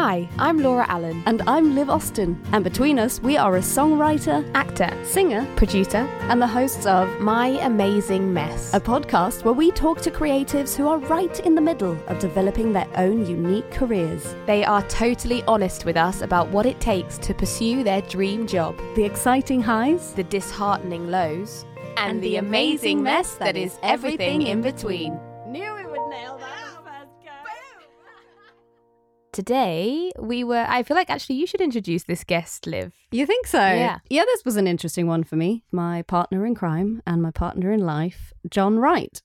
Hi, 0.00 0.28
I'm 0.38 0.58
Laura 0.58 0.86
Allen, 0.88 1.24
And 1.26 1.42
I'm 1.48 1.74
Liv 1.74 1.90
Austin. 1.90 2.40
And 2.52 2.62
between 2.62 3.00
us, 3.00 3.20
we 3.20 3.36
are 3.36 3.56
a 3.56 3.60
songwriter, 3.60 4.48
actor, 4.54 4.96
singer, 5.04 5.44
producer, 5.56 6.06
and 6.30 6.40
the 6.40 6.46
hosts 6.46 6.86
of 6.86 7.08
My 7.18 7.48
Amazing 7.66 8.32
Mess. 8.32 8.72
a 8.72 8.78
podcast 8.78 9.42
where 9.42 9.54
we 9.54 9.72
talk 9.72 10.00
to 10.02 10.12
creatives 10.12 10.76
who 10.76 10.86
are 10.86 11.00
right 11.00 11.40
in 11.40 11.56
the 11.56 11.60
middle 11.60 11.98
of 12.06 12.20
developing 12.20 12.72
their 12.72 12.86
own 12.94 13.26
unique 13.26 13.68
careers. 13.72 14.36
They 14.46 14.64
are 14.64 14.82
totally 14.82 15.42
honest 15.48 15.84
with 15.84 15.96
us 15.96 16.20
about 16.20 16.48
what 16.50 16.64
it 16.64 16.78
takes 16.78 17.18
to 17.18 17.34
pursue 17.34 17.82
their 17.82 18.02
dream 18.02 18.46
job, 18.46 18.78
The 18.94 19.02
exciting 19.02 19.60
highs, 19.60 20.12
the 20.12 20.22
disheartening 20.22 21.10
lows, 21.10 21.64
and 21.96 22.22
the 22.22 22.36
amazing 22.36 23.02
mess 23.02 23.34
that 23.34 23.56
is 23.56 23.76
everything 23.82 24.42
in 24.42 24.62
between. 24.62 25.18
Today, 29.38 30.10
we 30.18 30.42
were. 30.42 30.66
I 30.68 30.82
feel 30.82 30.96
like 30.96 31.08
actually 31.08 31.36
you 31.36 31.46
should 31.46 31.60
introduce 31.60 32.02
this 32.02 32.24
guest, 32.24 32.66
Liv. 32.66 32.92
You 33.12 33.24
think 33.24 33.46
so? 33.46 33.60
Yeah. 33.60 33.98
Yeah, 34.10 34.24
this 34.26 34.44
was 34.44 34.56
an 34.56 34.66
interesting 34.66 35.06
one 35.06 35.22
for 35.22 35.36
me. 35.36 35.62
My 35.70 36.02
partner 36.02 36.44
in 36.44 36.56
crime 36.56 37.02
and 37.06 37.22
my 37.22 37.30
partner 37.30 37.70
in 37.70 37.78
life, 37.78 38.32
John 38.50 38.80
Wright, 38.80 39.22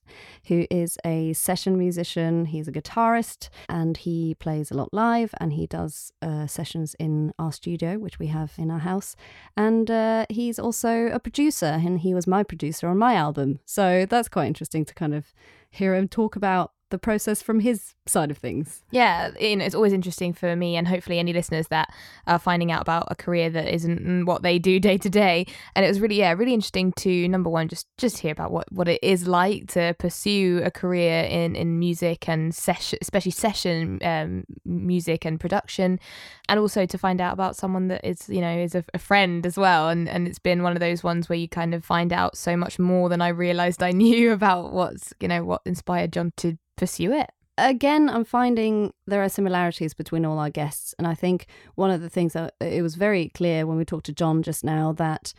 who 0.50 0.68
is 0.70 1.00
a 1.04 1.34
session 1.34 1.80
musician. 1.80 2.46
He's 2.46 2.68
a 2.68 2.72
guitarist 2.72 3.50
and 3.68 3.98
he 3.98 4.36
plays 4.36 4.70
a 4.70 4.76
lot 4.76 4.94
live 4.94 5.34
and 5.40 5.54
he 5.54 5.66
does 5.66 6.14
uh, 6.22 6.46
sessions 6.46 6.96
in 7.00 7.34
our 7.40 7.52
studio, 7.52 7.98
which 7.98 8.20
we 8.20 8.28
have 8.28 8.54
in 8.60 8.70
our 8.70 8.82
house. 8.82 9.16
And 9.58 9.90
uh, 9.90 10.28
he's 10.30 10.60
also 10.60 11.08
a 11.08 11.20
producer 11.20 11.80
and 11.84 12.02
he 12.02 12.14
was 12.14 12.28
my 12.28 12.44
producer 12.44 12.88
on 12.88 13.00
my 13.00 13.16
album. 13.16 13.62
So 13.66 14.06
that's 14.08 14.30
quite 14.30 14.46
interesting 14.46 14.86
to 14.86 14.94
kind 14.94 15.16
of 15.16 15.34
hear 15.72 15.96
him 15.96 16.08
talk 16.08 16.36
about 16.36 16.72
the 16.94 17.00
process 17.00 17.42
from 17.42 17.60
his 17.60 17.96
side 18.06 18.30
of 18.30 18.38
things. 18.38 18.84
Yeah, 18.92 19.32
you 19.40 19.56
know, 19.56 19.66
it's 19.66 19.74
always 19.74 19.94
interesting 19.94 20.32
for 20.32 20.56
me 20.56 20.76
and 20.78 20.88
hopefully 20.88 21.18
any 21.18 21.34
listeners 21.34 21.68
that 21.70 21.92
are 22.28 22.38
finding 22.38 22.72
out 22.72 22.84
about 22.84 23.08
a 23.10 23.16
career 23.16 23.50
that 23.50 23.74
isn't 23.74 24.26
what 24.26 24.44
they 24.44 24.60
do 24.60 24.80
day 24.90 24.98
to 25.00 25.10
day. 25.10 25.48
And 25.76 25.84
it 25.84 25.88
was 25.88 26.00
really, 26.00 26.16
yeah, 26.16 26.34
really 26.34 26.54
interesting 26.54 26.94
to 26.98 27.28
number 27.28 27.50
one, 27.50 27.68
just 27.68 27.88
just 27.98 28.20
hear 28.20 28.32
about 28.32 28.52
what, 28.52 28.72
what 28.72 28.88
it 28.88 29.00
is 29.02 29.28
like 29.28 29.70
to 29.70 29.96
pursue 29.98 30.62
a 30.64 30.70
career 30.70 31.24
in, 31.24 31.56
in 31.56 31.80
music 31.80 32.30
and 32.30 32.54
session, 32.54 33.00
especially 33.02 33.32
session 33.32 34.00
um, 34.04 34.44
music 34.64 35.26
and 35.26 35.40
production, 35.40 36.00
and 36.48 36.60
also 36.60 36.86
to 36.86 36.98
find 37.00 37.20
out 37.20 37.34
about 37.34 37.56
someone 37.56 37.88
that 37.88 38.06
is, 38.06 38.30
you 38.30 38.40
know, 38.40 38.56
is 38.56 38.76
a, 38.76 38.86
a 38.94 39.00
friend 39.00 39.48
as 39.48 39.58
well. 39.58 39.90
And 39.90 40.08
and 40.08 40.28
it's 40.28 40.40
been 40.40 40.62
one 40.62 40.74
of 40.74 40.80
those 40.80 41.04
ones 41.04 41.28
where 41.28 41.40
you 41.40 41.50
kind 41.50 41.74
of 41.74 41.84
find 41.84 42.14
out 42.14 42.38
so 42.38 42.56
much 42.56 42.78
more 42.78 43.10
than 43.10 43.20
I 43.20 43.30
realized 43.30 43.82
I 43.82 43.92
knew 44.04 44.32
about 44.32 44.72
what's, 44.72 45.12
you 45.20 45.28
know, 45.28 45.44
what 45.44 45.64
inspired 45.66 46.14
John 46.14 46.32
to 46.38 46.60
pursue 46.76 47.12
it. 47.14 47.30
again, 47.58 48.10
I'm 48.10 48.26
finding 48.26 48.94
there 49.06 49.24
are 49.24 49.30
similarities 49.30 49.94
between 49.94 50.26
all 50.26 50.40
our 50.40 50.50
guests. 50.50 50.96
And 50.98 51.06
I 51.08 51.14
think 51.14 51.46
one 51.76 51.92
of 51.92 52.02
the 52.02 52.10
things 52.10 52.34
that 52.34 52.56
it 52.60 52.82
was 52.82 52.96
very 52.96 53.30
clear 53.30 53.66
when 53.66 53.78
we 53.78 53.86
talked 53.86 54.08
to 54.08 54.14
John 54.14 54.42
just 54.42 54.64
now 54.64 54.92
that 54.94 55.34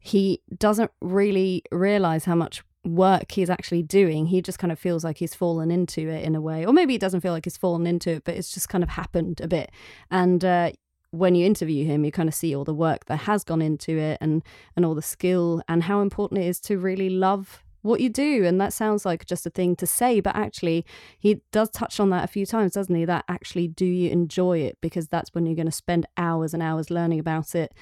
he 0.00 0.40
doesn't 0.56 0.90
really 1.02 1.62
realize 1.70 2.24
how 2.24 2.34
much 2.34 2.62
work 2.84 3.32
he's 3.32 3.50
actually 3.50 3.82
doing. 3.82 4.26
He 4.26 4.40
just 4.40 4.58
kind 4.58 4.72
of 4.72 4.78
feels 4.78 5.04
like 5.04 5.18
he's 5.18 5.34
fallen 5.34 5.70
into 5.70 6.08
it 6.08 6.24
in 6.24 6.34
a 6.34 6.40
way. 6.40 6.64
Or 6.64 6.72
maybe 6.72 6.94
he 6.94 6.98
doesn't 6.98 7.20
feel 7.20 7.32
like 7.32 7.44
he's 7.44 7.56
fallen 7.56 7.86
into 7.86 8.10
it, 8.12 8.24
but 8.24 8.34
it's 8.34 8.54
just 8.54 8.68
kind 8.68 8.82
of 8.82 8.90
happened 8.90 9.40
a 9.40 9.48
bit. 9.48 9.70
And, 10.10 10.44
uh, 10.44 10.72
when 11.10 11.34
you 11.34 11.46
interview 11.46 11.86
him, 11.86 12.04
you 12.04 12.12
kind 12.12 12.28
of 12.28 12.34
see 12.34 12.54
all 12.54 12.64
the 12.64 12.74
work 12.74 13.06
that 13.06 13.20
has 13.20 13.42
gone 13.42 13.62
into 13.62 13.96
it 13.96 14.18
and 14.20 14.42
and 14.76 14.84
all 14.84 14.94
the 14.94 15.00
skill 15.00 15.62
and 15.66 15.84
how 15.84 16.02
important 16.02 16.42
it 16.42 16.46
is 16.46 16.60
to 16.60 16.76
really 16.76 17.08
love 17.08 17.64
what 17.82 18.00
you 18.00 18.08
do 18.08 18.44
and 18.44 18.60
that 18.60 18.72
sounds 18.72 19.04
like 19.04 19.24
just 19.26 19.46
a 19.46 19.50
thing 19.50 19.76
to 19.76 19.86
say 19.86 20.20
but 20.20 20.34
actually 20.34 20.84
he 21.18 21.40
does 21.52 21.70
touch 21.70 22.00
on 22.00 22.10
that 22.10 22.24
a 22.24 22.28
few 22.28 22.46
times 22.46 22.72
doesn't 22.72 22.94
he? 22.94 23.04
That 23.04 23.24
actually 23.28 23.68
do 23.68 23.84
you 23.84 24.10
enjoy 24.10 24.58
it? 24.58 24.78
Because 24.80 25.08
that's 25.08 25.34
when 25.34 25.46
you're 25.46 25.54
going 25.56 25.66
to 25.66 25.72
spend 25.72 26.06
hours 26.16 26.54
and 26.54 26.62
hours 26.62 26.90
learning 26.90 27.20
about 27.20 27.54
it 27.54 27.72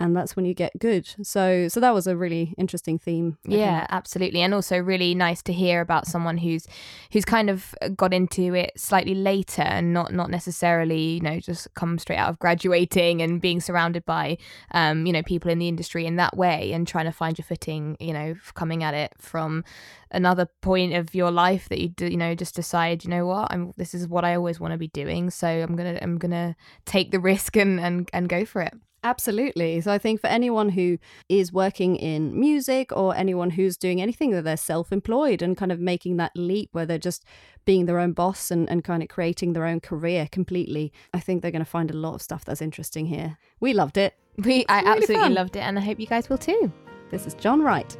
and 0.00 0.16
that's 0.16 0.34
when 0.36 0.44
you 0.44 0.54
get 0.54 0.72
good 0.78 1.06
so 1.22 1.68
so 1.68 1.80
that 1.80 1.94
was 1.94 2.06
a 2.06 2.16
really 2.16 2.54
interesting 2.58 2.98
theme 2.98 3.38
I 3.48 3.54
Yeah, 3.54 3.78
think. 3.80 3.92
absolutely, 3.92 4.40
and 4.42 4.54
also 4.54 4.78
really 4.78 5.14
nice 5.14 5.42
to 5.42 5.52
hear 5.52 5.80
about 5.80 6.06
someone 6.06 6.38
who's 6.38 6.66
who's 7.12 7.24
kind 7.24 7.50
of 7.50 7.74
got 7.96 8.12
into 8.14 8.54
it 8.54 8.72
slightly 8.76 9.14
later 9.14 9.62
and 9.62 9.92
not 9.92 10.12
not 10.12 10.30
necessarily 10.30 11.14
you 11.14 11.20
know 11.20 11.38
just 11.40 11.72
come 11.74 11.98
straight 11.98 12.16
out 12.18 12.30
of 12.30 12.38
graduating 12.38 13.22
and 13.22 13.40
being 13.40 13.60
surrounded 13.60 14.04
by 14.04 14.36
um 14.72 15.06
you 15.06 15.12
know 15.12 15.22
people 15.22 15.50
in 15.50 15.58
the 15.58 15.68
industry 15.68 16.06
in 16.06 16.16
that 16.16 16.36
way 16.36 16.72
and 16.72 16.86
trying 16.88 17.04
to 17.06 17.12
find 17.12 17.38
your 17.38 17.44
footing 17.44 17.96
you 18.00 18.12
know 18.12 18.34
coming 18.54 18.82
at 18.82 18.94
it 18.94 19.12
from 19.18 19.64
another 20.10 20.46
point 20.60 20.92
of 20.94 21.14
your 21.14 21.30
life 21.30 21.68
that 21.68 21.80
you 21.80 21.88
do, 21.88 22.06
you 22.06 22.16
know 22.16 22.34
just 22.34 22.54
decide 22.54 23.04
you 23.04 23.10
know 23.10 23.26
what 23.26 23.48
I'm 23.52 23.72
this 23.76 23.94
is 23.94 24.06
what 24.08 24.24
I 24.24 24.34
always 24.34 24.60
want 24.60 24.72
to 24.72 24.78
be 24.78 24.88
doing 24.88 25.30
so 25.30 25.46
I'm 25.48 25.76
gonna 25.76 25.98
I'm 26.02 26.18
gonna 26.18 26.56
take 26.84 27.10
the 27.10 27.20
risk 27.20 27.56
and 27.56 27.80
and 27.80 28.08
and 28.12 28.28
go 28.28 28.44
for 28.44 28.62
it. 28.62 28.74
Absolutely. 29.04 29.80
So 29.80 29.90
I 29.92 29.98
think 29.98 30.20
for 30.20 30.28
anyone 30.28 30.68
who 30.70 30.98
is 31.28 31.52
working 31.52 31.96
in 31.96 32.38
music 32.38 32.92
or 32.92 33.16
anyone 33.16 33.50
who's 33.50 33.76
doing 33.76 34.00
anything 34.00 34.30
that 34.30 34.42
they're 34.44 34.56
self 34.56 34.92
employed 34.92 35.42
and 35.42 35.56
kind 35.56 35.72
of 35.72 35.80
making 35.80 36.18
that 36.18 36.32
leap 36.36 36.68
where 36.72 36.86
they're 36.86 36.98
just 36.98 37.24
being 37.64 37.86
their 37.86 37.98
own 37.98 38.12
boss 38.12 38.50
and, 38.50 38.68
and 38.70 38.84
kind 38.84 39.02
of 39.02 39.08
creating 39.08 39.52
their 39.52 39.66
own 39.66 39.80
career 39.80 40.28
completely, 40.30 40.92
I 41.12 41.20
think 41.20 41.42
they're 41.42 41.50
going 41.50 41.64
to 41.64 41.70
find 41.70 41.90
a 41.90 41.96
lot 41.96 42.14
of 42.14 42.22
stuff 42.22 42.44
that's 42.44 42.62
interesting 42.62 43.06
here. 43.06 43.38
We 43.60 43.72
loved 43.72 43.96
it. 43.96 44.14
We 44.44 44.64
I 44.66 44.78
really 44.80 44.90
absolutely 44.92 45.14
fun. 45.16 45.34
loved 45.34 45.56
it 45.56 45.60
and 45.60 45.78
I 45.78 45.82
hope 45.82 46.00
you 46.00 46.06
guys 46.06 46.30
will 46.30 46.38
too. 46.38 46.72
This 47.10 47.26
is 47.26 47.34
John 47.34 47.60
Wright. 47.60 47.96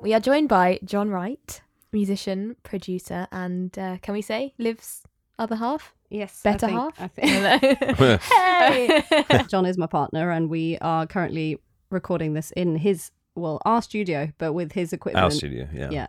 We 0.00 0.14
are 0.14 0.20
joined 0.20 0.48
by 0.48 0.78
John 0.84 1.10
Wright, 1.10 1.60
musician, 1.92 2.56
producer, 2.62 3.26
and 3.32 3.76
uh, 3.78 3.98
can 4.02 4.14
we 4.14 4.22
say 4.22 4.54
Liv's 4.58 5.02
other 5.38 5.56
half? 5.56 5.94
Yes. 6.10 6.42
Better 6.42 6.66
I 6.66 6.68
think, 6.68 6.80
half? 6.80 7.00
I 7.00 7.08
think. 7.08 8.22
hey! 9.30 9.44
John 9.48 9.66
is 9.66 9.78
my 9.78 9.86
partner, 9.86 10.30
and 10.30 10.48
we 10.48 10.78
are 10.78 11.06
currently 11.06 11.58
recording 11.90 12.34
this 12.34 12.50
in 12.52 12.76
his, 12.76 13.10
well, 13.34 13.60
our 13.64 13.82
studio, 13.82 14.32
but 14.38 14.52
with 14.52 14.72
his 14.72 14.92
equipment. 14.92 15.24
Our 15.24 15.30
studio, 15.30 15.68
yeah. 15.72 15.90
Yeah. 15.90 16.06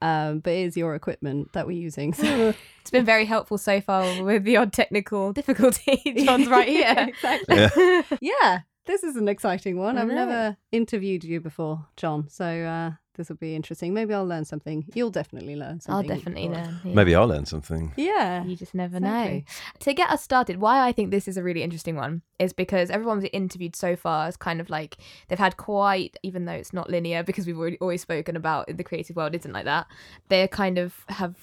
Um, 0.00 0.38
but 0.38 0.52
it 0.52 0.60
is 0.60 0.76
your 0.76 0.94
equipment 0.94 1.52
that 1.54 1.66
we're 1.66 1.80
using. 1.80 2.14
So 2.14 2.54
it's 2.80 2.90
been 2.90 3.04
very 3.04 3.24
helpful 3.24 3.58
so 3.58 3.80
far 3.80 4.22
with 4.22 4.44
the 4.44 4.56
odd 4.56 4.72
technical 4.72 5.32
difficulty. 5.32 6.00
John's 6.24 6.46
right 6.48 6.68
here. 6.68 7.08
exactly. 7.08 7.56
Yeah. 7.56 8.02
yeah, 8.20 8.60
this 8.86 9.02
is 9.02 9.16
an 9.16 9.28
exciting 9.28 9.76
one. 9.76 9.98
I 9.98 10.02
I've 10.02 10.08
never 10.08 10.56
interviewed 10.70 11.24
you 11.24 11.40
before, 11.40 11.86
John. 11.96 12.28
So 12.28 12.44
uh, 12.44 12.92
this 13.18 13.28
will 13.28 13.36
be 13.36 13.54
interesting. 13.54 13.92
Maybe 13.92 14.14
I'll 14.14 14.24
learn 14.26 14.46
something. 14.46 14.86
You'll 14.94 15.10
definitely 15.10 15.54
learn 15.56 15.80
something. 15.80 16.10
I'll 16.10 16.16
definitely 16.16 16.48
learn. 16.48 16.80
yeah. 16.84 16.94
Maybe 16.94 17.14
I'll 17.14 17.26
learn 17.28 17.44
something. 17.44 17.92
Yeah. 17.98 18.42
You 18.44 18.56
just 18.56 18.74
never 18.74 18.96
Exactly. 18.96 19.38
know. 19.40 19.44
To 19.80 19.92
get 19.92 20.08
us 20.10 20.22
started, 20.22 20.58
why 20.60 20.86
I 20.88 20.92
think 20.92 21.10
this 21.10 21.28
is 21.28 21.36
a 21.36 21.42
really 21.42 21.62
interesting 21.62 21.96
one 21.96 22.22
is 22.38 22.54
because 22.54 22.88
everyone 22.88 23.20
we've 23.20 23.28
interviewed 23.34 23.76
so 23.76 23.94
far 23.96 24.28
is 24.28 24.36
kind 24.38 24.60
of 24.60 24.70
like 24.70 24.96
they've 25.28 25.38
had 25.38 25.58
quite, 25.58 26.16
even 26.22 26.46
though 26.46 26.52
it's 26.52 26.72
not 26.72 26.88
linear, 26.88 27.22
because 27.22 27.46
we've 27.46 27.58
already 27.58 27.78
always 27.80 28.00
spoken 28.00 28.36
about 28.36 28.68
in 28.68 28.76
the 28.78 28.84
creative 28.84 29.16
world 29.16 29.34
isn't 29.34 29.52
like 29.52 29.66
that. 29.66 29.86
They 30.28 30.48
kind 30.48 30.78
of 30.78 30.94
have 31.08 31.34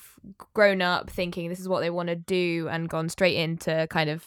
grown 0.55 0.81
up 0.81 1.09
thinking 1.09 1.49
this 1.49 1.59
is 1.59 1.69
what 1.69 1.81
they 1.81 1.89
want 1.91 2.09
to 2.09 2.15
do 2.15 2.67
and 2.71 2.89
gone 2.89 3.09
straight 3.09 3.35
into 3.35 3.85
kind 3.91 4.09
of 4.09 4.25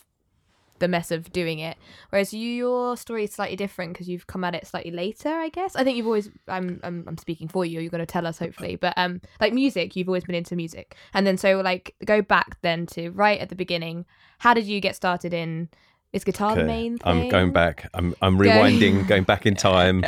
the 0.78 0.88
mess 0.88 1.10
of 1.10 1.32
doing 1.32 1.58
it. 1.58 1.76
Whereas 2.10 2.32
you, 2.32 2.48
your 2.48 2.96
story 2.96 3.24
is 3.24 3.32
slightly 3.32 3.56
different 3.56 3.92
because 3.92 4.08
you've 4.08 4.26
come 4.26 4.44
at 4.44 4.54
it 4.54 4.66
slightly 4.66 4.90
later, 4.90 5.28
I 5.28 5.48
guess. 5.48 5.76
I 5.76 5.84
think 5.84 5.96
you've 5.96 6.06
always, 6.06 6.30
I'm, 6.46 6.80
I'm, 6.82 7.04
I'm 7.06 7.18
speaking 7.18 7.48
for 7.48 7.64
you. 7.64 7.80
You're 7.80 7.90
going 7.90 8.00
to 8.00 8.06
tell 8.06 8.26
us 8.26 8.38
hopefully, 8.38 8.76
but 8.76 8.94
um, 8.96 9.20
like 9.40 9.52
music, 9.52 9.96
you've 9.96 10.08
always 10.08 10.24
been 10.24 10.34
into 10.34 10.56
music, 10.56 10.96
and 11.14 11.26
then 11.26 11.36
so 11.36 11.60
like 11.60 11.94
go 12.04 12.22
back 12.22 12.60
then 12.62 12.86
to 12.86 13.10
right 13.10 13.40
at 13.40 13.48
the 13.48 13.56
beginning. 13.56 14.04
How 14.38 14.54
did 14.54 14.64
you 14.64 14.80
get 14.80 14.96
started 14.96 15.34
in? 15.34 15.68
Is 16.10 16.24
guitar 16.24 16.56
the 16.56 16.64
main 16.64 16.96
thing? 16.96 17.02
I'm 17.04 17.28
going 17.28 17.52
back. 17.52 17.86
I'm 17.92 18.14
I'm 18.22 18.38
rewinding, 18.38 19.06
going 19.06 19.24
back 19.24 19.44
in 19.44 19.54
time, 19.70 20.02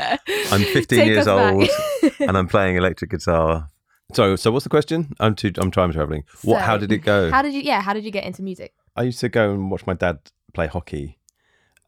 I'm 0.50 0.62
15 0.62 0.84
Take 0.86 1.06
years 1.06 1.28
old. 1.28 1.68
and 2.20 2.38
I'm 2.38 2.48
playing 2.48 2.76
electric 2.76 3.10
guitar. 3.10 3.68
So 4.14 4.34
so 4.36 4.50
what's 4.50 4.64
the 4.64 4.70
question? 4.70 5.14
I'm 5.20 5.34
too 5.34 5.52
I'm 5.58 5.70
time 5.70 5.92
traveling. 5.92 6.24
What? 6.42 6.62
How 6.62 6.76
did 6.78 6.90
it 6.90 6.98
go? 6.98 7.30
How 7.30 7.42
did 7.42 7.54
you? 7.54 7.60
Yeah, 7.60 7.80
how 7.82 7.92
did 7.92 8.04
you 8.04 8.10
get 8.10 8.24
into 8.24 8.42
music? 8.42 8.74
I 8.96 9.02
used 9.04 9.20
to 9.20 9.28
go 9.28 9.52
and 9.52 9.70
watch 9.70 9.86
my 9.86 9.94
dad 9.94 10.18
play 10.52 10.66
hockey, 10.66 11.18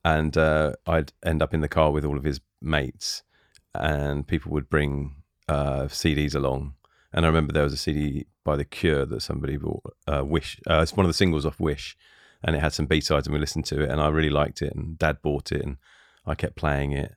and 0.04 0.36
uh, 0.36 0.72
I'd 0.86 1.12
end 1.24 1.42
up 1.42 1.54
in 1.54 1.60
the 1.60 1.68
car 1.68 1.90
with 1.90 2.04
all 2.04 2.16
of 2.16 2.24
his 2.24 2.40
mates, 2.60 3.22
and 3.74 4.26
people 4.26 4.52
would 4.52 4.68
bring 4.68 5.16
uh, 5.48 5.84
CDs 5.84 6.34
along. 6.34 6.74
And 7.12 7.24
I 7.24 7.28
remember 7.28 7.52
there 7.52 7.64
was 7.64 7.74
a 7.74 7.78
CD 7.78 8.26
by 8.44 8.56
The 8.56 8.64
Cure 8.64 9.04
that 9.06 9.20
somebody 9.20 9.56
bought. 9.56 9.82
Uh, 10.06 10.24
Wish. 10.24 10.58
Uh, 10.68 10.80
it's 10.82 10.96
one 10.96 11.04
of 11.04 11.10
the 11.10 11.14
singles 11.14 11.46
off 11.46 11.60
Wish, 11.60 11.96
and 12.42 12.56
it 12.56 12.60
had 12.60 12.72
some 12.72 12.86
B 12.86 13.00
sides, 13.00 13.26
and 13.26 13.34
we 13.34 13.40
listened 13.40 13.66
to 13.66 13.82
it, 13.82 13.90
and 13.90 14.00
I 14.00 14.08
really 14.08 14.30
liked 14.30 14.62
it. 14.62 14.74
And 14.74 14.98
Dad 14.98 15.18
bought 15.22 15.52
it, 15.52 15.62
and 15.62 15.76
I 16.26 16.34
kept 16.34 16.56
playing 16.56 16.92
it. 16.92 17.14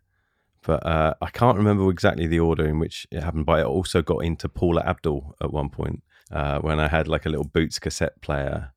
But 0.62 0.86
uh, 0.86 1.13
I 1.21 1.30
can't 1.30 1.57
remember 1.57 1.89
exactly 1.92 2.27
the 2.27 2.39
order 2.39 2.65
in 2.65 2.80
which 2.80 3.07
it 3.12 3.21
happened. 3.21 3.45
But 3.45 3.59
I 3.59 3.63
also 3.63 4.01
got 4.01 4.24
into 4.24 4.50
Paula 4.50 4.81
Abdul 4.81 5.36
at 5.42 5.53
one 5.53 5.69
point 5.69 6.03
uh, 6.31 6.59
when 6.59 6.80
I 6.80 6.88
had 6.88 7.07
like 7.07 7.25
a 7.25 7.30
little 7.30 7.45
Boots 7.45 7.80
cassette 7.80 8.21
player, 8.21 8.74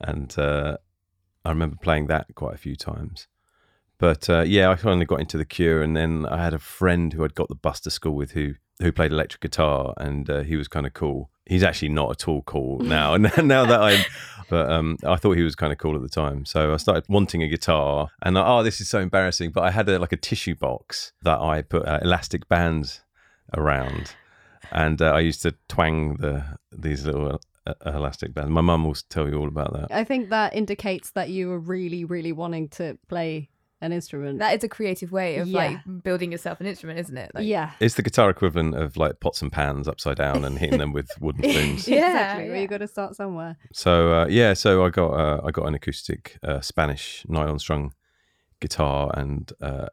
and 0.00 0.34
I 1.44 1.50
remember 1.50 1.76
playing 1.80 2.06
that 2.06 2.26
quite 2.34 2.54
a 2.54 2.58
few 2.58 2.76
times. 2.76 3.28
But 3.98 4.28
uh, 4.28 4.42
yeah, 4.42 4.68
I 4.70 4.74
finally 4.74 5.06
got 5.06 5.20
into 5.20 5.38
the 5.38 5.44
Cure, 5.44 5.80
and 5.80 5.96
then 5.96 6.26
I 6.26 6.42
had 6.42 6.54
a 6.54 6.58
friend 6.58 7.12
who 7.12 7.24
I'd 7.24 7.36
got 7.36 7.48
the 7.48 7.54
bus 7.54 7.78
to 7.80 7.90
school 7.90 8.16
with, 8.16 8.32
who 8.32 8.54
who 8.80 8.90
played 8.90 9.12
electric 9.12 9.40
guitar, 9.40 9.94
and 9.96 10.28
uh, 10.28 10.42
he 10.42 10.56
was 10.56 10.66
kind 10.66 10.86
of 10.86 10.92
cool. 10.92 11.30
He's 11.46 11.62
actually 11.62 11.90
not 11.90 12.10
at 12.10 12.26
all 12.26 12.42
cool 12.42 12.78
now. 12.80 13.14
And 13.36 13.46
now 13.46 13.64
that 13.64 13.80
I'm, 13.80 14.04
but 14.50 14.70
um, 14.70 14.96
I 15.06 15.16
thought 15.16 15.36
he 15.36 15.44
was 15.44 15.54
kind 15.54 15.72
of 15.72 15.78
cool 15.78 15.94
at 15.94 16.02
the 16.02 16.08
time. 16.08 16.44
So 16.44 16.74
I 16.74 16.78
started 16.78 17.04
wanting 17.08 17.42
a 17.42 17.48
guitar, 17.48 18.08
and 18.22 18.36
I, 18.36 18.44
oh, 18.44 18.62
this 18.64 18.80
is 18.80 18.88
so 18.88 18.98
embarrassing. 18.98 19.50
But 19.50 19.62
I 19.64 19.70
had 19.70 19.88
a, 19.88 19.98
like 20.00 20.12
a 20.12 20.16
tissue 20.16 20.56
box 20.56 21.12
that 21.22 21.38
I 21.38 21.62
put 21.62 21.86
uh, 21.86 22.00
elastic 22.02 22.48
bands 22.48 23.02
around, 23.56 24.14
and 24.72 25.00
uh, 25.00 25.12
I 25.12 25.20
used 25.20 25.42
to 25.42 25.54
twang 25.68 26.16
the 26.16 26.58
these 26.72 27.04
little 27.04 27.40
uh, 27.66 27.74
elastic 27.86 28.34
band. 28.34 28.50
My 28.50 28.60
mum 28.60 28.84
will 28.84 28.96
tell 29.08 29.28
you 29.28 29.38
all 29.38 29.48
about 29.48 29.72
that. 29.72 29.92
I 29.92 30.04
think 30.04 30.30
that 30.30 30.54
indicates 30.54 31.10
that 31.12 31.30
you 31.30 31.48
were 31.48 31.58
really, 31.58 32.04
really 32.04 32.32
wanting 32.32 32.68
to 32.70 32.98
play 33.08 33.48
an 33.80 33.92
instrument. 33.92 34.38
That 34.38 34.56
is 34.56 34.62
a 34.62 34.68
creative 34.68 35.10
way 35.10 35.38
of 35.38 35.48
Yeah. 35.48 35.58
like 35.58 36.02
building 36.04 36.30
yourself 36.30 36.60
an 36.60 36.66
instrument, 36.66 37.00
isn't 37.00 37.16
it? 37.16 37.32
Like, 37.34 37.44
yeah. 37.46 37.72
It's 37.80 37.96
the 37.96 38.02
guitar 38.02 38.30
equivalent 38.30 38.76
of 38.76 38.96
like 38.96 39.18
pots 39.18 39.42
and 39.42 39.50
pans 39.50 39.88
upside 39.88 40.16
down 40.16 40.44
and 40.44 40.56
hitting 40.58 40.78
them 40.78 40.92
with 40.92 41.10
wooden 41.20 41.42
spoons. 41.42 41.88
Yeah, 41.88 42.06
exactly. 42.06 42.44
Well, 42.46 42.54
yeah. 42.56 42.62
you 42.62 42.68
got 42.68 42.78
to 42.78 42.86
start 42.86 43.16
somewhere. 43.16 43.56
So 43.72 44.12
uh, 44.12 44.26
yeah, 44.28 44.54
so 44.54 44.84
I 44.84 44.90
got 44.90 45.10
uh, 45.10 45.40
I 45.44 45.50
got 45.50 45.66
an 45.66 45.74
acoustic 45.74 46.38
uh, 46.44 46.60
Spanish 46.60 47.24
nylon 47.28 47.58
strung 47.58 47.92
guitar, 48.60 49.10
and 49.14 49.52
uh, 49.60 49.86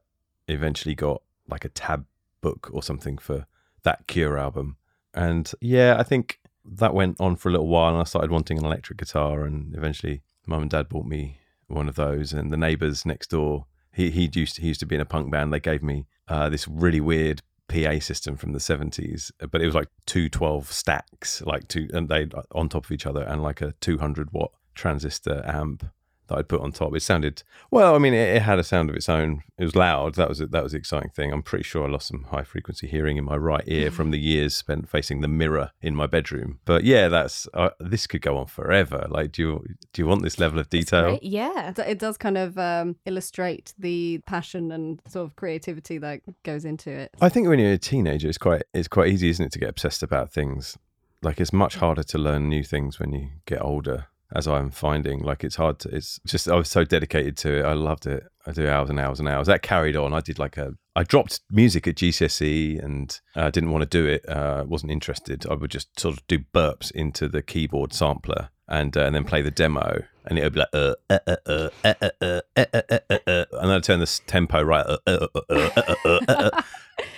eventually 0.47 0.93
got 0.93 1.23
like 1.47 1.65
a 1.65 1.69
tab 1.69 2.05
book 2.41 2.69
or 2.71 2.83
something 2.83 3.17
for 3.17 3.47
that 3.83 4.05
Cure 4.07 4.37
album. 4.37 4.77
And 5.15 5.51
yeah, 5.61 5.95
I 5.97 6.03
think 6.03 6.39
that 6.75 6.93
went 6.93 7.19
on 7.19 7.35
for 7.35 7.49
a 7.49 7.51
little 7.51 7.67
while, 7.67 7.93
and 7.93 8.01
I 8.01 8.03
started 8.03 8.31
wanting 8.31 8.57
an 8.57 8.65
electric 8.65 8.99
guitar, 8.99 9.43
and 9.43 9.75
eventually, 9.75 10.21
mum 10.45 10.63
and 10.63 10.71
dad 10.71 10.89
bought 10.89 11.05
me 11.05 11.39
one 11.67 11.89
of 11.89 11.95
those, 11.95 12.33
and 12.33 12.51
the 12.51 12.57
neighbours 12.57 13.05
next 13.05 13.29
door. 13.29 13.65
He 13.91 14.11
he 14.11 14.29
used 14.33 14.55
to, 14.55 14.61
he 14.61 14.67
used 14.67 14.79
to 14.81 14.85
be 14.85 14.95
in 14.95 15.01
a 15.01 15.05
punk 15.05 15.31
band. 15.31 15.51
They 15.51 15.59
gave 15.59 15.83
me 15.83 16.05
uh, 16.27 16.49
this 16.49 16.67
really 16.67 17.01
weird 17.01 17.41
PA 17.67 17.99
system 17.99 18.35
from 18.35 18.53
the 18.53 18.59
70s, 18.59 19.31
but 19.51 19.61
it 19.61 19.65
was 19.65 19.75
like 19.75 19.89
two 20.05 20.29
twelve 20.29 20.71
stacks, 20.71 21.41
like 21.41 21.67
two, 21.67 21.89
and 21.93 22.09
they 22.09 22.27
on 22.53 22.69
top 22.69 22.85
of 22.85 22.91
each 22.91 23.05
other, 23.05 23.23
and 23.23 23.41
like 23.41 23.61
a 23.61 23.73
200 23.81 24.31
watt 24.31 24.51
transistor 24.75 25.41
amp 25.45 25.85
that 26.29 26.37
I'd 26.37 26.47
put 26.47 26.61
on 26.61 26.71
top. 26.71 26.95
It 26.95 27.01
sounded 27.01 27.43
well. 27.69 27.93
I 27.95 27.97
mean, 27.97 28.13
it, 28.13 28.35
it 28.37 28.41
had 28.43 28.57
a 28.59 28.63
sound 28.63 28.89
of 28.89 28.95
its 28.95 29.09
own. 29.09 29.43
It 29.57 29.63
was 29.65 29.75
loud. 29.75 30.15
That 30.15 30.29
was 30.29 30.39
that 30.39 30.63
was 30.63 30.71
the 30.71 30.77
exciting 30.77 31.09
thing. 31.09 31.33
I'm 31.33 31.43
pretty 31.43 31.63
sure 31.63 31.85
I 31.85 31.89
lost 31.89 32.07
some 32.07 32.23
high 32.31 32.43
frequency 32.43 32.87
hearing 32.87 33.17
in 33.17 33.25
my 33.25 33.35
right 33.35 33.63
ear 33.67 33.91
from 33.91 34.11
the 34.11 34.19
years 34.19 34.55
spent 34.55 34.87
facing 34.89 35.21
the 35.21 35.27
mirror 35.27 35.71
in 35.81 35.95
my 35.95 36.07
bedroom. 36.07 36.59
But 36.65 36.83
yeah, 36.85 37.09
that's 37.09 37.47
uh, 37.53 37.71
this 37.79 38.07
could 38.07 38.21
go 38.21 38.37
on 38.37 38.45
forever. 38.45 39.05
Like, 39.09 39.33
do 39.33 39.41
you 39.41 39.65
do 39.93 40.01
you 40.01 40.07
want 40.07 40.23
this 40.23 40.39
level 40.39 40.59
of 40.59 40.69
detail? 40.69 41.19
Yeah. 41.21 41.71
It- 41.71 41.79
It 41.79 41.99
does 41.99 42.17
kind 42.17 42.37
of 42.37 42.57
um, 42.57 42.95
illustrate 43.05 43.73
the 43.77 44.21
passion 44.25 44.71
and 44.71 45.01
sort 45.07 45.25
of 45.25 45.35
creativity 45.35 45.97
that 45.97 46.21
goes 46.43 46.63
into 46.65 46.89
it. 46.91 47.09
I 47.19 47.29
think 47.29 47.47
when 47.47 47.59
you're 47.59 47.73
a 47.73 47.77
teenager, 47.77 48.29
it's 48.29 48.37
quite 48.37 48.63
it's 48.73 48.87
quite 48.87 49.09
easy, 49.09 49.29
isn't 49.29 49.45
it, 49.45 49.51
to 49.53 49.59
get 49.59 49.69
obsessed 49.69 50.03
about 50.03 50.31
things. 50.31 50.77
Like 51.21 51.41
it's 51.41 51.51
much 51.51 51.75
harder 51.75 52.03
to 52.03 52.17
learn 52.17 52.47
new 52.47 52.63
things 52.63 52.97
when 52.99 53.11
you 53.11 53.27
get 53.45 53.61
older. 53.61 54.05
As 54.35 54.47
I'm 54.47 54.69
finding, 54.69 55.21
like 55.23 55.43
it's 55.43 55.55
hard 55.55 55.79
to. 55.79 55.89
It's 55.89 56.19
just 56.25 56.47
I 56.47 56.55
was 56.55 56.69
so 56.69 56.83
dedicated 56.83 57.35
to 57.37 57.59
it. 57.59 57.65
I 57.65 57.73
loved 57.73 58.05
it. 58.05 58.23
I 58.45 58.51
do 58.51 58.67
hours 58.67 58.89
and 58.91 58.99
hours 58.99 59.19
and 59.19 59.27
hours. 59.27 59.47
That 59.47 59.63
carried 59.63 59.95
on. 59.95 60.13
I 60.13 60.19
did 60.19 60.37
like 60.37 60.55
a. 60.57 60.73
I 60.95 61.03
dropped 61.03 61.39
music 61.49 61.87
at 61.87 61.95
GCSE 61.95 62.41
E 62.43 62.77
and 62.77 63.19
uh, 63.35 63.49
didn't 63.49 63.71
want 63.71 63.81
to 63.81 63.87
do 63.89 64.05
it. 64.05 64.27
Uh, 64.29 64.65
wasn't 64.67 64.91
interested. 64.91 65.47
I 65.49 65.55
would 65.55 65.71
just 65.71 65.99
sort 65.99 66.15
of 66.15 66.27
do 66.27 66.39
burps 66.53 66.91
into 66.91 67.27
the 67.27 67.41
keyboard 67.41 67.91
sampler 67.93 68.49
and 68.67 68.95
uh, 68.95 69.01
and 69.05 69.15
then 69.15 69.23
play 69.23 69.41
the 69.41 69.49
demo, 69.49 70.03
and 70.25 70.37
it 70.37 70.43
would 70.43 70.53
be 70.53 70.59
like 70.59 70.69
uh, 70.73 70.93
uh, 71.09 71.19
uh, 71.25 71.35
uh, 71.47 71.69
uh, 71.83 71.93
uh, 72.03 72.19
uh, 72.21 72.41
uh, 72.55 72.65
uh, 72.73 72.81
uh, 72.91 72.99
uh, 73.09 73.17
uh, 73.25 73.45
and 73.53 73.69
then 73.69 73.77
I'd 73.77 73.83
turn 73.83 73.99
the 73.99 74.19
tempo 74.27 74.61
right, 74.61 74.85
uh, 74.85 74.97
uh, 75.07 75.27
uh, 75.33 75.41
uh, 75.49 75.55
uh, 75.55 75.69
uh, 75.75 75.95
uh, 76.05 76.19
uh, 76.27 76.33
uh, 76.55 76.61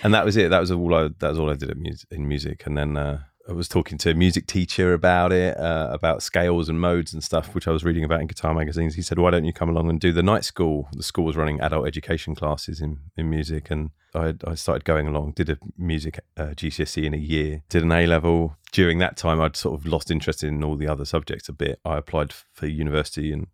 and 0.02 0.14
that 0.14 0.24
was 0.24 0.36
it. 0.38 0.48
That 0.48 0.60
was 0.60 0.70
all 0.70 0.94
I. 0.94 1.08
That 1.18 1.28
was 1.30 1.38
all 1.38 1.50
I 1.50 1.54
did 1.56 1.70
at 1.70 1.76
mus- 1.76 2.06
in 2.10 2.26
music. 2.26 2.64
And 2.66 2.78
then 2.78 2.96
uh, 2.96 3.18
I 3.48 3.52
was 3.52 3.68
talking 3.68 3.98
to 3.98 4.10
a 4.10 4.14
music 4.14 4.46
teacher 4.46 4.92
about 4.92 5.32
it, 5.32 5.56
uh, 5.58 5.88
about 5.90 6.22
scales 6.22 6.68
and 6.68 6.80
modes 6.80 7.12
and 7.12 7.24
stuff, 7.24 7.54
which 7.54 7.66
I 7.66 7.72
was 7.72 7.84
reading 7.84 8.04
about 8.04 8.20
in 8.20 8.28
guitar 8.28 8.54
magazines. 8.54 8.94
He 8.94 9.02
said, 9.02 9.18
"Why 9.18 9.30
don't 9.30 9.44
you 9.44 9.52
come 9.52 9.68
along 9.68 9.90
and 9.90 10.00
do 10.00 10.12
the 10.12 10.22
night 10.22 10.44
school?" 10.44 10.88
The 10.92 11.02
school 11.02 11.24
was 11.24 11.36
running 11.36 11.60
adult 11.60 11.86
education 11.86 12.34
classes 12.34 12.80
in 12.80 13.00
in 13.16 13.28
music, 13.28 13.70
and 13.70 13.90
I, 14.14 14.34
I 14.46 14.54
started 14.54 14.84
going 14.84 15.08
along. 15.08 15.32
Did 15.32 15.50
a 15.50 15.58
music 15.76 16.20
uh, 16.36 16.54
GCSE 16.54 17.04
in 17.04 17.14
a 17.14 17.18
year. 17.18 17.62
Did 17.68 17.82
an 17.82 17.92
A 17.92 18.06
level. 18.06 18.56
During 18.70 18.98
that 18.98 19.16
time, 19.16 19.40
I'd 19.40 19.56
sort 19.56 19.78
of 19.78 19.86
lost 19.86 20.10
interest 20.10 20.44
in 20.44 20.62
all 20.62 20.76
the 20.76 20.88
other 20.88 21.04
subjects 21.04 21.48
a 21.48 21.52
bit. 21.52 21.80
I 21.84 21.98
applied 21.98 22.32
for 22.32 22.66
university 22.66 23.32
and 23.32 23.48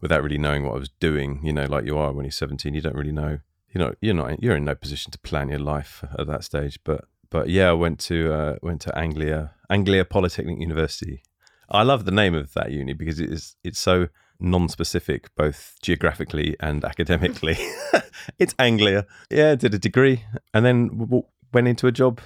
without 0.00 0.22
really 0.22 0.38
knowing 0.38 0.64
what 0.64 0.74
I 0.74 0.78
was 0.78 0.90
doing, 1.00 1.40
you 1.44 1.52
know, 1.52 1.66
like 1.66 1.84
you 1.84 1.96
are 1.96 2.12
when 2.12 2.24
you're 2.24 2.32
17, 2.32 2.74
you 2.74 2.80
don't 2.80 2.96
really 2.96 3.12
know 3.12 3.40
you 3.74 3.80
know 3.80 3.92
you're 4.00 4.14
not 4.14 4.42
you're 4.42 4.56
in 4.56 4.64
no 4.64 4.74
position 4.74 5.10
to 5.10 5.18
plan 5.18 5.48
your 5.48 5.58
life 5.58 6.04
at 6.18 6.26
that 6.26 6.44
stage 6.44 6.78
but 6.84 7.06
but 7.34 7.48
yeah 7.48 7.68
i 7.68 7.72
went 7.84 7.98
to 7.98 8.16
uh, 8.38 8.54
went 8.62 8.80
to 8.80 8.90
anglia 8.96 9.50
anglia 9.68 10.04
polytechnic 10.04 10.58
university. 10.60 11.22
I 11.68 11.82
love 11.82 12.04
the 12.04 12.16
name 12.22 12.34
of 12.34 12.52
that 12.54 12.70
uni 12.70 12.92
because 12.92 13.18
it 13.18 13.30
is 13.30 13.56
it's 13.64 13.80
so 13.80 14.08
non-specific 14.38 15.34
both 15.34 15.74
geographically 15.82 16.56
and 16.60 16.84
academically. 16.84 17.56
It's 18.38 18.54
anglia. 18.58 19.06
Yeah 19.30 19.54
did 19.56 19.74
a 19.74 19.78
degree 19.78 20.24
and 20.52 20.64
then 20.64 20.78
w- 20.88 21.06
w- 21.06 21.28
went 21.52 21.68
into 21.68 21.86
a 21.86 21.92
job 21.92 22.20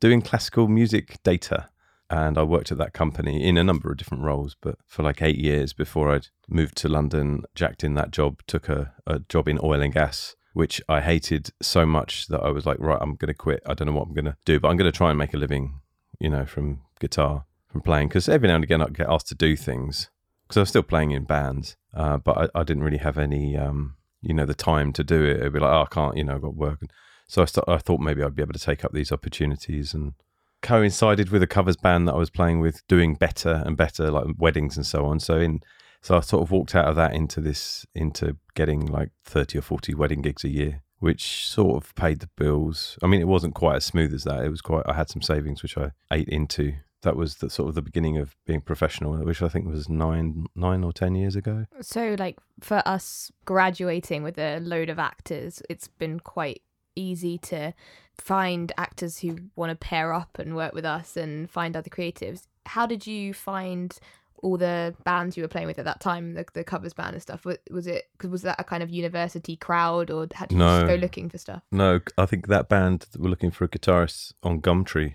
doing 0.00 0.22
classical 0.22 0.68
music 0.68 1.22
data. 1.22 1.68
And 2.08 2.36
I 2.38 2.42
worked 2.42 2.72
at 2.72 2.78
that 2.78 2.92
company 2.92 3.36
in 3.48 3.56
a 3.56 3.62
number 3.70 3.90
of 3.90 3.98
different 3.98 4.24
roles, 4.24 4.56
but 4.60 4.76
for 4.86 5.02
like 5.04 5.22
eight 5.22 5.38
years 5.38 5.72
before 5.72 6.06
I'd 6.12 6.28
moved 6.48 6.76
to 6.78 6.88
London, 6.88 7.44
jacked 7.54 7.84
in 7.84 7.94
that 7.94 8.10
job, 8.10 8.42
took 8.48 8.68
a, 8.68 8.92
a 9.06 9.20
job 9.28 9.46
in 9.46 9.60
oil 9.62 9.80
and 9.80 9.94
gas, 9.94 10.34
which 10.60 10.82
I 10.90 11.00
hated 11.00 11.52
so 11.62 11.86
much 11.86 12.26
that 12.26 12.42
I 12.42 12.50
was 12.50 12.66
like, 12.66 12.76
right, 12.80 12.98
I'm 13.00 13.14
going 13.14 13.28
to 13.28 13.34
quit. 13.34 13.62
I 13.64 13.72
don't 13.72 13.86
know 13.86 13.94
what 13.94 14.06
I'm 14.06 14.12
going 14.12 14.26
to 14.26 14.36
do, 14.44 14.60
but 14.60 14.68
I'm 14.68 14.76
going 14.76 14.92
to 14.92 14.94
try 14.94 15.08
and 15.08 15.16
make 15.16 15.32
a 15.32 15.38
living, 15.38 15.80
you 16.18 16.28
know, 16.28 16.44
from 16.44 16.82
guitar, 17.00 17.46
from 17.72 17.80
playing. 17.80 18.08
Because 18.08 18.28
every 18.28 18.46
now 18.46 18.56
and 18.56 18.64
again 18.64 18.82
I 18.82 18.88
get 18.88 19.08
asked 19.08 19.28
to 19.28 19.34
do 19.34 19.56
things 19.56 20.10
because 20.42 20.58
I 20.58 20.60
was 20.60 20.68
still 20.68 20.82
playing 20.82 21.12
in 21.12 21.24
bands, 21.24 21.76
uh, 21.94 22.18
but 22.18 22.36
I, 22.36 22.60
I 22.60 22.62
didn't 22.64 22.82
really 22.82 22.98
have 22.98 23.16
any, 23.16 23.56
um, 23.56 23.96
you 24.20 24.34
know, 24.34 24.44
the 24.44 24.52
time 24.52 24.92
to 24.92 25.02
do 25.02 25.24
it. 25.24 25.38
It'd 25.38 25.54
be 25.54 25.60
like, 25.60 25.72
oh, 25.72 25.86
I 25.90 25.94
can't, 25.94 26.14
you 26.18 26.24
know, 26.24 26.34
I've 26.34 26.42
got 26.42 26.54
work. 26.54 26.82
So 27.26 27.40
I, 27.40 27.46
st- 27.46 27.64
I 27.66 27.78
thought 27.78 28.00
maybe 28.00 28.22
I'd 28.22 28.36
be 28.36 28.42
able 28.42 28.52
to 28.52 28.58
take 28.58 28.84
up 28.84 28.92
these 28.92 29.10
opportunities 29.10 29.94
and 29.94 30.12
coincided 30.60 31.30
with 31.30 31.42
a 31.42 31.46
covers 31.46 31.78
band 31.78 32.06
that 32.06 32.16
I 32.16 32.18
was 32.18 32.28
playing 32.28 32.60
with 32.60 32.86
doing 32.86 33.14
better 33.14 33.62
and 33.64 33.78
better, 33.78 34.10
like 34.10 34.26
weddings 34.36 34.76
and 34.76 34.84
so 34.84 35.06
on. 35.06 35.20
So 35.20 35.38
in 35.38 35.62
so 36.02 36.16
I 36.16 36.20
sort 36.20 36.42
of 36.42 36.50
walked 36.50 36.74
out 36.74 36.86
of 36.86 36.96
that 36.96 37.14
into 37.14 37.40
this 37.40 37.86
into 37.94 38.36
getting 38.54 38.86
like 38.86 39.10
thirty 39.24 39.58
or 39.58 39.62
forty 39.62 39.94
wedding 39.94 40.22
gigs 40.22 40.44
a 40.44 40.48
year, 40.48 40.82
which 40.98 41.46
sort 41.46 41.82
of 41.82 41.94
paid 41.94 42.20
the 42.20 42.30
bills. 42.36 42.98
I 43.02 43.06
mean, 43.06 43.20
it 43.20 43.28
wasn't 43.28 43.54
quite 43.54 43.76
as 43.76 43.84
smooth 43.84 44.14
as 44.14 44.24
that. 44.24 44.44
It 44.44 44.50
was 44.50 44.62
quite. 44.62 44.84
I 44.86 44.94
had 44.94 45.10
some 45.10 45.22
savings 45.22 45.62
which 45.62 45.76
I 45.76 45.92
ate 46.10 46.28
into. 46.28 46.74
That 47.02 47.16
was 47.16 47.36
the 47.36 47.48
sort 47.48 47.70
of 47.70 47.74
the 47.74 47.82
beginning 47.82 48.18
of 48.18 48.36
being 48.46 48.60
professional, 48.60 49.16
which 49.24 49.40
I 49.40 49.48
think 49.48 49.66
was 49.66 49.88
nine 49.88 50.46
nine 50.54 50.84
or 50.84 50.92
ten 50.92 51.14
years 51.14 51.36
ago. 51.36 51.66
So, 51.80 52.16
like 52.18 52.38
for 52.60 52.82
us 52.86 53.30
graduating 53.44 54.22
with 54.22 54.38
a 54.38 54.58
load 54.60 54.90
of 54.90 54.98
actors, 54.98 55.62
it's 55.68 55.88
been 55.88 56.20
quite 56.20 56.62
easy 56.96 57.38
to 57.38 57.72
find 58.18 58.72
actors 58.76 59.18
who 59.18 59.38
want 59.56 59.70
to 59.70 59.76
pair 59.76 60.12
up 60.12 60.38
and 60.38 60.54
work 60.54 60.74
with 60.74 60.84
us 60.84 61.16
and 61.16 61.50
find 61.50 61.76
other 61.76 61.88
creatives. 61.88 62.46
How 62.66 62.86
did 62.86 63.06
you 63.06 63.32
find 63.32 63.98
all 64.42 64.56
the 64.56 64.94
bands 65.04 65.36
you 65.36 65.42
were 65.42 65.48
playing 65.48 65.66
with 65.66 65.78
at 65.78 65.84
that 65.84 66.00
time, 66.00 66.34
the, 66.34 66.44
the 66.54 66.64
covers 66.64 66.92
band 66.92 67.14
and 67.14 67.22
stuff? 67.22 67.44
Was, 67.44 67.58
was 67.70 67.86
it 67.86 68.04
was 68.28 68.42
that 68.42 68.56
a 68.60 68.64
kind 68.64 68.82
of 68.82 68.90
university 68.90 69.56
crowd, 69.56 70.10
or 70.10 70.26
had 70.32 70.50
you 70.52 70.58
No. 70.58 70.80
just 70.80 70.86
go 70.88 70.94
looking 70.96 71.28
for 71.28 71.38
stuff? 71.38 71.62
No, 71.72 72.00
I 72.18 72.26
think 72.26 72.48
that 72.48 72.68
band 72.68 73.06
were 73.18 73.28
looking 73.28 73.50
for 73.50 73.64
a 73.64 73.68
guitarist 73.68 74.32
on 74.42 74.60
Gumtree. 74.60 75.14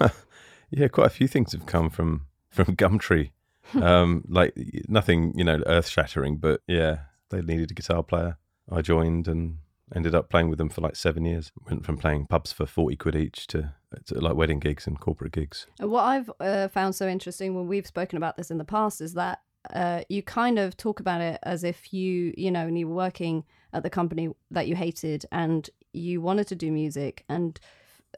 yeah, 0.70 0.88
quite 0.88 1.06
a 1.06 1.10
few 1.10 1.28
things 1.28 1.52
have 1.52 1.66
come 1.66 1.90
from 1.90 2.26
from 2.50 2.76
Gumtree. 2.76 3.30
Um, 3.80 4.24
like 4.28 4.54
nothing, 4.88 5.32
you 5.38 5.44
know, 5.44 5.62
earth 5.66 5.88
shattering, 5.88 6.36
but 6.36 6.60
yeah, 6.66 6.98
they 7.30 7.40
needed 7.40 7.70
a 7.70 7.74
guitar 7.74 8.02
player. 8.02 8.36
I 8.70 8.82
joined 8.82 9.28
and 9.28 9.58
ended 9.94 10.14
up 10.14 10.30
playing 10.30 10.48
with 10.48 10.58
them 10.58 10.68
for 10.68 10.80
like 10.80 10.96
seven 10.96 11.24
years. 11.24 11.52
Went 11.68 11.84
from 11.84 11.98
playing 11.98 12.26
pubs 12.26 12.52
for 12.52 12.66
forty 12.66 12.96
quid 12.96 13.16
each 13.16 13.46
to, 13.48 13.74
to 14.06 14.20
like 14.20 14.34
wedding 14.34 14.58
gigs 14.58 14.86
and 14.86 14.98
corporate 14.98 15.32
gigs. 15.32 15.66
What 15.78 16.02
I've 16.02 16.30
uh, 16.40 16.68
found 16.68 16.94
so 16.94 17.08
interesting 17.08 17.54
when 17.54 17.68
we've 17.68 17.86
spoken 17.86 18.16
about 18.16 18.36
this 18.36 18.50
in 18.50 18.58
the 18.58 18.64
past 18.64 19.00
is 19.00 19.14
that 19.14 19.40
uh, 19.72 20.02
you 20.08 20.22
kind 20.22 20.58
of 20.58 20.76
talk 20.76 21.00
about 21.00 21.20
it 21.20 21.38
as 21.42 21.62
if 21.62 21.92
you, 21.92 22.34
you 22.36 22.50
know, 22.50 22.66
and 22.66 22.78
you 22.78 22.88
were 22.88 22.94
working 22.94 23.44
at 23.72 23.82
the 23.82 23.90
company 23.90 24.30
that 24.50 24.66
you 24.66 24.74
hated 24.74 25.24
and 25.30 25.70
you 25.92 26.20
wanted 26.20 26.46
to 26.48 26.56
do 26.56 26.72
music. 26.72 27.24
And 27.28 27.58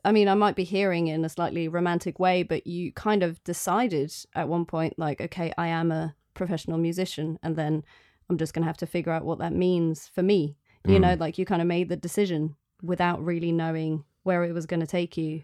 I 0.04 0.12
mean, 0.12 0.28
I 0.28 0.34
might 0.34 0.56
be 0.56 0.64
hearing 0.64 1.08
in 1.08 1.24
a 1.24 1.28
slightly 1.28 1.68
romantic 1.68 2.18
way, 2.18 2.42
but 2.42 2.66
you 2.66 2.92
kind 2.92 3.22
of 3.22 3.42
decided 3.44 4.12
at 4.34 4.48
one 4.48 4.64
point, 4.64 4.98
like, 4.98 5.20
okay, 5.20 5.52
I 5.56 5.68
am 5.68 5.92
a 5.92 6.14
professional 6.34 6.78
musician. 6.78 7.38
And 7.42 7.56
then 7.56 7.84
I'm 8.28 8.38
just 8.38 8.54
going 8.54 8.62
to 8.62 8.66
have 8.66 8.78
to 8.78 8.86
figure 8.86 9.12
out 9.12 9.24
what 9.24 9.38
that 9.38 9.52
means 9.52 10.08
for 10.08 10.22
me. 10.22 10.56
You 10.86 11.00
know, 11.00 11.14
like 11.18 11.38
you 11.38 11.46
kind 11.46 11.62
of 11.62 11.68
made 11.68 11.88
the 11.88 11.96
decision 11.96 12.56
without 12.82 13.24
really 13.24 13.52
knowing 13.52 14.04
where 14.22 14.44
it 14.44 14.52
was 14.52 14.66
going 14.66 14.80
to 14.80 14.86
take 14.86 15.16
you. 15.16 15.42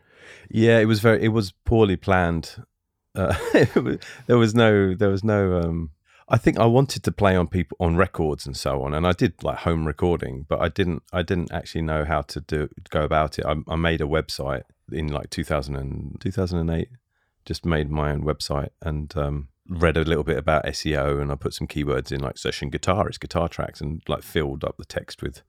Yeah, 0.50 0.78
it 0.78 0.87
was 0.87 1.00
very. 1.00 1.23
It 1.23 1.28
was 1.28 1.52
poorly 1.64 1.97
planned. 1.97 2.62
Uh, 3.14 3.35
was, 3.75 3.99
there 4.26 4.38
was 4.38 4.54
no. 4.54 4.94
There 4.94 5.09
was 5.09 5.25
no. 5.25 5.61
Um, 5.61 5.90
I 6.28 6.37
think 6.37 6.59
I 6.59 6.66
wanted 6.66 7.02
to 7.04 7.12
play 7.12 7.35
on 7.35 7.49
people 7.49 7.76
on 7.80 7.97
records 7.97 8.47
and 8.47 8.56
so 8.56 8.82
on, 8.82 8.92
and 8.92 9.06
I 9.06 9.12
did 9.12 9.42
like 9.42 9.59
home 9.59 9.87
recording, 9.87 10.47
but 10.49 10.61
I 10.61 10.68
didn't. 10.68 11.02
I 11.12 11.23
didn't 11.23 11.52
actually 11.52 11.82
know 11.82 12.04
how 12.04 12.23
to 12.23 12.40
do 12.40 12.68
go 12.90 13.02
about 13.02 13.38
it. 13.38 13.47
I, 13.47 13.56
I 13.68 13.76
made 13.76 14.00
a 14.00 14.04
website 14.04 14.64
in 14.92 15.09
like 15.09 15.30
2000 15.30 15.76
and, 15.76 16.20
2008. 16.20 16.88
Just 17.47 17.64
made 17.64 17.90
my 17.90 18.12
own 18.12 18.23
website 18.23 18.68
and 18.82 19.16
um, 19.16 19.49
read 19.70 19.96
a 19.96 20.04
little 20.04 20.24
bit 20.24 20.36
about 20.36 20.66
SEO, 20.66 21.22
and 21.22 21.30
I 21.30 21.36
put 21.36 21.54
some 21.54 21.68
keywords 21.68 22.10
in 22.12 22.20
like 22.20 22.36
session 22.36 22.70
guitarist, 22.70 23.20
guitar 23.20 23.48
tracks, 23.48 23.80
and 23.80 24.02
like 24.08 24.22
filled 24.22 24.64
up 24.64 24.76
the 24.76 24.84
text 24.84 25.22
with 25.22 25.42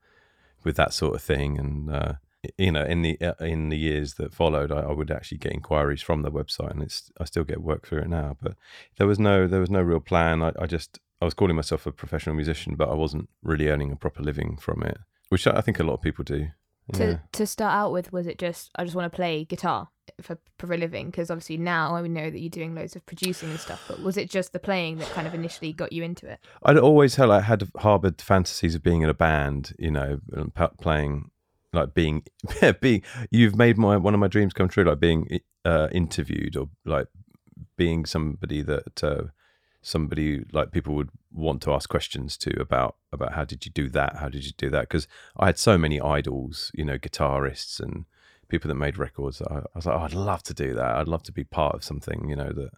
with 0.63 0.75
that 0.75 0.93
sort 0.93 1.15
of 1.15 1.21
thing. 1.21 1.57
And 1.57 1.91
uh, 1.91 2.13
you 2.57 2.71
know, 2.71 2.85
in 2.85 3.01
the 3.01 3.19
uh, 3.19 3.43
in 3.43 3.69
the 3.69 3.77
years 3.77 4.13
that 4.13 4.33
followed, 4.33 4.71
I, 4.71 4.81
I, 4.81 4.91
would 4.93 5.11
actually 5.11 5.39
get 5.39 5.53
inquiries 5.53 6.01
from 6.01 6.21
the 6.21 6.31
website, 6.31 6.71
and 6.71 6.83
it's 6.83 7.11
I 7.19 7.25
still 7.25 7.43
get 7.43 7.63
work 7.63 7.87
through 7.87 8.03
it 8.03 8.09
now. 8.09 8.37
But 8.41 8.55
there 8.97 9.07
was 9.07 9.19
no 9.19 9.47
there 9.47 9.59
was 9.59 9.71
no 9.71 9.81
real 9.81 9.99
plan. 9.99 10.43
I, 10.43 10.51
I 10.59 10.67
just 10.67 10.99
I 11.19 11.25
was 11.25 11.33
calling 11.33 11.55
myself 11.55 11.85
a 11.85 11.91
professional 11.91 12.35
musician, 12.35 12.75
but 12.75 12.89
I 12.89 12.93
wasn't 12.93 13.27
really 13.41 13.69
earning 13.69 13.91
a 13.91 13.95
proper 13.95 14.21
living 14.21 14.57
from 14.57 14.83
it, 14.83 14.97
which 15.29 15.47
I 15.47 15.61
think 15.61 15.79
a 15.79 15.83
lot 15.83 15.95
of 15.95 16.01
people 16.01 16.23
do. 16.23 16.47
To 16.93 17.05
yeah. 17.05 17.17
to 17.33 17.47
start 17.47 17.73
out 17.73 17.91
with, 17.91 18.11
was 18.11 18.27
it 18.27 18.37
just 18.37 18.69
I 18.75 18.83
just 18.83 18.95
want 18.95 19.11
to 19.11 19.15
play 19.15 19.45
guitar 19.45 19.89
for 20.21 20.37
for 20.57 20.73
a 20.73 20.77
living? 20.77 21.07
Because 21.07 21.31
obviously 21.31 21.57
now 21.57 21.95
I 21.95 22.05
know 22.07 22.29
that 22.29 22.39
you're 22.39 22.49
doing 22.49 22.75
loads 22.75 22.95
of 22.95 23.05
producing 23.05 23.49
and 23.49 23.59
stuff. 23.59 23.83
But 23.87 24.01
was 24.01 24.17
it 24.17 24.29
just 24.29 24.51
the 24.51 24.59
playing 24.59 24.97
that 24.97 25.09
kind 25.11 25.27
of 25.27 25.33
initially 25.33 25.73
got 25.73 25.93
you 25.93 26.03
into 26.03 26.29
it? 26.29 26.39
I'd 26.63 26.77
always 26.77 27.15
had 27.15 27.29
like, 27.29 27.43
had 27.43 27.69
harbored 27.77 28.21
fantasies 28.21 28.75
of 28.75 28.83
being 28.83 29.03
in 29.03 29.09
a 29.09 29.13
band, 29.13 29.73
you 29.79 29.91
know, 29.91 30.19
playing 30.79 31.31
like 31.73 31.93
being 31.93 32.23
being 32.81 33.03
you've 33.29 33.55
made 33.55 33.77
my 33.77 33.97
one 33.97 34.13
of 34.13 34.19
my 34.19 34.27
dreams 34.27 34.53
come 34.53 34.67
true 34.67 34.83
like 34.83 34.99
being 34.99 35.39
uh, 35.65 35.87
interviewed 35.91 36.57
or 36.57 36.69
like 36.85 37.07
being 37.77 38.05
somebody 38.05 38.61
that 38.61 39.03
uh, 39.03 39.23
somebody 39.81 40.43
like 40.51 40.71
people 40.71 40.93
would 40.95 41.09
want 41.33 41.61
to 41.63 41.73
ask 41.73 41.89
questions 41.89 42.37
to 42.37 42.59
about 42.59 42.95
about 43.11 43.33
how 43.33 43.43
did 43.43 43.65
you 43.65 43.71
do 43.71 43.89
that? 43.89 44.17
How 44.17 44.29
did 44.29 44.45
you 44.45 44.51
do 44.57 44.69
that? 44.69 44.81
Because 44.81 45.07
i 45.37 45.45
had 45.47 45.57
so 45.57 45.77
many 45.77 45.99
idols 45.99 46.71
you 46.73 46.85
know 46.85 46.97
guitarists 46.97 47.79
and 47.79 48.05
people 48.47 48.67
that 48.67 48.75
made 48.75 48.97
records 48.97 49.41
I, 49.41 49.59
I, 49.59 49.63
was 49.75 49.85
like 49.85 49.95
oh, 49.95 50.03
i'd 50.03 50.13
love 50.13 50.43
to 50.43 50.53
do 50.53 50.73
that. 50.73 50.95
I'd 50.95 51.07
love 51.07 51.23
to 51.23 51.31
be 51.31 51.43
part 51.43 51.75
of 51.75 51.83
something 51.83 52.29
you 52.29 52.35
know 52.35 52.51
that 52.51 52.71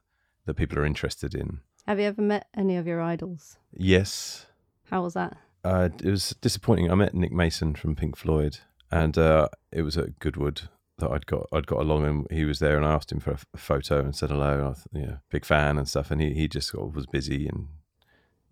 that 0.45 0.55
people 0.55 0.77
are 0.77 0.85
interested 0.85 1.33
in. 1.33 1.59
Have 1.87 1.99
you 1.99 2.05
ever 2.05 2.21
met 2.21 2.47
any 2.55 2.75
of 2.77 2.85
your 2.85 3.01
idols? 3.01 3.57
Yes. 3.71 4.45
How 4.89 5.01
was 5.01 5.13
that? 5.13 5.37
Uh, 5.63 5.89
it 6.03 6.09
was 6.09 6.35
disappointing. 6.41 6.91
I 6.91 6.95
met 6.95 7.13
nick 7.13 7.31
mason 7.31 7.75
from 7.75 7.95
pink 7.95 8.17
floyd 8.17 8.59
and 8.91 9.17
uh, 9.17 9.47
it 9.71 9.81
was 9.81 9.97
at 9.97 10.19
Goodwood 10.19 10.69
that 10.99 11.11
I'd 11.11 11.25
got 11.25 11.47
I'd 11.51 11.67
got 11.67 11.79
along 11.79 12.05
and 12.05 12.27
he 12.31 12.45
was 12.45 12.59
there 12.59 12.77
and 12.77 12.85
I 12.85 12.93
asked 12.93 13.11
him 13.11 13.19
for 13.19 13.31
a, 13.31 13.39
a 13.53 13.57
photo 13.57 13.99
and 13.99 14.15
said 14.15 14.29
hello 14.29 14.53
and 14.53 14.67
I 14.67 14.73
th- 14.73 15.07
yeah 15.07 15.15
big 15.29 15.45
fan 15.45 15.77
and 15.77 15.87
stuff. 15.87 16.11
And 16.11 16.21
he, 16.21 16.33
he 16.33 16.47
just 16.47 16.69
sort 16.69 16.87
of 16.87 16.95
was 16.95 17.07
busy 17.07 17.47
and 17.47 17.67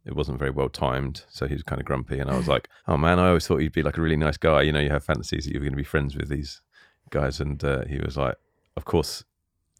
it 0.05 0.15
wasn't 0.15 0.39
very 0.39 0.51
well 0.51 0.69
timed. 0.69 1.23
So 1.29 1.47
he 1.47 1.53
was 1.53 1.63
kind 1.63 1.79
of 1.79 1.85
grumpy 1.85 2.19
and 2.19 2.29
I 2.29 2.37
was 2.37 2.47
like 2.47 2.67
oh 2.87 2.97
man 2.97 3.19
I 3.19 3.29
always 3.29 3.45
thought 3.45 3.59
you'd 3.59 3.73
be 3.73 3.83
like 3.83 3.97
a 3.97 4.01
really 4.01 4.17
nice 4.17 4.37
guy. 4.37 4.63
You 4.63 4.71
know 4.71 4.79
you 4.79 4.89
have 4.89 5.03
fantasies 5.03 5.45
that 5.45 5.53
you 5.53 5.59
were 5.59 5.65
going 5.65 5.73
to 5.73 5.77
be 5.77 5.83
friends 5.83 6.15
with 6.15 6.29
these 6.29 6.61
guys. 7.09 7.39
And 7.39 7.63
uh, 7.63 7.85
he 7.85 7.99
was 7.99 8.17
like 8.17 8.35
of 8.75 8.85
course. 8.85 9.23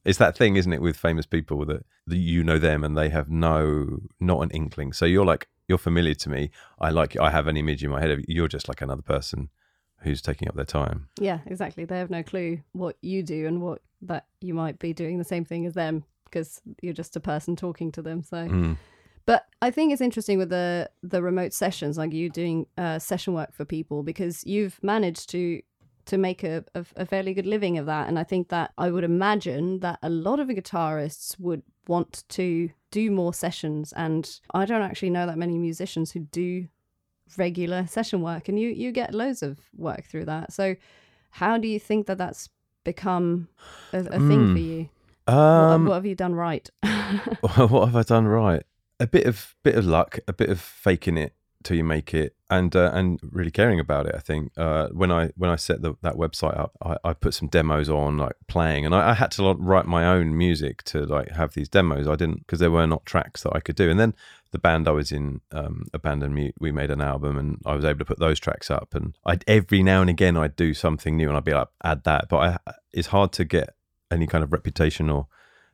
It's 0.04 0.18
that 0.18 0.36
thing 0.36 0.56
isn't 0.56 0.74
it 0.74 0.82
with 0.82 0.98
famous 0.98 1.28
people 1.28 1.64
that, 1.68 1.86
that 2.08 2.18
you 2.18 2.44
know 2.44 2.58
them 2.58 2.84
and 2.84 2.98
they 2.98 3.10
have 3.10 3.30
no 3.30 4.00
not 4.20 4.42
an 4.42 4.50
inkling. 4.52 4.94
So 4.94 5.06
you're 5.06 5.26
like 5.26 5.48
you're 5.68 5.78
familiar 5.78 6.16
to 6.16 6.30
me. 6.30 6.52
I 6.80 6.90
like 6.90 7.18
I 7.20 7.32
have 7.32 7.48
an 7.48 7.58
image 7.58 7.84
in 7.84 7.92
my 7.92 8.00
head 8.00 8.12
of 8.12 8.20
you're 8.28 8.48
just 8.48 8.68
like 8.68 8.82
another 8.82 9.04
person 9.04 9.50
who's 10.04 10.22
taking 10.22 10.48
up 10.48 10.56
their 10.56 10.66
time. 10.66 11.08
Yeah, 11.20 11.40
exactly. 11.46 11.86
They 11.86 11.98
have 11.98 12.10
no 12.10 12.24
clue 12.24 12.62
what 12.72 12.98
you 13.02 13.24
do 13.24 13.48
and 13.48 13.62
what 13.62 13.82
that 14.04 14.26
you 14.40 14.54
might 14.54 14.80
be 14.80 14.94
doing 14.94 15.18
the 15.18 15.24
same 15.24 15.46
thing 15.46 15.66
as 15.66 15.74
them 15.74 16.04
because 16.26 16.62
you're 16.82 16.94
just 16.94 17.16
a 17.16 17.20
person 17.20 17.56
talking 17.56 17.92
to 17.92 18.02
them. 18.02 18.24
So, 18.24 18.38
mm. 18.38 18.78
but 19.26 19.48
I 19.62 19.70
think 19.70 19.92
it's 19.92 20.02
interesting 20.02 20.38
with 20.38 20.50
the 20.50 20.90
the 21.04 21.22
remote 21.22 21.54
sessions, 21.54 21.98
like 21.98 22.14
you 22.14 22.30
doing 22.30 22.66
uh, 22.78 23.00
session 23.00 23.34
work 23.34 23.54
for 23.54 23.66
people, 23.66 24.04
because 24.04 24.46
you've 24.46 24.82
managed 24.84 25.30
to 25.32 25.62
to 26.06 26.18
make 26.18 26.44
a, 26.44 26.64
a, 26.74 26.86
a 26.98 27.06
fairly 27.06 27.34
good 27.34 27.46
living 27.46 27.78
of 27.78 27.86
that. 27.86 28.08
And 28.08 28.18
I 28.18 28.24
think 28.24 28.50
that 28.50 28.72
I 28.78 28.90
would 28.90 29.04
imagine 29.04 29.80
that 29.80 30.00
a 30.02 30.10
lot 30.10 30.40
of 30.40 30.48
guitarists 30.48 31.40
would 31.40 31.62
want 31.88 32.24
to 32.30 32.72
do 32.90 33.12
more 33.12 33.34
sessions. 33.34 33.94
And 33.94 34.30
I 34.54 34.66
don't 34.66 34.82
actually 34.82 35.12
know 35.12 35.26
that 35.28 35.38
many 35.38 35.58
musicians 35.58 36.12
who 36.12 36.22
do 36.22 36.68
regular 37.38 37.88
session 37.88 38.22
work 38.22 38.48
and 38.50 38.60
you 38.60 38.70
you 38.70 38.92
get 38.92 39.14
loads 39.14 39.42
of 39.44 39.60
work 39.76 40.06
through 40.06 40.26
that 40.26 40.52
so 40.52 40.76
how 41.32 41.58
do 41.58 41.68
you 41.68 41.80
think 41.80 42.08
that 42.08 42.18
that's 42.18 42.50
become 42.84 43.48
a, 43.94 44.00
a 44.00 44.04
mm. 44.04 44.28
thing 44.28 44.54
for 44.54 44.60
hmm. 44.60 44.70
you 44.70 44.90
um, 45.28 45.84
what, 45.84 45.90
what, 45.90 45.96
have 45.96 46.06
you 46.06 46.16
done 46.16 46.36
right 46.36 46.70
what 47.42 47.86
have 47.86 47.96
i 47.96 48.02
done 48.02 48.28
right 48.28 48.64
a 49.00 49.08
bit 49.08 49.26
of 49.26 49.56
bit 49.64 49.76
of 49.76 49.86
luck 49.86 50.20
a 50.28 50.34
bit 50.34 50.50
of 50.50 50.60
faking 50.60 51.18
it 51.18 51.34
till 51.64 51.78
you 51.78 51.84
make 51.84 52.14
it 52.14 52.36
and 52.50 52.76
uh, 52.76 52.92
and 52.94 53.20
really 53.32 53.52
caring 53.52 53.80
about 53.80 54.06
it 54.06 54.16
i 54.16 54.20
think 54.20 54.52
uh, 54.58 54.88
when 54.90 55.12
i 55.12 55.30
when 55.36 55.50
i 55.50 55.56
set 55.56 55.82
the, 55.82 55.94
that 56.02 56.16
website 56.16 56.58
up 56.60 56.78
I, 56.84 56.98
I, 57.04 57.14
put 57.14 57.34
some 57.34 57.48
demos 57.48 57.90
on 57.90 58.18
like 58.18 58.36
playing 58.48 58.86
and 58.86 58.94
I, 58.94 59.12
I, 59.12 59.14
had 59.14 59.32
to 59.32 59.54
write 59.54 59.86
my 59.86 60.06
own 60.06 60.38
music 60.38 60.84
to 60.86 61.06
like 61.06 61.32
have 61.32 61.54
these 61.54 61.70
demos 61.70 62.08
i 62.08 62.16
didn't 62.16 62.40
because 62.40 62.60
there 62.60 62.72
were 62.72 62.88
not 62.88 63.06
tracks 63.06 63.44
that 63.44 63.56
i 63.56 63.60
could 63.60 63.76
do 63.76 63.90
and 63.90 64.00
then 64.00 64.14
the 64.52 64.60
band 64.60 64.88
I 64.88 64.92
was 64.92 65.12
in, 65.12 65.42
um, 65.52 65.86
Abandon 65.94 66.34
Mute, 66.34 66.56
we 66.60 66.72
made 66.72 66.92
an 66.92 67.02
album 67.02 67.38
and 67.38 67.62
I 67.66 67.74
was 67.74 67.86
able 67.86 68.00
to 68.00 68.06
put 68.06 68.20
those 68.20 68.40
tracks 68.40 68.70
up. 68.70 68.94
And 68.94 69.18
I 69.26 69.40
every 69.48 69.82
now 69.82 70.02
and 70.02 70.10
again 70.10 70.38
I'd 70.38 70.56
do 70.56 70.74
something 70.74 71.16
new 71.16 71.30
and 71.30 71.38
I'd 71.38 71.46
be 71.46 71.54
like, 71.54 71.70
add 71.84 72.04
that. 72.04 72.28
But 72.30 72.60
I, 72.68 72.74
it's 72.92 73.08
hard 73.08 73.32
to 73.34 73.46
get 73.46 73.76
any 74.12 74.28
kind 74.28 74.44
of 74.44 74.52
reputation 74.52 75.10
or 75.10 75.28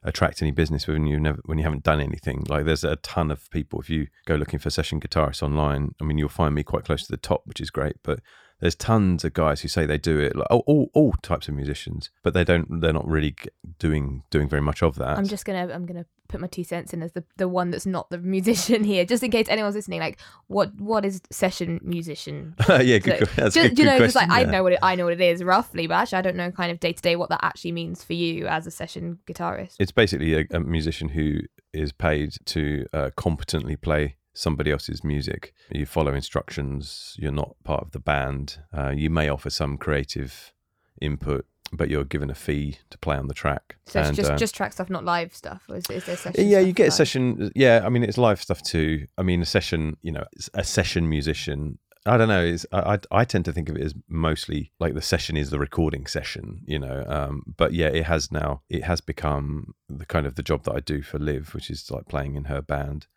attract 0.03 0.41
any 0.41 0.51
business 0.51 0.87
when 0.87 1.05
you 1.05 1.19
never 1.19 1.41
when 1.45 1.57
you 1.57 1.63
haven't 1.63 1.83
done 1.83 1.99
anything. 1.99 2.43
Like 2.47 2.65
there's 2.65 2.83
a 2.83 2.95
ton 2.97 3.31
of 3.31 3.49
people. 3.51 3.79
If 3.79 3.89
you 3.89 4.07
go 4.25 4.35
looking 4.35 4.59
for 4.59 4.69
session 4.69 4.99
guitarists 4.99 5.43
online, 5.43 5.95
I 6.01 6.03
mean 6.03 6.17
you'll 6.17 6.29
find 6.29 6.55
me 6.55 6.63
quite 6.63 6.85
close 6.85 7.05
to 7.05 7.11
the 7.11 7.17
top, 7.17 7.41
which 7.45 7.61
is 7.61 7.69
great. 7.69 7.97
But 8.03 8.19
there's 8.59 8.75
tons 8.75 9.23
of 9.23 9.33
guys 9.33 9.61
who 9.61 9.67
say 9.67 9.85
they 9.85 9.97
do 9.97 10.19
it, 10.19 10.35
like 10.35 10.47
all, 10.49 10.63
all, 10.65 10.89
all 10.93 11.13
types 11.21 11.47
of 11.47 11.53
musicians, 11.53 12.09
but 12.23 12.33
they 12.33 12.43
don't. 12.43 12.81
They're 12.81 12.93
not 12.93 13.07
really 13.07 13.35
doing 13.77 14.23
doing 14.31 14.49
very 14.49 14.61
much 14.61 14.81
of 14.81 14.95
that. 14.95 15.17
I'm 15.17 15.27
just 15.27 15.45
gonna 15.45 15.71
I'm 15.71 15.85
gonna 15.85 16.05
put 16.27 16.41
my 16.41 16.47
two 16.47 16.63
cents 16.63 16.93
in 16.93 17.01
as 17.01 17.13
the, 17.13 17.23
the 17.37 17.47
one 17.47 17.71
that's 17.71 17.85
not 17.85 18.09
the 18.09 18.17
musician 18.17 18.83
here, 18.83 19.05
just 19.05 19.23
in 19.23 19.31
case 19.31 19.47
anyone's 19.49 19.75
listening. 19.75 19.99
Like, 19.99 20.19
what 20.47 20.73
what 20.79 21.05
is 21.05 21.21
session 21.29 21.79
musician? 21.83 22.55
yeah, 22.69 22.97
good, 22.97 23.21
like, 23.21 23.35
that's 23.35 23.55
just, 23.55 23.69
good, 23.69 23.79
you 23.79 23.85
know, 23.85 23.99
just 23.99 24.15
like 24.15 24.29
yeah. 24.29 24.35
I 24.35 24.43
know 24.45 24.63
what 24.63 24.73
it, 24.73 24.79
I 24.81 24.95
know 24.95 25.05
what 25.05 25.13
it 25.13 25.21
is 25.21 25.43
roughly, 25.43 25.85
but 25.85 25.95
actually 25.95 26.19
I 26.19 26.21
don't 26.21 26.35
know 26.35 26.51
kind 26.51 26.71
of 26.71 26.79
day 26.79 26.93
to 26.93 27.01
day 27.01 27.15
what 27.15 27.29
that 27.29 27.43
actually 27.43 27.73
means 27.73 28.03
for 28.03 28.13
you 28.13 28.47
as 28.47 28.65
a 28.65 28.71
session 28.71 29.19
guitarist. 29.27 29.75
It's 29.79 29.91
basically 29.91 30.33
a, 30.33 30.45
a 30.51 30.59
musician 30.59 31.09
who 31.09 31.41
is 31.73 31.91
paid 31.91 32.33
to 32.45 32.85
uh, 32.91 33.09
competently 33.15 33.75
play 33.75 34.15
somebody 34.37 34.71
else's 34.71 35.03
music. 35.03 35.53
You 35.71 35.85
follow 35.85 36.13
instructions. 36.13 37.15
You're 37.17 37.31
not 37.31 37.55
part 37.63 37.81
of 37.81 37.91
the 37.91 37.99
band. 37.99 38.59
Uh, 38.75 38.93
you 38.95 39.09
may 39.09 39.29
offer 39.29 39.49
some 39.49 39.77
creative 39.77 40.53
input, 41.01 41.45
but 41.73 41.89
you're 41.89 42.03
given 42.03 42.29
a 42.29 42.35
fee 42.35 42.77
to 42.91 42.97
play 42.99 43.17
on 43.17 43.27
the 43.27 43.33
track. 43.33 43.77
So 43.85 43.99
it's 43.99 44.09
and, 44.09 44.15
just 44.15 44.31
uh, 44.31 44.37
just 44.37 44.55
track 44.55 44.73
stuff, 44.73 44.89
not 44.89 45.03
live 45.03 45.35
stuff. 45.35 45.63
Is, 45.69 45.85
is 45.89 46.05
there 46.05 46.15
session? 46.15 46.47
Yeah, 46.47 46.59
you 46.59 46.73
get 46.73 46.89
a 46.89 46.91
session. 46.91 47.51
Yeah, 47.55 47.81
I 47.83 47.89
mean 47.89 48.03
it's 48.03 48.17
live 48.17 48.41
stuff 48.41 48.61
too. 48.61 49.07
I 49.17 49.23
mean 49.23 49.41
a 49.41 49.45
session. 49.45 49.97
You 50.01 50.11
know, 50.13 50.25
a 50.53 50.63
session 50.63 51.09
musician. 51.09 51.79
I 52.05 52.15
don't 52.15 52.29
know. 52.29 52.43
Is 52.43 52.65
I, 52.71 52.99
I 53.11 53.25
tend 53.25 53.43
to 53.45 53.51
think 53.51 53.67
of 53.67 53.75
it 53.75 53.83
as 53.83 53.93
mostly 54.07 54.71
like 54.79 54.93
the 54.93 55.01
session 55.01 55.35
is 55.35 55.49
the 55.49 55.59
recording 55.59 56.05
session, 56.05 56.61
you 56.65 56.79
know. 56.79 57.03
Um, 57.07 57.53
but 57.57 57.73
yeah, 57.73 57.87
it 57.87 58.05
has 58.05 58.31
now 58.31 58.61
it 58.69 58.83
has 58.83 59.01
become 59.01 59.73
the 59.89 60.05
kind 60.05 60.25
of 60.25 60.35
the 60.35 60.43
job 60.43 60.63
that 60.63 60.73
I 60.73 60.79
do 60.79 61.01
for 61.01 61.19
Liv, 61.19 61.53
which 61.53 61.69
is 61.69 61.91
like 61.91 62.07
playing 62.07 62.35
in 62.35 62.45
her 62.45 62.61
band 62.61 63.07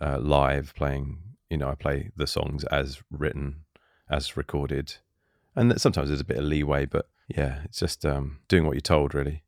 uh, 0.00 0.18
live, 0.18 0.74
playing. 0.74 1.18
You 1.50 1.58
know, 1.58 1.68
I 1.68 1.74
play 1.74 2.10
the 2.16 2.26
songs 2.26 2.64
as 2.64 3.02
written, 3.10 3.64
as 4.10 4.36
recorded, 4.36 4.94
and 5.54 5.80
sometimes 5.80 6.08
there's 6.08 6.20
a 6.20 6.24
bit 6.24 6.38
of 6.38 6.44
leeway, 6.44 6.86
but 6.86 7.06
yeah, 7.28 7.60
it's 7.64 7.78
just 7.78 8.04
um, 8.04 8.38
doing 8.48 8.66
what 8.66 8.74
you're 8.74 8.80
told, 8.80 9.14
really. 9.14 9.44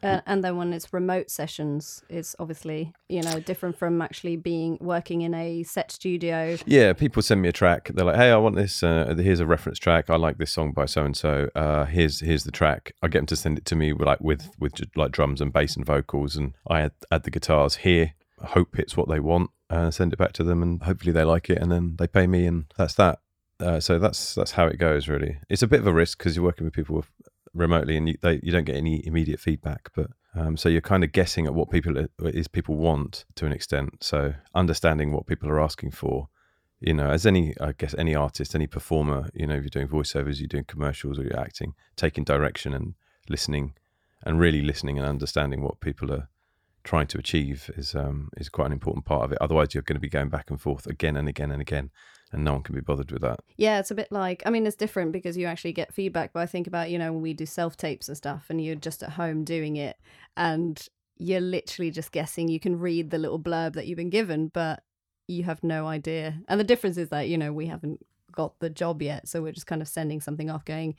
Uh, 0.00 0.20
and 0.26 0.44
then 0.44 0.56
when 0.56 0.72
it's 0.72 0.92
remote 0.92 1.28
sessions, 1.28 2.04
it's 2.08 2.36
obviously 2.38 2.92
you 3.08 3.20
know 3.20 3.40
different 3.40 3.76
from 3.76 4.00
actually 4.00 4.36
being 4.36 4.78
working 4.80 5.22
in 5.22 5.34
a 5.34 5.64
set 5.64 5.90
studio. 5.90 6.56
Yeah, 6.66 6.92
people 6.92 7.20
send 7.20 7.42
me 7.42 7.48
a 7.48 7.52
track. 7.52 7.90
They're 7.92 8.04
like, 8.04 8.16
"Hey, 8.16 8.30
I 8.30 8.36
want 8.36 8.54
this. 8.54 8.82
Uh, 8.82 9.14
here's 9.18 9.40
a 9.40 9.46
reference 9.46 9.78
track. 9.78 10.08
I 10.08 10.16
like 10.16 10.38
this 10.38 10.52
song 10.52 10.72
by 10.72 10.86
so 10.86 11.04
and 11.04 11.16
so. 11.16 11.48
Here's 11.90 12.20
here's 12.20 12.44
the 12.44 12.52
track." 12.52 12.92
I 13.02 13.08
get 13.08 13.18
them 13.20 13.26
to 13.26 13.36
send 13.36 13.58
it 13.58 13.64
to 13.66 13.76
me 13.76 13.92
with, 13.92 14.06
like 14.06 14.20
with 14.20 14.50
with 14.60 14.74
like 14.94 15.10
drums 15.10 15.40
and 15.40 15.52
bass 15.52 15.74
and 15.74 15.84
vocals, 15.84 16.36
and 16.36 16.54
I 16.68 16.82
add, 16.82 16.92
add 17.10 17.24
the 17.24 17.30
guitars 17.30 17.76
here. 17.76 18.14
Hope 18.42 18.78
it's 18.78 18.96
what 18.96 19.08
they 19.08 19.20
want. 19.20 19.50
Uh, 19.70 19.90
send 19.90 20.12
it 20.12 20.18
back 20.18 20.32
to 20.34 20.44
them, 20.44 20.62
and 20.62 20.82
hopefully 20.82 21.12
they 21.12 21.24
like 21.24 21.50
it, 21.50 21.58
and 21.58 21.70
then 21.70 21.96
they 21.98 22.06
pay 22.06 22.26
me, 22.26 22.46
and 22.46 22.64
that's 22.76 22.94
that. 22.94 23.20
Uh, 23.60 23.80
so 23.80 23.98
that's 23.98 24.34
that's 24.34 24.52
how 24.52 24.66
it 24.66 24.78
goes. 24.78 25.08
Really, 25.08 25.38
it's 25.48 25.62
a 25.62 25.66
bit 25.66 25.80
of 25.80 25.86
a 25.86 25.92
risk 25.92 26.18
because 26.18 26.36
you're 26.36 26.44
working 26.44 26.64
with 26.64 26.74
people 26.74 27.04
remotely, 27.54 27.96
and 27.96 28.08
you, 28.08 28.16
they, 28.22 28.40
you 28.42 28.52
don't 28.52 28.64
get 28.64 28.76
any 28.76 29.06
immediate 29.06 29.40
feedback. 29.40 29.90
But 29.94 30.08
um, 30.34 30.56
so 30.56 30.68
you're 30.68 30.80
kind 30.80 31.04
of 31.04 31.12
guessing 31.12 31.46
at 31.46 31.54
what 31.54 31.70
people 31.70 32.06
is 32.20 32.48
people 32.48 32.76
want 32.76 33.24
to 33.34 33.46
an 33.46 33.52
extent. 33.52 34.02
So 34.02 34.34
understanding 34.54 35.12
what 35.12 35.26
people 35.26 35.48
are 35.50 35.60
asking 35.60 35.90
for, 35.90 36.28
you 36.80 36.94
know, 36.94 37.10
as 37.10 37.26
any 37.26 37.54
I 37.60 37.72
guess 37.72 37.94
any 37.98 38.14
artist, 38.14 38.54
any 38.54 38.66
performer, 38.66 39.28
you 39.34 39.46
know, 39.46 39.56
if 39.56 39.62
you're 39.62 39.68
doing 39.70 39.88
voiceovers, 39.88 40.38
you're 40.38 40.48
doing 40.48 40.64
commercials, 40.64 41.18
or 41.18 41.24
you're 41.24 41.38
acting, 41.38 41.74
taking 41.96 42.24
direction 42.24 42.72
and 42.72 42.94
listening, 43.28 43.74
and 44.24 44.38
really 44.38 44.62
listening 44.62 44.98
and 44.98 45.06
understanding 45.06 45.62
what 45.62 45.80
people 45.80 46.12
are 46.12 46.28
trying 46.88 47.06
to 47.06 47.18
achieve 47.18 47.70
is 47.76 47.94
um, 47.94 48.30
is 48.38 48.48
quite 48.48 48.64
an 48.64 48.72
important 48.72 49.04
part 49.04 49.22
of 49.22 49.30
it. 49.30 49.38
Otherwise, 49.42 49.74
you're 49.74 49.82
going 49.82 49.96
to 49.96 50.00
be 50.00 50.08
going 50.08 50.30
back 50.30 50.48
and 50.48 50.58
forth 50.58 50.86
again 50.86 51.18
and 51.18 51.28
again 51.28 51.50
and 51.50 51.60
again, 51.60 51.90
and 52.32 52.42
no 52.42 52.54
one 52.54 52.62
can 52.62 52.74
be 52.74 52.80
bothered 52.80 53.12
with 53.12 53.20
that. 53.20 53.40
Yeah, 53.58 53.78
it's 53.78 53.90
a 53.90 53.94
bit 53.94 54.10
like 54.10 54.42
I 54.46 54.50
mean, 54.50 54.66
it's 54.66 54.74
different 54.74 55.12
because 55.12 55.36
you 55.36 55.46
actually 55.46 55.74
get 55.74 55.92
feedback. 55.92 56.32
But 56.32 56.40
I 56.40 56.46
think 56.46 56.66
about 56.66 56.88
you 56.88 56.98
know 56.98 57.12
when 57.12 57.20
we 57.20 57.34
do 57.34 57.44
self 57.44 57.76
tapes 57.76 58.08
and 58.08 58.16
stuff, 58.16 58.46
and 58.48 58.64
you're 58.64 58.74
just 58.74 59.02
at 59.02 59.10
home 59.10 59.44
doing 59.44 59.76
it, 59.76 59.98
and 60.34 60.82
you're 61.18 61.42
literally 61.42 61.90
just 61.90 62.10
guessing. 62.10 62.48
You 62.48 62.58
can 62.58 62.78
read 62.78 63.10
the 63.10 63.18
little 63.18 63.38
blurb 63.38 63.74
that 63.74 63.86
you've 63.86 63.98
been 63.98 64.08
given, 64.08 64.48
but 64.48 64.82
you 65.26 65.42
have 65.42 65.62
no 65.62 65.86
idea. 65.86 66.38
And 66.48 66.58
the 66.58 66.64
difference 66.64 66.96
is 66.96 67.10
that 67.10 67.28
you 67.28 67.36
know 67.36 67.52
we 67.52 67.66
haven't 67.66 68.00
got 68.32 68.58
the 68.60 68.70
job 68.70 69.02
yet, 69.02 69.28
so 69.28 69.42
we're 69.42 69.52
just 69.52 69.66
kind 69.66 69.82
of 69.82 69.88
sending 69.88 70.22
something 70.22 70.48
off, 70.48 70.64
going, 70.64 70.94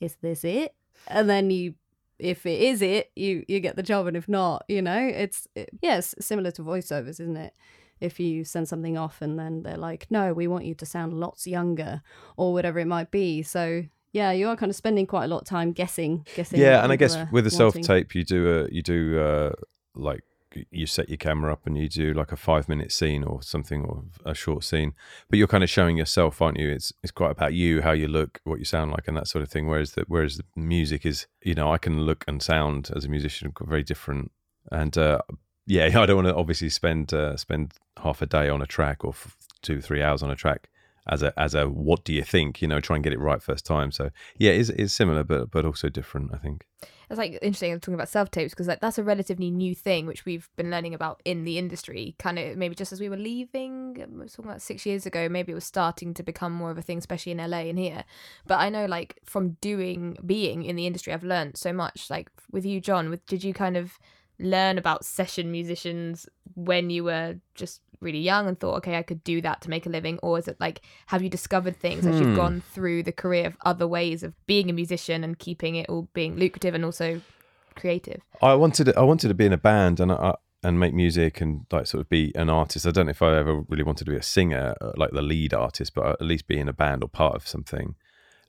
"Is 0.00 0.16
this 0.20 0.44
it?" 0.44 0.74
And 1.08 1.30
then 1.30 1.50
you 1.50 1.76
if 2.20 2.46
it 2.46 2.60
is 2.60 2.82
it, 2.82 3.10
you 3.16 3.44
you 3.48 3.60
get 3.60 3.76
the 3.76 3.82
job, 3.82 4.06
and 4.06 4.16
if 4.16 4.28
not, 4.28 4.64
you 4.68 4.82
know, 4.82 4.98
it's 4.98 5.46
it, 5.54 5.70
yeah, 5.82 6.00
similar 6.00 6.50
to 6.52 6.62
voiceovers, 6.62 7.20
isn't 7.20 7.36
it? 7.36 7.54
If 8.00 8.18
you 8.18 8.44
send 8.44 8.68
something 8.68 8.96
off 8.96 9.20
and 9.20 9.38
then 9.38 9.62
they're 9.62 9.76
like, 9.76 10.06
no, 10.10 10.32
we 10.32 10.46
want 10.46 10.64
you 10.64 10.74
to 10.76 10.86
sound 10.86 11.12
lots 11.12 11.46
younger, 11.46 12.02
or 12.36 12.52
whatever 12.52 12.78
it 12.78 12.86
might 12.86 13.10
be. 13.10 13.42
So 13.42 13.84
yeah, 14.12 14.32
you 14.32 14.48
are 14.48 14.56
kind 14.56 14.70
of 14.70 14.76
spending 14.76 15.06
quite 15.06 15.24
a 15.24 15.28
lot 15.28 15.42
of 15.42 15.46
time 15.46 15.72
guessing, 15.72 16.26
guessing. 16.34 16.60
Yeah, 16.60 16.82
and 16.82 16.92
I 16.92 16.96
guess 16.96 17.16
with 17.30 17.46
a 17.46 17.50
self 17.50 17.74
tape, 17.74 18.14
you 18.14 18.24
do 18.24 18.60
a 18.60 18.68
you 18.72 18.82
do 18.82 19.20
uh, 19.20 19.52
like 19.94 20.22
you 20.70 20.86
set 20.86 21.08
your 21.08 21.16
camera 21.16 21.52
up 21.52 21.66
and 21.66 21.76
you 21.76 21.88
do 21.88 22.12
like 22.12 22.32
a 22.32 22.36
five 22.36 22.68
minute 22.68 22.92
scene 22.92 23.22
or 23.22 23.42
something 23.42 23.84
or 23.84 24.04
a 24.24 24.34
short 24.34 24.64
scene, 24.64 24.94
but 25.28 25.38
you're 25.38 25.48
kind 25.48 25.64
of 25.64 25.70
showing 25.70 25.96
yourself, 25.96 26.40
aren't 26.42 26.58
you? 26.58 26.68
It's 26.68 26.92
it's 27.02 27.12
quite 27.12 27.30
about 27.30 27.54
you, 27.54 27.82
how 27.82 27.92
you 27.92 28.08
look, 28.08 28.40
what 28.44 28.58
you 28.58 28.64
sound 28.64 28.90
like, 28.90 29.06
and 29.06 29.16
that 29.16 29.28
sort 29.28 29.42
of 29.42 29.50
thing. 29.50 29.66
Whereas 29.66 29.92
the 29.92 30.04
whereas 30.08 30.36
the 30.36 30.44
music 30.56 31.06
is, 31.06 31.26
you 31.42 31.54
know, 31.54 31.72
I 31.72 31.78
can 31.78 32.02
look 32.02 32.24
and 32.26 32.42
sound 32.42 32.90
as 32.94 33.04
a 33.04 33.08
musician 33.08 33.52
very 33.60 33.82
different, 33.82 34.32
and 34.70 34.96
uh, 34.96 35.20
yeah, 35.66 35.84
I 36.00 36.06
don't 36.06 36.16
want 36.16 36.28
to 36.28 36.34
obviously 36.34 36.68
spend 36.68 37.12
uh, 37.14 37.36
spend 37.36 37.74
half 38.02 38.22
a 38.22 38.26
day 38.26 38.48
on 38.48 38.62
a 38.62 38.66
track 38.66 39.04
or 39.04 39.10
f- 39.10 39.36
two 39.62 39.80
three 39.80 40.02
hours 40.02 40.22
on 40.22 40.30
a 40.30 40.36
track 40.36 40.68
as 41.08 41.22
a 41.22 41.38
as 41.38 41.54
a 41.54 41.68
what 41.68 42.04
do 42.04 42.12
you 42.12 42.22
think? 42.22 42.62
You 42.62 42.68
know, 42.68 42.80
try 42.80 42.96
and 42.96 43.04
get 43.04 43.12
it 43.12 43.20
right 43.20 43.42
first 43.42 43.64
time. 43.64 43.92
So 43.92 44.10
yeah, 44.38 44.52
it's 44.52 44.68
it's 44.70 44.92
similar, 44.92 45.22
but 45.22 45.50
but 45.50 45.64
also 45.64 45.88
different. 45.88 46.32
I 46.34 46.38
think. 46.38 46.66
It's 47.10 47.18
like 47.18 47.32
interesting 47.42 47.78
talking 47.80 47.94
about 47.94 48.08
self 48.08 48.30
tapes 48.30 48.54
because 48.54 48.68
like 48.68 48.80
that's 48.80 48.96
a 48.96 49.02
relatively 49.02 49.50
new 49.50 49.74
thing 49.74 50.06
which 50.06 50.24
we've 50.24 50.48
been 50.56 50.70
learning 50.70 50.94
about 50.94 51.20
in 51.24 51.42
the 51.42 51.58
industry. 51.58 52.14
Kind 52.20 52.38
of 52.38 52.56
maybe 52.56 52.76
just 52.76 52.92
as 52.92 53.00
we 53.00 53.08
were 53.08 53.16
leaving, 53.16 54.00
um, 54.02 54.20
I 54.20 54.22
was 54.22 54.32
talking 54.34 54.48
about 54.48 54.62
six 54.62 54.86
years 54.86 55.06
ago. 55.06 55.28
Maybe 55.28 55.50
it 55.50 55.56
was 55.56 55.64
starting 55.64 56.14
to 56.14 56.22
become 56.22 56.52
more 56.52 56.70
of 56.70 56.78
a 56.78 56.82
thing, 56.82 56.98
especially 56.98 57.32
in 57.32 57.38
LA 57.38 57.62
and 57.62 57.78
here. 57.78 58.04
But 58.46 58.60
I 58.60 58.68
know 58.68 58.86
like 58.86 59.18
from 59.24 59.56
doing 59.60 60.18
being 60.24 60.62
in 60.64 60.76
the 60.76 60.86
industry, 60.86 61.12
I've 61.12 61.24
learned 61.24 61.56
so 61.56 61.72
much. 61.72 62.08
Like 62.10 62.30
with 62.52 62.64
you, 62.64 62.80
John, 62.80 63.10
with 63.10 63.26
did 63.26 63.42
you 63.42 63.52
kind 63.52 63.76
of 63.76 63.98
learn 64.40 64.78
about 64.78 65.04
session 65.04 65.52
musicians 65.52 66.28
when 66.54 66.90
you 66.90 67.04
were 67.04 67.36
just 67.54 67.80
really 68.00 68.18
young 68.18 68.48
and 68.48 68.58
thought, 68.58 68.76
okay, 68.78 68.96
I 68.96 69.02
could 69.02 69.22
do 69.22 69.40
that 69.42 69.60
to 69.62 69.70
make 69.70 69.86
a 69.86 69.90
living? 69.90 70.18
Or 70.22 70.38
is 70.38 70.48
it 70.48 70.56
like, 70.58 70.80
have 71.06 71.22
you 71.22 71.28
discovered 71.28 71.76
things 71.76 72.06
as 72.06 72.16
Hmm. 72.16 72.22
you've 72.22 72.36
gone 72.36 72.62
through 72.72 73.02
the 73.02 73.12
career 73.12 73.46
of 73.46 73.56
other 73.64 73.86
ways 73.86 74.22
of 74.22 74.34
being 74.46 74.70
a 74.70 74.72
musician 74.72 75.22
and 75.22 75.38
keeping 75.38 75.76
it 75.76 75.88
all 75.88 76.08
being 76.14 76.36
lucrative 76.36 76.74
and 76.74 76.84
also 76.84 77.20
creative? 77.76 78.22
I 78.40 78.54
wanted 78.54 78.84
to, 78.84 78.98
I 78.98 79.02
wanted 79.02 79.28
to 79.28 79.34
be 79.34 79.46
in 79.46 79.52
a 79.52 79.58
band 79.58 80.00
and 80.00 80.10
I, 80.10 80.34
and 80.62 80.78
make 80.78 80.92
music 80.92 81.40
and 81.40 81.66
like 81.70 81.86
sort 81.86 82.02
of 82.02 82.08
be 82.08 82.32
an 82.34 82.50
artist. 82.50 82.86
I 82.86 82.90
don't 82.90 83.06
know 83.06 83.10
if 83.10 83.22
I 83.22 83.36
ever 83.38 83.62
really 83.68 83.82
wanted 83.82 84.04
to 84.04 84.10
be 84.10 84.16
a 84.16 84.22
singer, 84.22 84.74
uh, 84.80 84.92
like 84.96 85.10
the 85.10 85.22
lead 85.22 85.54
artist, 85.54 85.94
but 85.94 86.06
at 86.06 86.22
least 86.22 86.46
be 86.46 86.58
in 86.58 86.68
a 86.68 86.72
band 86.72 87.02
or 87.02 87.08
part 87.08 87.34
of 87.34 87.48
something. 87.48 87.94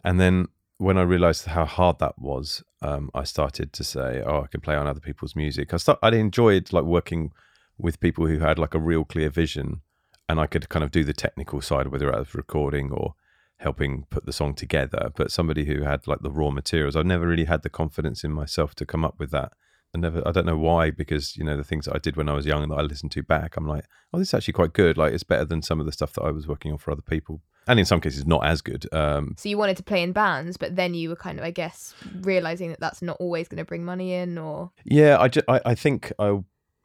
And 0.03 0.19
then 0.19 0.47
when 0.81 0.97
I 0.97 1.03
realized 1.03 1.45
how 1.45 1.65
hard 1.65 1.99
that 1.99 2.17
was, 2.17 2.63
um, 2.81 3.11
I 3.13 3.23
started 3.23 3.71
to 3.73 3.83
say, 3.83 4.23
"Oh, 4.25 4.41
I 4.41 4.47
can 4.47 4.61
play 4.61 4.75
on 4.75 4.87
other 4.87 4.99
people's 4.99 5.35
music." 5.35 5.75
I 5.75 5.77
start, 5.77 5.99
I 6.01 6.09
enjoyed 6.15 6.73
like 6.73 6.85
working 6.85 7.31
with 7.77 7.99
people 7.99 8.25
who 8.25 8.39
had 8.39 8.57
like 8.57 8.73
a 8.73 8.79
real 8.79 9.05
clear 9.05 9.29
vision, 9.29 9.81
and 10.27 10.39
I 10.39 10.47
could 10.47 10.69
kind 10.69 10.83
of 10.83 10.89
do 10.89 11.03
the 11.03 11.13
technical 11.13 11.61
side, 11.61 11.87
whether 11.87 12.13
I 12.13 12.19
was 12.19 12.33
recording 12.33 12.91
or 12.91 13.13
helping 13.57 14.05
put 14.09 14.25
the 14.25 14.33
song 14.33 14.55
together. 14.55 15.11
But 15.15 15.31
somebody 15.31 15.65
who 15.65 15.83
had 15.83 16.07
like 16.07 16.21
the 16.21 16.31
raw 16.31 16.49
materials, 16.49 16.95
I 16.95 17.03
never 17.03 17.27
really 17.27 17.45
had 17.45 17.61
the 17.61 17.69
confidence 17.69 18.23
in 18.23 18.31
myself 18.31 18.73
to 18.75 18.85
come 18.85 19.05
up 19.05 19.19
with 19.19 19.29
that. 19.31 19.53
I 19.93 19.99
never, 19.99 20.27
I 20.27 20.31
don't 20.31 20.47
know 20.47 20.57
why, 20.57 20.89
because 20.89 21.37
you 21.37 21.43
know 21.43 21.57
the 21.57 21.63
things 21.63 21.85
that 21.85 21.95
I 21.95 21.99
did 21.99 22.15
when 22.15 22.27
I 22.27 22.33
was 22.33 22.47
young 22.47 22.63
and 22.63 22.71
that 22.71 22.79
I 22.79 22.81
listened 22.81 23.11
to 23.11 23.21
back, 23.21 23.55
I'm 23.55 23.67
like, 23.67 23.85
oh, 24.11 24.17
this 24.17 24.29
is 24.29 24.33
actually 24.33 24.53
quite 24.53 24.73
good. 24.73 24.97
Like 24.97 25.13
it's 25.13 25.23
better 25.23 25.45
than 25.45 25.61
some 25.61 25.79
of 25.79 25.85
the 25.85 25.91
stuff 25.91 26.13
that 26.13 26.23
I 26.23 26.31
was 26.31 26.47
working 26.47 26.71
on 26.71 26.79
for 26.79 26.89
other 26.89 27.03
people, 27.03 27.43
and 27.67 27.79
in 27.79 27.85
some 27.85 28.01
cases 28.01 28.25
not 28.25 28.45
as 28.45 28.61
good. 28.61 28.91
Um, 28.93 29.35
So 29.37 29.49
you 29.49 29.57
wanted 29.57 29.77
to 29.77 29.83
play 29.83 30.01
in 30.03 30.11
bands, 30.11 30.57
but 30.57 30.75
then 30.75 30.93
you 30.93 31.09
were 31.09 31.15
kind 31.15 31.39
of, 31.39 31.45
I 31.45 31.51
guess, 31.51 31.93
realizing 32.21 32.69
that 32.69 32.79
that's 32.79 33.01
not 33.01 33.17
always 33.19 33.47
going 33.47 33.59
to 33.59 33.65
bring 33.65 33.85
money 33.85 34.13
in 34.13 34.37
or. 34.37 34.71
Yeah, 34.83 35.17
I, 35.19 35.27
ju- 35.27 35.43
I, 35.47 35.61
I 35.65 35.75
think 35.75 36.11
I 36.19 36.39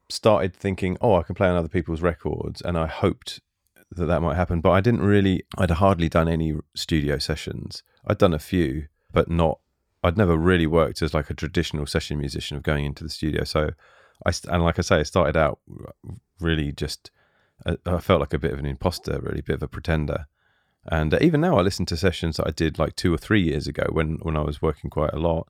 started 0.08 0.54
thinking, 0.54 0.96
oh, 1.00 1.16
I 1.16 1.22
can 1.22 1.34
play 1.34 1.48
on 1.48 1.56
other 1.56 1.68
people's 1.68 2.02
records, 2.02 2.60
and 2.60 2.78
I 2.78 2.86
hoped 2.86 3.40
that 3.90 4.06
that 4.06 4.20
might 4.20 4.36
happen. 4.36 4.60
But 4.60 4.70
I 4.72 4.80
didn't 4.80 5.02
really. 5.02 5.44
I'd 5.58 5.70
hardly 5.70 6.08
done 6.08 6.28
any 6.28 6.54
studio 6.74 7.18
sessions. 7.18 7.82
I'd 8.06 8.18
done 8.18 8.34
a 8.34 8.38
few, 8.38 8.86
but 9.12 9.30
not. 9.30 9.58
I'd 10.04 10.16
never 10.16 10.36
really 10.36 10.66
worked 10.66 11.02
as 11.02 11.14
like 11.14 11.30
a 11.30 11.34
traditional 11.34 11.86
session 11.86 12.18
musician 12.18 12.56
of 12.56 12.62
going 12.62 12.84
into 12.84 13.02
the 13.02 13.10
studio. 13.10 13.44
So, 13.44 13.70
I 14.24 14.32
and 14.50 14.62
like 14.62 14.78
I 14.78 14.82
say, 14.82 14.96
I 14.96 15.02
started 15.04 15.36
out 15.36 15.60
really 16.40 16.72
just. 16.72 17.10
I, 17.64 17.76
I 17.86 17.98
felt 18.00 18.20
like 18.20 18.34
a 18.34 18.38
bit 18.38 18.52
of 18.52 18.58
an 18.58 18.66
imposter, 18.66 19.18
really, 19.22 19.40
a 19.40 19.42
bit 19.42 19.54
of 19.56 19.62
a 19.62 19.68
pretender. 19.68 20.26
And 20.88 21.14
uh, 21.14 21.18
even 21.20 21.40
now, 21.40 21.59
I 21.59 21.62
listen 21.62 21.87
to 21.87 21.96
sessions 21.96 22.37
that 22.37 22.46
I 22.46 22.51
did 22.51 22.79
like 22.79 22.96
two 22.96 23.12
or 23.12 23.18
three 23.18 23.42
years 23.42 23.66
ago 23.66 23.85
when 23.90 24.16
when 24.22 24.37
I 24.37 24.42
was 24.42 24.62
working 24.62 24.90
quite 24.90 25.12
a 25.12 25.18
lot 25.18 25.49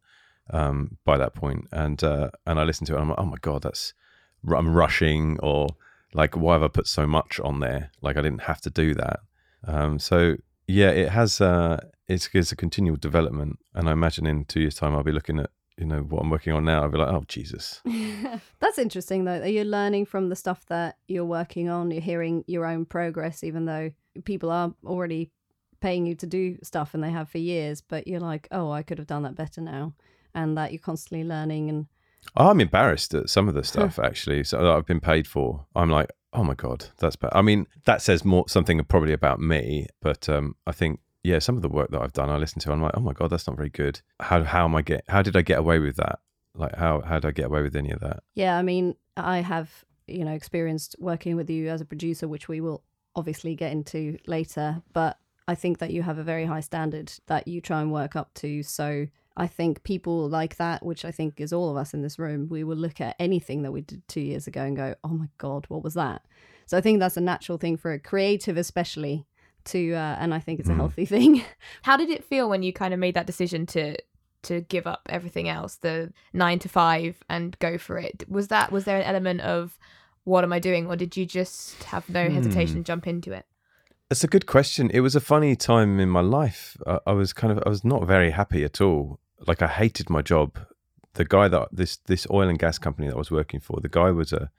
um, 0.51 0.99
by 1.05 1.17
that 1.17 1.35
point, 1.35 1.69
and 1.73 2.03
uh, 2.03 2.31
and 2.47 2.59
I 2.59 2.65
listen 2.65 2.87
to 2.87 2.95
it, 2.95 2.97
and 2.97 3.03
I'm 3.03 3.09
like, 3.11 3.19
oh 3.19 3.27
my 3.27 3.39
god, 3.41 3.63
that's 3.63 3.95
I'm 4.49 4.75
rushing, 4.75 5.39
or 5.41 5.69
like 6.15 6.37
why 6.37 6.55
have 6.55 6.63
I 6.63 6.69
put 6.69 6.87
so 6.87 7.07
much 7.07 7.41
on 7.41 7.61
there? 7.61 7.91
Like 8.01 8.17
I 8.17 8.23
didn't 8.23 8.43
have 8.43 8.61
to 8.63 8.71
do 8.71 8.95
that. 8.95 9.21
Um, 9.67 9.99
so 9.99 10.37
yeah, 10.67 10.91
it 10.91 11.11
has. 11.11 11.41
Uh, 11.41 11.79
it's 12.09 12.29
it's 12.33 12.53
a 12.53 12.57
continual 12.57 12.97
development, 12.97 13.59
and 13.75 13.89
I 13.89 13.93
imagine 13.93 14.27
in 14.27 14.45
two 14.45 14.61
years' 14.61 14.77
time, 14.77 14.95
I'll 14.95 15.03
be 15.03 15.13
looking 15.13 15.41
at 15.41 15.51
you 15.77 15.87
know 15.87 16.01
what 16.01 16.23
I'm 16.23 16.31
working 16.31 16.53
on 16.53 16.65
now. 16.65 16.83
I'll 16.83 16.89
be 16.89 16.99
like, 16.99 17.13
oh 17.13 17.25
Jesus, 17.29 17.83
That's 18.61 18.79
interesting 18.79 19.25
though. 19.25 19.41
That 19.41 19.51
you're 19.51 19.65
learning 19.65 20.07
from 20.07 20.29
the 20.29 20.37
stuff 20.37 20.65
that 20.67 20.97
you're 21.09 21.25
working 21.25 21.69
on. 21.69 21.91
You're 21.91 22.01
hearing 22.01 22.45
your 22.47 22.65
own 22.65 22.85
progress, 22.85 23.45
even 23.45 23.67
though 23.67 23.91
people 24.25 24.51
are 24.51 24.75
already 24.85 25.31
paying 25.81 26.07
you 26.07 26.15
to 26.17 26.27
do 26.27 26.59
stuff 26.63 26.95
and 26.95 27.03
they 27.03 27.11
have 27.11 27.29
for 27.29 27.39
years. 27.39 27.81
But 27.81 28.07
you're 28.07 28.21
like, 28.21 28.49
oh, 28.51 28.71
I 28.71 28.83
could 28.83 28.99
have 28.99 29.07
done 29.07 29.23
that 29.23 29.37
better 29.37 29.61
now, 29.61 29.95
and 30.35 30.57
that 30.57 30.73
you're 30.73 30.81
constantly 30.81 31.27
learning. 31.27 31.69
And 31.69 31.87
I'm 32.37 32.61
embarrassed 32.61 33.15
at 33.15 33.31
some 33.31 33.49
of 33.49 33.55
the 33.55 33.65
stuff 33.73 33.99
actually. 33.99 34.45
So 34.45 34.59
that 34.59 34.67
I've 34.67 34.87
been 34.87 35.01
paid 35.01 35.27
for. 35.27 35.67
I'm 35.75 35.91
like, 35.91 36.11
oh 36.33 36.45
my 36.45 36.55
god, 36.55 36.87
that's 36.99 37.17
bad. 37.17 37.33
I 37.35 37.43
mean, 37.43 37.67
that 37.85 38.03
says 38.03 38.25
more 38.25 38.49
something 38.49 38.83
probably 38.85 39.13
about 39.13 39.41
me, 39.41 39.87
but 40.01 40.29
um, 40.29 40.57
I 40.67 40.73
think 40.73 41.01
yeah, 41.23 41.41
some 41.41 41.57
of 41.57 41.63
the 41.63 41.69
work 41.69 41.91
that 41.91 42.01
I've 42.01 42.13
done, 42.13 42.31
I 42.31 42.37
listen 42.37 42.61
to, 42.61 42.73
I'm 42.73 42.81
like, 42.81 42.93
oh 42.95 43.01
my 43.01 43.13
god, 43.13 43.31
that's 43.31 43.49
not 43.49 43.57
very 43.57 43.71
good. 43.71 44.01
How 44.21 44.45
how 44.45 44.65
am 44.65 44.77
I 44.77 44.83
get? 44.83 45.05
How 45.09 45.23
did 45.23 45.37
I 45.37 45.43
get 45.43 45.59
away 45.59 45.79
with 45.79 45.97
that? 45.97 46.21
Like 46.55 46.77
how 46.77 47.01
how 47.01 47.19
did 47.19 47.29
I 47.29 47.33
get 47.33 47.47
away 47.47 47.63
with 47.63 47.75
any 47.77 47.91
of 47.91 48.01
that? 48.01 48.23
yeah, 48.35 48.57
I 48.57 48.63
mean, 48.63 48.95
I 49.17 49.39
have 49.39 49.85
you 50.07 50.25
know 50.25 50.33
experienced 50.33 50.95
working 50.99 51.37
with 51.37 51.51
you 51.51 51.69
as 51.69 51.81
a 51.81 51.85
producer, 51.85 52.29
which 52.29 52.49
we 52.49 52.61
will 52.61 52.83
obviously 53.17 53.55
get 53.57 53.73
into 53.73 54.19
later. 54.27 54.83
But 54.93 55.19
I 55.49 55.55
think 55.57 55.79
that 55.79 55.93
you 55.93 56.03
have 56.03 56.19
a 56.19 56.23
very 56.23 56.45
high 56.45 56.61
standard 56.61 57.13
that 57.27 57.49
you 57.49 57.61
try 57.61 57.81
and 57.81 57.91
work 57.93 58.15
up 58.15 58.33
to. 58.35 58.63
So 58.63 59.09
I 59.37 59.47
think 59.47 59.83
people 59.83 60.29
like 60.29 60.57
that, 60.57 60.85
which 60.85 61.05
I 61.05 61.11
think 61.11 61.41
is 61.41 61.53
all 61.53 61.71
of 61.71 61.77
us 61.77 61.93
in 61.95 62.03
this 62.03 62.19
room, 62.19 62.49
we 62.49 62.65
will 62.65 62.77
look 62.77 63.01
at 63.01 63.17
anything 63.19 63.63
that 63.63 63.73
we 63.73 63.81
did 63.81 64.07
two 64.09 64.21
years 64.21 64.47
ago 64.47 64.63
and 64.63 64.77
go, 64.77 64.95
oh 65.05 65.09
my 65.09 65.29
God, 65.39 65.67
what 65.69 65.83
was 65.83 65.95
that? 65.95 66.23
So 66.67 66.77
I 66.77 66.81
think 66.81 67.01
that's 67.01 67.17
a 67.17 67.21
natural 67.21 67.59
thing 67.59 67.77
for 67.77 67.93
a 67.93 67.99
creative, 67.99 68.57
especially 68.57 69.27
to, 69.67 69.95
uh, 69.95 70.17
and 70.19 70.33
I 70.33 70.39
think 70.41 70.61
it's 70.61 70.69
a 70.69 70.73
Mm. 70.73 70.77
healthy 70.77 71.05
thing. 71.07 71.43
How 71.83 71.97
did 71.97 72.09
it 72.11 72.25
feel 72.25 72.49
when 72.49 72.63
you 72.63 72.73
kind 72.73 72.95
of 72.95 73.01
made 73.01 73.15
that 73.15 73.27
decision 73.27 73.67
to 73.67 73.97
to 74.43 74.61
give 74.61 74.87
up 74.87 75.03
everything 75.09 75.49
else, 75.49 75.75
the 75.77 76.13
nine 76.33 76.61
to 76.61 76.69
five, 76.69 77.17
and 77.29 77.59
go 77.59 77.79
for 77.79 77.99
it? 77.99 78.25
Was 78.29 78.49
that 78.49 78.71
was 78.73 78.85
there 78.85 78.99
an 78.99 79.03
element 79.03 79.41
of 79.41 79.79
what 80.27 80.45
am 80.45 80.53
I 80.53 80.59
doing, 80.59 80.87
or 80.89 80.97
did 80.97 81.17
you 81.17 81.25
just 81.25 81.83
have 81.85 82.09
no 82.11 82.27
Hmm. 82.29 82.35
hesitation 82.35 82.85
jump 82.85 83.07
into 83.07 83.33
it? 83.33 83.47
It's 84.11 84.25
a 84.25 84.29
good 84.29 84.47
question. 84.47 84.91
It 84.93 85.01
was 85.01 85.17
a 85.17 85.21
funny 85.21 85.57
time 85.57 85.99
in 86.01 86.09
my 86.09 86.21
life. 86.21 86.77
I, 86.87 86.99
I 87.07 87.13
was 87.13 87.33
kind 87.33 87.53
of 87.53 87.63
I 87.65 87.69
was 87.69 87.83
not 87.85 88.07
very 88.07 88.31
happy 88.33 88.63
at 88.65 88.81
all. 88.81 89.19
Like 89.47 89.63
I 89.63 89.69
hated 89.69 90.11
my 90.11 90.23
job. 90.23 90.59
The 91.15 91.25
guy 91.25 91.49
that 91.49 91.69
this 91.73 91.97
this 92.07 92.27
oil 92.31 92.49
and 92.49 92.59
gas 92.59 92.79
company 92.79 93.07
that 93.09 93.15
I 93.15 93.19
was 93.19 93.31
working 93.31 93.61
for, 93.61 93.81
the 93.81 93.89
guy 93.89 94.11
was 94.11 94.33
a 94.33 94.51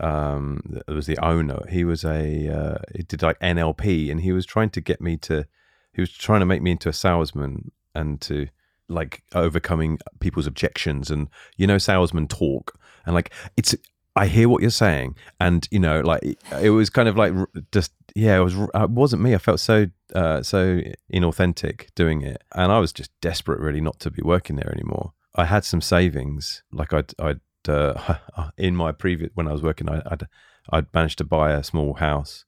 um 0.00 0.60
was 0.88 1.06
the 1.06 1.18
owner. 1.18 1.60
He 1.68 1.84
was 1.84 2.04
a 2.04 2.48
uh, 2.48 2.78
he 2.96 3.02
did 3.02 3.22
like 3.22 3.38
NLP 3.40 4.10
and 4.10 4.20
he 4.20 4.32
was 4.32 4.46
trying 4.46 4.70
to 4.70 4.80
get 4.80 5.00
me 5.00 5.16
to 5.18 5.46
he 5.92 6.00
was 6.00 6.12
trying 6.12 6.40
to 6.40 6.46
make 6.46 6.62
me 6.62 6.70
into 6.72 6.88
a 6.88 6.92
salesman 6.92 7.72
and 7.94 8.20
to 8.22 8.48
like 8.88 9.22
overcoming 9.34 9.98
people's 10.20 10.46
objections 10.46 11.10
and 11.10 11.28
you 11.56 11.66
know 11.66 11.78
salesman 11.78 12.26
talk 12.28 12.78
and 13.06 13.14
like 13.14 13.32
it's 13.56 13.74
I 14.16 14.26
hear 14.26 14.48
what 14.48 14.60
you're 14.60 14.70
saying, 14.70 15.16
and 15.38 15.66
you 15.70 15.78
know, 15.78 16.00
like 16.00 16.22
it- 16.60 16.70
was 16.70 16.90
kind 16.90 17.08
of 17.08 17.16
like 17.16 17.32
just 17.72 17.92
yeah, 18.14 18.38
it 18.38 18.42
was 18.42 18.54
it 18.56 18.90
wasn't 18.90 19.22
me. 19.22 19.34
I 19.34 19.38
felt 19.38 19.60
so 19.60 19.86
uh, 20.14 20.42
so 20.42 20.80
inauthentic 21.12 21.94
doing 21.94 22.22
it, 22.22 22.42
and 22.54 22.72
I 22.72 22.78
was 22.80 22.92
just 22.92 23.10
desperate, 23.20 23.60
really, 23.60 23.80
not 23.80 24.00
to 24.00 24.10
be 24.10 24.22
working 24.22 24.56
there 24.56 24.72
anymore. 24.72 25.12
I 25.36 25.44
had 25.44 25.64
some 25.64 25.80
savings, 25.80 26.62
like 26.72 26.92
I'd 26.92 27.12
I'd 27.20 27.40
uh, 27.68 28.16
in 28.58 28.74
my 28.74 28.92
previous 28.92 29.30
when 29.34 29.46
I 29.46 29.52
was 29.52 29.62
working, 29.62 29.88
I, 29.88 30.02
I'd 30.06 30.26
I'd 30.70 30.92
managed 30.92 31.18
to 31.18 31.24
buy 31.24 31.52
a 31.52 31.62
small 31.62 31.94
house, 31.94 32.44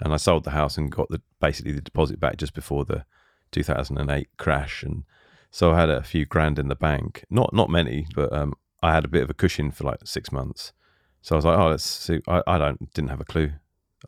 and 0.00 0.12
I 0.12 0.18
sold 0.18 0.44
the 0.44 0.50
house 0.50 0.76
and 0.76 0.92
got 0.92 1.08
the 1.08 1.22
basically 1.40 1.72
the 1.72 1.80
deposit 1.80 2.20
back 2.20 2.36
just 2.36 2.54
before 2.54 2.84
the 2.84 3.04
2008 3.52 4.28
crash, 4.36 4.82
and 4.82 5.04
so 5.50 5.72
I 5.72 5.80
had 5.80 5.88
a 5.90 6.02
few 6.02 6.26
grand 6.26 6.58
in 6.58 6.68
the 6.68 6.76
bank. 6.76 7.24
Not 7.30 7.54
not 7.54 7.70
many, 7.70 8.06
but 8.14 8.30
um, 8.32 8.52
I 8.82 8.92
had 8.92 9.04
a 9.06 9.08
bit 9.08 9.22
of 9.22 9.30
a 9.30 9.34
cushion 9.34 9.70
for 9.70 9.84
like 9.84 10.00
six 10.04 10.30
months. 10.30 10.72
So 11.22 11.34
I 11.34 11.38
was 11.38 11.44
like, 11.44 11.58
oh, 11.58 11.68
let's 11.68 11.84
see. 11.84 12.20
I, 12.28 12.42
I 12.46 12.58
don't 12.58 12.92
didn't 12.94 13.10
have 13.10 13.20
a 13.20 13.24
clue. 13.24 13.52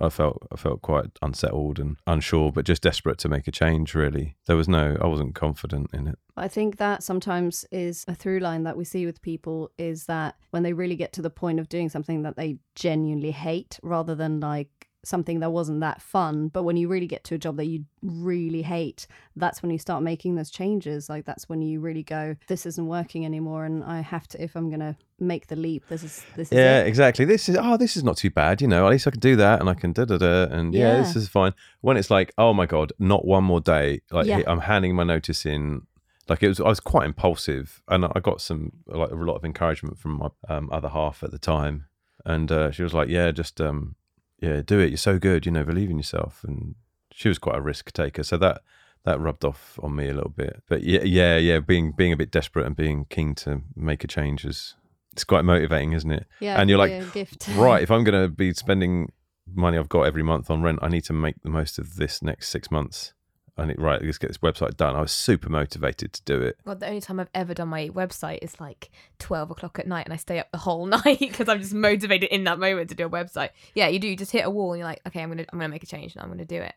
I 0.01 0.09
felt 0.09 0.47
I 0.53 0.57
felt 0.57 0.83
quite 0.83 1.11
unsettled 1.21 1.79
and 1.79 1.97
unsure, 2.07 2.53
but 2.53 2.65
just 2.65 2.83
desperate 2.83 3.19
to 3.19 3.29
make 3.29 3.49
a 3.49 3.51
change. 3.51 3.95
Really, 3.95 4.37
there 4.47 4.57
was 4.57 4.69
no. 4.69 4.97
I 5.01 5.07
wasn't 5.07 5.35
confident 5.35 5.91
in 5.93 6.07
it. 6.07 6.19
I 6.37 6.49
think 6.49 6.77
that 6.77 7.03
sometimes 7.03 7.65
is 7.73 8.05
a 8.07 8.15
through 8.15 8.39
line 8.39 8.63
that 8.65 8.77
we 8.77 8.85
see 8.85 9.05
with 9.05 9.21
people 9.21 9.71
is 9.79 10.07
that 10.07 10.37
when 10.51 10.63
they 10.63 10.73
really 10.73 10.97
get 10.97 11.13
to 11.15 11.23
the 11.23 11.31
point 11.31 11.59
of 11.59 11.69
doing 11.69 11.89
something 11.89 12.23
that 12.23 12.37
they 12.37 12.59
genuinely 12.75 13.33
hate, 13.33 13.81
rather 13.83 14.15
than 14.15 14.39
like 14.41 14.80
something 15.05 15.41
that 15.41 15.51
wasn't 15.51 15.81
that 15.81 16.03
fun 16.03 16.49
but 16.49 16.63
when 16.63 16.77
you 16.77 16.89
really 16.89 17.07
get 17.07 17.25
to 17.25 17.35
a 17.35 17.39
job 17.39 17.57
that 17.57 17.65
you 17.67 17.85
really 18.03 18.63
hate 18.63 19.07
that's 19.37 19.63
when 19.63 19.71
you 19.71 19.79
start 19.79 20.03
making 20.03 20.35
those 20.35 20.51
changes 20.51 21.09
like 21.09 21.25
that's 21.25 21.49
when 21.49 21.63
you 21.63 21.81
really 21.81 22.03
go 22.03 22.37
this 22.49 22.67
isn't 22.67 22.87
working 22.87 23.25
anymore 23.25 23.65
and 23.65 23.83
i 23.85 24.01
have 24.01 24.29
to 24.29 24.43
if 24.43 24.55
i'm 24.57 24.69
going 24.69 24.81
to 24.81 24.95
make 25.19 25.47
the 25.47 25.57
leap 25.57 25.83
this 25.89 26.03
is 26.03 26.25
this 26.37 26.49
is 26.49 26.57
yeah 26.59 26.81
it. 26.81 26.87
exactly 26.87 27.25
this 27.25 27.49
is 27.49 27.57
oh 27.61 27.77
this 27.77 27.97
is 27.97 28.05
not 28.05 28.17
too 28.17 28.31
bad 28.31 28.61
you 28.61 28.69
know 28.69 28.87
at 28.87 28.91
least 28.91 29.07
i 29.07 29.11
can 29.11 29.21
do 29.21 29.37
that 29.37 29.61
and 29.61 29.69
i 29.71 29.75
can 29.75 29.93
da 29.93 30.05
da 30.05 30.19
da 30.19 30.45
and 30.45 30.75
yeah, 30.75 30.97
this 30.97 31.17
is 31.17 31.29
fine 31.29 31.53
when 31.81 31.97
it's 31.97 32.11
like 32.11 32.33
oh 32.37 32.53
my 32.53 32.67
god 32.67 32.93
not 32.99 33.25
one 33.25 33.45
more 33.45 33.61
day 33.61 34.01
like 34.11 34.27
Yeah. 34.27 34.43
i'm 34.47 34.61
handing 34.61 34.95
my 34.95 35.05
notice 35.05 35.47
in 35.47 35.83
like 36.29 36.43
it 36.43 36.49
was 36.49 36.61
i 36.61 36.65
was 36.69 36.81
quite 36.81 37.07
impulsive 37.07 37.83
and 37.89 38.05
i 38.05 38.21
got 38.21 38.41
some 38.41 38.73
like 38.87 39.11
a 39.11 39.15
lot 39.15 39.37
of 39.37 39.45
encouragement 39.45 39.99
from 39.99 40.13
my 40.19 40.29
um, 40.49 40.69
other 40.73 40.89
half 40.89 41.23
at 41.23 41.31
the 41.31 41.39
time 41.39 41.87
and 42.25 42.53
uh, 42.53 42.71
she 42.71 42.83
was 42.83 42.93
like 42.95 43.09
yeah 43.09 43.31
just 43.31 43.61
um 43.61 43.95
yeah 44.41 44.63
do 44.65 44.79
it. 44.81 44.91
You're 44.91 44.97
so 44.97 45.19
good 45.19 45.47
you 45.47 45.53
know 45.53 45.65
believe 45.65 45.91
in 45.91 45.99
yourself. 45.99 46.45
And 46.47 46.75
she 47.13 47.29
was 47.29 47.39
quite 47.39 47.57
a 47.57 47.61
risk 47.61 47.93
taker. 47.93 48.23
So 48.23 48.37
that 48.39 48.63
that 49.05 49.21
rubbed 49.21 49.45
off 49.45 49.79
on 49.83 49.97
me 49.97 50.09
a 50.09 50.15
little 50.15 50.31
bit. 50.31 50.63
But 50.69 50.83
yeah 50.83 51.03
yeah 51.03 51.37
yeah 51.37 51.61
being 51.61 51.93
being 51.93 52.13
a 52.13 52.17
bit 52.17 52.31
desperate 52.31 52.67
and 52.67 52.77
being 52.77 53.07
keen 53.11 53.35
to 53.37 53.63
make 53.77 54.05
a 54.05 54.09
change 54.09 54.45
is 54.45 54.75
it's 55.13 55.25
quite 55.25 55.45
motivating 55.45 55.93
isn't 55.93 56.11
it? 56.11 56.27
Yeah 56.41 56.61
and 56.61 56.69
you're 56.71 56.79
like, 56.79 56.91
can 56.93 57.03
a 57.03 57.11
gift. 57.11 57.49
Right 57.57 57.83
if 57.83 57.91
i'm 57.91 58.05
going 58.05 58.23
to 58.23 58.29
be 58.29 58.55
spending 58.55 59.13
money 59.53 59.77
i've 59.77 59.89
got 59.89 60.03
every 60.03 60.23
month 60.23 60.49
on 60.49 60.63
rent 60.63 60.79
i 60.81 60.89
need 60.89 61.03
to 61.03 61.13
make 61.13 61.35
the 61.43 61.51
most 61.51 61.79
of 61.79 61.97
this 61.97 62.23
next 62.23 62.49
six 62.49 62.71
months 62.71 63.13
i 63.59 63.65
need 63.65 63.81
right 63.81 64.03
let's 64.03 64.19
get 64.19 64.29
this 64.29 64.39
website 64.39 64.77
done 64.77 64.97
i 64.97 65.01
was 65.01 65.13
super 65.13 65.49
motivated 65.49 66.13
to 66.13 66.23
do 66.25 66.41
it 66.41 66.57
God, 66.65 66.81
the 66.81 66.89
only 66.89 67.01
time 67.01 67.19
I've 67.19 67.31
ever 67.35 67.55
done 67.55 67.69
my 67.69 67.89
website 67.89 68.39
is 68.43 68.61
like 68.61 68.91
12 69.19 69.51
o'clock 69.51 69.79
at 69.79 69.87
night 69.87 70.07
and 70.07 70.13
I 70.13 70.17
stay 70.17 70.39
up 70.39 70.51
the 70.53 70.59
whole 70.59 70.87
night 71.05 71.19
because 71.19 71.49
I'm 71.49 71.61
just 71.61 71.75
motivated 71.75 72.31
in 72.31 72.45
that 72.45 72.59
moment 72.59 72.89
to 72.91 72.95
do 72.95 73.07
a 73.07 73.11
website. 73.11 73.51
Yeah, 73.75 73.89
you 73.89 73.99
do. 73.99 74.09
You 74.09 74.17
just 74.17 74.33
hit 74.33 74.47
a 74.47 74.51
wall 74.51 74.73
and 74.73 74.79
you're 74.79 74.89
like, 74.89 75.01
okay, 75.07 75.23
I'm 75.23 75.29
going 75.29 75.39
to 75.39 75.47
I'm 75.53 75.59
gonna 75.59 75.69
make 75.69 75.83
a 75.83 75.87
change 75.87 76.15
and 76.15 76.23
I'm 76.23 76.29
going 76.29 76.39
to 76.39 76.45
do 76.45 76.61
it. 76.61 76.75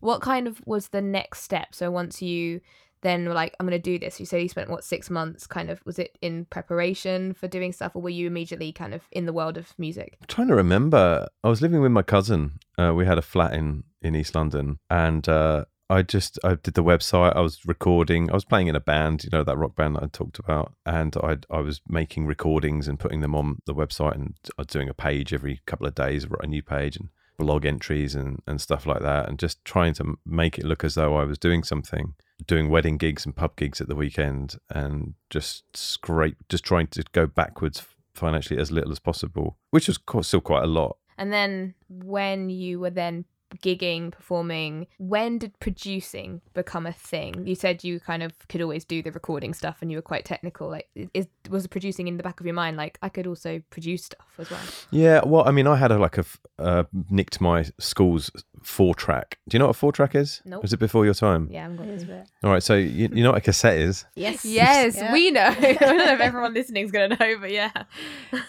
What 0.00 0.20
kind 0.20 0.46
of 0.46 0.60
was 0.66 0.88
the 0.88 1.02
next 1.02 1.42
step? 1.42 1.74
So 1.74 1.90
once 1.90 2.22
you 2.22 2.60
then 3.02 3.28
were 3.28 3.34
like, 3.34 3.54
I'm 3.60 3.66
going 3.66 3.78
to 3.78 3.82
do 3.82 3.98
this, 3.98 4.18
you 4.18 4.24
said 4.24 4.40
you 4.40 4.48
spent, 4.48 4.70
what, 4.70 4.82
six 4.82 5.10
months 5.10 5.46
kind 5.46 5.68
of, 5.68 5.84
was 5.84 5.98
it 5.98 6.16
in 6.22 6.46
preparation 6.46 7.34
for 7.34 7.46
doing 7.46 7.70
stuff 7.70 7.94
or 7.94 8.00
were 8.00 8.08
you 8.08 8.26
immediately 8.26 8.72
kind 8.72 8.94
of 8.94 9.02
in 9.12 9.26
the 9.26 9.32
world 9.32 9.58
of 9.58 9.78
music? 9.78 10.16
I'm 10.22 10.26
trying 10.26 10.48
to 10.48 10.54
remember 10.54 11.28
i 11.42 11.48
was 11.48 11.60
living 11.60 11.82
with 11.82 11.92
my 11.92 12.02
cousin 12.02 12.58
uh, 12.78 12.92
we 12.94 13.04
had 13.04 13.18
a 13.18 13.22
flat 13.22 13.52
in 13.52 13.84
in 14.00 14.14
east 14.14 14.34
london 14.34 14.78
and 14.90 15.28
uh 15.28 15.64
I 15.90 16.02
just 16.02 16.38
I 16.42 16.54
did 16.54 16.74
the 16.74 16.82
website. 16.82 17.36
I 17.36 17.40
was 17.40 17.60
recording. 17.66 18.30
I 18.30 18.34
was 18.34 18.44
playing 18.44 18.68
in 18.68 18.76
a 18.76 18.80
band, 18.80 19.24
you 19.24 19.30
know, 19.30 19.44
that 19.44 19.58
rock 19.58 19.76
band 19.76 19.96
that 19.96 20.02
I 20.02 20.06
talked 20.06 20.38
about, 20.38 20.74
and 20.86 21.14
I 21.16 21.38
I 21.50 21.60
was 21.60 21.80
making 21.88 22.26
recordings 22.26 22.88
and 22.88 22.98
putting 22.98 23.20
them 23.20 23.34
on 23.34 23.58
the 23.66 23.74
website, 23.74 24.14
and 24.14 24.34
uh, 24.58 24.64
doing 24.66 24.88
a 24.88 24.94
page 24.94 25.34
every 25.34 25.60
couple 25.66 25.86
of 25.86 25.94
days, 25.94 26.26
a 26.40 26.46
new 26.46 26.62
page 26.62 26.96
and 26.96 27.10
blog 27.36 27.66
entries 27.66 28.14
and 28.14 28.40
and 28.46 28.60
stuff 28.60 28.86
like 28.86 29.02
that, 29.02 29.28
and 29.28 29.38
just 29.38 29.64
trying 29.64 29.92
to 29.94 30.18
make 30.24 30.58
it 30.58 30.64
look 30.64 30.84
as 30.84 30.94
though 30.94 31.16
I 31.16 31.24
was 31.24 31.38
doing 31.38 31.62
something, 31.62 32.14
doing 32.46 32.70
wedding 32.70 32.96
gigs 32.96 33.26
and 33.26 33.36
pub 33.36 33.54
gigs 33.56 33.80
at 33.80 33.88
the 33.88 33.96
weekend, 33.96 34.56
and 34.70 35.14
just 35.28 35.64
scrape, 35.76 36.36
just 36.48 36.64
trying 36.64 36.86
to 36.88 37.04
go 37.12 37.26
backwards 37.26 37.84
financially 38.14 38.58
as 38.58 38.72
little 38.72 38.92
as 38.92 39.00
possible, 39.00 39.58
which 39.70 39.88
was 39.88 39.98
still 40.26 40.40
quite 40.40 40.62
a 40.62 40.68
lot. 40.68 40.96
And 41.18 41.32
then 41.32 41.74
when 41.88 42.48
you 42.48 42.80
were 42.80 42.90
then 42.90 43.24
gigging, 43.62 44.10
performing, 44.12 44.86
when 44.98 45.38
did 45.38 45.58
producing 45.60 46.40
become 46.54 46.86
a 46.86 46.92
thing? 46.92 47.46
You 47.46 47.54
said 47.54 47.84
you 47.84 48.00
kind 48.00 48.22
of 48.22 48.32
could 48.48 48.60
always 48.62 48.84
do 48.84 49.02
the 49.02 49.12
recording 49.12 49.54
stuff 49.54 49.78
and 49.80 49.90
you 49.90 49.98
were 49.98 50.02
quite 50.02 50.24
technical. 50.24 50.68
Like, 50.68 50.88
is 51.14 51.26
was 51.50 51.66
producing 51.66 52.08
in 52.08 52.16
the 52.16 52.22
back 52.22 52.40
of 52.40 52.46
your 52.46 52.54
mind? 52.54 52.76
Like, 52.76 52.98
I 53.02 53.08
could 53.08 53.26
also 53.26 53.62
produce 53.70 54.04
stuff 54.06 54.26
as 54.38 54.50
well. 54.50 54.60
Yeah, 54.90 55.20
well, 55.24 55.46
I 55.46 55.50
mean, 55.50 55.66
I 55.66 55.76
had 55.76 55.90
a 55.92 55.98
like 55.98 56.18
a 56.18 56.24
uh, 56.58 56.84
nicked 57.10 57.40
my 57.40 57.64
school's 57.78 58.30
four 58.62 58.94
track. 58.94 59.38
Do 59.48 59.54
you 59.54 59.58
know 59.58 59.66
what 59.66 59.76
a 59.76 59.78
four 59.78 59.92
track 59.92 60.14
is? 60.14 60.40
Nope. 60.44 60.62
Was 60.62 60.72
it 60.72 60.78
before 60.78 61.04
your 61.04 61.12
time? 61.14 61.48
Yeah, 61.50 61.66
I'm 61.66 61.78
It 61.78 61.88
is 61.90 62.04
going 62.04 62.24
All 62.42 62.50
right, 62.50 62.62
so 62.62 62.74
you, 62.74 63.08
you 63.12 63.22
know 63.22 63.30
what 63.32 63.38
a 63.38 63.42
cassette 63.42 63.76
is? 63.78 64.06
yes 64.14 64.44
Yes, 64.44 64.96
Yeah. 64.96 65.12
we 65.12 65.30
know. 65.30 65.44
I 65.58 65.74
don't 65.74 65.98
know 65.98 66.12
if 66.14 66.20
everyone 66.20 66.54
listening 66.54 66.84
is 66.84 66.90
going 66.90 67.10
to 67.10 67.16
know, 67.16 67.38
but 67.38 67.50
yeah. 67.50 67.70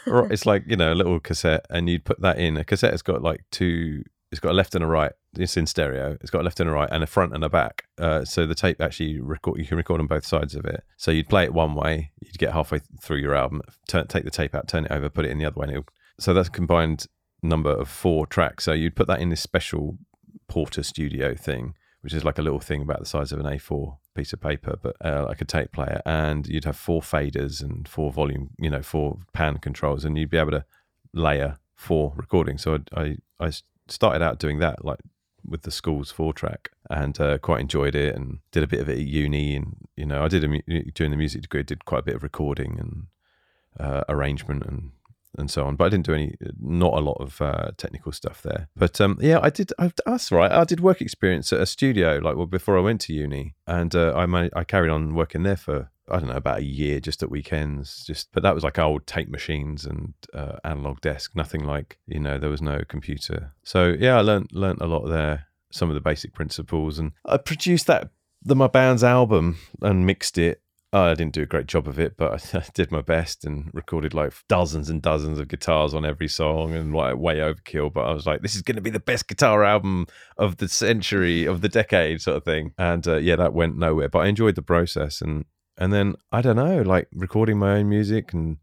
Or 0.08 0.32
It's 0.32 0.46
like 0.46 0.64
you 0.68 0.78
know 0.78 0.94
a 0.94 0.96
little 0.96 1.20
cassette, 1.20 1.66
and 1.70 1.90
you'd 1.90 2.06
put 2.06 2.22
that 2.22 2.38
in. 2.40 2.58
A 2.58 2.64
cassette 2.64 2.92
has 2.92 3.02
got 3.02 3.22
like 3.22 3.42
two. 3.52 4.04
It's 4.32 4.40
got 4.40 4.52
a 4.52 4.54
left 4.54 4.76
and 4.76 4.84
a 4.84 4.88
right. 4.88 5.14
It's 5.38 5.56
in 5.56 5.66
stereo. 5.66 6.18
It's 6.22 6.30
got 6.30 6.42
a 6.42 6.44
left 6.44 6.60
and 6.60 6.70
a 6.70 6.74
right, 6.74 6.90
and 6.92 7.04
a 7.04 7.08
front 7.08 7.34
and 7.34 7.44
a 7.44 7.50
back. 7.50 7.86
Uh, 7.98 8.26
so 8.26 8.46
the 8.46 8.56
tape 8.56 8.82
actually 8.82 9.20
record. 9.20 9.60
You 9.60 9.66
can 9.66 9.78
record 9.78 10.02
on 10.02 10.08
both 10.08 10.26
sides 10.26 10.56
of 10.56 10.66
it. 10.66 10.84
So 10.98 11.12
you'd 11.12 11.30
play 11.30 11.44
it 11.44 11.54
one 11.54 11.76
way. 11.76 12.12
You'd 12.22 12.38
get 12.38 12.54
halfway 12.54 12.82
through 13.02 13.18
your 13.18 13.36
album, 13.36 13.62
turn, 13.88 14.08
take 14.08 14.26
the 14.26 14.32
tape 14.32 14.56
out, 14.56 14.68
turn 14.68 14.86
it 14.86 14.92
over, 14.92 15.10
put 15.10 15.26
it 15.26 15.32
in 15.32 15.38
the 15.38 15.46
other 15.46 15.60
way. 15.60 15.78
So 16.20 16.34
that's 16.34 16.48
a 16.48 16.52
combined 16.52 17.08
number 17.44 17.72
of 17.72 17.88
four 17.88 18.26
tracks. 18.26 18.64
So 18.64 18.74
you'd 18.74 18.96
put 18.96 19.08
that 19.08 19.22
in 19.22 19.30
this 19.30 19.42
special 19.42 19.98
Portastudio 20.50 21.40
thing, 21.40 21.76
which 22.02 22.14
is 22.14 22.24
like 22.24 22.38
a 22.38 22.42
little 22.42 22.60
thing 22.60 22.82
about 22.82 23.00
the 23.00 23.06
size 23.06 23.32
of 23.32 23.40
an 23.40 23.46
A4 23.46 23.98
piece 24.16 24.34
of 24.34 24.42
paper, 24.42 24.78
but 24.82 24.96
uh, 25.04 25.26
like 25.28 25.42
a 25.42 25.46
tape 25.46 25.72
player. 25.72 26.02
And 26.06 26.48
you'd 26.48 26.66
have 26.66 26.78
four 26.78 27.02
faders 27.02 27.62
and 27.62 27.88
four 27.88 28.12
volume, 28.12 28.52
you 28.58 28.70
know, 28.70 28.82
four 28.82 29.20
pan 29.34 29.58
controls, 29.58 30.06
and 30.06 30.18
you'd 30.18 30.30
be 30.30 30.38
able 30.38 30.52
to 30.52 30.66
layer 31.14 31.58
four 31.76 32.14
recordings. 32.16 32.64
So 32.64 32.80
I 32.94 33.18
I, 33.40 33.48
I 33.48 33.52
started 33.88 34.22
out 34.22 34.40
doing 34.40 34.60
that, 34.60 34.84
like 34.84 35.00
with 35.48 35.62
the 35.62 35.72
school's 35.72 36.12
four 36.12 36.34
track, 36.34 36.72
and 36.90 37.20
uh, 37.20 37.38
quite 37.38 37.62
enjoyed 37.62 37.96
it, 37.96 38.16
and 38.16 38.40
did 38.52 38.64
a 38.64 38.68
bit 38.68 38.80
of 38.80 38.90
it 38.90 39.00
at 39.00 39.06
uni, 39.06 39.56
and 39.56 39.76
you 39.96 40.06
know, 40.06 40.24
I 40.24 40.28
did 40.28 40.44
a, 40.44 40.92
during 40.92 41.12
the 41.12 41.18
music 41.18 41.42
degree, 41.44 41.64
did 41.64 41.86
quite 41.86 42.00
a 42.00 42.04
bit 42.04 42.16
of 42.16 42.24
recording 42.24 42.80
and 42.80 43.08
uh, 43.80 44.04
arrangement 44.10 44.66
and 44.66 44.92
and 45.38 45.52
so 45.52 45.66
on. 45.66 45.76
But 45.76 45.86
I 45.86 45.90
didn't 45.90 46.06
do 46.06 46.14
any, 46.14 46.36
not 46.60 46.94
a 46.94 47.02
lot 47.02 47.18
of 47.20 47.42
uh, 47.42 47.72
technical 47.78 48.12
stuff 48.12 48.42
there. 48.42 48.70
But 48.76 49.00
um, 49.02 49.18
yeah, 49.22 49.40
I 49.42 49.50
did. 49.50 49.72
I, 49.78 49.92
that's 50.06 50.32
right. 50.32 50.52
I 50.52 50.64
did 50.64 50.80
work 50.80 51.02
experience 51.02 51.52
at 51.54 51.60
a 51.60 51.66
studio, 51.66 52.20
like 52.24 52.36
well 52.36 52.46
before 52.46 52.78
I 52.78 52.82
went 52.82 53.02
to 53.02 53.14
uni, 53.14 53.56
and 53.68 53.94
uh, 53.96 54.14
I 54.16 54.26
man- 54.26 54.52
I 54.56 54.64
carried 54.64 54.92
on 54.92 55.14
working 55.14 55.44
there 55.44 55.58
for 55.58 55.92
I 56.10 56.20
don't 56.20 56.30
know 56.30 56.36
about 56.36 56.60
a 56.60 56.64
year, 56.64 57.00
just 57.00 57.24
at 57.24 57.32
weekends. 57.32 58.04
Just 58.06 58.30
but 58.32 58.44
that 58.44 58.56
was 58.56 58.64
like 58.64 58.80
old 58.80 59.08
tape 59.08 59.30
machines 59.30 59.86
and 59.86 60.14
uh, 60.34 60.58
analog 60.64 61.02
desk. 61.02 61.36
Nothing 61.36 61.64
like 61.64 61.98
you 62.08 62.20
know 62.20 62.38
there 62.38 62.50
was 62.50 62.62
no 62.62 62.82
computer. 62.88 63.54
So 63.64 63.96
yeah, 64.00 64.18
I 64.18 64.22
learned 64.22 64.50
learned 64.52 64.82
a 64.82 64.88
lot 64.88 65.08
there. 65.08 65.48
Some 65.72 65.90
of 65.90 65.96
the 65.96 66.02
basic 66.02 66.34
principles, 66.34 67.00
and 67.00 67.12
I 67.26 67.38
produced 67.38 67.88
that 67.88 68.10
the 68.42 68.56
my 68.56 68.68
band's 68.68 69.04
album 69.04 69.58
and 69.82 70.06
mixed 70.06 70.38
it 70.38 70.62
I 70.96 71.14
didn't 71.14 71.34
do 71.34 71.42
a 71.42 71.48
great 71.48 71.68
job 71.68 71.88
of 71.88 72.00
it, 72.00 72.16
but 72.16 72.56
I 72.56 72.64
did 72.74 72.92
my 72.92 73.02
best 73.02 73.44
and 73.44 73.70
recorded 73.74 74.14
like 74.14 74.34
dozens 74.48 74.90
and 74.90 75.02
dozens 75.02 75.40
of 75.40 75.48
guitars 75.48 75.94
on 75.94 76.06
every 76.06 76.30
song 76.30 76.74
and 76.74 76.94
like 76.94 77.18
way 77.18 77.38
overkill. 77.38 77.92
But 77.92 78.06
I 78.06 78.14
was 78.14 78.26
like, 78.26 78.42
this 78.42 78.56
is 78.56 78.62
going 78.62 78.76
to 78.76 78.82
be 78.82 78.90
the 78.90 79.00
best 79.00 79.28
guitar 79.28 79.64
album 79.64 80.08
of 80.38 80.58
the 80.58 80.70
century, 80.70 81.46
of 81.46 81.62
the 81.62 81.70
decade, 81.70 82.22
sort 82.22 82.38
of 82.38 82.46
thing. 82.46 82.74
And 82.78 83.06
uh, 83.08 83.18
yeah, 83.18 83.36
that 83.36 83.54
went 83.54 83.78
nowhere. 83.78 84.08
But 84.08 84.20
I 84.20 84.28
enjoyed 84.28 84.56
the 84.56 84.62
process, 84.62 85.22
and 85.22 85.46
and 85.78 85.92
then 85.94 86.16
I 86.32 86.42
don't 86.42 86.56
know, 86.56 86.82
like 86.82 87.08
recording 87.14 87.58
my 87.58 87.78
own 87.78 87.90
music 87.90 88.34
and 88.34 88.58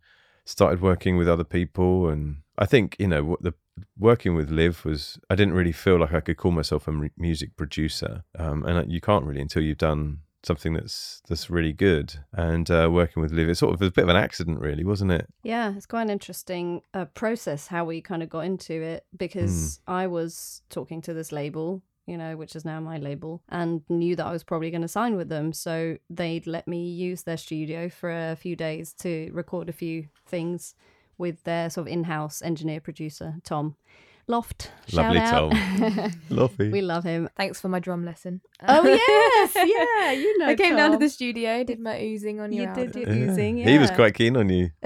started 0.45 0.81
working 0.81 1.17
with 1.17 1.29
other 1.29 1.45
people. 1.45 2.09
And 2.09 2.39
I 2.59 2.67
think 2.67 2.97
you 2.99 3.09
know 3.09 3.25
what 3.25 3.43
the 3.43 3.55
working 3.99 4.35
with 4.35 4.51
Liv 4.51 4.85
was. 4.85 5.19
I 5.31 5.35
didn't 5.35 5.55
really 5.55 5.73
feel 5.73 5.99
like 5.99 6.13
I 6.13 6.21
could 6.21 6.37
call 6.37 6.53
myself 6.53 6.89
a 6.89 7.11
music 7.17 7.57
producer, 7.57 8.25
um, 8.39 8.65
and 8.65 8.91
you 8.91 9.01
can't 9.01 9.25
really 9.25 9.41
until 9.41 9.63
you've 9.63 9.79
done 9.79 10.19
something 10.45 10.75
that's 10.75 11.23
that's 11.29 11.51
really 11.51 11.73
good. 11.73 12.15
And 12.33 12.71
uh, 12.71 12.89
working 12.93 13.23
with 13.23 13.33
Liv, 13.33 13.49
it 13.49 13.57
sort 13.57 13.75
of 13.75 13.81
was 13.81 13.89
a 13.89 13.93
bit 13.93 14.05
of 14.05 14.11
an 14.11 14.17
accident, 14.17 14.61
really, 14.61 14.85
wasn't 14.85 15.13
it? 15.13 15.27
Yeah, 15.43 15.75
it's 15.77 15.87
quite 15.87 16.03
an 16.03 16.11
interesting 16.11 16.83
uh, 16.95 17.07
process 17.07 17.69
how 17.69 17.85
we 17.85 18.01
kind 18.01 18.23
of 18.23 18.29
got 18.29 18.45
into 18.45 18.75
it 18.75 19.05
because 19.17 19.81
I 19.87 20.07
was 20.07 20.63
talking 20.69 21.01
to 21.03 21.15
this 21.15 21.33
label, 21.33 21.83
you 22.07 22.17
know, 22.19 22.37
which 22.37 22.57
is 22.57 22.65
now 22.65 22.81
my 22.81 22.99
label, 22.99 23.43
and 23.49 23.83
knew 23.89 24.17
that 24.17 24.27
I 24.27 24.33
was 24.33 24.43
probably 24.45 24.71
going 24.71 24.83
to 24.83 24.89
sign 24.89 25.17
with 25.17 25.29
them. 25.29 25.53
So 25.53 25.97
they'd 26.11 26.47
let 26.47 26.67
me 26.67 26.91
use 26.91 27.23
their 27.23 27.37
studio 27.37 27.89
for 27.89 28.11
a 28.11 28.37
few 28.37 28.57
days 28.57 28.93
to 29.01 29.31
record 29.33 29.69
a 29.69 29.73
few 29.73 30.09
things 30.27 30.75
with 31.19 31.45
their 31.45 31.71
sort 31.71 31.87
of 31.87 31.93
in 31.93 32.05
house 32.05 32.43
engineer 32.43 32.81
producer, 32.81 33.37
Tom 33.45 33.77
Loft. 34.29 34.71
Lovely 34.93 35.19
Shout 35.19 35.53
out. 35.53 36.11
Lovely. 36.31 36.71
we 36.71 36.81
love 36.81 37.05
him. 37.05 37.29
Thanks 37.37 37.61
for 37.61 37.69
my 37.69 37.81
drum 37.81 38.05
lesson. 38.05 38.41
Oh, 38.67 38.85
yes. 38.87 39.53
Yeah, 39.55 40.13
you 40.13 40.39
know. 40.39 40.47
I 40.47 40.55
came 40.55 40.77
down 40.77 40.93
to 40.93 40.99
the 40.99 41.09
studio, 41.09 41.65
did 41.65 41.81
my 41.81 42.01
oozing 42.01 42.41
on 42.41 42.53
your 42.53 42.69
You 42.69 42.75
did 42.75 42.97
album. 42.97 43.19
your 43.19 43.31
oozing. 43.31 43.59
Yeah. 43.59 43.69
He 43.71 43.79
was 43.79 43.91
quite 43.91 44.15
keen 44.15 44.37
on 44.37 44.49
you. 44.49 44.71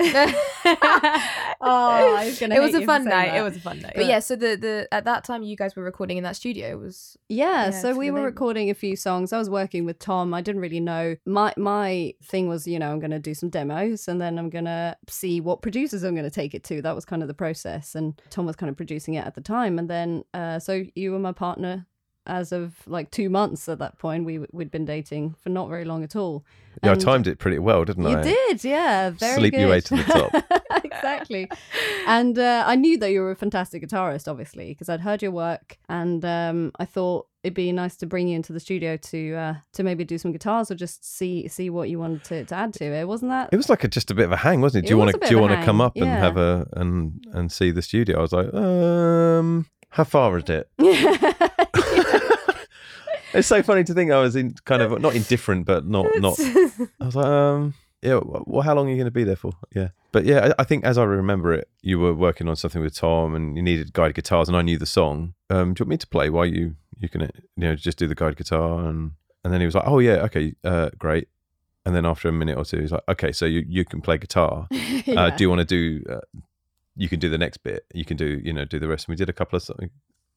Oh, 1.61 2.17
he's 2.23 2.39
gonna 2.39 2.55
it 2.55 2.61
was 2.61 2.75
a 2.75 2.85
fun 2.85 3.05
night. 3.05 3.27
that. 3.31 3.37
It 3.39 3.43
was 3.43 3.57
a 3.57 3.61
fun 3.61 3.79
night. 3.81 3.93
But- 3.95 4.03
But 4.03 4.07
yeah, 4.07 4.19
so 4.21 4.37
the 4.37 4.57
the 4.57 4.89
at 4.93 5.05
that 5.05 5.25
time 5.25 5.43
you 5.43 5.57
guys 5.57 5.75
were 5.77 5.83
recording 5.83 6.17
in 6.19 6.25
that 6.25 6.37
studio 6.37 6.69
It 6.73 6.79
was 6.79 7.17
Yeah, 7.29 7.67
Yeah, 7.67 7.71
so 7.71 7.97
we 7.97 8.11
were 8.11 8.19
label. 8.19 8.27
recording 8.27 8.71
a 8.71 8.75
few 8.75 8.95
songs. 8.97 9.33
I 9.33 9.39
was 9.39 9.49
working 9.51 9.85
with 9.85 9.99
Tom. 9.99 10.35
I 10.35 10.41
didn't 10.43 10.61
really 10.61 10.81
know. 10.81 11.17
My 11.25 11.53
my 11.57 12.15
thing 12.23 12.49
was, 12.49 12.67
you 12.67 12.79
know, 12.79 12.91
I'm 12.93 13.01
going 13.01 13.11
to 13.11 13.19
do 13.19 13.35
some 13.35 13.49
demos 13.51 14.07
and 14.09 14.21
then 14.21 14.39
I'm 14.39 14.51
going 14.51 14.67
to 14.67 14.97
see 15.09 15.41
what 15.41 15.63
producers 15.63 16.03
I'm 16.03 16.15
going 16.15 16.25
to 16.31 16.31
take 16.43 16.55
it 16.55 16.63
to. 16.65 16.83
That 16.83 16.95
was 16.95 17.05
kind 17.05 17.23
of 17.23 17.29
the 17.29 17.35
process. 17.35 17.95
And 17.95 18.21
Tom 18.31 18.47
was 18.47 18.57
kind 18.57 18.71
of 18.71 18.77
producing 18.77 19.15
it 19.15 19.25
at 19.27 19.35
the 19.35 19.41
time. 19.41 19.79
And 19.79 19.89
then 19.91 20.25
uh 20.35 20.59
so 20.59 20.85
you 20.95 21.13
were 21.13 21.19
my 21.19 21.33
partner 21.33 21.87
as 22.27 22.53
of 22.53 22.75
like 22.87 23.11
2 23.11 23.29
months 23.31 23.69
at 23.69 23.79
that 23.79 23.99
point. 23.99 24.25
We 24.25 24.41
we'd 24.53 24.71
been 24.71 24.85
dating 24.85 25.35
for 25.41 25.51
not 25.51 25.69
very 25.69 25.85
long 25.85 26.05
at 26.05 26.17
all. 26.17 26.45
Yeah, 26.83 26.93
I 26.93 26.95
timed 26.95 27.27
it 27.27 27.39
pretty 27.39 27.59
well, 27.59 27.85
didn't 27.85 28.07
I? 28.07 28.11
You 28.11 28.19
I? 28.19 28.23
did, 28.23 28.65
yeah. 28.65 29.11
Very 29.11 29.39
Sleep 29.41 29.55
good. 29.55 29.61
your 29.61 29.71
way 29.71 29.81
to 29.81 29.97
the 29.97 30.03
top. 30.03 30.85
exactly. 30.85 31.49
And 32.07 32.39
uh, 32.39 32.65
I 32.67 32.77
knew 32.77 32.99
that 32.99 33.11
you 33.11 33.21
were 33.21 33.31
a 33.31 33.37
fantastic 33.37 33.83
guitarist, 33.83 34.29
obviously, 34.29 34.69
because 34.69 34.89
I'd 34.89 35.01
heard 35.01 35.23
your 35.23 35.31
work, 35.33 35.79
and 35.89 36.25
um, 36.25 36.73
I 36.79 36.85
thought 36.85 37.29
it'd 37.43 37.55
be 37.55 37.71
nice 37.73 37.97
to 37.97 38.07
bring 38.07 38.29
you 38.29 38.37
into 38.37 38.53
the 38.53 38.61
studio 38.61 38.97
to 38.97 39.35
uh, 39.35 39.55
to 39.73 39.83
maybe 39.83 40.05
do 40.05 40.19
some 40.19 40.33
guitars 40.33 40.71
or 40.71 40.75
just 40.75 41.05
see 41.05 41.49
see 41.49 41.71
what 41.71 41.89
you 41.89 41.99
wanted 41.99 42.25
to, 42.25 42.45
to 42.45 42.55
add 42.55 42.75
to 42.75 42.85
it. 42.85 43.07
Wasn't 43.09 43.31
that? 43.31 43.51
It 43.53 43.57
was 43.57 43.69
like 43.69 43.85
a, 43.85 43.89
just 43.89 44.11
a 44.11 44.15
bit 44.15 44.27
of 44.27 44.33
a 44.33 44.37
hang, 44.37 44.61
wasn't 44.61 44.85
it? 44.85 44.87
It 44.87 44.89
Do 44.89 44.95
you 44.95 44.99
want 44.99 45.13
to 45.13 45.19
do 45.19 45.35
you 45.35 45.41
want 45.41 45.53
to 45.59 45.65
come 45.65 45.81
up 45.81 45.97
and 45.97 46.07
have 46.07 46.37
a 46.37 46.67
and 46.73 47.25
and 47.33 47.51
see 47.51 47.71
the 47.71 47.83
studio? 47.83 48.19
I 48.19 48.21
was 48.21 48.33
like, 48.33 48.53
um, 48.53 49.67
how 49.91 50.05
far 50.05 50.37
is 50.39 50.51
it? 50.51 50.69
It's 53.37 53.49
so 53.49 53.63
funny 53.63 53.85
to 53.85 53.95
think 53.95 54.11
I 54.11 54.21
was 54.21 54.37
in 54.37 54.55
kind 54.65 54.83
of 54.83 55.01
not 55.01 55.15
indifferent, 55.15 55.67
but 55.67 55.87
not 55.87 56.07
not. 56.17 56.39
I 56.41 57.05
was 57.05 57.17
like, 57.17 57.27
um, 57.27 57.75
yeah. 58.03 58.21
Well, 58.23 58.63
how 58.63 58.75
long 58.75 58.87
are 58.87 58.91
you 58.91 58.97
going 58.97 59.07
to 59.07 59.11
be 59.11 59.25
there 59.25 59.37
for? 59.37 59.53
Yeah, 59.75 59.89
but 60.13 60.25
yeah, 60.25 60.53
I, 60.59 60.63
I 60.63 60.65
think 60.65 60.85
as 60.85 60.99
I 60.99 61.05
remember 61.05 61.53
it, 61.53 61.69
you 61.83 61.99
were 61.99 62.15
working 62.15 62.49
on 62.49 62.57
something 62.57 62.83
with 62.83 62.95
Tom, 62.95 63.35
and 63.35 63.57
you 63.57 63.63
needed 63.63 63.93
guided 63.93 64.17
guitars, 64.17 64.49
and 64.49 64.57
I 64.57 64.63
knew 64.63 64.79
the 64.79 64.87
song. 64.87 65.35
Um, 65.51 65.75
do 65.75 65.81
you 65.81 65.85
want 65.85 65.91
me 65.91 65.97
to 65.99 66.07
play 66.07 66.31
while 66.31 66.47
you 66.47 66.77
you 66.99 67.09
can 67.09 67.23
you 67.23 67.29
know 67.57 67.77
just 67.77 67.99
do 67.99 68.07
the 68.07 68.15
guided 68.15 68.39
guitar 68.39 68.87
and 68.89 69.13
and 69.47 69.53
then 69.53 69.61
he 69.61 69.67
was 69.67 69.77
like, 69.77 69.87
oh 69.87 70.01
yeah, 70.01 70.25
okay, 70.25 70.55
uh, 70.65 70.91
great. 70.99 71.29
And 71.85 71.95
then 71.95 72.05
after 72.05 72.29
a 72.29 72.33
minute 72.33 72.59
or 72.59 72.65
two, 72.65 72.81
he's 72.81 72.91
like, 72.91 73.05
okay, 73.09 73.31
so 73.31 73.47
you 73.47 73.65
you 73.69 73.85
can 73.85 74.01
play 74.01 74.19
guitar. 74.19 74.67
Uh, 75.17 75.31
do 75.31 75.45
you 75.45 75.49
want 75.49 75.61
to 75.61 75.65
do? 75.65 76.05
Uh, 76.11 76.19
you 76.97 77.09
can 77.09 77.21
do 77.21 77.29
the 77.29 77.39
next 77.39 77.59
bit. 77.59 77.85
You 77.95 78.05
can 78.05 78.17
do 78.17 78.41
you 78.43 78.53
know 78.53 78.65
do 78.65 78.81
the 78.81 78.89
rest. 78.89 79.07
And 79.07 79.13
we 79.13 79.17
did 79.17 79.29
a 79.29 79.33
couple 79.33 79.57
of 79.57 79.63
something. 79.63 79.91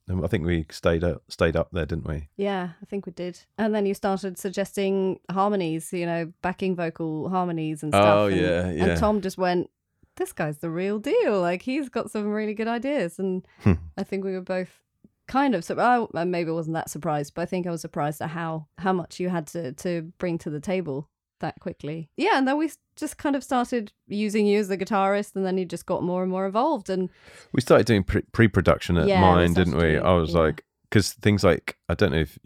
I 0.09 0.27
think 0.27 0.45
we 0.45 0.65
stayed 0.71 1.03
up 1.03 1.21
stayed 1.29 1.55
up 1.55 1.69
there, 1.71 1.85
didn't 1.85 2.07
we? 2.07 2.29
Yeah, 2.37 2.69
I 2.81 2.85
think 2.85 3.05
we 3.05 3.11
did. 3.11 3.39
And 3.57 3.73
then 3.75 3.85
you 3.85 3.93
started 3.93 4.37
suggesting 4.37 5.19
harmonies, 5.31 5.93
you 5.93 6.05
know, 6.05 6.33
backing 6.41 6.75
vocal 6.75 7.29
harmonies 7.29 7.83
and 7.83 7.91
stuff. 7.91 8.17
Oh, 8.17 8.27
and, 8.27 8.41
yeah, 8.41 8.69
yeah. 8.71 8.85
And 8.85 8.99
Tom 8.99 9.21
just 9.21 9.37
went, 9.37 9.69
"This 10.15 10.33
guy's 10.33 10.57
the 10.57 10.69
real 10.71 10.99
deal. 10.99 11.39
Like 11.41 11.61
he's 11.61 11.89
got 11.89 12.09
some 12.11 12.27
really 12.27 12.53
good 12.53 12.67
ideas." 12.67 13.19
And 13.19 13.45
Hmm. 13.61 13.73
I 13.97 14.03
think 14.03 14.23
we 14.25 14.31
were 14.33 14.41
both 14.41 14.81
kind 15.27 15.53
of 15.53 15.63
so 15.63 16.07
I 16.15 16.25
maybe 16.25 16.49
wasn't 16.51 16.73
that 16.73 16.89
surprised, 16.89 17.35
but 17.35 17.43
I 17.43 17.45
think 17.45 17.67
I 17.67 17.71
was 17.71 17.81
surprised 17.81 18.19
at 18.21 18.31
how 18.31 18.67
how 18.79 18.93
much 18.93 19.19
you 19.19 19.29
had 19.29 19.45
to 19.47 19.73
to 19.73 20.11
bring 20.17 20.37
to 20.39 20.49
the 20.49 20.59
table 20.59 21.07
that 21.39 21.59
quickly. 21.59 22.09
Yeah, 22.17 22.37
and 22.37 22.47
then 22.47 22.57
we 22.57 22.71
just 22.95 23.17
kind 23.17 23.35
of 23.35 23.43
started 23.43 23.91
using 24.07 24.45
you 24.45 24.59
as 24.59 24.67
the 24.67 24.77
guitarist, 24.77 25.35
and 25.35 25.45
then 25.45 25.57
you 25.57 25.65
just 25.65 25.85
got 25.85 26.03
more 26.03 26.21
and 26.21 26.31
more 26.31 26.45
involved. 26.45 26.89
And 26.89 27.09
We 27.53 27.61
started 27.61 27.85
doing 27.87 28.03
pre- 28.03 28.23
pre-production 28.31 28.97
at 28.97 29.07
Yeah, 29.07 29.21
mine, 29.21 29.51
started 29.51 29.71
didn't 29.71 29.79
we? 29.81 29.93
doing- 29.93 30.05
I 30.05 30.13
was 30.13 30.33
yeah. 30.33 30.39
like, 30.39 30.65
because 30.83 31.13
things 31.13 31.43
like 31.43 31.77
I 31.87 31.93
don't 31.95 32.11
know 32.11 32.19
if 32.19 32.37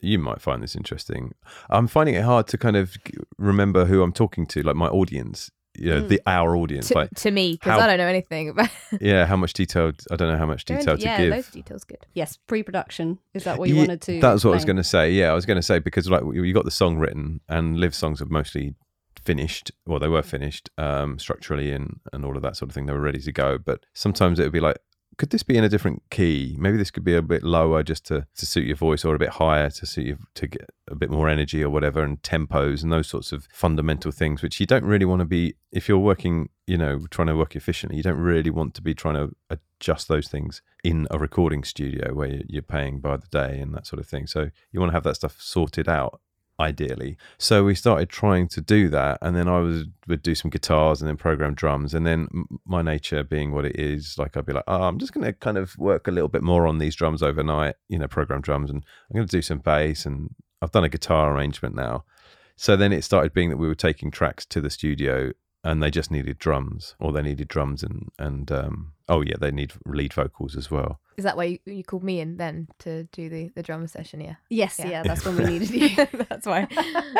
you 0.00 0.18
might 0.18 0.40
find 0.40 0.62
this 0.62 0.76
interesting. 0.76 1.34
I'm 1.70 1.88
finding 1.88 2.14
it 2.14 2.22
hard 2.22 2.46
to 2.48 2.58
kind 2.58 2.76
of 2.76 2.96
remember 3.36 3.86
who 3.86 4.02
I'm 4.02 4.12
talking 4.12 4.46
to, 4.46 4.62
like 4.62 4.76
my 4.76 4.88
audience. 4.88 5.50
You 5.78 5.90
know, 5.94 6.02
Mm. 6.02 6.08
the 6.08 6.20
our 6.26 6.56
audience. 6.56 6.88
to, 6.88 6.94
Like, 6.94 7.10
to 7.16 7.30
me 7.30 7.52
because 7.52 7.80
I 7.80 7.86
don't 7.86 7.98
know 7.98 8.06
anything 8.06 8.48
about. 8.50 8.68
yeah, 9.00 9.26
how 9.26 9.36
much 9.36 9.52
detail? 9.52 9.92
I 10.10 10.16
don't 10.16 10.28
know 10.32 10.36
how 10.38 10.46
much 10.46 10.64
detail 10.64 10.96
to 10.96 11.02
yeah, 11.02 11.18
give. 11.18 11.30
those 11.32 11.48
details 11.50 11.84
good. 11.84 12.04
yes, 12.14 12.38
pre-production 12.46 13.18
is 13.34 13.44
that 13.44 13.58
what 13.58 13.68
you 13.68 13.74
Ye- 13.76 13.80
wanted 13.82 14.00
to? 14.02 14.20
That's 14.20 14.44
what 14.44 14.50
I 14.52 14.54
was 14.54 14.64
going 14.64 14.76
to 14.76 14.84
say. 14.84 15.10
Yeah, 15.12 15.30
I 15.30 15.34
was 15.34 15.46
going 15.46 15.56
to 15.56 15.62
say 15.62 15.78
because 15.78 16.10
like 16.10 16.22
you 16.22 16.42
you 16.42 16.52
got 16.54 16.64
the 16.64 16.70
song 16.70 16.98
written 16.98 17.40
and 17.48 17.78
Liv's 17.78 17.96
songs 17.96 18.20
are 18.20 18.26
mostly 18.26 18.74
finished. 19.24 19.70
Well, 19.86 19.98
they 19.98 20.08
were 20.08 20.22
finished 20.22 20.70
um, 20.78 21.18
structurally 21.18 21.72
and 21.72 22.00
and 22.12 22.24
all 22.24 22.36
of 22.36 22.42
that 22.42 22.56
sort 22.56 22.70
of 22.70 22.74
thing. 22.74 22.86
They 22.86 22.92
were 22.92 23.00
ready 23.00 23.20
to 23.20 23.32
go. 23.32 23.58
But 23.58 23.84
sometimes 23.94 24.38
it 24.38 24.44
would 24.44 24.52
be 24.52 24.60
like, 24.60 24.78
could 25.18 25.30
this 25.30 25.42
be 25.42 25.56
in 25.56 25.64
a 25.64 25.68
different 25.68 26.02
key? 26.10 26.56
Maybe 26.58 26.76
this 26.78 26.90
could 26.90 27.04
be 27.04 27.14
a 27.14 27.22
bit 27.22 27.42
lower 27.42 27.82
just 27.82 28.06
to 28.06 28.26
to 28.36 28.46
suit 28.46 28.66
your 28.66 28.76
voice, 28.76 29.04
or 29.04 29.14
a 29.14 29.18
bit 29.18 29.30
higher 29.30 29.68
to 29.68 29.86
suit 29.86 30.06
you 30.06 30.18
to 30.34 30.46
get 30.46 30.70
a 30.86 30.94
bit 30.94 31.10
more 31.10 31.28
energy 31.28 31.62
or 31.62 31.70
whatever, 31.70 32.02
and 32.02 32.22
tempos 32.22 32.82
and 32.82 32.92
those 32.92 33.08
sorts 33.08 33.32
of 33.32 33.46
fundamental 33.52 34.12
things, 34.12 34.42
which 34.42 34.60
you 34.60 34.66
don't 34.66 34.84
really 34.84 35.04
want 35.04 35.20
to 35.20 35.26
be 35.26 35.54
if 35.72 35.88
you're 35.88 35.98
working. 35.98 36.48
You 36.66 36.78
know, 36.78 37.06
trying 37.10 37.28
to 37.28 37.36
work 37.36 37.56
efficiently, 37.56 37.96
you 37.96 38.02
don't 38.02 38.18
really 38.18 38.50
want 38.50 38.74
to 38.74 38.82
be 38.82 38.94
trying 38.94 39.14
to 39.14 39.34
adjust 39.50 40.08
those 40.08 40.28
things 40.28 40.62
in 40.84 41.06
a 41.10 41.18
recording 41.18 41.64
studio 41.64 42.14
where 42.14 42.28
you- 42.28 42.44
you're 42.46 42.62
paying 42.62 43.00
by 43.00 43.16
the 43.16 43.26
day 43.28 43.58
and 43.58 43.74
that 43.74 43.86
sort 43.86 44.00
of 44.00 44.06
thing. 44.06 44.26
So 44.26 44.50
you 44.70 44.78
want 44.80 44.90
to 44.90 44.94
have 44.94 45.04
that 45.04 45.16
stuff 45.16 45.40
sorted 45.40 45.88
out 45.88 46.20
ideally. 46.60 47.16
So 47.38 47.64
we 47.64 47.74
started 47.74 48.08
trying 48.08 48.48
to 48.48 48.60
do 48.60 48.88
that, 48.88 49.18
and 49.22 49.36
then 49.36 49.48
I 49.48 49.60
was 49.60 49.84
would 50.06 50.22
do 50.22 50.34
some 50.34 50.50
guitars 50.50 51.00
and 51.00 51.08
then 51.08 51.16
program 51.16 51.54
drums, 51.54 51.94
and 51.94 52.06
then 52.06 52.28
my 52.64 52.82
nature 52.82 53.22
being 53.22 53.52
what 53.52 53.64
it 53.64 53.78
is, 53.78 54.16
like 54.18 54.36
I'd 54.36 54.46
be 54.46 54.52
like, 54.52 54.64
oh, 54.66 54.82
I'm 54.82 54.98
just 54.98 55.12
going 55.12 55.24
to 55.24 55.32
kind 55.32 55.58
of 55.58 55.76
work 55.78 56.08
a 56.08 56.10
little 56.10 56.28
bit 56.28 56.42
more 56.42 56.66
on 56.66 56.78
these 56.78 56.96
drums 56.96 57.22
overnight, 57.22 57.76
you 57.88 57.98
know, 57.98 58.08
program 58.08 58.40
drums, 58.40 58.70
and 58.70 58.84
I'm 59.10 59.16
going 59.16 59.26
to 59.26 59.36
do 59.36 59.42
some 59.42 59.58
bass, 59.58 60.06
and 60.06 60.34
I've 60.62 60.72
done 60.72 60.84
a 60.84 60.88
guitar 60.88 61.34
arrangement 61.34 61.74
now. 61.74 62.04
So 62.56 62.76
then 62.76 62.92
it 62.92 63.04
started 63.04 63.32
being 63.32 63.50
that 63.50 63.56
we 63.56 63.68
were 63.68 63.74
taking 63.74 64.10
tracks 64.10 64.44
to 64.46 64.60
the 64.60 64.70
studio 64.70 65.32
and 65.64 65.82
they 65.82 65.90
just 65.90 66.10
needed 66.10 66.38
drums 66.38 66.94
or 67.00 67.12
they 67.12 67.22
needed 67.22 67.48
drums 67.48 67.82
and 67.82 68.08
and 68.18 68.50
um 68.52 68.92
oh 69.08 69.20
yeah 69.22 69.34
they 69.40 69.50
need 69.50 69.72
lead 69.86 70.12
vocals 70.12 70.56
as 70.56 70.70
well 70.70 71.00
Is 71.16 71.24
that 71.24 71.36
why 71.36 71.44
you, 71.44 71.58
you 71.66 71.82
called 71.84 72.04
me 72.04 72.20
in 72.20 72.36
then 72.36 72.68
to 72.80 73.04
do 73.12 73.28
the 73.28 73.50
the 73.56 73.62
drum 73.62 73.86
session? 73.88 74.20
Yeah, 74.20 74.36
Yes, 74.50 74.78
yeah, 74.78 74.88
Yeah. 74.88 75.02
that's 75.02 75.24
when 75.24 75.36
we 75.36 75.44
needed 75.52 75.70
you. 75.70 76.06
That's 76.28 76.46
why. 76.46 76.68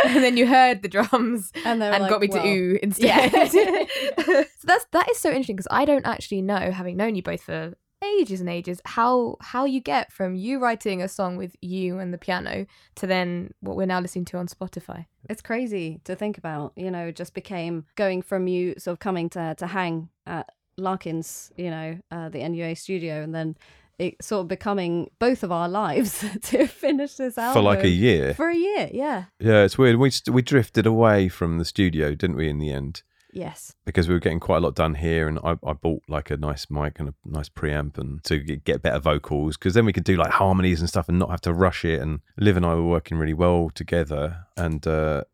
and 0.07 0.23
then 0.23 0.37
you 0.37 0.47
heard 0.47 0.83
the 0.83 0.89
drums 0.89 1.51
And, 1.65 1.83
and 1.83 2.03
like, 2.03 2.11
got 2.11 2.21
me 2.21 2.29
well, 2.31 2.43
to 2.43 2.49
ooh 2.49 2.79
instead. 2.83 3.33
Yeah. 3.33 3.45
so 4.19 4.45
that's 4.65 4.87
that 4.93 5.11
is 5.11 5.19
so 5.19 5.31
interesting 5.31 5.57
because 5.57 5.69
I 5.71 5.85
don't 5.85 6.07
actually 6.07 6.43
know, 6.43 6.71
having 6.71 6.97
known 6.97 7.15
you 7.17 7.23
both 7.23 7.43
for 7.43 7.75
ages 8.03 8.41
and 8.41 8.49
ages, 8.49 8.81
how 8.85 9.37
how 9.41 9.65
you 9.65 9.81
get 9.81 10.13
from 10.13 10.35
you 10.35 10.59
writing 10.59 11.03
a 11.03 11.09
song 11.09 11.37
with 11.37 11.57
you 11.61 11.99
and 11.99 12.13
the 12.13 12.19
piano 12.19 12.67
to 12.97 13.07
then 13.07 13.53
what 13.61 13.77
we're 13.77 13.87
now 13.87 14.01
listening 14.01 14.25
to 14.27 14.39
on 14.39 14.47
Spotify. 14.47 15.07
It's 15.29 15.43
crazy 15.43 16.01
to 16.05 16.15
think 16.15 16.39
about. 16.39 16.73
You 16.77 16.91
know, 16.91 17.11
just 17.11 17.35
became 17.35 17.87
going 17.97 18.23
from 18.23 18.47
you 18.47 18.75
sort 18.79 18.93
of 18.93 18.99
coming 18.99 19.29
to 19.31 19.55
to 19.57 19.67
hang 19.67 20.09
at 20.27 20.51
Larkins, 20.77 21.53
you 21.57 21.71
know, 21.71 21.99
uh, 22.11 22.29
the 22.29 22.47
NUA 22.49 22.77
studio, 22.77 23.23
and 23.23 23.35
then 23.35 23.57
it 23.99 24.23
sort 24.23 24.43
of 24.43 24.49
becoming 24.49 25.11
both 25.19 25.43
of 25.43 25.53
our 25.53 25.69
lives 25.83 26.25
to 26.43 26.67
finish 26.67 27.15
this 27.15 27.37
album 27.37 27.55
for 27.55 27.63
like 27.63 27.85
a 27.85 27.89
year 27.89 28.35
For 28.35 28.49
a 28.49 28.57
year, 28.57 28.89
yeah. 28.93 29.25
yeah 29.41 29.65
it's 29.65 29.77
weird 29.77 29.97
we 29.97 30.11
st- 30.11 30.35
we 30.35 30.43
drifted 30.43 30.87
away 30.87 31.29
from 31.29 31.59
the 31.59 31.65
studio 31.65 32.15
didn't 32.15 32.37
we 32.37 32.49
in 32.49 32.59
the 32.59 32.71
end 32.71 33.03
Yes. 33.39 33.75
because 33.85 34.09
we 34.09 34.15
were 34.15 34.21
getting 34.21 34.41
quite 34.41 34.59
a 34.59 34.61
lot 34.61 34.75
done 34.75 34.95
here 34.95 35.29
and 35.29 35.39
I, 35.45 35.57
I 35.65 35.73
bought 35.73 36.03
like 36.09 36.31
a 36.31 36.37
nice 36.37 36.69
mic 36.71 36.99
and 36.99 37.09
a 37.11 37.15
nice 37.25 37.49
preamp 37.49 37.97
and 37.99 38.23
to 38.25 38.39
get, 38.39 38.83
better 38.83 38.99
vocals 38.99 39.57
because 39.57 39.75
then 39.75 39.85
we 39.85 39.93
could 39.93 40.05
do 40.05 40.17
like 40.17 40.31
harmonies 40.31 40.81
and 40.81 40.89
stuff 40.89 41.09
and 41.09 41.19
not 41.19 41.31
have 41.31 41.41
to 41.43 41.53
rush 41.53 41.85
it 41.85 42.01
and 42.01 42.21
Liv 42.37 42.57
and 42.57 42.67
I 42.67 42.75
were 42.75 42.87
working 42.87 43.19
really 43.19 43.35
well 43.35 43.71
together 43.71 44.47
and 44.57 44.87
uh, 44.87 45.25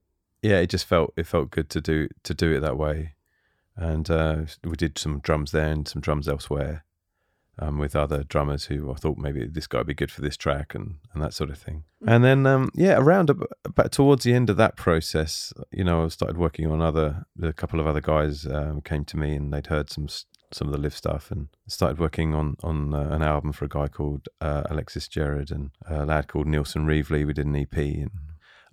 yeah 0.43 0.59
it 0.59 0.71
just 0.71 0.87
felt 0.87 1.13
it 1.17 1.27
felt 1.27 1.51
good 1.51 1.69
to 1.71 1.81
do 1.81 2.09
to 2.23 2.35
do 2.35 2.53
it 2.53 2.61
that 2.61 2.77
way 2.77 3.15
and 3.77 4.09
uh, 4.11 4.43
we 4.63 4.77
did 4.77 4.99
some 4.99 5.21
drums 5.21 5.51
there 5.51 5.71
and 5.71 5.87
some 5.89 6.01
drums 6.01 6.29
elsewhere 6.29 6.85
um, 7.59 7.79
with 7.79 7.95
other 7.95 8.25
drummers 8.25 8.65
who 8.67 8.91
I 8.91 8.95
thought 8.95 9.19
maybe 9.19 9.47
this 9.47 9.67
guy 9.67 9.79
would 9.79 9.87
be 9.87 9.95
good 9.95 10.11
for 10.11 10.21
this 10.21 10.37
track 10.37 10.75
and, 10.75 10.97
and 11.13 11.23
that 11.23 11.35
sort 11.35 11.51
of 11.51 11.59
thing. 11.59 11.85
And 12.07 12.25
then, 12.25 12.47
um, 12.47 12.71
yeah, 12.75 12.99
around 12.99 13.31
ab- 13.31 13.47
about 13.65 13.93
towards 13.93 14.25
the 14.25 14.35
end 14.35 14.51
of 14.51 14.57
that 14.57 14.77
process, 14.77 15.53
you 15.71 15.85
know, 15.85 16.05
I 16.05 16.09
started 16.09 16.37
working 16.37 16.71
on 16.71 16.81
other, 16.81 17.25
a 17.43 17.53
couple 17.53 17.81
of 17.81 17.87
other 17.87 18.01
guys 18.01 18.47
um, 18.47 18.81
came 18.81 19.05
to 19.07 19.17
me 19.17 19.35
and 19.37 19.53
they'd 19.53 19.67
heard 19.67 19.91
some 19.91 20.09
some 20.53 20.69
of 20.69 20.73
the 20.73 20.79
live 20.79 20.95
stuff 20.95 21.33
and 21.33 21.49
started 21.67 21.99
working 21.99 22.33
on 22.33 22.57
on 22.63 22.95
uh, 22.95 23.09
an 23.11 23.23
album 23.23 23.53
for 23.53 23.65
a 23.65 23.69
guy 23.69 23.89
called 23.89 24.29
uh, 24.41 24.63
Alexis 24.71 25.09
Gerard 25.09 25.51
and 25.51 25.73
a 25.89 26.07
lad 26.07 26.29
called 26.29 26.47
Nielsen 26.47 26.87
Reevely. 26.87 27.27
We 27.27 27.33
did 27.33 27.47
an 27.47 27.57
EP 27.57 27.77
and 27.77 28.11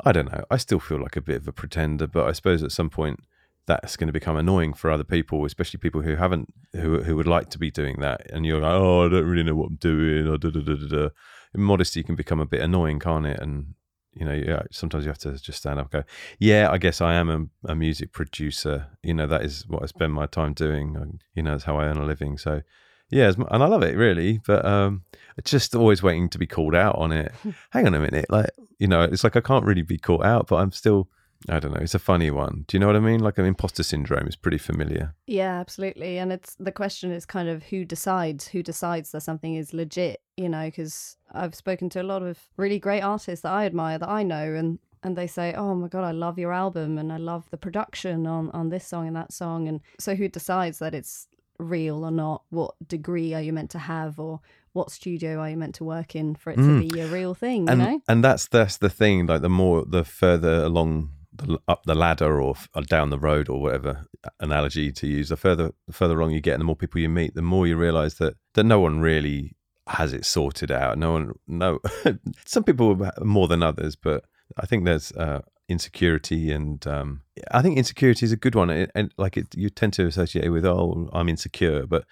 I 0.03 0.11
don't 0.11 0.31
know. 0.31 0.43
I 0.49 0.57
still 0.57 0.79
feel 0.79 1.01
like 1.01 1.15
a 1.15 1.21
bit 1.21 1.37
of 1.37 1.47
a 1.47 1.51
pretender, 1.51 2.07
but 2.07 2.27
I 2.27 2.33
suppose 2.33 2.63
at 2.63 2.71
some 2.71 2.89
point 2.89 3.19
that's 3.67 3.95
going 3.95 4.07
to 4.07 4.13
become 4.13 4.37
annoying 4.37 4.73
for 4.73 4.91
other 4.91 5.03
people, 5.03 5.45
especially 5.45 5.79
people 5.79 6.01
who 6.01 6.15
haven't, 6.15 6.53
who 6.73 7.01
who 7.03 7.15
would 7.15 7.27
like 7.27 7.49
to 7.51 7.59
be 7.59 7.71
doing 7.71 7.99
that. 7.99 8.29
And 8.31 8.45
you're 8.45 8.61
like, 8.61 8.73
oh, 8.73 9.05
I 9.05 9.09
don't 9.09 9.25
really 9.25 9.43
know 9.43 9.55
what 9.55 9.69
I'm 9.69 9.75
doing. 9.75 10.27
Or 10.27 10.37
da, 10.37 10.49
da, 10.49 10.61
da, 10.61 10.75
da, 10.75 10.87
da. 10.87 11.09
Modesty 11.55 12.03
can 12.03 12.15
become 12.15 12.39
a 12.39 12.45
bit 12.45 12.61
annoying, 12.61 12.99
can't 12.99 13.25
it? 13.25 13.39
And 13.39 13.75
you 14.13 14.25
know, 14.25 14.33
yeah, 14.33 14.63
sometimes 14.71 15.05
you 15.05 15.09
have 15.09 15.19
to 15.19 15.37
just 15.37 15.59
stand 15.59 15.79
up 15.79 15.93
and 15.93 16.03
go, 16.03 16.09
yeah, 16.37 16.69
I 16.69 16.77
guess 16.77 16.99
I 16.99 17.13
am 17.13 17.29
a, 17.29 17.71
a 17.71 17.75
music 17.75 18.11
producer. 18.11 18.87
You 19.03 19.13
know, 19.13 19.27
that 19.27 19.43
is 19.43 19.65
what 19.67 19.83
I 19.83 19.85
spend 19.85 20.13
my 20.13 20.25
time 20.25 20.53
doing. 20.53 21.19
You 21.33 21.43
know, 21.43 21.51
that's 21.51 21.63
how 21.63 21.77
I 21.77 21.85
earn 21.85 21.97
a 21.97 22.05
living. 22.05 22.37
So, 22.37 22.61
yeah, 23.09 23.31
and 23.51 23.63
I 23.63 23.67
love 23.67 23.83
it 23.83 23.95
really, 23.95 24.41
but 24.45 24.65
um, 24.65 25.03
just 25.43 25.75
always 25.75 26.03
waiting 26.03 26.29
to 26.29 26.37
be 26.37 26.47
called 26.47 26.75
out 26.75 26.95
on 26.95 27.11
it. 27.11 27.31
Hang 27.71 27.87
on 27.87 27.93
a 27.93 27.99
minute, 27.99 28.25
like 28.29 28.49
you 28.79 28.87
know, 28.87 29.03
it's 29.03 29.23
like 29.23 29.35
I 29.35 29.41
can't 29.41 29.65
really 29.65 29.81
be 29.81 29.97
caught 29.97 30.25
out, 30.25 30.47
but 30.47 30.57
I'm 30.57 30.71
still 30.71 31.07
I 31.49 31.59
don't 31.59 31.73
know. 31.73 31.81
It's 31.81 31.95
a 31.95 31.99
funny 31.99 32.29
one. 32.31 32.65
Do 32.67 32.75
you 32.75 32.79
know 32.79 32.87
what 32.87 32.95
I 32.95 32.99
mean? 32.99 33.19
Like 33.19 33.37
an 33.37 33.45
imposter 33.45 33.83
syndrome 33.83 34.27
is 34.27 34.35
pretty 34.35 34.57
familiar. 34.57 35.15
Yeah, 35.27 35.59
absolutely. 35.59 36.17
And 36.17 36.31
it's 36.31 36.55
the 36.59 36.71
question 36.71 37.11
is 37.11 37.25
kind 37.25 37.49
of 37.49 37.63
who 37.63 37.83
decides, 37.85 38.47
who 38.47 38.61
decides 38.63 39.11
that 39.11 39.21
something 39.21 39.55
is 39.55 39.73
legit, 39.73 40.21
you 40.37 40.49
know, 40.49 40.65
because 40.65 41.17
I've 41.31 41.55
spoken 41.55 41.89
to 41.91 42.01
a 42.01 42.03
lot 42.03 42.21
of 42.23 42.37
really 42.57 42.79
great 42.79 43.01
artists 43.01 43.41
that 43.43 43.51
I 43.51 43.65
admire 43.65 43.97
that 43.97 44.09
I 44.09 44.23
know 44.23 44.53
and 44.53 44.79
and 45.03 45.15
they 45.17 45.25
say, 45.25 45.51
"Oh 45.55 45.73
my 45.73 45.87
god, 45.87 46.03
I 46.03 46.11
love 46.11 46.37
your 46.37 46.53
album 46.53 46.99
and 46.99 47.11
I 47.11 47.17
love 47.17 47.49
the 47.49 47.57
production 47.57 48.27
on 48.27 48.51
on 48.51 48.69
this 48.69 48.85
song 48.85 49.07
and 49.07 49.15
that 49.15 49.33
song." 49.33 49.67
And 49.67 49.81
so 49.97 50.13
who 50.13 50.27
decides 50.27 50.77
that 50.77 50.93
it's 50.93 51.27
real 51.57 52.03
or 52.05 52.11
not? 52.11 52.43
What 52.51 52.75
degree 52.87 53.33
are 53.33 53.41
you 53.41 53.51
meant 53.51 53.71
to 53.71 53.79
have 53.79 54.19
or 54.19 54.41
what 54.73 54.91
studio 54.91 55.39
are 55.39 55.49
you 55.49 55.57
meant 55.57 55.73
to 55.75 55.83
work 55.83 56.15
in 56.15 56.35
for 56.35 56.51
it 56.51 56.57
to 56.57 56.61
Mm. 56.61 56.91
be 56.91 56.99
a 56.99 57.07
real 57.07 57.33
thing, 57.33 57.63
you 57.63 57.69
and 57.71 57.79
know? 57.79 58.01
and 58.07 58.23
that's 58.23 58.47
that's 58.47 58.77
the 58.77 58.91
thing. 58.91 59.25
Like 59.25 59.41
the 59.41 59.49
more 59.49 59.83
the 59.85 60.03
further 60.03 60.63
along 60.65 61.09
the, 61.33 61.59
up 61.67 61.83
the 61.85 61.95
ladder 61.95 62.41
or, 62.41 62.55
or 62.75 62.81
down 62.83 63.09
the 63.09 63.19
road 63.19 63.49
or 63.49 63.61
whatever 63.61 64.07
analogy 64.39 64.91
to 64.91 65.07
use, 65.07 65.29
the 65.29 65.37
further 65.37 65.71
the 65.87 65.93
further 65.93 66.19
along 66.19 66.31
you 66.31 66.41
get, 66.41 66.53
and 66.53 66.61
the 66.61 66.65
more 66.65 66.75
people 66.75 67.01
you 67.01 67.09
meet, 67.09 67.35
the 67.35 67.41
more 67.41 67.67
you 67.67 67.77
realize 67.77 68.15
that 68.15 68.35
that 68.53 68.63
no 68.63 68.79
one 68.79 68.99
really 68.99 69.55
has 69.87 70.13
it 70.13 70.25
sorted 70.25 70.71
out. 70.71 70.97
No 70.97 71.13
one, 71.13 71.33
no. 71.47 71.79
Some 72.45 72.63
people 72.63 73.09
more 73.21 73.47
than 73.47 73.63
others, 73.63 73.95
but 73.95 74.25
I 74.57 74.65
think 74.65 74.85
there's 74.85 75.11
uh, 75.13 75.41
insecurity, 75.69 76.51
and 76.51 76.85
um, 76.85 77.21
I 77.51 77.61
think 77.61 77.77
insecurity 77.77 78.25
is 78.25 78.31
a 78.31 78.37
good 78.37 78.55
one. 78.55 78.69
And, 78.69 79.13
like 79.17 79.37
it, 79.37 79.55
you 79.55 79.69
tend 79.69 79.93
to 79.93 80.05
associate 80.05 80.45
it 80.45 80.49
with, 80.49 80.65
oh, 80.65 81.09
I'm 81.13 81.29
insecure, 81.29 81.85
but 81.87 82.05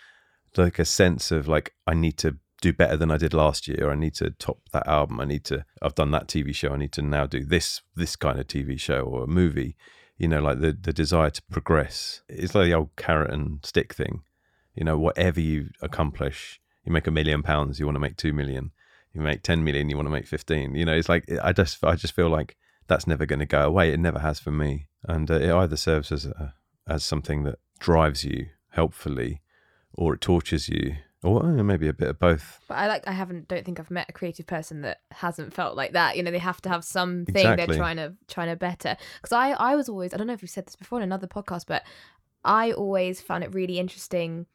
like 0.58 0.79
a 0.79 0.86
sense 0.86 1.32
of 1.32 1.47
like 1.47 1.73
I 1.86 1.93
need 1.93 2.17
to 2.19 2.38
do 2.62 2.74
better 2.74 2.98
than 2.98 3.12
I 3.12 3.17
did 3.17 3.34
last 3.34 3.67
year. 3.67 3.89
I 3.89 3.95
need 3.95 4.15
to 4.15 4.32
top 4.32 4.60
that 4.72 4.88
album. 4.88 5.19
I 5.19 5.26
need 5.26 5.45
to. 5.45 5.65
I've 5.82 5.95
done 5.95 6.12
that 6.12 6.28
TV 6.28 6.54
show. 6.54 6.74
I 6.74 6.78
need 6.78 6.91
to 6.93 7.02
now 7.02 7.26
do 7.26 7.43
this 7.43 7.82
this 7.95 8.15
kind 8.15 8.39
of 8.39 8.48
TV 8.48 8.80
show 8.80 9.02
or 9.02 9.24
a 9.24 9.28
movie. 9.28 9.76
You 10.17 10.28
know, 10.28 10.41
like 10.41 10.60
the 10.60 10.78
the 10.80 10.93
desire 10.93 11.30
to 11.30 11.41
progress. 11.43 12.22
It's 12.28 12.56
like 12.56 12.65
the 12.65 12.74
old 12.74 12.95
carrot 12.95 13.32
and 13.32 13.65
stick 13.65 13.93
thing. 13.93 14.24
You 14.76 14.84
know, 14.84 14.98
whatever 14.98 15.39
you 15.39 15.69
accomplish, 15.82 16.60
you 16.86 16.91
make 16.91 17.08
a 17.08 17.12
million 17.12 17.43
pounds, 17.43 17.80
you 17.80 17.86
want 17.86 17.95
to 17.95 18.02
make 18.02 18.17
two 18.17 18.34
million. 18.34 18.72
You 19.13 19.22
make 19.22 19.41
ten 19.41 19.63
million, 19.63 19.89
you 19.89 19.95
want 19.95 20.08
to 20.08 20.12
make 20.12 20.28
fifteen. 20.28 20.76
You 20.76 20.86
know, 20.86 20.93
it's 20.93 21.10
like 21.10 21.30
I 21.41 21.54
just 21.54 21.84
I 21.84 21.95
just 21.95 22.13
feel 22.13 22.30
like 22.30 22.58
that's 22.88 23.08
never 23.08 23.26
going 23.26 23.39
to 23.39 23.45
go 23.45 23.62
away. 23.62 23.91
It 23.91 24.00
never 24.00 24.19
has 24.19 24.39
for 24.39 24.52
me, 24.52 24.88
and 25.04 25.30
uh, 25.32 25.36
it 25.36 25.52
either 25.52 25.78
serves 25.78 26.12
as 26.12 26.26
a, 26.26 26.54
as 26.88 27.04
something 27.04 27.43
that 27.43 27.60
drives 27.80 28.24
you 28.24 28.48
helpfully, 28.72 29.41
or 29.93 30.15
it 30.15 30.22
tortures 30.22 30.69
you, 30.69 30.98
or 31.23 31.43
maybe 31.43 31.88
a 31.88 31.93
bit 31.93 32.08
of 32.10 32.19
both. 32.19 32.60
But 32.67 32.75
I 32.75 32.88
like 32.88 33.08
I 33.08 33.12
haven't 33.12 33.47
don't 33.47 33.65
think 33.65 33.79
I've 33.79 33.91
met 33.91 34.08
a 34.10 34.13
creative 34.13 34.47
person 34.47 34.82
that 34.82 35.01
hasn't 35.12 35.53
felt 35.53 35.75
like 35.75 35.93
that. 35.93 36.15
You 36.17 36.23
know, 36.23 36.32
they 36.32 36.38
have 36.39 36.62
to 36.62 36.69
have 36.69 36.84
something 36.84 37.36
Exactly. 37.36 37.65
they're 37.65 37.75
trying 37.75 37.97
to 37.97 38.13
trying 38.27 38.49
to 38.49 38.55
better. 38.55 38.95
Because 39.21 39.34
I 39.34 39.49
I 39.51 39.75
was 39.75 39.89
always 39.89 40.13
I 40.13 40.17
don't 40.17 40.27
know 40.27 40.34
if 40.34 40.41
we've 40.41 40.49
said 40.49 40.65
this 40.65 40.75
before 40.75 40.99
in 40.99 41.03
another 41.03 41.27
podcast, 41.27 41.65
but 41.67 41.84
I 42.45 42.71
always 42.71 43.21
found 43.21 43.43
it 43.43 43.53
really 43.53 43.79
interesting. 43.79 44.45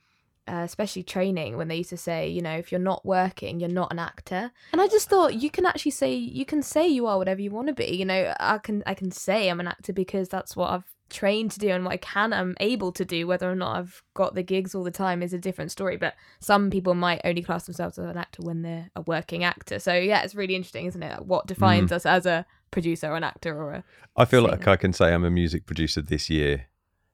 Uh, 0.47 0.57
especially 0.57 1.03
training 1.03 1.57
when 1.57 1.69
they 1.69 1.77
used 1.77 1.89
to 1.89 1.97
say 1.97 2.29
you 2.29 2.43
know 2.43 2.53
if 2.55 2.71
you're 2.71 2.79
not 2.79 3.03
working 3.07 3.61
you're 3.61 3.67
not 3.71 3.91
an 3.91 3.99
actor 3.99 4.53
and 4.73 4.81
i 4.83 4.87
just 4.87 5.09
thought 5.09 5.33
you 5.33 5.49
can 5.49 5.65
actually 5.65 5.91
say 5.91 6.13
you 6.15 6.45
can 6.45 6.63
say 6.63 6.87
you 6.87 7.07
are 7.07 7.17
whatever 7.17 7.41
you 7.41 7.51
want 7.51 7.67
to 7.67 7.73
be 7.73 7.87
you 7.87 8.05
know 8.05 8.35
i 8.39 8.59
can 8.59 8.83
i 8.85 8.93
can 8.93 9.11
say 9.11 9.49
i'm 9.49 9.59
an 9.59 9.67
actor 9.67 9.91
because 9.91 10.29
that's 10.29 10.55
what 10.55 10.69
i've 10.69 10.94
trained 11.15 11.51
to 11.51 11.59
do 11.59 11.69
and 11.69 11.85
what 11.85 11.93
i 11.93 11.97
can 11.97 12.33
i'm 12.33 12.55
able 12.61 12.91
to 12.93 13.05
do 13.05 13.27
whether 13.27 13.51
or 13.51 13.55
not 13.55 13.77
i've 13.77 14.03
got 14.15 14.35
the 14.35 14.43
gigs 14.43 14.75
all 14.75 14.85
the 14.85 14.91
time 14.91 15.23
is 15.23 15.33
a 15.33 15.39
different 15.39 15.71
story 15.71 15.97
but 15.97 16.15
some 16.41 16.71
people 16.71 16.95
might 16.95 17.21
only 17.25 17.43
class 17.43 17.65
themselves 17.65 17.99
as 17.99 18.05
an 18.05 18.19
actor 18.19 18.43
when 18.43 18.63
they're 18.63 18.91
a 18.97 19.01
working 19.03 19.45
actor 19.45 19.79
so 19.79 19.95
yeah 19.95 20.23
it's 20.23 20.35
really 20.35 20.55
interesting 20.55 20.87
isn't 20.87 21.03
it 21.03 21.25
what 21.25 21.47
defines 21.47 21.91
mm. 21.91 21.95
us 21.95 22.05
as 22.05 22.27
a 22.27 22.45
producer 22.75 23.11
or 23.11 23.17
an 23.17 23.25
actor 23.25 23.57
or 23.57 23.73
a 23.73 23.85
I 24.17 24.25
feel 24.27 24.43
Singer. 24.43 24.51
like 24.51 24.69
I 24.69 24.77
can 24.77 24.93
say 24.93 25.15
I'm 25.15 25.25
a 25.25 25.31
music 25.31 25.65
producer 25.65 26.03
this 26.03 26.29
year, 26.29 26.67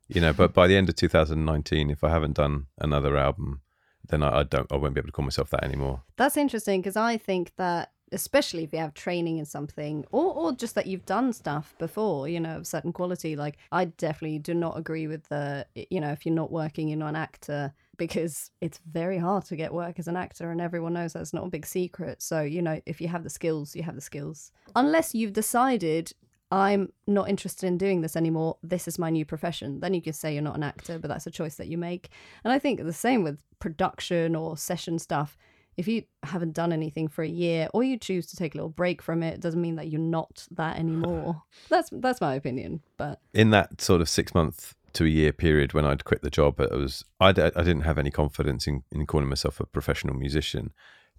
you 0.09 0.21
know, 0.21 0.33
but 0.33 0.53
by 0.53 0.67
the 0.67 0.77
end 0.77 0.89
of 0.89 0.97
2019, 0.97 1.91
if 1.91 2.03
I 2.03 2.09
haven't 2.09 2.35
done 2.35 2.67
another 2.79 3.17
album, 3.17 3.61
then 4.09 4.23
I, 4.23 4.41
I 4.41 4.43
don't, 4.43 4.71
I 4.73 4.77
won't 4.77 4.95
be 4.95 5.01
able 5.01 5.09
to 5.09 5.13
call 5.13 5.25
myself 5.25 5.51
that 5.51 5.63
anymore. 5.63 6.03
That's 6.17 6.37
interesting 6.37 6.81
because 6.81 6.97
I 6.97 7.17
think 7.17 7.53
that 7.57 7.93
especially 8.13 8.65
if 8.65 8.73
you 8.73 8.79
have 8.79 8.95
training 8.95 9.39
in 9.39 9.45
something 9.45 10.05
or, 10.13 10.33
or 10.35 10.53
just 10.53 10.75
that 10.75 10.87
you've 10.87 11.07
done 11.07 11.33
stuff 11.33 11.75
before, 11.79 12.29
you 12.29 12.41
know, 12.41 12.57
of 12.57 12.67
certain 12.67 12.93
quality, 12.93 13.37
like 13.37 13.57
I 13.73 13.87
definitely 13.87 14.39
do 14.39 14.55
not 14.55 14.79
agree 14.79 15.07
with 15.07 15.29
the, 15.29 15.67
you 15.75 16.01
know, 16.01 16.11
if 16.11 16.27
you're 16.27 16.35
not 16.35 16.51
working, 16.51 16.89
you're 16.89 16.99
not 16.99 17.11
an 17.11 17.17
actor 17.17 17.73
because 17.97 18.51
it's 18.61 18.81
very 18.91 19.19
hard 19.19 19.45
to 19.45 19.57
get 19.57 19.73
work 19.73 19.99
as 19.99 20.09
an 20.09 20.17
actor 20.17 20.51
and 20.51 20.61
everyone 20.61 20.95
knows 20.95 21.13
that's 21.13 21.35
not 21.35 21.45
a 21.45 21.51
big 21.51 21.67
secret. 21.67 22.23
So, 22.23 22.41
you 22.41 22.63
know, 22.63 22.81
if 22.87 23.01
you 23.01 23.09
have 23.09 23.25
the 23.25 23.31
skills, 23.31 23.77
you 23.77 23.83
have 23.83 23.95
the 23.95 24.01
skills. 24.01 24.53
Unless 24.75 25.15
you've 25.15 25.33
decided 25.33 26.13
I'm 26.53 26.93
not 27.07 27.29
interested 27.29 27.67
in 27.67 27.79
doing 27.79 28.01
this 28.01 28.17
anymore. 28.17 28.57
This 28.63 28.89
is 28.89 28.99
my 28.99 29.11
new 29.11 29.25
profession. 29.25 29.81
Then 29.81 29.95
you 29.95 30.03
can 30.03 30.13
say 30.13 30.33
you're 30.33 30.43
not 30.43 30.57
an 30.57 30.65
actor, 30.65 30.99
but 30.99 31.09
that's 31.09 31.27
a 31.27 31.31
choice 31.31 31.55
that 31.57 31.69
you 31.69 31.79
make. 31.79 32.11
And 32.43 32.53
I 32.53 32.59
think 32.59 32.83
the 32.83 32.93
same 32.93 33.23
with 33.23 33.41
production 33.61 34.35
or 34.35 34.57
session 34.57 34.99
stuff. 34.99 35.37
If 35.81 35.89
you 35.89 36.03
haven't 36.23 36.53
done 36.53 36.75
anything 36.75 37.09
for 37.09 37.23
a 37.23 37.29
year 37.29 37.69
or 37.73 37.83
you 37.83 37.97
choose 37.97 38.27
to 38.27 38.37
take 38.37 38.55
a 38.55 38.59
little 38.59 38.69
break 38.69 39.01
from 39.01 39.23
it, 39.23 39.33
it 39.33 39.41
doesn't 39.41 39.63
mean 39.63 39.77
that 39.77 39.89
you're 39.89 39.99
not 40.19 40.47
that 40.51 40.79
anymore. 40.79 41.43
That's 41.71 41.89
that's 41.91 42.21
my 42.21 42.35
opinion. 42.35 42.83
But 42.99 43.19
In 43.33 43.49
that 43.53 43.81
sort 43.81 44.03
of 44.03 44.09
six 44.11 44.35
month 44.35 44.75
to 44.93 45.07
a 45.07 45.09
year 45.09 45.33
period 45.33 45.73
when 45.73 45.87
I'd 45.87 46.05
quit 46.05 46.21
the 46.21 46.29
job, 46.29 46.61
it 46.61 46.71
was, 46.71 47.07
I, 47.19 47.33
d- 47.33 47.41
I 47.43 47.63
didn't 47.63 47.89
have 47.91 47.97
any 47.97 48.11
confidence 48.11 48.67
in, 48.67 48.83
in 48.93 49.07
calling 49.07 49.31
myself 49.31 49.59
a 49.59 49.65
professional 49.65 50.15
musician 50.15 50.73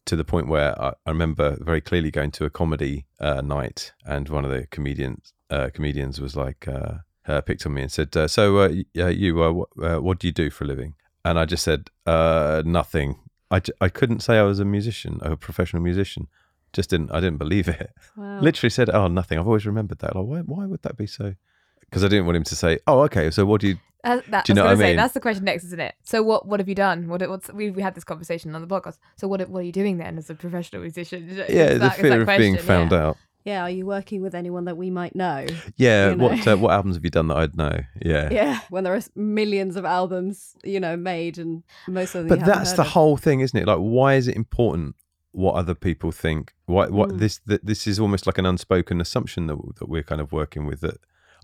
to 0.05 0.15
the 0.15 0.23
point 0.23 0.47
where 0.47 0.79
I, 0.79 0.89
I 1.07 1.09
remember 1.09 1.57
very 1.59 1.81
clearly 1.81 2.11
going 2.11 2.29
to 2.31 2.45
a 2.45 2.51
comedy 2.51 3.07
uh, 3.19 3.41
night 3.41 3.93
and 4.05 4.29
one 4.29 4.45
of 4.45 4.51
the 4.51 4.67
comedians, 4.67 5.33
uh, 5.49 5.69
comedians 5.73 6.21
was 6.21 6.35
like, 6.35 6.67
uh, 6.67 6.97
uh, 7.27 7.41
picked 7.41 7.65
on 7.65 7.73
me 7.73 7.81
and 7.81 7.91
said, 7.91 8.15
uh, 8.15 8.27
"So 8.27 8.57
uh, 8.59 8.69
uh, 8.97 9.07
you, 9.07 9.43
uh, 9.43 9.51
what, 9.51 9.69
uh, 9.81 9.99
what 10.01 10.19
do 10.19 10.27
you 10.27 10.33
do 10.33 10.49
for 10.51 10.65
a 10.65 10.67
living?" 10.67 10.93
And 11.25 11.39
I 11.39 11.45
just 11.45 11.63
said, 11.63 11.89
uh, 12.05 12.61
"Nothing." 12.65 13.17
I, 13.51 13.61
I 13.81 13.89
couldn't 13.89 14.21
say 14.21 14.37
I 14.37 14.43
was 14.43 14.59
a 14.59 14.65
musician, 14.65 15.19
a 15.21 15.35
professional 15.35 15.81
musician. 15.83 16.27
Just 16.73 16.89
didn't. 16.89 17.11
I 17.11 17.19
didn't 17.19 17.37
believe 17.37 17.67
it. 17.67 17.91
wow. 18.15 18.39
Literally 18.39 18.69
said, 18.69 18.89
"Oh, 18.89 19.07
nothing." 19.07 19.37
I've 19.37 19.47
always 19.47 19.65
remembered 19.65 19.99
that. 19.99 20.15
Like, 20.15 20.25
why? 20.25 20.39
Why 20.39 20.65
would 20.65 20.81
that 20.83 20.95
be 20.97 21.05
so? 21.05 21.35
Because 21.81 22.03
I 22.05 22.07
didn't 22.07 22.25
want 22.25 22.37
him 22.37 22.43
to 22.45 22.55
say, 22.55 22.79
"Oh, 22.87 23.01
okay." 23.01 23.29
So 23.29 23.45
what 23.45 23.59
do 23.61 23.67
you? 23.67 23.77
Uh, 24.03 24.21
that, 24.29 24.45
Do 24.45 24.51
you 24.51 24.55
know 24.55 24.63
what 24.63 24.69
I 24.69 24.73
gonna 24.73 24.83
say, 24.83 24.89
mean? 24.91 24.97
That's 24.97 25.13
the 25.13 25.19
question 25.19 25.43
next, 25.43 25.65
isn't 25.65 25.79
it? 25.79 25.95
So 26.03 26.23
what 26.23 26.47
what 26.47 26.59
have 26.59 26.69
you 26.69 26.75
done? 26.75 27.07
What 27.09 27.27
what's 27.29 27.51
we 27.51 27.69
we 27.71 27.81
had 27.81 27.93
this 27.93 28.05
conversation 28.05 28.55
on 28.55 28.61
the 28.61 28.67
podcast. 28.67 28.97
So 29.17 29.27
what 29.27 29.47
what 29.49 29.59
are 29.59 29.65
you 29.65 29.73
doing 29.73 29.97
then 29.97 30.17
as 30.17 30.29
a 30.29 30.33
professional 30.35 30.81
musician? 30.81 31.27
Yeah, 31.49 31.73
that- 31.73 31.97
the 31.97 32.01
fear 32.01 32.21
of 32.21 32.27
being 32.27 32.57
found 32.57 32.91
yeah. 32.91 33.07
out. 33.07 33.17
Yeah, 33.43 33.63
are 33.63 33.69
you 33.69 33.85
working 33.85 34.21
with 34.21 34.35
anyone 34.35 34.65
that 34.65 34.77
we 34.77 34.89
might 34.89 35.15
know? 35.15 35.45
Yeah. 35.75 36.09
You 36.09 36.15
know. 36.15 36.23
What 36.27 36.47
uh, 36.47 36.57
what 36.57 36.71
albums 36.71 36.95
have 36.95 37.03
you 37.03 37.09
done 37.09 37.27
that 37.29 37.37
I'd 37.37 37.57
know? 37.57 37.79
Yeah. 38.01 38.29
Yeah, 38.31 38.59
when 38.69 38.83
there 38.83 38.95
are 38.95 39.01
millions 39.15 39.75
of 39.75 39.85
albums, 39.85 40.55
you 40.63 40.79
know, 40.79 40.95
made 40.95 41.37
and 41.37 41.63
most 41.87 42.15
of 42.15 42.27
them. 42.27 42.39
But 42.39 42.45
that's 42.45 42.73
the 42.73 42.81
of. 42.81 42.89
whole 42.89 43.17
thing, 43.17 43.39
isn't 43.41 43.57
it? 43.57 43.67
Like, 43.67 43.79
why 43.79 44.15
is 44.15 44.27
it 44.27 44.35
important 44.35 44.95
what 45.33 45.55
other 45.55 45.73
people 45.75 46.11
think? 46.11 46.53
Why? 46.65 46.87
What 46.87 47.09
Mm. 47.09 47.19
this? 47.19 47.39
That 47.45 47.65
this 47.65 47.87
is 47.87 47.99
almost 47.99 48.25
like 48.27 48.37
an 48.37 48.45
unspoken 48.45 48.99
assumption 49.01 49.47
that 49.47 49.57
that 49.79 49.87
we're 49.89 50.03
kind 50.03 50.21
of 50.21 50.31
working 50.31 50.65
with. 50.65 50.81
That 50.81 50.97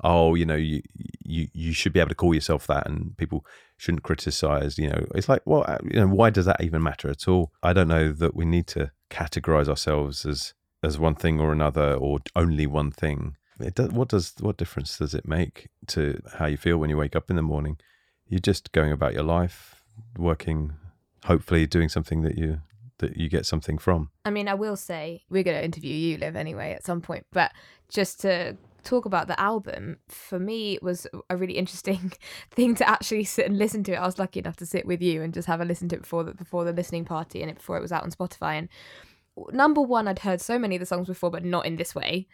oh, 0.04 0.36
you 0.36 0.46
know, 0.46 0.56
you 0.56 0.82
you 1.24 1.48
you 1.54 1.74
should 1.74 1.94
be 1.94 2.00
able 2.00 2.10
to 2.10 2.16
call 2.16 2.34
yourself 2.34 2.68
that, 2.68 2.86
and 2.88 3.18
people 3.18 3.46
shouldn't 3.78 4.04
criticize. 4.04 4.78
You 4.78 4.90
know, 4.90 5.06
it's 5.16 5.30
like, 5.30 5.42
well, 5.46 5.64
uh, 5.68 5.78
you 5.84 6.00
know, 6.00 6.08
why 6.08 6.30
does 6.30 6.46
that 6.46 6.62
even 6.62 6.84
matter 6.84 7.10
at 7.10 7.28
all? 7.28 7.52
I 7.64 7.74
don't 7.74 7.88
know 7.88 8.12
that 8.12 8.36
we 8.36 8.46
need 8.46 8.68
to 8.68 8.92
categorize 9.10 9.70
ourselves 9.70 10.26
as 10.26 10.54
as 10.88 10.98
one 10.98 11.16
thing 11.16 11.40
or 11.40 11.52
another, 11.52 11.94
or 11.94 12.20
only 12.36 12.66
one 12.66 12.92
thing. 12.92 13.36
Does, 13.76 13.90
what 13.92 14.10
does 14.10 14.34
what 14.40 14.58
difference 14.58 14.98
does 14.98 15.14
it 15.14 15.28
make 15.28 15.68
to 15.88 16.22
how 16.38 16.46
you 16.46 16.58
feel 16.58 16.78
when 16.78 16.90
you 16.90 16.98
wake 16.98 17.16
up 17.16 17.30
in 17.30 17.36
the 17.36 17.42
morning? 17.42 17.78
You're 18.28 18.40
just 18.40 18.72
going 18.72 18.92
about 18.92 19.14
your 19.14 19.24
life, 19.24 19.84
working, 20.18 20.74
hopefully 21.26 21.66
doing 21.66 21.90
something 21.90 22.22
that 22.22 22.38
you 22.38 22.62
that 23.00 23.18
you 23.18 23.30
get 23.30 23.46
something 23.46 23.78
from. 23.78 24.10
I 24.26 24.32
mean, 24.32 24.48
I 24.48 24.56
will 24.56 24.76
say 24.76 25.24
we're 25.30 25.44
going 25.44 25.58
to 25.58 25.64
interview 25.64 25.94
you, 25.94 26.18
Liv, 26.18 26.36
anyway, 26.36 26.72
at 26.72 26.84
some 26.84 27.02
point. 27.02 27.26
But 27.32 27.52
just 27.90 28.20
to 28.22 28.58
talk 28.84 29.06
about 29.06 29.28
the 29.28 29.40
album, 29.40 29.98
for 30.08 30.40
me, 30.40 30.76
it 30.76 30.84
was 30.84 31.06
a 31.30 31.38
really 31.38 31.58
interesting 31.58 32.12
thing 32.52 32.76
to 32.76 32.88
actually 32.90 33.24
sit 33.24 33.46
and 33.46 33.58
listen 33.58 33.84
to 33.84 33.94
it. 33.94 33.98
I 33.98 34.06
was 34.06 34.20
lucky 34.20 34.40
enough 34.40 34.56
to 34.58 34.66
sit 34.66 34.86
with 34.86 35.02
you 35.02 35.22
and 35.22 35.34
just 35.34 35.48
have 35.48 35.62
a 35.62 35.66
listen 35.66 35.90
to 35.90 35.96
it 35.98 36.02
before 36.04 36.24
the 36.24 36.34
before 36.34 36.64
the 36.64 36.74
listening 36.74 37.06
party 37.06 37.42
and 37.42 37.52
it 37.52 37.58
before 37.58 37.78
it 37.78 37.82
was 37.82 37.92
out 37.92 38.04
on 38.04 38.12
Spotify. 38.12 38.58
And 38.58 38.70
number 39.52 39.82
one, 39.82 40.08
I'd 40.08 40.20
heard 40.20 40.42
so 40.42 40.58
many 40.58 40.76
of 40.76 40.80
the 40.80 40.86
songs 40.86 41.08
before, 41.08 41.30
but 41.30 41.44
not 41.44 41.66
in 41.66 41.76
this 41.76 41.94
way. 41.94 42.28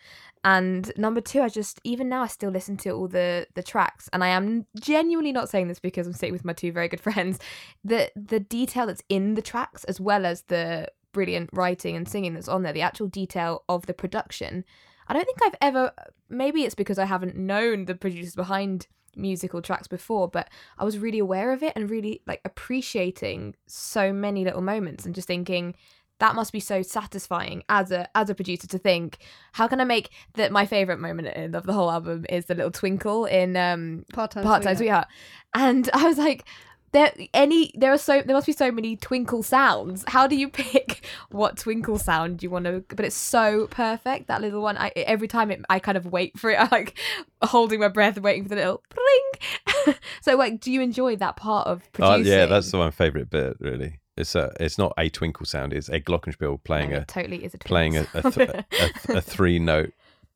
And 0.44 0.92
number 0.98 1.22
two, 1.22 1.42
I 1.42 1.50
just 1.50 1.80
even 1.84 2.10
now 2.10 2.24
I 2.24 2.28
still 2.28 2.50
listen 2.50 2.78
to 2.78 2.92
all 2.92 3.08
the 3.08 3.48
the 3.54 3.64
tracks, 3.64 4.10
and 4.12 4.24
I 4.24 4.30
am 4.30 4.66
genuinely 4.80 5.32
not 5.32 5.50
saying 5.50 5.68
this 5.68 5.80
because 5.80 6.06
I'm 6.06 6.14
sitting 6.14 6.34
with 6.34 6.46
my 6.46 6.54
two 6.54 6.72
very 6.72 6.88
good 6.88 7.02
friends. 7.08 7.40
The 7.84 8.12
the 8.16 8.40
detail 8.40 8.88
that's 8.88 9.04
in 9.10 9.36
the 9.36 9.42
tracks, 9.42 9.84
as 9.86 10.00
well 10.00 10.26
as 10.26 10.44
the 10.44 10.90
brilliant 11.14 11.50
writing 11.54 11.96
and 11.96 12.08
singing 12.08 12.34
that's 12.34 12.48
on 12.48 12.64
there, 12.64 12.74
the 12.74 12.82
actual 12.82 13.08
detail 13.08 13.64
of 13.70 13.86
the 13.86 13.94
production. 13.94 14.66
I 15.08 15.14
don't 15.14 15.26
think 15.26 15.44
I've 15.44 15.56
ever. 15.62 15.92
Maybe 16.30 16.64
it's 16.64 16.76
because 16.76 17.00
I 17.00 17.06
haven't 17.06 17.36
known 17.36 17.86
the 17.86 17.96
producers 17.96 18.36
behind 18.36 18.88
musical 19.16 19.62
tracks 19.62 19.88
before, 19.88 20.28
but 20.28 20.50
I 20.78 20.84
was 20.84 20.98
really 20.98 21.20
aware 21.20 21.52
of 21.54 21.64
it 21.64 21.74
and 21.76 21.90
really 21.90 22.22
like 22.26 22.42
appreciating 22.46 23.56
so 23.68 24.12
many 24.12 24.44
little 24.44 24.62
moments 24.62 25.06
and 25.06 25.16
just 25.16 25.28
thinking 25.28 25.76
that 26.24 26.36
must 26.36 26.54
be 26.54 26.60
so 26.62 26.82
satisfying 26.82 27.64
as 27.68 27.92
a 27.92 28.08
as 28.16 28.30
a 28.30 28.36
producer 28.36 28.66
to 28.66 28.78
think 28.78 29.18
how 29.52 29.68
can 29.68 29.82
I 29.82 29.84
make 29.84 30.10
that 30.36 30.54
my 30.54 30.66
favorite 30.66 31.00
moment 31.00 31.28
in- 31.28 31.54
of 31.54 31.66
the 31.66 31.74
whole 31.74 31.92
album 31.92 32.26
is 32.30 32.46
the 32.46 32.56
little 32.56 32.72
twinkle 32.72 33.26
in 33.26 33.58
um 33.58 34.06
Part-time, 34.14 34.44
part-time 34.44 34.78
sweetheart. 34.78 35.08
And 35.54 35.90
I 35.94 36.06
was 36.08 36.18
like 36.18 36.46
there 36.94 37.12
any 37.34 37.74
there 37.76 37.92
are 37.92 37.98
so 37.98 38.22
there 38.22 38.36
must 38.36 38.46
be 38.46 38.54
so 38.54 38.72
many 38.72 38.96
twinkle 38.96 39.44
sounds. 39.44 40.06
How 40.08 40.26
do 40.26 40.38
you 40.38 40.48
pick 40.48 41.06
what 41.30 41.58
twinkle 41.58 41.98
sound 42.00 42.42
you 42.42 42.50
want 42.50 42.66
to 42.66 42.86
but 42.96 43.04
it's 43.04 43.18
so 43.18 43.68
perfect 43.68 44.28
that 44.28 44.40
little 44.40 44.62
one. 44.62 44.78
I 44.78 44.94
every 44.96 45.28
time 45.28 45.52
it, 45.52 45.60
I 45.70 45.80
kind 45.80 45.98
of 45.98 46.06
wait 46.06 46.40
for 46.40 46.52
it 46.52 46.56
I 46.64 46.68
like 46.72 46.98
holding 47.42 47.82
my 47.82 47.90
breath 47.90 48.16
and 48.16 48.24
waiting 48.24 48.44
for 48.44 48.50
the 48.50 48.56
little 48.56 48.82
pling 48.90 49.96
so 50.22 50.38
like 50.38 50.62
do 50.62 50.72
you 50.72 50.80
enjoy 50.80 51.18
that 51.18 51.36
part 51.36 51.68
of 51.68 51.84
Uh, 52.00 52.16
yeah, 52.24 52.46
that's 52.46 52.72
my 52.72 52.92
favourite 52.92 53.30
bit. 53.30 53.58
Really, 53.60 54.00
it's 54.18 54.36
a 54.36 54.52
it's 54.60 54.78
not 54.78 54.94
a 54.98 55.10
twinkle 55.10 55.46
sound. 55.46 55.74
It's 55.74 55.90
a 55.90 56.00
glockenspiel 56.00 56.64
playing 56.64 56.92
No, 56.92 56.98
a 56.98 57.06
totally 57.06 57.44
is 57.44 57.54
a 57.54 57.58
playing 57.58 57.98
a, 57.98 58.06
a, 58.14 58.32
th- 58.32 58.50
a, 58.50 58.66
a 59.10 59.22
three 59.34 59.60
note 59.60 59.94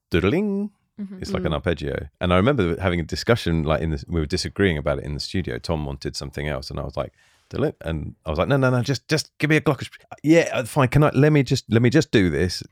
doodling. 0.10 0.72
Mhm. 1.00 1.22
It's 1.22 1.32
like 1.32 1.46
an 1.46 1.54
arpeggio. 1.54 2.08
And 2.20 2.34
I 2.34 2.38
remember 2.38 2.76
having 2.82 3.00
a 3.00 3.04
discussion, 3.04 3.62
like 3.64 3.82
in 3.82 3.92
the, 3.92 4.04
we 4.08 4.20
were 4.20 4.26
disagreeing 4.26 4.78
about 4.80 4.98
it 4.98 5.04
in 5.06 5.14
the 5.14 5.20
studio. 5.20 5.60
Tom 5.60 5.86
wanted 5.86 6.16
something 6.16 6.48
else, 6.48 6.72
and 6.72 6.80
I 6.80 6.84
was 6.84 6.98
like, 6.98 7.14
and 7.52 8.16
I 8.26 8.30
was 8.32 8.40
like, 8.40 8.48
no, 8.48 8.58
no, 8.58 8.70
no, 8.72 8.82
just 8.82 9.08
just 9.08 9.30
give 9.38 9.50
me 9.50 9.58
a 9.58 9.62
glockenspiel. 9.62 10.00
Yeah, 10.24 10.50
uh, 10.52 10.64
fine. 10.66 10.88
Can 10.88 11.04
I 11.04 11.10
let 11.14 11.32
me 11.32 11.44
just 11.44 11.66
let 11.72 11.82
me 11.84 11.90
just 11.92 12.10
do 12.12 12.30
this, 12.32 12.64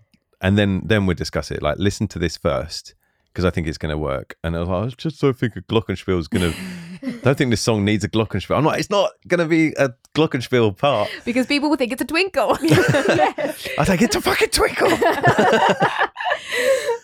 and 0.41 0.57
then 0.57 0.81
then 0.85 1.05
we'll 1.05 1.15
discuss 1.15 1.51
it. 1.51 1.61
Like, 1.61 1.77
listen 1.77 2.07
to 2.09 2.19
this 2.19 2.35
first 2.35 2.95
because 3.35 3.43
I 3.43 3.49
think 3.49 3.67
it's 3.67 3.77
going 3.77 3.89
to 3.91 3.97
work. 3.97 4.37
And 4.45 4.55
I 4.55 4.61
was 4.61 4.69
like, 4.69 4.85
I 4.85 4.95
just 4.95 5.19
don't 5.19 5.37
think 5.37 5.57
a 5.57 5.61
glockenspiel 5.61 6.17
is 6.19 6.29
going 6.29 6.53
to. 7.01 7.11
don't 7.19 7.37
think 7.37 7.51
this 7.51 7.59
song 7.59 7.83
needs 7.83 8.05
a 8.05 8.09
glockenspiel. 8.09 8.57
I'm 8.57 8.63
like, 8.63 8.79
it's 8.79 8.89
not 8.89 9.11
going 9.27 9.39
to 9.41 9.45
be 9.45 9.73
a 9.77 9.89
glockenspiel 10.15 10.77
part. 10.77 11.09
because 11.25 11.45
people 11.45 11.69
will 11.69 11.75
think 11.75 11.91
it's 11.91 12.01
a 12.01 12.05
twinkle 12.05 12.51
I 12.61 13.83
think 13.85 14.01
it's 14.01 14.15
a 14.15 14.21
fucking 14.21 14.51
twinkle. 14.51 14.89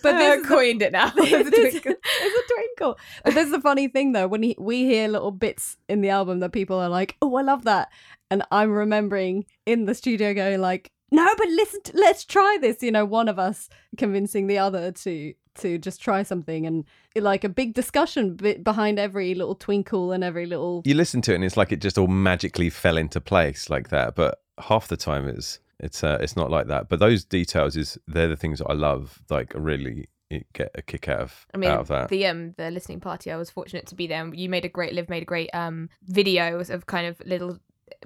But 0.04 0.14
this 0.14 0.22
I 0.22 0.34
is 0.36 0.42
the- 0.44 0.48
coined 0.48 0.82
it 0.82 0.92
now 0.94 1.12
It's 1.18 1.48
a 1.48 1.52
This- 1.52 1.72
twinkle. 1.82 1.92
it's 2.04 2.52
a 2.52 2.54
twinkle. 2.54 2.98
But 3.26 3.34
this 3.36 3.46
is 3.48 3.52
the 3.52 3.62
funny 3.62 3.88
thing 3.88 4.14
though, 4.14 4.28
when 4.28 4.42
he, 4.44 4.56
we 4.58 4.86
hear 4.86 5.08
little 5.08 5.32
bits 5.32 5.78
in 5.90 6.02
the 6.02 6.10
album 6.10 6.40
that 6.40 6.52
people 6.54 6.80
are 6.80 6.90
like, 6.90 7.18
"Oh, 7.22 7.36
I 7.36 7.42
love 7.44 7.66
that," 7.66 7.90
and 8.32 8.42
I'm 8.52 8.72
remembering 8.72 9.46
in 9.66 9.86
the 9.86 9.94
studio 9.94 10.34
going 10.34 10.60
like, 10.60 10.92
"No, 11.12 11.28
but 11.38 11.48
listen, 11.50 11.82
to, 11.84 11.98
let's 11.98 12.26
try 12.26 12.58
this." 12.60 12.82
You 12.82 12.92
know, 12.92 13.06
one 13.06 13.28
of 13.28 13.38
us 13.38 13.70
convincing 13.98 14.48
the 14.48 14.58
other 14.58 14.92
to 14.92 15.34
to 15.56 15.78
just 15.78 16.02
try 16.02 16.24
something, 16.24 16.66
and 16.66 16.86
like 17.16 17.44
a 17.44 17.50
big 17.50 17.74
discussion 17.74 18.36
behind 18.36 19.00
every 19.00 19.36
little 19.36 19.56
twinkle 19.56 20.12
and 20.12 20.24
every 20.24 20.46
little. 20.46 20.82
you 20.86 20.94
listen 20.94 21.22
to 21.22 21.32
it 21.32 21.36
and 21.36 21.44
it's 21.44 21.58
like 21.58 21.72
it 21.72 21.82
just 21.82 21.98
all 21.98 22.08
magically 22.08 22.70
fell 22.70 22.98
into 22.98 23.20
place 23.20 23.70
like 23.70 23.90
that 23.90 24.16
but 24.16 24.42
half 24.60 24.88
the 24.88 24.98
time 24.98 25.28
it's 25.28 25.60
it's 25.80 26.04
uh, 26.04 26.18
it's 26.22 26.36
not 26.36 26.50
like 26.50 26.68
that 26.68 26.88
but 26.90 27.00
those 27.00 27.26
details 27.26 27.76
is 27.76 27.98
they're 28.08 28.28
the 28.28 28.38
things 28.38 28.60
that 28.60 28.68
i 28.68 28.74
love 28.74 29.20
like 29.30 29.52
really 29.56 30.08
get 30.54 30.72
a 30.76 30.82
kick 30.82 31.10
out 31.10 31.20
of 31.20 31.46
I 31.54 31.58
mean, 31.58 31.70
out 31.70 31.82
of 31.82 31.88
that 31.90 32.10
the 32.10 32.26
um 32.28 32.54
the 32.58 32.72
listening 32.72 33.00
party. 33.00 33.32
I 33.32 33.38
was 33.38 33.50
fortunate 33.50 33.88
to 33.88 33.96
be 33.96 34.08
there. 34.08 34.34
You 34.34 34.50
made 34.50 34.66
a 34.66 34.70
great 34.70 34.94
Liv 34.94 35.10
made 35.10 35.24
a 35.24 35.26
great 35.26 35.50
um 35.54 35.90
videos 36.10 36.70
of 36.70 36.86
kind 36.86 37.08
of 37.08 37.22
little 37.26 37.60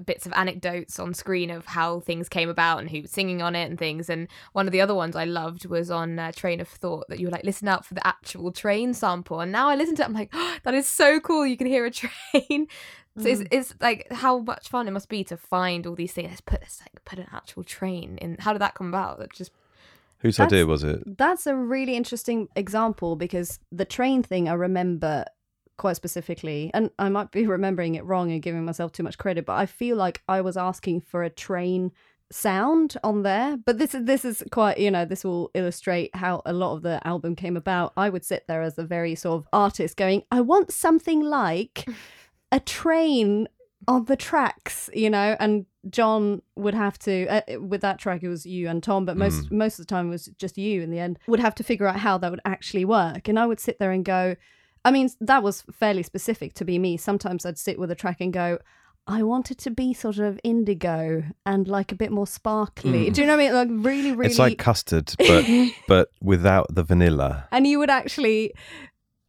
bits 0.06 0.26
of 0.26 0.34
anecdotes 0.34 1.00
on 1.00 1.14
screen 1.14 1.50
of 1.50 1.66
how 1.66 2.00
things 2.00 2.30
came 2.30 2.50
about 2.50 2.80
and 2.80 2.90
who 2.90 3.02
was 3.02 3.12
singing 3.12 3.42
on 3.42 3.56
it 3.56 3.66
and 3.70 3.78
things. 3.78 4.10
And 4.10 4.28
one 4.54 4.68
of 4.68 4.72
the 4.72 4.82
other 4.82 4.96
ones 4.96 5.16
I 5.16 5.26
loved 5.26 5.66
was 5.66 5.92
on 5.92 6.20
uh, 6.20 6.32
Train 6.32 6.60
of 6.62 6.68
Thought 6.68 7.08
that 7.10 7.20
you 7.20 7.28
were 7.28 7.32
like 7.32 7.44
listen 7.44 7.68
out 7.68 7.86
for 7.86 7.94
the 7.94 8.06
actual 8.06 8.52
train 8.52 8.94
sample. 8.94 9.40
And 9.40 9.52
now 9.52 9.70
I 9.70 9.76
listen 9.76 9.96
to 9.96 10.02
it, 10.04 10.06
I'm 10.06 10.14
like, 10.14 10.30
oh, 10.34 10.58
that 10.64 10.74
is 10.74 10.88
so 10.88 11.20
cool. 11.20 11.46
You 11.46 11.58
can 11.58 11.68
hear 11.68 11.86
a 11.86 11.92
train. 11.92 12.68
So 13.18 13.30
it's, 13.30 13.44
it's 13.50 13.76
like 13.80 14.12
how 14.12 14.40
much 14.40 14.68
fun 14.68 14.90
it 14.90 14.92
must 14.92 15.08
be 15.08 15.24
to 15.26 15.38
find 15.38 15.88
all 15.88 15.96
these 15.96 16.12
things. 16.12 16.30
Let's 16.30 16.42
put 16.42 16.62
let's 16.62 16.82
like 16.82 17.06
put 17.06 17.18
an 17.18 17.28
actual 17.32 17.64
train 17.64 18.18
in. 18.18 18.36
How 18.40 18.52
did 18.52 18.60
that 18.60 18.76
come 18.76 18.90
about? 18.90 19.20
That 19.20 19.32
just 19.32 19.52
whose 20.20 20.36
That's- 20.38 20.52
idea 20.52 20.66
was 20.66 20.84
it 20.84 21.18
That's 21.18 21.48
a 21.48 21.56
really 21.56 21.96
interesting 21.96 22.50
example 22.58 23.16
because 23.16 23.60
the 23.72 23.86
train 23.86 24.22
thing 24.22 24.50
I 24.50 24.54
remember 24.54 25.26
quite 25.78 25.96
specifically, 25.96 26.72
and 26.74 26.90
I 27.00 27.10
might 27.10 27.32
be 27.32 27.48
remembering 27.58 27.96
it 27.96 28.06
wrong 28.06 28.32
and 28.32 28.42
giving 28.42 28.66
myself 28.66 28.92
too 28.92 29.04
much 29.04 29.18
credit, 29.18 29.46
but 29.46 29.58
I 29.58 29.66
feel 29.66 29.98
like 29.98 30.22
I 30.28 30.42
was 30.42 30.58
asking 30.58 31.02
for 31.02 31.24
a 31.24 31.30
train 31.30 31.92
sound 32.32 32.98
on 33.04 33.24
there. 33.24 33.58
But 33.58 33.78
this 33.78 33.94
is 33.94 34.06
this 34.06 34.26
is 34.26 34.44
quite 34.52 34.78
you 34.78 34.92
know 34.92 35.06
this 35.06 35.24
will 35.24 35.52
illustrate 35.54 36.16
how 36.16 36.42
a 36.46 36.54
lot 36.54 36.76
of 36.76 36.82
the 36.82 37.06
album 37.08 37.36
came 37.36 37.58
about. 37.58 37.94
I 37.98 38.10
would 38.10 38.26
sit 38.26 38.46
there 38.48 38.62
as 38.62 38.78
a 38.78 38.84
very 38.84 39.16
sort 39.16 39.42
of 39.42 39.48
artist 39.54 39.98
going 39.98 40.24
i 40.32 40.42
want 40.42 40.72
something 40.72 41.22
like 41.22 41.88
a 42.52 42.60
train 42.60 43.48
on 43.88 44.06
the 44.06 44.16
tracks 44.16 44.90
you 44.94 45.10
know? 45.10 45.36
And 45.40 45.66
john 45.90 46.42
would 46.56 46.74
have 46.74 46.98
to 46.98 47.28
uh, 47.28 47.60
with 47.60 47.82
that 47.82 48.00
track 48.00 48.24
it 48.24 48.28
was 48.28 48.44
you 48.44 48.68
and 48.68 48.82
tom 48.82 49.06
but 49.06 49.18
most 49.18 49.52
most 49.52 49.78
of 49.78 49.86
the 49.86 49.90
time 49.90 50.08
it 50.08 50.10
was 50.10 50.26
just 50.40 50.58
you 50.58 50.82
in 50.82 50.90
the 50.90 50.98
end 50.98 51.20
would 51.28 51.40
have 51.40 51.54
to 51.54 51.64
figure 51.64 51.88
out 51.88 51.98
how 51.98 52.18
that 52.18 52.32
would 52.32 52.42
actually 52.46 52.86
work. 52.86 53.28
And 53.28 53.40
i 53.40 53.46
would 53.46 53.60
sit 53.60 53.78
there 53.80 53.92
and 53.92 54.04
go 54.04 54.36
i 54.86 54.92
mean 54.92 55.10
that 55.20 55.44
was 55.44 55.64
fairly 55.74 56.04
specific 56.04 56.54
to 56.54 56.64
be 56.64 56.80
me 56.80 56.96
sometimes 56.96 57.46
i'd 57.46 57.58
sit 57.58 57.78
with 57.78 57.92
a 57.92 57.96
track 57.96 58.22
and 58.22 58.32
go 58.32 58.58
I 59.08 59.22
want 59.22 59.52
it 59.52 59.60
to 59.60 59.70
be 59.70 59.94
sort 59.94 60.18
of 60.18 60.40
indigo 60.44 61.24
and 61.46 61.68
like 61.68 61.92
a 61.92 61.96
bit 61.96 62.12
more 62.12 62.26
sparkly. 62.26 63.12
Mm. 63.12 63.14
Do 63.14 63.22
you 63.22 63.28
know 63.28 63.38
what 63.38 63.44
I 63.44 63.46
mean? 63.46 63.54
Like 63.54 63.86
really, 63.86 64.12
really. 64.14 64.32
it's 64.32 64.40
like 64.40 64.58
custard 64.58 65.14
but 65.20 65.46
but 65.88 66.10
without 66.24 66.74
the 66.74 66.84
vanilla 66.84 67.48
and 67.52 67.68
you 67.68 67.78
would 67.78 67.92
actually 67.92 68.52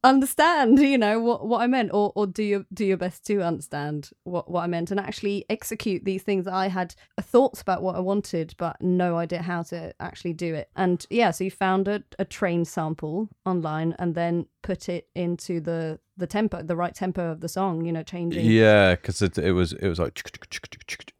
understand 0.04 0.78
you 0.94 0.98
know 0.98 1.18
what 1.18 1.46
what 1.46 1.60
i 1.60 1.66
meant 1.66 1.90
or 1.92 2.12
or 2.14 2.26
do 2.26 2.42
your 2.42 2.64
do 2.72 2.84
your 2.84 2.96
best 2.96 3.26
to 3.26 3.42
understand 3.42 4.10
what 4.24 4.50
what 4.50 4.62
i 4.62 4.66
meant 4.66 4.90
and 4.90 5.00
actually 5.00 5.44
execute 5.50 6.04
these 6.04 6.22
things 6.22 6.46
i 6.46 6.68
had 6.68 6.94
thoughts 7.20 7.60
about 7.60 7.82
what 7.82 7.96
i 7.96 8.00
wanted 8.00 8.54
but 8.56 8.80
no 8.80 9.16
idea 9.16 9.42
how 9.42 9.62
to 9.62 9.92
actually 10.00 10.32
do 10.32 10.54
it. 10.54 10.70
And 10.76 11.04
yeah 11.10 11.30
so 11.30 11.44
you 11.44 11.50
found 11.50 11.88
a, 11.88 12.02
a 12.18 12.24
train 12.24 12.64
sample 12.64 13.28
online 13.44 13.94
and 13.98 14.14
then 14.14 14.46
put 14.62 14.88
it 14.88 15.08
into 15.14 15.60
the 15.60 15.98
the 16.16 16.26
tempo 16.26 16.62
the 16.62 16.76
right 16.76 16.94
tempo 16.94 17.30
of 17.30 17.40
the 17.40 17.48
song 17.48 17.84
you 17.84 17.92
know 17.92 18.02
changing. 18.02 18.46
Yeah 18.46 18.94
because 18.94 19.22
it, 19.22 19.38
it 19.38 19.52
was 19.52 19.72
it 19.72 19.88
was 19.88 19.98
like 19.98 20.14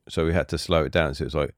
so 0.09 0.25
we 0.25 0.33
had 0.33 0.49
to 0.49 0.59
slow 0.59 0.85
it 0.85 0.93
down. 0.93 1.15
So 1.15 1.23
it 1.23 1.27
was 1.27 1.35
like 1.35 1.55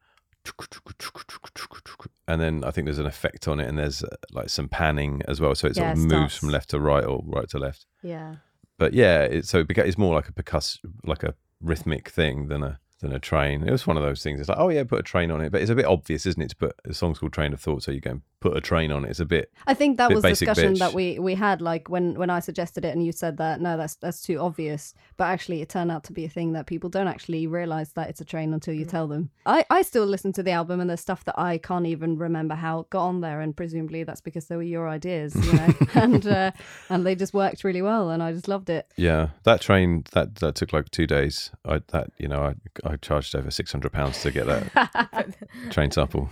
and 2.27 2.41
then 2.41 2.65
I 2.65 2.71
think 2.71 2.85
there's 2.87 2.99
an 2.99 3.07
effect 3.07 3.49
on 3.49 3.61
it, 3.61 3.69
and 3.69 3.79
there's 3.79 4.03
uh, 4.03 4.09
like 4.33 4.49
some 4.49 4.69
panning 4.69 5.23
as 5.27 5.41
well, 5.41 5.55
so 5.55 5.67
it 5.67 5.77
sort 5.77 5.87
Yeah, 5.87 5.93
of 5.93 5.99
it 5.99 6.03
moves 6.21 6.37
from 6.37 6.51
left 6.51 6.71
to 6.71 6.81
right 6.81 7.05
or 7.05 7.23
right 7.27 7.49
to 7.51 7.59
left. 7.59 7.87
yeah 8.03 8.37
But 8.79 8.93
yeah, 8.95 9.23
it, 9.23 9.47
so 9.47 9.59
it 9.61 9.69
beca- 9.69 9.87
it's 9.87 9.99
more 9.99 10.15
like 10.15 10.29
a 10.29 10.33
percuss, 10.33 10.79
like 11.05 11.23
a 11.23 11.35
rhythmic 11.61 12.09
thing 12.09 12.49
than 12.49 12.63
a 12.63 12.79
than 13.01 13.13
a 13.13 13.19
train. 13.19 13.63
It 13.63 13.71
was 13.71 13.87
one 13.87 13.97
of 13.97 14.03
those 14.03 14.23
things. 14.23 14.41
It's 14.41 14.49
like, 14.49 14.59
oh 14.59 14.71
yeah, 14.71 14.83
put 14.85 14.99
a 15.01 15.05
train 15.05 15.31
on 15.31 15.41
it, 15.41 15.53
but 15.53 15.61
it's 15.61 15.71
a 15.71 15.75
bit 15.75 15.85
obvious, 15.87 16.27
isn't 16.27 16.43
it? 16.43 16.51
To 16.51 16.57
put 16.57 16.75
a 16.85 16.93
song's 16.95 17.19
called 17.19 17.33
Train 17.33 17.53
of 17.53 17.61
Thought, 17.61 17.83
so 17.85 17.93
you 17.93 18.01
go 18.01 18.11
and 18.11 18.23
put 18.41 18.57
a 18.57 18.61
train 18.61 18.93
on 18.93 19.05
it. 19.05 19.11
It's 19.11 19.21
a 19.21 19.25
bit 19.25 19.53
I 19.67 19.75
think 19.75 19.97
that 19.99 20.13
was 20.13 20.23
basic 20.23 20.49
discussion 20.49 20.75
bitch. 20.75 20.79
that 20.79 20.93
we 20.95 21.19
we 21.19 21.35
had 21.35 21.61
like 21.61 21.89
when 21.89 22.15
when 22.19 22.31
I 22.31 22.41
suggested 22.41 22.85
it 22.85 22.95
and 22.95 23.05
you 23.05 23.13
said 23.13 23.37
that 23.39 23.61
no 23.61 23.77
that's 23.77 23.97
that's 23.97 24.23
too 24.23 24.39
obvious 24.39 24.95
but 25.17 25.25
actually 25.25 25.61
it 25.63 25.69
turned 25.69 25.91
out 25.91 26.05
to 26.05 26.13
be 26.13 26.25
a 26.25 26.29
thing 26.29 26.53
that 26.53 26.67
people 26.67 26.89
don't 26.91 27.09
actually 27.09 27.47
realize 27.47 27.93
that 27.95 28.09
it's 28.09 28.21
a 28.21 28.25
train 28.25 28.55
until 28.55 28.75
you 28.75 28.85
tell 28.85 29.09
them. 29.09 29.31
I 29.47 29.65
I 29.71 29.83
still 29.83 30.07
listen 30.07 30.33
to 30.35 30.43
the 30.43 30.53
album 30.53 30.81
and 30.81 30.89
there's 30.89 31.01
stuff 31.01 31.25
that 31.25 31.39
I 31.39 31.59
can't 31.59 31.87
even 31.87 32.17
remember 32.17 32.55
how 32.55 32.81
it 32.81 32.91
got 32.91 33.07
on 33.07 33.21
there 33.21 33.41
and 33.41 33.57
presumably 33.57 34.05
that's 34.05 34.21
because 34.21 34.47
they 34.47 34.57
were 34.57 34.63
your 34.63 34.89
ideas, 34.89 35.35
you 35.35 35.53
know. 35.53 35.75
and 35.95 36.27
uh, 36.27 36.51
and 36.89 37.05
they 37.07 37.15
just 37.15 37.35
worked 37.35 37.65
really 37.65 37.83
well 37.83 38.11
and 38.11 38.23
I 38.23 38.33
just 38.33 38.49
loved 38.49 38.71
it. 38.71 38.87
yeah. 38.97 39.29
That 39.45 39.61
train 39.61 40.05
that 40.13 40.37
that 40.37 40.55
took 40.55 40.73
like 40.73 40.91
two 40.91 41.07
days. 41.07 41.51
I 41.65 41.81
that 41.89 42.11
you 42.19 42.29
know 42.29 42.43
I 42.43 42.55
I 42.89 42.97
charged 42.97 43.35
over 43.35 43.51
six 43.51 43.73
hundred 43.73 43.93
pounds 43.93 44.23
to 44.23 44.31
get 44.31 44.47
that 44.47 45.35
train 45.71 45.91
sample. 45.91 46.31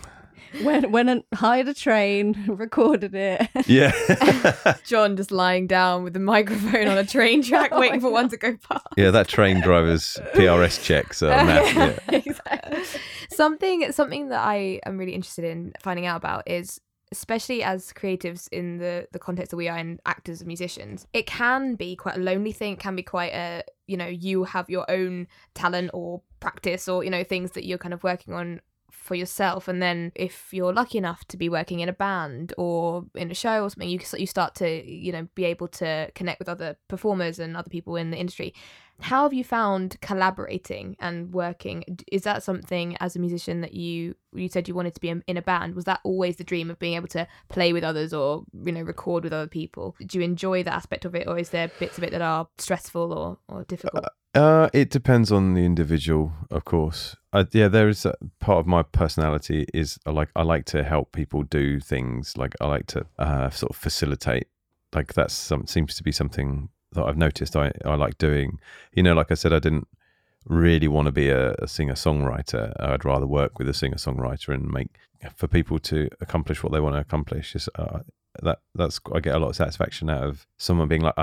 When 0.62 0.90
when 0.92 1.08
I 1.08 1.22
hired 1.34 1.68
a 1.68 1.74
train, 1.74 2.44
recorded 2.48 3.14
it. 3.14 3.48
Yeah. 3.66 3.92
John 4.86 5.16
just 5.16 5.30
lying 5.30 5.66
down 5.66 6.04
with 6.04 6.12
the 6.14 6.20
microphone 6.20 6.88
on 6.88 6.98
a 6.98 7.04
train 7.04 7.42
track, 7.42 7.70
Oh 7.72 7.80
waiting 7.80 7.96
my 7.96 8.00
for 8.08 8.12
one 8.12 8.28
to 8.30 8.36
go 8.36 8.56
past. 8.68 8.86
yeah, 8.96 9.10
that 9.10 9.28
train 9.28 9.60
driver's 9.60 10.18
PRS 10.34 10.82
checks 10.82 11.22
are 11.22 11.28
massive. 11.44 12.00
Yeah. 12.10 12.18
exactly. 12.18 12.82
Something 13.30 13.92
something 13.92 14.28
that 14.28 14.40
I 14.40 14.80
am 14.86 14.98
really 14.98 15.14
interested 15.14 15.44
in 15.44 15.72
finding 15.80 16.06
out 16.06 16.16
about 16.16 16.44
is 16.46 16.80
especially 17.12 17.62
as 17.62 17.92
creatives 17.92 18.48
in 18.50 18.78
the 18.78 19.06
the 19.12 19.18
context 19.18 19.50
that 19.50 19.56
we 19.56 19.68
are 19.68 19.78
in 19.78 20.00
actors 20.06 20.40
and 20.40 20.48
musicians 20.48 21.06
it 21.12 21.24
can 21.24 21.76
be 21.76 21.94
quite 21.94 22.16
a 22.16 22.20
lonely 22.20 22.50
thing 22.50 22.72
it 22.72 22.80
can 22.80 22.96
be 22.96 23.02
quite 23.02 23.32
a 23.32 23.62
you 23.86 23.96
know 23.96 24.08
you 24.08 24.42
have 24.42 24.68
your 24.68 24.84
own 24.90 25.28
talent 25.54 25.88
or 25.94 26.20
practice 26.40 26.88
or 26.88 27.04
you 27.04 27.10
know 27.10 27.22
things 27.22 27.52
that 27.52 27.64
you're 27.64 27.78
kind 27.78 27.94
of 27.94 28.02
working 28.02 28.34
on 28.34 28.60
for 29.06 29.14
yourself 29.14 29.68
and 29.68 29.80
then 29.80 30.12
if 30.14 30.52
you're 30.52 30.72
lucky 30.72 30.98
enough 30.98 31.24
to 31.28 31.36
be 31.36 31.48
working 31.48 31.80
in 31.80 31.88
a 31.88 31.92
band 31.92 32.52
or 32.58 33.04
in 33.14 33.30
a 33.30 33.34
show 33.34 33.62
or 33.62 33.70
something 33.70 33.88
you 33.88 34.00
you 34.16 34.26
start 34.26 34.54
to 34.54 34.68
you 34.86 35.12
know 35.12 35.28
be 35.34 35.44
able 35.44 35.68
to 35.68 36.10
connect 36.14 36.38
with 36.38 36.48
other 36.48 36.76
performers 36.88 37.38
and 37.38 37.56
other 37.56 37.70
people 37.70 37.96
in 37.96 38.10
the 38.10 38.16
industry. 38.16 38.52
How 39.00 39.24
have 39.24 39.34
you 39.34 39.44
found 39.44 40.00
collaborating 40.00 40.96
and 41.00 41.32
working? 41.32 41.84
Is 42.10 42.22
that 42.22 42.42
something 42.42 42.96
as 42.98 43.14
a 43.14 43.18
musician 43.18 43.60
that 43.60 43.74
you 43.74 44.14
you 44.32 44.48
said 44.48 44.68
you 44.68 44.74
wanted 44.74 44.94
to 44.94 45.00
be 45.00 45.08
in, 45.08 45.36
a 45.36 45.42
band 45.42 45.74
was 45.74 45.84
that 45.84 46.00
always 46.02 46.36
the 46.36 46.44
dream 46.44 46.70
of 46.70 46.78
being 46.78 46.94
able 46.94 47.08
to 47.08 47.26
play 47.48 47.72
with 47.72 47.84
others 47.84 48.12
or 48.14 48.44
you 48.64 48.72
know 48.72 48.82
record 48.82 49.24
with 49.24 49.32
other 49.32 49.48
people? 49.48 49.94
Do 50.04 50.18
you 50.18 50.24
enjoy 50.24 50.62
that 50.62 50.74
aspect 50.74 51.04
of 51.04 51.14
it 51.14 51.28
or 51.28 51.38
is 51.38 51.50
there 51.50 51.70
bits 51.78 51.98
of 51.98 52.04
it 52.04 52.10
that 52.12 52.22
are 52.22 52.48
stressful 52.58 53.12
or, 53.12 53.38
or 53.48 53.64
difficult? 53.64 54.06
Uh, 54.06 54.08
it 54.74 54.90
depends 54.90 55.32
on 55.32 55.54
the 55.54 55.64
individual, 55.64 56.32
of 56.50 56.64
course. 56.64 57.16
Uh, 57.32 57.44
yeah, 57.52 57.68
there 57.68 57.88
is 57.88 58.04
a 58.04 58.14
part 58.38 58.58
of 58.58 58.66
my 58.66 58.82
personality 58.82 59.66
is 59.72 59.98
I 60.06 60.10
like 60.10 60.30
I 60.36 60.42
like 60.42 60.64
to 60.66 60.82
help 60.82 61.12
people 61.12 61.42
do 61.42 61.80
things. 61.80 62.36
Like 62.36 62.54
I 62.60 62.66
like 62.66 62.86
to 62.88 63.06
uh, 63.18 63.50
sort 63.50 63.70
of 63.70 63.76
facilitate. 63.76 64.48
Like 64.94 65.14
that's 65.14 65.34
some 65.34 65.66
seems 65.66 65.94
to 65.96 66.02
be 66.02 66.12
something 66.12 66.68
that 66.92 67.04
I've 67.04 67.16
noticed. 67.16 67.56
I 67.56 67.72
I 67.84 67.94
like 67.94 68.18
doing. 68.18 68.58
You 68.92 69.02
know, 69.02 69.14
like 69.14 69.30
I 69.30 69.34
said, 69.34 69.52
I 69.52 69.58
didn't 69.58 69.88
really 70.44 70.88
want 70.88 71.06
to 71.06 71.12
be 71.12 71.28
a, 71.28 71.52
a 71.54 71.68
singer 71.68 71.94
songwriter. 71.94 72.72
I'd 72.78 73.04
rather 73.04 73.26
work 73.26 73.58
with 73.58 73.68
a 73.68 73.74
singer 73.74 73.96
songwriter 73.96 74.54
and 74.54 74.70
make 74.70 74.90
for 75.34 75.48
people 75.48 75.78
to 75.78 76.08
accomplish 76.20 76.62
what 76.62 76.72
they 76.72 76.80
want 76.80 76.94
to 76.94 77.00
accomplish. 77.00 77.56
Uh, 77.74 78.00
that 78.42 78.60
that's 78.74 79.00
I 79.14 79.20
get 79.20 79.34
a 79.34 79.38
lot 79.38 79.50
of 79.50 79.56
satisfaction 79.56 80.10
out 80.10 80.22
of 80.22 80.46
someone 80.58 80.88
being 80.88 81.02
like, 81.02 81.14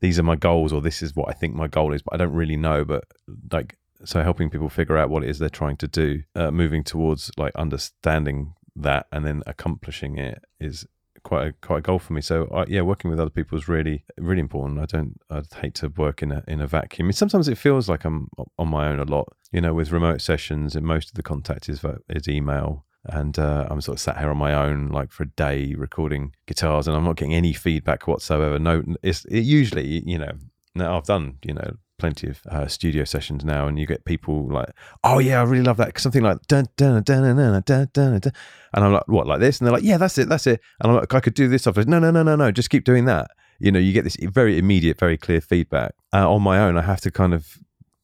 "These 0.00 0.18
are 0.18 0.22
my 0.22 0.36
goals," 0.36 0.72
or 0.72 0.80
"This 0.80 1.02
is 1.02 1.14
what 1.14 1.28
I 1.28 1.32
think 1.32 1.54
my 1.54 1.68
goal 1.68 1.92
is," 1.92 2.02
but 2.02 2.14
I 2.14 2.16
don't 2.18 2.32
really 2.32 2.56
know. 2.56 2.84
But 2.84 3.04
like, 3.52 3.76
so 4.04 4.22
helping 4.22 4.50
people 4.50 4.68
figure 4.68 4.96
out 4.96 5.10
what 5.10 5.24
it 5.24 5.30
is 5.30 5.38
they're 5.38 5.48
trying 5.48 5.76
to 5.78 5.88
do, 5.88 6.22
uh, 6.34 6.50
moving 6.50 6.84
towards 6.84 7.30
like 7.36 7.54
understanding 7.56 8.54
that 8.76 9.06
and 9.12 9.24
then 9.24 9.42
accomplishing 9.46 10.18
it 10.18 10.42
is 10.58 10.84
quite 11.22 11.46
a 11.46 11.52
quite 11.52 11.78
a 11.78 11.82
goal 11.82 11.98
for 11.98 12.12
me. 12.12 12.20
So 12.20 12.64
yeah, 12.68 12.82
working 12.82 13.10
with 13.10 13.18
other 13.18 13.30
people 13.30 13.58
is 13.58 13.66
really 13.66 14.04
really 14.18 14.40
important. 14.40 14.78
I 14.78 14.86
don't 14.86 15.16
I'd 15.30 15.52
hate 15.60 15.74
to 15.76 15.88
work 15.88 16.22
in 16.22 16.30
a 16.30 16.44
in 16.46 16.60
a 16.60 16.66
vacuum. 16.66 17.10
Sometimes 17.12 17.48
it 17.48 17.58
feels 17.58 17.88
like 17.88 18.04
I'm 18.04 18.28
on 18.58 18.68
my 18.68 18.88
own 18.88 19.00
a 19.00 19.04
lot. 19.04 19.28
You 19.50 19.60
know, 19.60 19.74
with 19.74 19.92
remote 19.92 20.20
sessions, 20.20 20.76
and 20.76 20.86
most 20.86 21.10
of 21.10 21.14
the 21.14 21.22
contact 21.22 21.68
is 21.68 21.84
is 22.08 22.28
email. 22.28 22.84
And 23.06 23.38
uh, 23.38 23.66
I'm 23.70 23.80
sort 23.80 23.96
of 23.96 24.00
sat 24.00 24.18
here 24.18 24.30
on 24.30 24.38
my 24.38 24.54
own, 24.54 24.88
like 24.88 25.12
for 25.12 25.24
a 25.24 25.28
day, 25.28 25.74
recording 25.74 26.34
guitars, 26.46 26.88
and 26.88 26.96
I'm 26.96 27.04
not 27.04 27.16
getting 27.16 27.34
any 27.34 27.52
feedback 27.52 28.06
whatsoever. 28.06 28.58
No, 28.58 28.82
it's 29.02 29.24
it 29.26 29.40
usually, 29.40 30.02
you 30.06 30.18
know, 30.18 30.32
now 30.74 30.96
I've 30.96 31.04
done, 31.04 31.36
you 31.42 31.52
know, 31.52 31.76
plenty 31.98 32.28
of 32.28 32.40
uh, 32.50 32.66
studio 32.66 33.04
sessions 33.04 33.44
now, 33.44 33.66
and 33.66 33.78
you 33.78 33.86
get 33.86 34.04
people 34.04 34.48
like, 34.48 34.70
"Oh 35.02 35.18
yeah, 35.18 35.40
I 35.40 35.44
really 35.44 35.64
love 35.64 35.76
that." 35.78 35.98
Something 35.98 36.22
like 36.22 36.42
dun 36.46 36.66
dun 36.76 37.02
dun 37.02 37.22
dun 37.22 37.62
dun 37.62 37.88
dun 37.92 38.18
dun, 38.20 38.32
and 38.72 38.84
I'm 38.84 38.92
like, 38.92 39.08
"What 39.08 39.26
like 39.26 39.40
this?" 39.40 39.58
And 39.58 39.66
they're 39.66 39.74
like, 39.74 39.84
"Yeah, 39.84 39.98
that's 39.98 40.18
it, 40.18 40.28
that's 40.28 40.46
it." 40.46 40.60
And 40.80 40.90
I'm 40.90 40.98
like, 40.98 41.12
"I 41.14 41.20
could 41.20 41.34
do 41.34 41.48
this." 41.48 41.66
Off. 41.66 41.76
No, 41.76 41.98
no, 41.98 42.10
no, 42.10 42.22
no, 42.22 42.36
no. 42.36 42.50
Just 42.50 42.70
keep 42.70 42.84
doing 42.84 43.04
that. 43.04 43.30
You 43.60 43.70
know, 43.70 43.78
you 43.78 43.92
get 43.92 44.04
this 44.04 44.16
very 44.16 44.58
immediate, 44.58 44.98
very 44.98 45.16
clear 45.16 45.40
feedback. 45.40 45.94
Uh, 46.12 46.30
on 46.30 46.42
my 46.42 46.58
own, 46.58 46.76
I 46.76 46.82
have 46.82 47.00
to 47.02 47.10
kind 47.10 47.32
of 47.32 47.58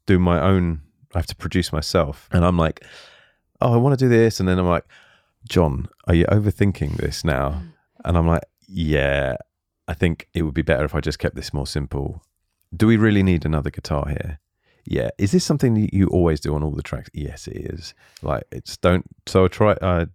do 0.07 0.19
my 0.19 0.41
own. 0.41 0.83
I 1.15 1.19
have 1.19 1.27
to 1.27 1.37
produce 1.37 1.73
myself, 1.73 2.29
and 2.33 2.45
I'm 2.45 2.57
like, 2.57 2.85
"Oh, 3.61 3.73
I 3.73 3.77
want 3.77 3.99
to 3.99 4.05
do 4.05 4.09
this," 4.09 4.41
and 4.41 4.49
then 4.49 4.59
I'm 4.59 4.69
like, 4.69 4.85
"John, 5.49 5.89
are 6.07 6.15
you 6.15 6.25
overthinking 6.27 6.97
this 6.97 7.25
now?" 7.25 7.63
And 8.05 8.17
I'm 8.17 8.27
like, 8.27 8.45
"Yeah." 8.67 9.37
I 9.89 9.95
think 9.95 10.29
it 10.35 10.43
would 10.43 10.55
be 10.55 10.63
better 10.63 10.85
if 10.85 10.95
I 10.95 11.01
just 11.01 11.19
kept 11.19 11.35
this 11.35 11.53
more 11.53 11.67
simple 11.67 12.23
do 12.75 12.87
we 12.87 12.97
really 12.97 13.23
need 13.23 13.45
another 13.45 13.71
guitar 13.71 14.09
here? 14.09 14.39
Yeah. 14.85 15.11
Is 15.19 15.33
this 15.33 15.45
something 15.45 15.75
that 15.75 15.95
you 15.95 16.07
always 16.09 16.41
do 16.41 16.55
on 16.55 16.63
all 16.63 16.71
the 16.71 16.83
tracks? 16.83 17.11
Yes, 17.13 17.47
it 17.47 17.57
is. 17.57 17.95
Like 18.23 18.45
it's 18.51 18.77
don't. 18.77 19.05
So 19.27 19.45
I 19.45 19.49
try. 19.49 19.77
I 19.83 20.07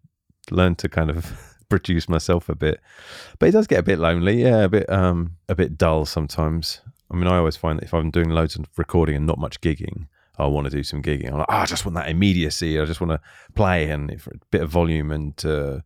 learn 0.52 0.76
to 0.76 0.89
kind 0.89 1.10
of 1.10 1.56
produce 1.70 2.10
myself 2.10 2.50
a 2.50 2.56
bit, 2.56 2.80
but 3.39 3.50
it 3.50 3.52
does 3.52 3.68
get 3.68 3.80
a 3.80 3.84
bit 3.84 4.00
lonely. 4.00 4.41
Yeah, 4.41 4.64
a 4.64 4.70
bit 4.70 4.89
um 4.89 5.36
a 5.50 5.56
bit 5.56 5.78
dull 5.78 6.06
sometimes. 6.06 6.82
I 7.12 7.16
mean, 7.16 7.28
I 7.28 7.38
always 7.38 7.56
find 7.56 7.78
that 7.80 7.86
if 7.86 7.93
I'm 7.93 8.10
doing 8.10 8.30
loads 8.30 8.56
of 8.56 8.66
recording 8.78 9.16
and 9.16 9.28
not 9.28 9.38
much 9.38 9.62
gigging, 9.62 10.08
I 10.38 10.47
want 10.47 10.65
to 10.65 10.71
do 10.71 10.83
some 10.83 11.01
gigging. 11.01 11.31
I'm 11.31 11.39
like, 11.39 11.47
oh, 11.49 11.57
I 11.57 11.65
just 11.65 11.86
want 11.86 11.95
that 11.95 12.09
immediacy. 12.09 12.79
I 12.79 12.86
just 12.86 13.01
want 13.01 13.11
to 13.11 13.21
play 13.53 13.89
and 13.89 14.11
a 14.11 14.17
bit 14.51 14.61
of 14.61 14.69
volume 14.69 15.11
and 15.11 15.45
uh, 15.45 15.79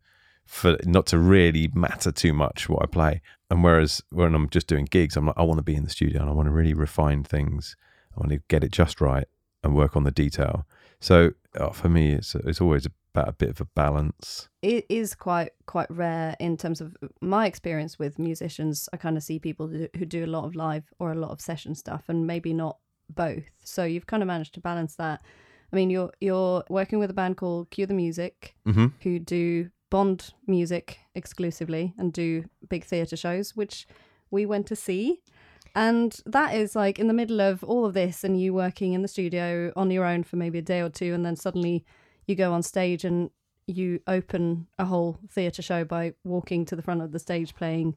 for 0.46 0.76
not 0.84 1.06
to 1.06 1.18
really 1.18 1.70
matter 1.74 2.10
too 2.10 2.32
much 2.32 2.68
what 2.68 2.82
I 2.82 2.86
play. 2.86 3.22
And 3.50 3.62
whereas 3.62 4.02
when 4.10 4.34
I'm 4.34 4.48
just 4.48 4.66
doing 4.66 4.84
gigs, 4.84 5.16
I'm 5.16 5.26
like, 5.26 5.38
I 5.38 5.42
want 5.42 5.58
to 5.58 5.64
be 5.64 5.74
in 5.74 5.84
the 5.84 5.90
studio 5.90 6.20
and 6.20 6.30
I 6.30 6.32
want 6.32 6.46
to 6.46 6.52
really 6.52 6.74
refine 6.74 7.22
things. 7.22 7.76
I 8.16 8.20
want 8.20 8.30
to 8.32 8.40
get 8.48 8.64
it 8.64 8.72
just 8.72 9.00
right 9.00 9.26
and 9.62 9.74
work 9.74 9.96
on 9.96 10.04
the 10.04 10.10
detail. 10.10 10.66
So 11.00 11.30
uh, 11.58 11.70
for 11.70 11.88
me, 11.88 12.12
it's 12.12 12.34
it's 12.34 12.60
always 12.60 12.86
about 13.14 13.28
a 13.28 13.32
bit 13.32 13.50
of 13.50 13.60
a 13.60 13.64
balance. 13.64 14.48
It 14.62 14.86
is 14.88 15.14
quite 15.14 15.50
quite 15.66 15.90
rare 15.90 16.36
in 16.38 16.56
terms 16.56 16.80
of 16.80 16.96
my 17.20 17.46
experience 17.46 17.98
with 17.98 18.18
musicians. 18.18 18.88
I 18.92 18.96
kind 18.96 19.16
of 19.16 19.22
see 19.22 19.38
people 19.38 19.68
who 19.68 20.06
do 20.06 20.24
a 20.24 20.26
lot 20.26 20.44
of 20.44 20.54
live 20.54 20.84
or 20.98 21.12
a 21.12 21.16
lot 21.16 21.30
of 21.30 21.40
session 21.40 21.74
stuff, 21.74 22.04
and 22.08 22.26
maybe 22.26 22.52
not 22.52 22.78
both. 23.14 23.44
So 23.64 23.84
you've 23.84 24.06
kind 24.06 24.22
of 24.22 24.26
managed 24.26 24.54
to 24.54 24.60
balance 24.60 24.96
that. 24.96 25.22
I 25.72 25.76
mean, 25.76 25.90
you're 25.90 26.12
you're 26.20 26.64
working 26.68 26.98
with 26.98 27.10
a 27.10 27.14
band 27.14 27.36
called 27.36 27.70
Cue 27.70 27.86
the 27.86 27.94
Music, 27.94 28.54
mm-hmm. 28.66 28.86
who 29.02 29.18
do 29.18 29.70
Bond 29.90 30.32
music 30.46 30.98
exclusively 31.14 31.94
and 31.98 32.12
do 32.12 32.44
big 32.68 32.84
theatre 32.84 33.16
shows, 33.16 33.56
which 33.56 33.86
we 34.30 34.46
went 34.46 34.66
to 34.68 34.76
see. 34.76 35.20
And 35.74 36.16
that 36.26 36.54
is 36.54 36.74
like 36.74 36.98
in 36.98 37.08
the 37.08 37.14
middle 37.14 37.40
of 37.40 37.62
all 37.64 37.84
of 37.84 37.94
this 37.94 38.24
and 38.24 38.40
you 38.40 38.54
working 38.54 38.92
in 38.92 39.02
the 39.02 39.08
studio 39.08 39.72
on 39.76 39.90
your 39.90 40.04
own 40.04 40.24
for 40.24 40.36
maybe 40.36 40.58
a 40.58 40.62
day 40.62 40.80
or 40.80 40.88
two, 40.88 41.14
and 41.14 41.24
then 41.24 41.36
suddenly 41.36 41.84
you 42.26 42.34
go 42.34 42.52
on 42.52 42.62
stage 42.62 43.04
and 43.04 43.30
you 43.66 44.00
open 44.06 44.66
a 44.78 44.84
whole 44.84 45.18
theatre 45.28 45.62
show 45.62 45.84
by 45.84 46.14
walking 46.24 46.64
to 46.64 46.76
the 46.76 46.82
front 46.82 47.02
of 47.02 47.12
the 47.12 47.18
stage 47.18 47.54
playing 47.54 47.96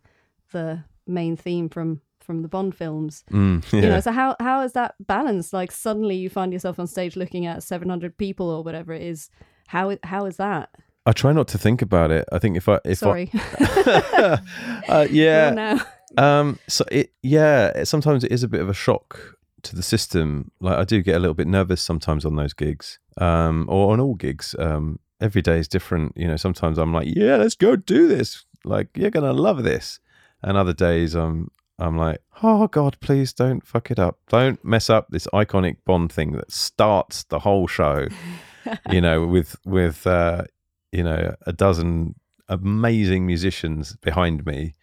the 0.52 0.84
main 1.08 1.36
theme 1.36 1.70
from 1.70 2.02
from 2.24 2.42
the 2.42 2.48
Bond 2.48 2.76
films. 2.76 3.24
Mm, 3.32 3.64
yeah. 3.72 3.82
You 3.82 3.90
know, 3.90 4.00
so 4.00 4.12
how 4.12 4.36
how 4.40 4.62
is 4.62 4.74
that 4.74 4.96
balanced? 5.00 5.54
Like 5.54 5.72
suddenly 5.72 6.16
you 6.16 6.30
find 6.30 6.54
yourself 6.54 6.80
on 6.80 6.88
stage 6.88 7.16
looking 7.16 7.46
at 7.46 7.64
700 7.64 8.18
people 8.18 8.50
or 8.50 8.64
whatever 8.64 8.94
it 8.94 9.02
is. 9.02 9.30
How 9.68 9.98
how 10.04 10.26
is 10.26 10.38
that? 10.38 10.70
I 11.06 11.12
try 11.12 11.34
not 11.34 11.48
to 11.50 11.58
think 11.58 11.82
about 11.82 12.12
it. 12.12 12.26
I 12.32 12.40
think 12.40 12.56
if 12.56 12.70
I 12.70 12.80
if 12.86 13.00
sorry, 13.00 13.30
I, 13.34 14.40
uh, 14.88 15.08
yeah, 15.10 15.80
um, 16.18 16.60
so 16.68 16.86
it 16.92 17.12
yeah, 17.22 17.84
sometimes 17.84 18.24
it 18.24 18.32
is 18.32 18.44
a 18.44 18.48
bit 18.48 18.62
of 18.62 18.70
a 18.70 18.74
shock 18.74 19.38
to 19.64 19.76
the 19.76 19.84
system. 19.84 20.52
Like 20.62 20.78
I 20.78 20.84
do 20.86 21.02
get 21.02 21.16
a 21.16 21.20
little 21.20 21.34
bit 21.34 21.48
nervous 21.48 21.82
sometimes 21.82 22.26
on 22.26 22.36
those 22.36 22.54
gigs, 22.54 23.00
um, 23.18 23.66
or 23.70 23.92
on 23.92 24.00
all 24.00 24.16
gigs. 24.16 24.56
Um, 24.58 25.00
every 25.20 25.42
day 25.42 25.60
is 25.60 25.68
different. 25.68 26.14
You 26.16 26.28
know, 26.28 26.38
sometimes 26.38 26.78
I'm 26.78 26.94
like, 26.94 27.08
yeah, 27.10 27.36
let's 27.38 27.56
go 27.56 27.76
do 27.76 28.08
this. 28.08 28.46
Like 28.64 28.90
you're 28.96 29.12
gonna 29.12 29.34
love 29.34 29.64
this, 29.64 30.00
and 30.42 30.56
other 30.56 30.74
days 30.74 31.16
I'm 31.16 31.50
I'm 31.80 31.98
like, 31.98 32.22
oh 32.42 32.68
God, 32.68 32.98
please 33.00 33.34
don't 33.34 33.66
fuck 33.66 33.90
it 33.90 34.00
up. 34.00 34.20
Don't 34.30 34.64
mess 34.64 34.90
up 34.90 35.08
this 35.10 35.28
iconic 35.34 35.78
Bond 35.86 36.12
thing 36.12 36.34
that 36.34 36.52
starts 36.52 37.24
the 37.24 37.40
whole 37.40 37.68
show. 37.68 38.08
you 38.92 39.02
know, 39.02 39.26
with 39.26 39.56
with 39.66 40.06
uh, 40.08 40.44
you 40.92 41.04
know, 41.04 41.36
a 41.46 41.52
dozen 41.52 42.16
amazing 42.48 43.26
musicians 43.26 43.96
behind 43.98 44.46
me 44.46 44.76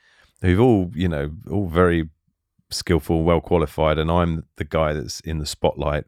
who've 0.43 0.61
all, 0.61 0.91
you 0.95 1.09
know, 1.09 1.31
all 1.51 1.69
very 1.69 2.09
skillful, 2.71 3.23
well 3.23 3.41
qualified, 3.41 3.99
and 3.99 4.11
I'm 4.11 4.45
the 4.57 4.65
guy 4.65 4.93
that's 4.93 5.21
in 5.21 5.39
the 5.39 5.47
spotlight, 5.47 6.05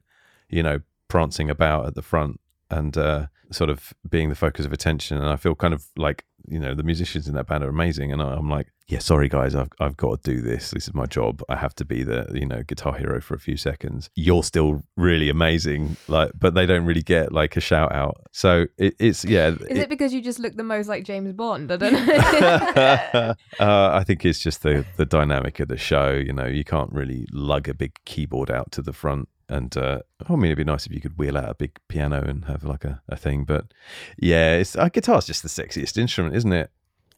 you 0.48 0.62
know, 0.62 0.80
prancing 1.08 1.50
about 1.50 1.86
at 1.86 1.94
the 1.94 2.02
front 2.02 2.40
and 2.70 2.96
uh, 2.96 3.26
sort 3.50 3.70
of 3.70 3.92
being 4.08 4.28
the 4.28 4.34
focus 4.34 4.66
of 4.66 4.72
attention. 4.72 5.18
And 5.18 5.28
I 5.28 5.36
feel 5.36 5.54
kind 5.54 5.74
of 5.74 5.86
like 5.96 6.24
you 6.48 6.58
know 6.58 6.74
the 6.74 6.82
musicians 6.82 7.28
in 7.28 7.34
that 7.34 7.46
band 7.46 7.64
are 7.64 7.68
amazing. 7.68 8.12
And 8.12 8.20
i'm 8.22 8.50
like 8.50 8.68
yeah 8.88 8.98
sorry 8.98 9.28
guys 9.28 9.54
i've, 9.54 9.70
I've 9.80 9.96
got 9.96 10.22
to 10.22 10.34
do 10.34 10.40
this. 10.40 10.70
This 10.70 10.88
is 10.88 10.94
my 10.94 11.06
job. 11.06 11.42
I 11.48 11.56
have 11.56 11.74
to 11.76 11.84
be 11.84 12.02
the 12.02 12.30
you 12.34 12.46
know 12.46 12.62
guitar 12.62 12.94
hero 12.94 13.20
for 13.20 13.34
a 13.34 13.38
few 13.38 13.56
seconds. 13.56 14.10
You're 14.14 14.42
still 14.42 14.82
really 14.96 15.28
amazing 15.28 15.96
like 16.08 16.32
but 16.38 16.54
they 16.54 16.66
don't 16.66 16.84
really 16.84 17.02
get 17.02 17.32
like 17.32 17.56
a 17.56 17.60
shout 17.60 17.92
out. 17.92 18.16
So 18.32 18.66
it, 18.78 18.94
it's 18.98 19.24
yeah. 19.24 19.48
Is 19.48 19.60
it, 19.62 19.76
it, 19.78 19.88
because 19.88 20.12
you 20.12 20.20
just 20.20 20.38
look 20.38 20.56
the 20.56 20.64
most 20.64 20.88
like 20.88 21.04
james 21.04 21.32
bond? 21.32 21.72
I 21.72 21.76
don't 21.76 21.92
know. 22.06 23.34
Uh, 23.60 23.90
i 23.92 24.04
think 24.04 24.24
it's 24.24 24.38
just 24.38 24.62
the 24.62 24.84
the 24.96 25.06
dynamic 25.06 25.60
of 25.60 25.68
the 25.68 25.76
show 25.76 26.12
you 26.12 26.32
know 26.32 26.46
you 26.46 26.64
can't 26.64 26.92
really 26.92 27.26
lug 27.32 27.68
a 27.68 27.74
big 27.74 27.92
keyboard 28.04 28.50
out 28.50 28.70
to 28.72 28.82
the 28.82 28.92
front 28.92 29.28
and 29.48 29.76
uh, 29.76 30.00
I 30.28 30.36
mean, 30.36 30.46
it'd 30.46 30.58
be 30.58 30.64
nice 30.64 30.86
if 30.86 30.92
you 30.92 31.00
could 31.00 31.18
wheel 31.18 31.36
out 31.36 31.50
a 31.50 31.54
big 31.54 31.78
piano 31.88 32.22
and 32.22 32.44
have 32.46 32.64
like 32.64 32.84
a, 32.84 33.02
a 33.08 33.16
thing. 33.16 33.44
But 33.44 33.72
yeah, 34.16 34.56
it's 34.56 34.76
uh, 34.76 34.88
guitar's 34.88 35.26
just 35.26 35.42
the 35.42 35.48
sexiest 35.48 35.98
instrument, 35.98 36.36
isn't 36.36 36.52
it? 36.52 36.70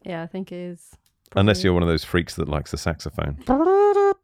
Yeah, 0.05 0.22
I 0.22 0.27
think 0.27 0.53
it 0.53 0.59
is. 0.59 0.97
Probably. 1.31 1.41
Unless 1.41 1.64
you're 1.64 1.72
one 1.72 1.83
of 1.83 1.89
those 1.89 2.05
freaks 2.05 2.35
that 2.35 2.49
likes 2.49 2.70
the 2.70 2.79
saxophone. 2.79 3.43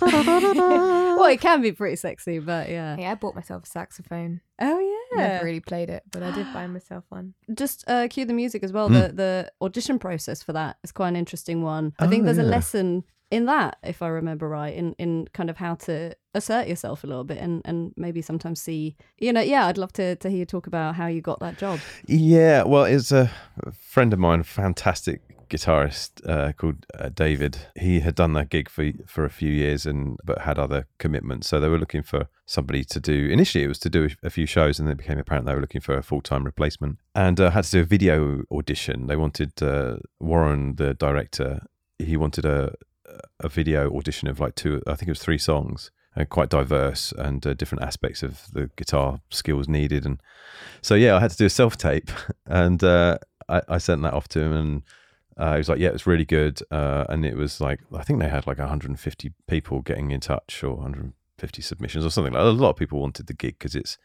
well, 0.01 1.27
it 1.27 1.41
can 1.41 1.61
be 1.61 1.73
pretty 1.73 1.97
sexy, 1.97 2.39
but 2.39 2.69
yeah. 2.69 2.97
Yeah, 2.99 3.13
I 3.13 3.15
bought 3.15 3.35
myself 3.35 3.65
a 3.65 3.67
saxophone. 3.67 4.41
Oh 4.61 4.79
yeah. 4.79 5.23
Never 5.29 5.45
really 5.45 5.61
played 5.61 5.91
it, 5.91 6.05
but 6.11 6.23
I 6.23 6.31
did 6.31 6.53
buy 6.53 6.67
myself 6.69 7.05
one. 7.09 7.35
Just 7.53 7.85
uh, 7.89 8.07
cue 8.09 8.25
the 8.25 8.33
music 8.33 8.63
as 8.63 8.73
well. 8.73 8.89
Mm. 8.89 9.09
The 9.09 9.13
the 9.15 9.53
audition 9.63 9.99
process 9.99 10.43
for 10.43 10.53
that 10.53 10.77
is 10.85 10.93
quite 10.93 11.09
an 11.09 11.17
interesting 11.17 11.63
one. 11.63 11.95
I 11.99 12.07
oh, 12.07 12.09
think 12.09 12.25
there's 12.25 12.37
yeah. 12.37 12.45
a 12.45 12.55
lesson 12.55 13.05
in 13.31 13.47
that, 13.47 13.79
if 13.83 14.03
I 14.03 14.09
remember 14.09 14.49
right, 14.49 14.75
in 14.75 14.95
in 14.99 15.29
kind 15.33 15.51
of 15.51 15.57
how 15.57 15.77
to 15.77 16.15
assert 16.35 16.69
yourself 16.69 17.05
a 17.05 17.07
little 17.07 17.25
bit 17.25 17.39
and 17.39 17.63
and 17.65 17.93
maybe 17.97 18.23
sometimes 18.23 18.61
see, 18.61 18.97
you 19.19 19.33
know, 19.33 19.41
yeah, 19.41 19.67
I'd 19.67 19.79
love 19.79 19.93
to 19.95 20.17
to 20.17 20.29
hear 20.29 20.41
you 20.41 20.47
talk 20.47 20.67
about 20.67 20.97
how 20.97 21.07
you 21.07 21.21
got 21.21 21.41
that 21.41 21.59
job. 21.59 21.81
Yeah, 22.07 22.65
well, 22.65 22.85
it's 22.85 23.13
a 23.13 23.31
friend 23.73 24.13
of 24.13 24.19
mine, 24.19 24.43
fantastic 24.43 25.23
guitarist 25.49 26.27
uh, 26.29 26.53
called 26.53 26.87
uh, 26.97 27.09
David. 27.09 27.59
He 27.77 28.01
had 28.01 28.15
done 28.15 28.33
that 28.33 28.51
gig 28.51 28.69
for 28.69 28.91
for 29.07 29.25
a 29.25 29.31
few 29.31 29.51
years 29.51 29.87
and 29.87 30.19
but 30.25 30.41
had 30.41 30.59
other 30.59 30.87
commitments, 30.99 31.49
so 31.49 31.61
they 31.61 31.69
were 31.69 31.79
looking 31.79 32.03
for 32.03 32.29
somebody 32.47 32.85
to 32.85 32.99
do. 32.99 33.29
Initially, 33.29 33.63
it 33.63 33.69
was 33.69 33.79
to 33.81 33.91
do 33.91 34.09
a 34.25 34.31
few 34.31 34.47
shows, 34.47 34.81
and 34.81 34.89
then 34.89 34.95
it 34.95 34.99
became 34.99 35.19
apparent 35.19 35.47
they 35.47 35.55
were 35.55 35.61
looking 35.61 35.81
for 35.81 35.97
a 35.97 36.03
full 36.03 36.21
time 36.21 36.43
replacement, 36.43 36.99
and 37.15 37.39
uh, 37.39 37.51
had 37.51 37.65
to 37.65 37.71
do 37.71 37.81
a 37.81 37.85
video 37.85 38.43
audition. 38.51 39.07
They 39.07 39.17
wanted 39.17 39.63
uh, 39.63 39.99
Warren, 40.19 40.75
the 40.77 40.95
director, 40.95 41.61
he 42.01 42.17
wanted 42.17 42.45
a 42.45 42.75
a 43.41 43.49
video 43.49 43.95
audition 43.97 44.29
of 44.29 44.41
like 44.41 44.55
two, 44.55 44.83
I 44.87 44.95
think 44.95 45.09
it 45.09 45.13
was 45.13 45.23
three 45.23 45.39
songs, 45.39 45.91
and 46.17 46.29
quite 46.29 46.49
diverse 46.49 47.13
and 47.13 47.47
uh, 47.47 47.55
different 47.55 47.85
aspects 47.85 48.23
of 48.23 48.43
the 48.53 48.71
guitar 48.77 49.21
skills 49.31 49.69
needed. 49.69 50.05
And 50.05 50.21
so, 50.83 50.95
yeah, 50.95 51.17
I 51.17 51.21
had 51.21 51.31
to 51.31 51.37
do 51.37 51.47
a 51.47 51.51
self 51.51 51.77
tape, 51.77 52.11
and 52.47 52.83
uh, 52.83 53.19
I, 53.49 53.63
I, 53.69 53.79
sent 53.79 54.03
that 54.03 54.15
off 54.15 54.29
to 54.29 54.41
him, 54.41 54.53
and 54.53 54.83
uh, 55.37 55.53
he 55.53 55.59
was 55.59 55.69
like, 55.69 55.79
"Yeah, 55.79 55.91
it's 55.91 56.07
really 56.07 56.25
good." 56.25 56.61
Uh, 56.71 57.05
and 57.09 57.25
it 57.25 57.37
was 57.37 57.61
like, 57.61 57.81
I 57.95 58.03
think 58.03 58.21
they 58.21 58.29
had 58.29 58.47
like 58.47 58.59
150 58.59 59.33
people 59.47 59.83
getting 59.83 60.11
in 60.11 60.21
touch, 60.21 60.63
or 60.63 60.75
150 60.75 61.63
submissions, 61.63 62.05
or 62.05 62.11
something 62.11 62.33
like. 62.33 62.43
That. 62.43 62.51
A 62.51 62.53
lot 62.53 62.71
of 62.71 62.77
people 62.77 63.01
wanted 63.01 63.27
the 63.27 63.35
gig 63.35 63.59
because 63.59 63.75
it's, 63.75 63.99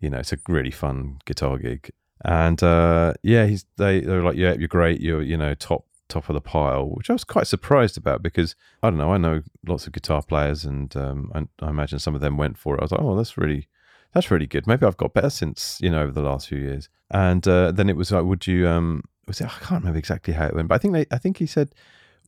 you 0.00 0.10
know, 0.10 0.18
it's 0.18 0.32
a 0.32 0.38
really 0.48 0.70
fun 0.70 1.20
guitar 1.24 1.58
gig. 1.58 1.90
And 2.22 2.62
uh, 2.62 3.14
yeah, 3.22 3.46
he's 3.46 3.64
they 3.76 4.00
they 4.00 4.12
were 4.12 4.22
like, 4.22 4.36
"Yeah, 4.36 4.52
you're 4.52 4.68
great. 4.68 5.00
You're 5.00 5.22
you 5.22 5.38
know 5.38 5.54
top 5.54 5.86
top 6.10 6.28
of 6.28 6.34
the 6.34 6.40
pile," 6.40 6.86
which 6.86 7.08
I 7.08 7.14
was 7.14 7.24
quite 7.24 7.46
surprised 7.46 7.96
about 7.96 8.22
because 8.22 8.54
I 8.82 8.90
don't 8.90 8.98
know. 8.98 9.12
I 9.12 9.18
know 9.18 9.42
lots 9.66 9.86
of 9.86 9.92
guitar 9.92 10.22
players, 10.22 10.64
and 10.64 10.94
um, 10.96 11.30
I, 11.34 11.64
I 11.64 11.70
imagine 11.70 11.98
some 11.98 12.14
of 12.14 12.20
them 12.20 12.36
went 12.36 12.58
for 12.58 12.74
it. 12.74 12.80
I 12.80 12.84
was 12.84 12.92
like, 12.92 13.02
"Oh, 13.02 13.16
that's 13.16 13.36
really." 13.36 13.68
That's 14.12 14.28
really 14.28 14.48
good. 14.48 14.66
Maybe 14.66 14.84
I've 14.84 14.96
got 14.96 15.14
better 15.14 15.30
since 15.30 15.78
you 15.80 15.88
know 15.88 16.02
over 16.02 16.10
the 16.10 16.20
last 16.20 16.48
few 16.48 16.58
years. 16.58 16.88
And 17.12 17.46
uh, 17.46 17.70
then 17.70 17.88
it 17.88 17.94
was 17.94 18.10
like, 18.10 18.24
would 18.24 18.44
you 18.44 18.66
um, 18.66 19.04
was 19.30 19.40
it? 19.40 19.46
I 19.46 19.64
can't 19.64 19.82
remember 19.82 19.98
exactly 19.98 20.34
how 20.34 20.46
it 20.46 20.54
went, 20.54 20.66
but 20.66 20.74
I 20.74 20.78
think 20.78 20.94
they, 20.94 21.06
I 21.12 21.18
think 21.18 21.38
he 21.38 21.46
said, 21.46 21.70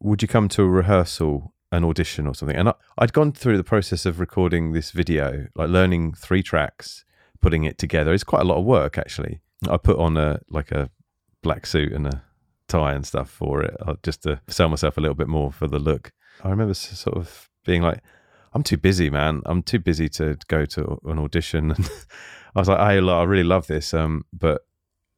"Would 0.01 0.23
you 0.23 0.29
come 0.29 0.49
to 0.51 0.63
a 0.63 0.69
rehearsal, 0.69 1.53
an 1.73 1.85
audition, 1.85 2.29
or 2.29 2.35
something?" 2.35 2.57
And 2.57 2.69
I, 2.69 2.75
I'd 2.99 3.13
gone 3.13 3.33
through 3.33 3.57
the 3.57 3.65
process 3.65 4.07
of 4.07 4.21
recording 4.21 4.73
this 4.73 4.93
video, 4.93 5.49
like 5.57 5.69
learning 5.69 6.15
three 6.15 6.43
tracks, 6.43 7.05
putting 7.41 7.65
it 7.65 7.79
together. 7.79 8.13
It's 8.13 8.25
quite 8.25 8.43
a 8.43 8.45
lot 8.47 8.59
of 8.59 8.65
work, 8.65 8.97
actually. 8.97 9.41
I 9.69 9.77
put 9.77 9.99
on 9.99 10.17
a 10.17 10.41
like 10.49 10.71
a 10.71 10.91
black 11.43 11.67
suit 11.67 11.93
and 11.93 12.07
a 12.07 12.23
tie 12.73 12.95
and 12.95 13.07
stuff 13.07 13.31
for 13.31 13.63
it, 13.63 13.77
uh, 13.87 13.95
just 14.03 14.23
to 14.23 14.41
sell 14.49 14.69
myself 14.69 14.97
a 14.97 15.01
little 15.01 15.15
bit 15.15 15.29
more 15.29 15.53
for 15.53 15.69
the 15.69 15.79
look. 15.79 16.13
I 16.43 16.51
remember 16.51 16.75
sort 16.75 17.17
of 17.17 17.51
being 17.65 17.83
like, 17.83 18.01
"I'm 18.55 18.63
too 18.63 18.77
busy, 18.77 19.11
man. 19.11 19.43
I'm 19.47 19.63
too 19.63 19.79
busy 19.79 20.09
to 20.11 20.37
go 20.49 20.65
to 20.67 20.99
an 21.05 21.19
audition." 21.19 21.75
And 22.55 22.59
I 22.59 22.61
was 22.61 22.69
like, 22.69 22.79
"Hey, 22.81 22.99
I 22.99 23.23
really 23.25 23.45
love 23.45 23.67
this, 23.67 23.95
um, 23.95 24.27
but 24.31 24.61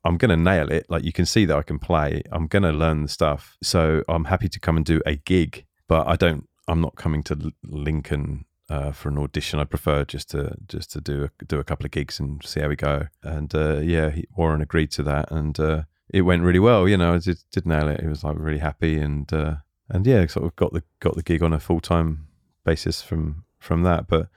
I'm 0.05 0.19
going 0.19 0.29
to 0.29 0.37
nail 0.37 0.71
it. 0.71 0.87
Like 0.89 1.05
you 1.05 1.13
can 1.13 1.27
see 1.27 1.47
that 1.47 1.57
I 1.57 1.63
can 1.63 1.79
play. 1.79 2.23
I'm 2.31 2.47
going 2.47 2.63
to 2.63 2.73
learn 2.73 3.03
the 3.03 3.09
stuff. 3.09 3.57
So 3.63 4.03
I'm 4.09 4.27
happy 4.27 4.49
to 4.49 4.61
come 4.61 4.77
and 4.77 4.85
do 4.85 5.01
a 5.07 5.17
gig, 5.17 5.65
but 5.89 6.07
I 6.07 6.17
don't. 6.17 6.49
I'm 6.69 6.81
not 6.81 6.97
coming 6.97 7.23
to 7.25 7.53
Lincoln 7.63 8.45
uh, 8.69 8.93
for 8.93 9.09
an 9.09 9.19
audition. 9.19 9.59
I 9.61 9.65
prefer 9.65 10.05
just 10.05 10.31
to 10.31 10.57
just 10.69 10.93
to 10.93 11.01
do 11.01 11.25
a, 11.25 11.45
do 11.45 11.59
a 11.59 11.65
couple 11.65 11.87
of 11.87 11.91
gigs 11.91 12.21
and 12.21 12.43
see 12.45 12.61
how 12.61 12.69
we 12.69 12.77
go. 12.77 13.09
And 13.23 13.55
uh, 13.55 13.79
yeah, 13.79 14.11
he, 14.11 14.27
Warren 14.37 14.63
agreed 14.63 14.91
to 14.93 15.03
that, 15.05 15.31
and 15.31 15.59
uh, 15.59 15.83
it 16.13 16.23
went 16.23 16.43
really 16.43 16.59
well. 16.59 16.89
You 16.89 16.97
know, 16.97 17.15
I 17.15 17.19
did, 17.19 17.39
did 17.51 17.67
nail 17.67 17.89
it. 17.89 18.01
He 18.01 18.07
was 18.07 18.25
like 18.25 18.37
really 18.39 18.59
happy, 18.59 18.99
and 18.99 19.31
uh, 19.33 19.57
and 19.89 20.07
yeah, 20.07 20.27
sort 20.27 20.47
of 20.47 20.57
got 20.57 20.73
the 20.73 20.83
got 21.01 21.15
the 21.17 21.23
gig 21.23 21.43
on 21.43 21.53
a 21.53 21.61
full 21.61 21.81
time 21.81 22.27
basis 22.65 23.03
from 23.03 23.45
from 23.59 23.83
that. 23.83 24.07
But 24.07 24.29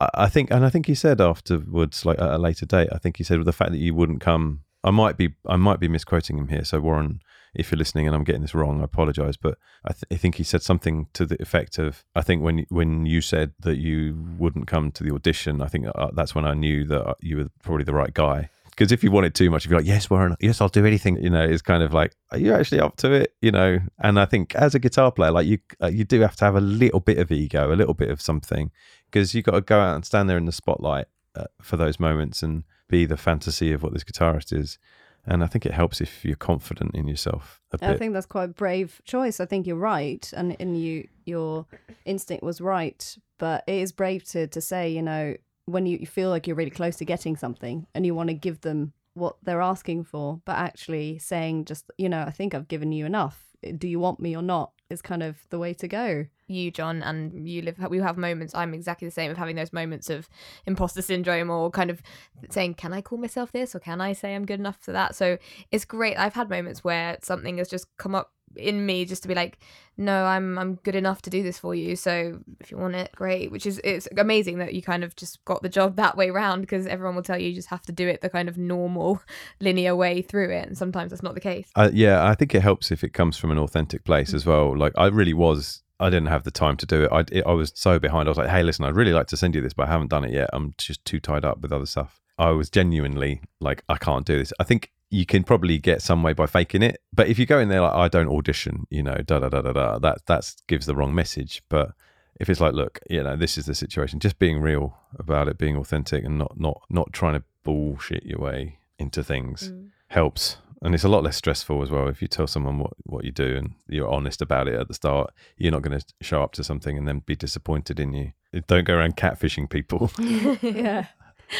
I 0.00 0.28
think, 0.28 0.50
and 0.50 0.64
I 0.64 0.70
think 0.70 0.86
he 0.86 0.94
said 0.94 1.20
afterwards, 1.20 2.04
like 2.04 2.18
at 2.18 2.30
a 2.30 2.38
later 2.38 2.66
date, 2.66 2.88
I 2.92 2.98
think 2.98 3.18
he 3.18 3.24
said 3.24 3.38
with 3.38 3.46
the 3.46 3.52
fact 3.52 3.72
that 3.72 3.78
you 3.78 3.94
wouldn't 3.94 4.20
come 4.20 4.60
I 4.86 4.90
might 4.90 5.16
be 5.16 5.34
I 5.46 5.56
might 5.56 5.80
be 5.80 5.88
misquoting 5.88 6.38
him 6.38 6.48
here. 6.48 6.64
So 6.64 6.80
Warren, 6.80 7.20
if 7.54 7.70
you're 7.70 7.78
listening 7.78 8.06
and 8.06 8.14
I'm 8.14 8.22
getting 8.22 8.42
this 8.42 8.54
wrong, 8.54 8.80
I 8.80 8.84
apologize. 8.84 9.36
But 9.36 9.58
I, 9.84 9.92
th- 9.92 10.04
I, 10.12 10.14
think 10.14 10.36
he 10.36 10.44
said 10.44 10.62
something 10.62 11.08
to 11.12 11.26
the 11.26 11.40
effect 11.42 11.78
of 11.78 12.04
I 12.14 12.22
think 12.22 12.42
when 12.42 12.66
when 12.68 13.04
you 13.04 13.20
said 13.20 13.52
that 13.60 13.78
you 13.78 14.16
wouldn't 14.38 14.68
come 14.68 14.92
to 14.92 15.02
the 15.02 15.12
audition, 15.12 15.60
I 15.60 15.66
think 15.66 15.86
uh, 15.92 16.10
that's 16.14 16.36
when 16.36 16.46
I 16.46 16.54
knew 16.54 16.84
that 16.84 17.04
uh, 17.04 17.14
you 17.20 17.38
were 17.38 17.48
probably 17.64 17.82
the 17.82 17.94
right 17.94 18.14
guy. 18.14 18.48
Because 18.76 18.92
if 18.92 19.02
you 19.02 19.10
want 19.10 19.24
it 19.24 19.34
too 19.34 19.50
much, 19.50 19.64
if 19.64 19.70
you're 19.70 19.80
like, 19.80 19.88
yes, 19.88 20.10
Warren, 20.10 20.36
yes, 20.38 20.60
I'll 20.60 20.68
do 20.68 20.84
anything, 20.84 21.16
you 21.22 21.30
know, 21.30 21.42
it's 21.42 21.62
kind 21.62 21.82
of 21.82 21.94
like, 21.94 22.14
are 22.30 22.38
you 22.38 22.52
actually 22.52 22.80
up 22.80 22.96
to 22.96 23.10
it? 23.10 23.34
You 23.40 23.50
know, 23.50 23.78
and 24.00 24.20
I 24.20 24.26
think 24.26 24.54
as 24.54 24.74
a 24.74 24.78
guitar 24.78 25.10
player, 25.10 25.30
like 25.30 25.46
you, 25.46 25.58
uh, 25.82 25.86
you 25.86 26.04
do 26.04 26.20
have 26.20 26.36
to 26.36 26.44
have 26.44 26.56
a 26.56 26.60
little 26.60 27.00
bit 27.00 27.18
of 27.18 27.32
ego, 27.32 27.72
a 27.72 27.74
little 27.74 27.94
bit 27.94 28.10
of 28.10 28.20
something, 28.20 28.70
because 29.06 29.34
you 29.34 29.42
got 29.42 29.52
to 29.52 29.60
go 29.62 29.80
out 29.80 29.94
and 29.94 30.04
stand 30.04 30.28
there 30.28 30.36
in 30.36 30.44
the 30.44 30.52
spotlight 30.52 31.06
uh, 31.34 31.44
for 31.62 31.78
those 31.78 31.98
moments 31.98 32.42
and 32.42 32.64
be 32.88 33.06
the 33.06 33.16
fantasy 33.16 33.72
of 33.72 33.82
what 33.82 33.94
this 33.94 34.04
guitarist 34.04 34.52
is. 34.52 34.78
And 35.24 35.42
I 35.42 35.46
think 35.48 35.66
it 35.66 35.72
helps 35.72 36.00
if 36.00 36.24
you're 36.24 36.36
confident 36.36 36.94
in 36.94 37.08
yourself. 37.08 37.60
I 37.82 37.96
think 37.96 38.12
that's 38.12 38.26
quite 38.26 38.44
a 38.44 38.48
brave 38.48 39.00
choice. 39.04 39.40
I 39.40 39.46
think 39.46 39.66
you're 39.66 39.74
right, 39.74 40.32
and 40.36 40.56
and 40.60 40.80
you 40.80 41.08
your 41.24 41.66
instinct 42.04 42.44
was 42.44 42.60
right. 42.60 43.16
But 43.38 43.64
it 43.66 43.74
is 43.74 43.90
brave 43.90 44.22
to 44.26 44.46
to 44.46 44.60
say, 44.60 44.88
you 44.88 45.02
know, 45.02 45.34
when 45.66 45.86
you, 45.86 45.98
you 45.98 46.06
feel 46.06 46.30
like 46.30 46.46
you're 46.46 46.56
really 46.56 46.70
close 46.70 46.96
to 46.96 47.04
getting 47.04 47.36
something, 47.36 47.86
and 47.94 48.06
you 48.06 48.14
want 48.14 48.28
to 48.28 48.34
give 48.34 48.62
them 48.62 48.92
what 49.14 49.36
they're 49.42 49.62
asking 49.62 50.04
for, 50.04 50.40
but 50.44 50.56
actually 50.56 51.18
saying 51.18 51.64
just, 51.64 51.90
you 51.98 52.08
know, 52.08 52.22
I 52.22 52.30
think 52.30 52.54
I've 52.54 52.68
given 52.68 52.92
you 52.92 53.06
enough. 53.06 53.44
Do 53.76 53.88
you 53.88 53.98
want 53.98 54.20
me 54.20 54.36
or 54.36 54.42
not? 54.42 54.72
Is 54.88 55.02
kind 55.02 55.22
of 55.22 55.36
the 55.50 55.58
way 55.58 55.74
to 55.74 55.88
go 55.88 56.26
you, 56.48 56.70
John, 56.70 57.02
and 57.02 57.48
you 57.48 57.62
Liv. 57.62 57.78
We 57.90 57.98
have 57.98 58.16
moments. 58.16 58.54
I'm 58.54 58.74
exactly 58.74 59.08
the 59.08 59.12
same 59.12 59.30
of 59.30 59.36
having 59.36 59.56
those 59.56 59.72
moments 59.72 60.10
of 60.10 60.28
imposter 60.64 61.02
syndrome, 61.02 61.50
or 61.50 61.70
kind 61.70 61.90
of 61.90 62.02
saying, 62.50 62.74
"Can 62.74 62.92
I 62.92 63.00
call 63.00 63.18
myself 63.18 63.52
this?" 63.52 63.74
or 63.74 63.80
"Can 63.80 64.00
I 64.00 64.12
say 64.12 64.34
I'm 64.34 64.46
good 64.46 64.60
enough 64.60 64.78
for 64.80 64.92
that?" 64.92 65.14
So 65.14 65.38
it's 65.70 65.84
great. 65.84 66.16
I've 66.16 66.34
had 66.34 66.48
moments 66.48 66.84
where 66.84 67.18
something 67.22 67.58
has 67.58 67.68
just 67.68 67.86
come 67.96 68.14
up 68.14 68.32
in 68.56 68.84
me 68.84 69.04
just 69.04 69.22
to 69.22 69.28
be 69.28 69.34
like 69.34 69.58
no 69.96 70.24
i'm 70.24 70.58
i'm 70.58 70.74
good 70.76 70.94
enough 70.94 71.22
to 71.22 71.30
do 71.30 71.42
this 71.42 71.58
for 71.58 71.74
you 71.74 71.96
so 71.96 72.38
if 72.60 72.70
you 72.70 72.76
want 72.76 72.94
it 72.94 73.10
great 73.14 73.50
which 73.50 73.66
is 73.66 73.80
it's 73.84 74.08
amazing 74.16 74.58
that 74.58 74.74
you 74.74 74.82
kind 74.82 75.04
of 75.04 75.14
just 75.16 75.44
got 75.44 75.62
the 75.62 75.68
job 75.68 75.96
that 75.96 76.16
way 76.16 76.30
round 76.30 76.62
because 76.62 76.86
everyone 76.86 77.14
will 77.14 77.22
tell 77.22 77.38
you 77.38 77.48
you 77.48 77.54
just 77.54 77.68
have 77.68 77.82
to 77.82 77.92
do 77.92 78.08
it 78.08 78.20
the 78.20 78.30
kind 78.30 78.48
of 78.48 78.58
normal 78.58 79.20
linear 79.60 79.94
way 79.94 80.22
through 80.22 80.50
it 80.50 80.66
and 80.66 80.76
sometimes 80.76 81.10
that's 81.10 81.22
not 81.22 81.34
the 81.34 81.40
case 81.40 81.68
uh, 81.76 81.90
yeah 81.92 82.26
i 82.26 82.34
think 82.34 82.54
it 82.54 82.62
helps 82.62 82.90
if 82.90 83.02
it 83.04 83.12
comes 83.12 83.36
from 83.36 83.50
an 83.50 83.58
authentic 83.58 84.04
place 84.04 84.34
as 84.34 84.44
well 84.44 84.76
like 84.76 84.92
i 84.96 85.06
really 85.06 85.34
was 85.34 85.82
I 85.98 86.10
didn't 86.10 86.28
have 86.28 86.44
the 86.44 86.50
time 86.50 86.76
to 86.78 86.86
do 86.86 87.04
it. 87.04 87.12
I, 87.12 87.20
it, 87.32 87.46
I 87.46 87.52
was 87.52 87.72
so 87.74 87.98
behind. 87.98 88.28
I 88.28 88.30
was 88.30 88.38
like, 88.38 88.50
hey, 88.50 88.62
listen, 88.62 88.84
I'd 88.84 88.96
really 88.96 89.12
like 89.12 89.28
to 89.28 89.36
send 89.36 89.54
you 89.54 89.62
this, 89.62 89.72
but 89.72 89.88
I 89.88 89.90
haven't 89.90 90.10
done 90.10 90.24
it 90.24 90.32
yet. 90.32 90.50
I'm 90.52 90.74
just 90.76 91.02
too 91.04 91.20
tied 91.20 91.44
up 91.44 91.60
with 91.60 91.72
other 91.72 91.86
stuff. 91.86 92.20
I 92.38 92.50
was 92.50 92.68
genuinely 92.68 93.40
like, 93.60 93.82
I 93.88 93.96
can't 93.96 94.26
do 94.26 94.36
this. 94.36 94.52
I 94.60 94.64
think 94.64 94.92
you 95.10 95.26
can 95.26 95.44
probably 95.44 95.78
get 95.78 96.02
some 96.02 96.22
way 96.22 96.32
by 96.32 96.46
faking 96.46 96.82
it. 96.82 97.00
But 97.12 97.28
if 97.28 97.38
you 97.38 97.46
go 97.46 97.58
in 97.58 97.68
there 97.68 97.80
like, 97.80 97.94
I 97.94 98.08
don't 98.08 98.28
audition, 98.28 98.86
you 98.90 99.02
know, 99.02 99.16
da 99.24 99.38
da 99.38 99.48
da 99.48 99.62
da 99.62 99.72
da, 99.72 99.98
that 99.98 100.26
that 100.26 100.52
gives 100.66 100.86
the 100.86 100.94
wrong 100.94 101.14
message. 101.14 101.62
But 101.68 101.92
if 102.38 102.50
it's 102.50 102.60
like, 102.60 102.74
look, 102.74 102.98
you 103.08 103.22
know, 103.22 103.36
this 103.36 103.56
is 103.56 103.66
the 103.66 103.74
situation, 103.74 104.20
just 104.20 104.38
being 104.38 104.60
real 104.60 104.96
about 105.18 105.48
it, 105.48 105.58
being 105.58 105.76
authentic, 105.76 106.24
and 106.24 106.38
not 106.38 106.58
not 106.58 106.82
not 106.90 107.12
trying 107.12 107.34
to 107.34 107.44
bullshit 107.62 108.24
your 108.24 108.38
way 108.38 108.78
into 108.98 109.22
things 109.22 109.70
mm. 109.70 109.88
helps 110.08 110.58
and 110.82 110.94
it's 110.94 111.04
a 111.04 111.08
lot 111.08 111.22
less 111.22 111.36
stressful 111.36 111.82
as 111.82 111.90
well 111.90 112.08
if 112.08 112.20
you 112.20 112.28
tell 112.28 112.46
someone 112.46 112.78
what, 112.78 112.92
what 113.04 113.24
you 113.24 113.32
do 113.32 113.56
and 113.56 113.74
you're 113.88 114.08
honest 114.08 114.42
about 114.42 114.68
it 114.68 114.74
at 114.74 114.88
the 114.88 114.94
start 114.94 115.32
you're 115.56 115.72
not 115.72 115.82
going 115.82 115.98
to 115.98 116.04
show 116.20 116.42
up 116.42 116.52
to 116.52 116.62
something 116.62 116.96
and 116.96 117.08
then 117.08 117.20
be 117.26 117.36
disappointed 117.36 117.98
in 117.98 118.12
you 118.12 118.32
don't 118.66 118.84
go 118.84 118.94
around 118.94 119.16
catfishing 119.16 119.68
people 119.68 120.10
yeah 120.62 121.06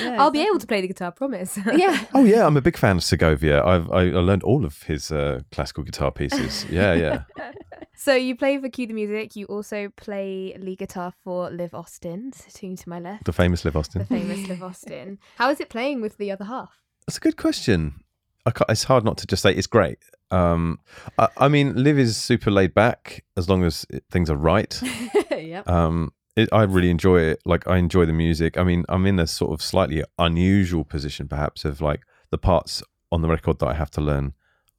Yeah, 0.01 0.21
I'll 0.21 0.31
be 0.31 0.43
able 0.43 0.59
to 0.59 0.67
play 0.67 0.81
the 0.81 0.89
guitar, 0.89 1.13
promise. 1.13 1.59
yeah. 1.73 2.05
Oh 2.15 2.25
yeah, 2.25 2.47
I'm 2.47 2.57
a 2.57 2.61
big 2.61 2.77
fan 2.77 2.97
of 2.97 3.05
Segovia. 3.05 3.65
I've 3.65 3.91
I, 3.91 4.03
I 4.03 4.21
learned 4.21 4.43
all 4.43 4.65
of 4.65 4.83
his 4.85 5.11
uh, 5.11 5.41
classical 5.53 5.85
guitar 5.85 6.11
pieces. 6.11 6.67
Yeah, 6.71 6.95
yeah. 6.95 7.23
so 7.95 8.15
you 8.15 8.37
play 8.37 8.59
for 8.59 8.69
Cue 8.69 8.87
the 8.87 8.95
Music. 8.95 9.37
You 9.37 9.47
also 9.47 9.91
play 9.97 10.57
lead 10.59 10.79
guitar 10.79 11.13
for 11.23 11.51
Liv 11.51 11.75
Austin, 11.75 12.33
sitting 12.33 12.77
to 12.77 12.89
my 12.89 12.99
left. 12.99 13.25
The 13.25 13.33
famous 13.33 13.65
Liv 13.65 13.77
Austin. 13.77 14.01
The 14.01 14.07
famous 14.07 14.49
Liv 14.49 14.63
Austin. 14.63 15.19
How 15.37 15.51
is 15.51 15.61
it 15.61 15.69
playing 15.69 16.01
with 16.01 16.17
the 16.19 16.31
other 16.31 16.45
half? 16.45 16.83
That's 17.07 17.19
a 17.19 17.21
good 17.21 17.37
question 17.37 18.05
it's 18.69 18.85
hard 18.85 19.05
not 19.05 19.19
to 19.19 19.27
just 19.27 19.43
say 19.43 19.53
it's 19.53 19.67
great. 19.67 19.99
Um, 20.31 20.81
I, 21.19 21.29
I, 21.37 21.49
mean, 21.49 21.83
Liv 21.83 21.99
is 21.99 22.17
super 22.17 22.51
laid 22.51 22.75
back 22.75 23.25
as 23.37 23.49
long 23.49 23.65
as 23.65 23.87
things 24.11 24.31
are 24.31 24.37
right. 24.37 24.81
yeah. 25.31 25.63
Um, 25.67 26.13
it, 26.37 26.49
I 26.53 26.63
really 26.63 26.91
enjoy 26.91 27.21
it. 27.21 27.41
Like 27.45 27.67
I 27.67 27.79
enjoy 27.79 28.07
the 28.07 28.13
music. 28.13 28.59
I 28.59 28.65
mean, 28.65 28.85
I'm 28.89 29.07
in 29.07 29.19
a 29.19 29.27
sort 29.27 29.53
of 29.53 29.63
slightly 29.63 30.05
unusual 30.19 30.85
position, 30.85 31.29
perhaps, 31.29 31.65
of 31.65 31.81
like 31.81 32.03
the 32.31 32.39
parts 32.39 32.83
on 33.11 33.23
the 33.23 33.29
record 33.29 33.59
that 33.61 33.67
I 33.67 33.75
have 33.75 33.91
to 33.93 34.01
learn 34.01 34.35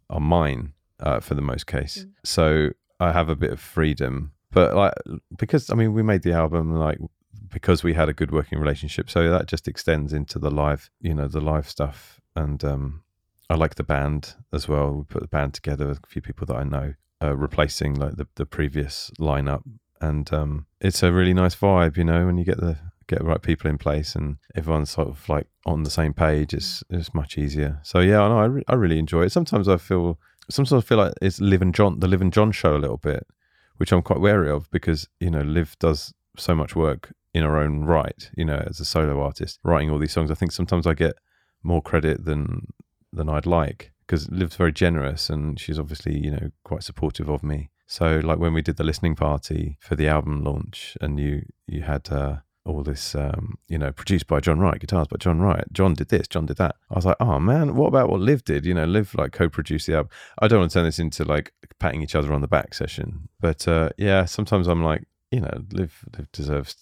are 0.10 0.20
mine 0.20 0.74
uh, 0.99 1.20
for 1.20 1.34
the 1.34 1.41
most 1.41 1.68
case. 1.68 2.05
Mm. 2.05 2.12
So 2.24 2.70
I 2.99 3.12
have 3.12 3.30
a 3.30 3.36
bit 3.36 3.51
of 3.51 3.60
freedom, 3.60 4.34
but 4.51 4.76
like 4.76 4.93
because 5.36 5.70
I 5.70 5.76
mean, 5.76 5.93
we 5.93 6.03
made 6.03 6.22
the 6.22 6.34
album 6.34 6.74
like 6.76 6.99
because 7.49 7.84
we 7.84 7.93
had 7.93 8.10
a 8.10 8.14
good 8.14 8.32
working 8.32 8.60
relationship, 8.60 9.10
so 9.10 9.30
that 9.32 9.47
just 9.47 9.68
extends 9.68 10.14
into 10.14 10.38
the 10.38 10.51
live, 10.51 10.89
you 11.01 11.14
know, 11.14 11.28
the 11.28 11.41
live 11.41 11.68
stuff 11.68 12.22
and 12.36 12.64
um 12.64 13.03
I 13.49 13.55
like 13.55 13.76
the 13.76 13.84
band 13.84 14.36
as 14.51 14.68
well. 14.68 14.91
We 14.91 15.03
put 15.03 15.22
the 15.22 15.28
band 15.28 15.53
together 15.53 15.88
with 15.88 15.99
a 16.03 16.08
few 16.08 16.22
people 16.22 16.45
that 16.47 16.58
I 16.58 16.64
know, 16.64 16.93
uh, 17.24 17.36
replacing 17.36 17.95
like 17.95 18.18
the, 18.18 18.28
the 18.36 18.45
previous 18.45 19.10
lineup, 19.20 19.64
and 20.02 20.32
um, 20.34 20.66
it's 20.80 21.04
a 21.04 21.12
really 21.12 21.34
nice 21.34 21.56
vibe, 21.56 21.98
you 21.98 22.04
know, 22.04 22.26
when 22.26 22.38
you 22.38 22.45
get 22.45 22.58
the 22.58 22.78
get 23.08 23.20
the 23.20 23.26
right 23.26 23.41
people 23.41 23.70
in 23.70 23.78
place 23.78 24.16
and 24.16 24.38
everyone's 24.56 24.91
sort 24.91 25.08
of 25.08 25.28
like 25.30 25.48
on 25.66 25.84
the 25.84 25.89
same 25.89 26.14
page. 26.14 26.54
It's 26.54 26.84
it's 26.89 27.14
much 27.14 27.38
easier. 27.38 27.80
So 27.84 28.00
yeah, 28.00 28.22
I 28.22 28.30
know 28.30 28.39
I, 28.39 28.45
re- 28.45 28.64
I 28.68 28.76
really 28.76 29.00
enjoy 29.00 29.24
it. 29.24 29.32
Sometimes 29.32 29.68
I 29.68 29.78
feel 29.78 30.20
sometimes 30.50 30.84
I 30.84 30.86
feel 30.86 30.98
like 30.98 31.14
it's 31.22 31.39
Liv 31.39 31.62
and 31.62 31.74
John, 31.74 32.00
the 32.00 32.08
Liv 32.08 32.22
and 32.22 32.34
John 32.34 32.52
show 32.52 32.76
a 32.76 32.80
little 32.80 32.98
bit, 32.98 33.26
which 33.78 33.91
I'm 33.91 34.02
quite 34.02 34.20
wary 34.20 34.50
of 34.50 34.70
because 34.72 35.08
you 35.20 35.32
know 35.32 35.41
Liv 35.41 35.76
does 35.80 36.14
so 36.38 36.54
much 36.54 36.76
work 36.76 37.14
in 37.34 37.43
her 37.43 37.58
own 37.58 37.84
right, 37.84 38.30
you 38.36 38.45
know, 38.45 38.64
as 38.68 38.80
a 38.80 38.86
solo 38.86 39.22
artist, 39.22 39.60
writing 39.64 39.89
all 39.89 40.00
these 40.00 40.12
songs. 40.12 40.32
I 40.32 40.36
think 40.36 40.52
sometimes 40.52 40.88
I 40.88 40.93
get 40.93 41.16
more 41.64 41.82
credit 41.82 42.26
than 42.26 42.68
than 43.14 43.30
I'd 43.30 43.45
like 43.45 43.91
because 44.06 44.30
Liv's 44.30 44.56
very 44.56 44.72
generous 44.72 45.30
and 45.30 45.60
she's 45.60 45.80
obviously 45.80 46.18
you 46.18 46.32
know 46.32 46.50
quite 46.64 46.84
supportive 46.84 47.30
of 47.30 47.43
me. 47.43 47.70
So 47.88 48.20
like 48.24 48.38
when 48.38 48.54
we 48.54 48.62
did 48.62 48.76
the 48.76 48.84
listening 48.84 49.16
party 49.16 49.78
for 49.80 49.96
the 49.96 50.08
album 50.08 50.44
launch 50.44 50.98
and 51.02 51.20
you 51.20 51.44
you 51.68 51.82
had 51.82 52.12
uh, 52.12 52.38
all 52.66 52.84
this, 52.84 53.16
um, 53.16 53.58
you 53.70 53.78
know, 53.78 53.92
produced 53.94 54.28
by 54.28 54.42
John 54.42 54.60
Wright, 54.60 54.80
guitars 54.80 55.08
by 55.08 55.16
John 55.18 55.40
Wright. 55.40 55.64
John 55.72 55.94
did 55.94 56.10
this, 56.10 56.28
John 56.28 56.46
did 56.46 56.58
that. 56.58 56.76
I 56.92 56.96
was 56.96 57.06
like, 57.06 57.16
oh 57.22 57.40
man, 57.40 57.76
what 57.76 57.88
about 57.88 58.10
what 58.10 58.20
Liv 58.20 58.44
did? 58.44 58.66
You 58.66 58.74
know, 58.74 58.86
Liv 58.86 59.16
like 59.16 59.32
co-produced 59.32 59.88
the 59.88 59.96
album. 59.96 60.12
I 60.40 60.48
don't 60.48 60.60
want 60.60 60.72
to 60.72 60.80
turn 60.80 60.86
this 60.86 61.00
into 61.00 61.24
like 61.24 61.54
patting 61.80 62.02
each 62.02 62.16
other 62.16 62.34
on 62.34 62.42
the 62.42 62.48
back 62.48 62.74
session, 62.74 63.30
but 63.40 63.68
uh, 63.68 63.90
yeah, 63.98 64.26
sometimes 64.26 64.68
I'm 64.68 64.84
like, 64.84 65.06
you 65.32 65.40
know, 65.40 65.64
Liv, 65.72 66.04
Liv 66.18 66.32
deserves 66.32 66.76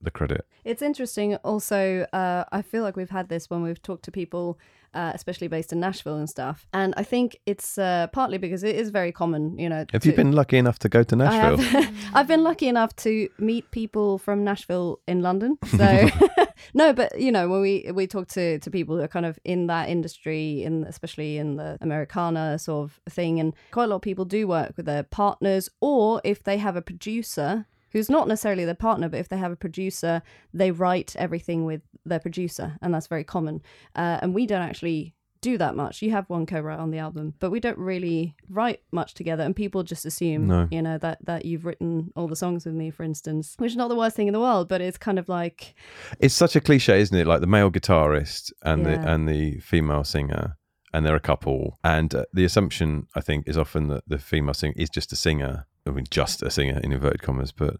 the 0.00 0.10
credit. 0.10 0.46
It's 0.64 0.82
interesting. 0.82 1.36
Also, 1.36 2.06
uh, 2.12 2.44
I 2.52 2.62
feel 2.62 2.82
like 2.82 2.96
we've 2.96 3.10
had 3.10 3.28
this 3.28 3.48
when 3.48 3.62
we've 3.62 3.80
talked 3.80 4.04
to 4.04 4.10
people, 4.10 4.58
uh, 4.94 5.12
especially 5.14 5.48
based 5.48 5.72
in 5.72 5.80
Nashville 5.80 6.16
and 6.16 6.28
stuff. 6.28 6.66
And 6.72 6.94
I 6.96 7.02
think 7.02 7.38
it's 7.46 7.78
uh, 7.78 8.08
partly 8.12 8.38
because 8.38 8.62
it 8.62 8.76
is 8.76 8.90
very 8.90 9.12
common, 9.12 9.58
you 9.58 9.68
know. 9.68 9.84
Have 9.92 10.04
you 10.04 10.12
to- 10.12 10.16
been 10.16 10.32
lucky 10.32 10.58
enough 10.58 10.78
to 10.80 10.88
go 10.88 11.02
to 11.02 11.16
Nashville? 11.16 11.84
I've 12.14 12.26
been 12.26 12.42
lucky 12.42 12.68
enough 12.68 12.94
to 12.96 13.28
meet 13.38 13.70
people 13.70 14.18
from 14.18 14.44
Nashville 14.44 15.00
in 15.06 15.22
London. 15.22 15.58
So 15.80 16.08
no, 16.74 16.92
but 16.92 17.18
you 17.18 17.32
know, 17.32 17.48
when 17.48 17.62
we 17.62 17.90
we 17.94 18.06
talk 18.06 18.28
to 18.28 18.58
to 18.58 18.70
people 18.70 18.96
who 18.96 19.02
are 19.02 19.08
kind 19.08 19.24
of 19.24 19.38
in 19.44 19.68
that 19.68 19.88
industry, 19.88 20.62
in 20.62 20.84
especially 20.84 21.38
in 21.38 21.56
the 21.56 21.78
Americana 21.80 22.58
sort 22.58 22.84
of 22.84 23.00
thing, 23.08 23.40
and 23.40 23.54
quite 23.70 23.84
a 23.84 23.86
lot 23.86 23.96
of 23.96 24.02
people 24.02 24.24
do 24.26 24.46
work 24.46 24.74
with 24.76 24.84
their 24.86 25.04
partners, 25.04 25.70
or 25.80 26.20
if 26.22 26.42
they 26.42 26.58
have 26.58 26.76
a 26.76 26.82
producer 26.82 27.66
who's 27.92 28.08
not 28.10 28.28
necessarily 28.28 28.64
their 28.64 28.74
partner, 28.74 29.08
but 29.08 29.20
if 29.20 29.28
they 29.28 29.36
have 29.38 29.52
a 29.52 29.56
producer, 29.56 30.22
they 30.54 30.70
write 30.70 31.14
everything 31.16 31.64
with 31.64 31.82
their 32.04 32.20
producer, 32.20 32.76
and 32.82 32.92
that's 32.94 33.06
very 33.06 33.24
common. 33.24 33.62
Uh, 33.94 34.18
and 34.22 34.34
we 34.34 34.46
don't 34.46 34.62
actually 34.62 35.14
do 35.42 35.56
that 35.56 35.74
much. 35.74 36.02
You 36.02 36.10
have 36.10 36.28
one 36.28 36.44
co-write 36.44 36.78
on 36.78 36.90
the 36.90 36.98
album, 36.98 37.32
but 37.40 37.50
we 37.50 37.60
don't 37.60 37.78
really 37.78 38.36
write 38.50 38.82
much 38.92 39.14
together, 39.14 39.42
and 39.42 39.56
people 39.56 39.82
just 39.82 40.04
assume, 40.04 40.46
No. 40.46 40.68
you 40.70 40.82
know, 40.82 40.98
that 40.98 41.18
that 41.24 41.46
you've 41.46 41.64
written 41.64 42.12
all 42.14 42.28
the 42.28 42.36
songs 42.36 42.66
with 42.66 42.74
me, 42.74 42.90
for 42.90 43.04
instance, 43.04 43.54
which 43.58 43.70
is 43.72 43.76
not 43.76 43.88
the 43.88 43.96
worst 43.96 44.16
thing 44.16 44.26
in 44.26 44.34
the 44.34 44.40
world, 44.40 44.68
but 44.68 44.82
it's 44.82 44.98
kind 44.98 45.18
of 45.18 45.28
like, 45.30 45.74
It's 46.18 46.34
such 46.34 46.56
a 46.56 46.60
cliche, 46.60 47.00
isn't 47.00 47.16
it? 47.16 47.26
Like 47.26 47.40
the 47.40 47.46
male 47.46 47.70
guitarist 47.70 48.52
and 48.62 48.84
Yeah. 48.84 48.98
the 48.98 49.10
and 49.12 49.28
the 49.28 49.60
female 49.60 50.04
singer, 50.04 50.58
and 50.92 51.06
they're 51.06 51.16
a 51.16 51.20
couple. 51.20 51.78
And 51.82 52.14
uh, 52.14 52.24
the 52.34 52.44
assumption, 52.44 53.06
I 53.14 53.20
think, 53.22 53.48
is 53.48 53.56
often 53.56 53.88
that 53.88 54.04
the 54.06 54.18
female 54.18 54.52
singer 54.54 54.74
is 54.76 54.90
just 54.90 55.10
a 55.10 55.16
singer. 55.16 55.66
I 55.90 55.94
mean, 55.94 56.06
just 56.10 56.42
a 56.42 56.50
singer 56.50 56.80
in 56.82 56.92
inverted 56.92 57.22
commas, 57.22 57.52
but. 57.52 57.76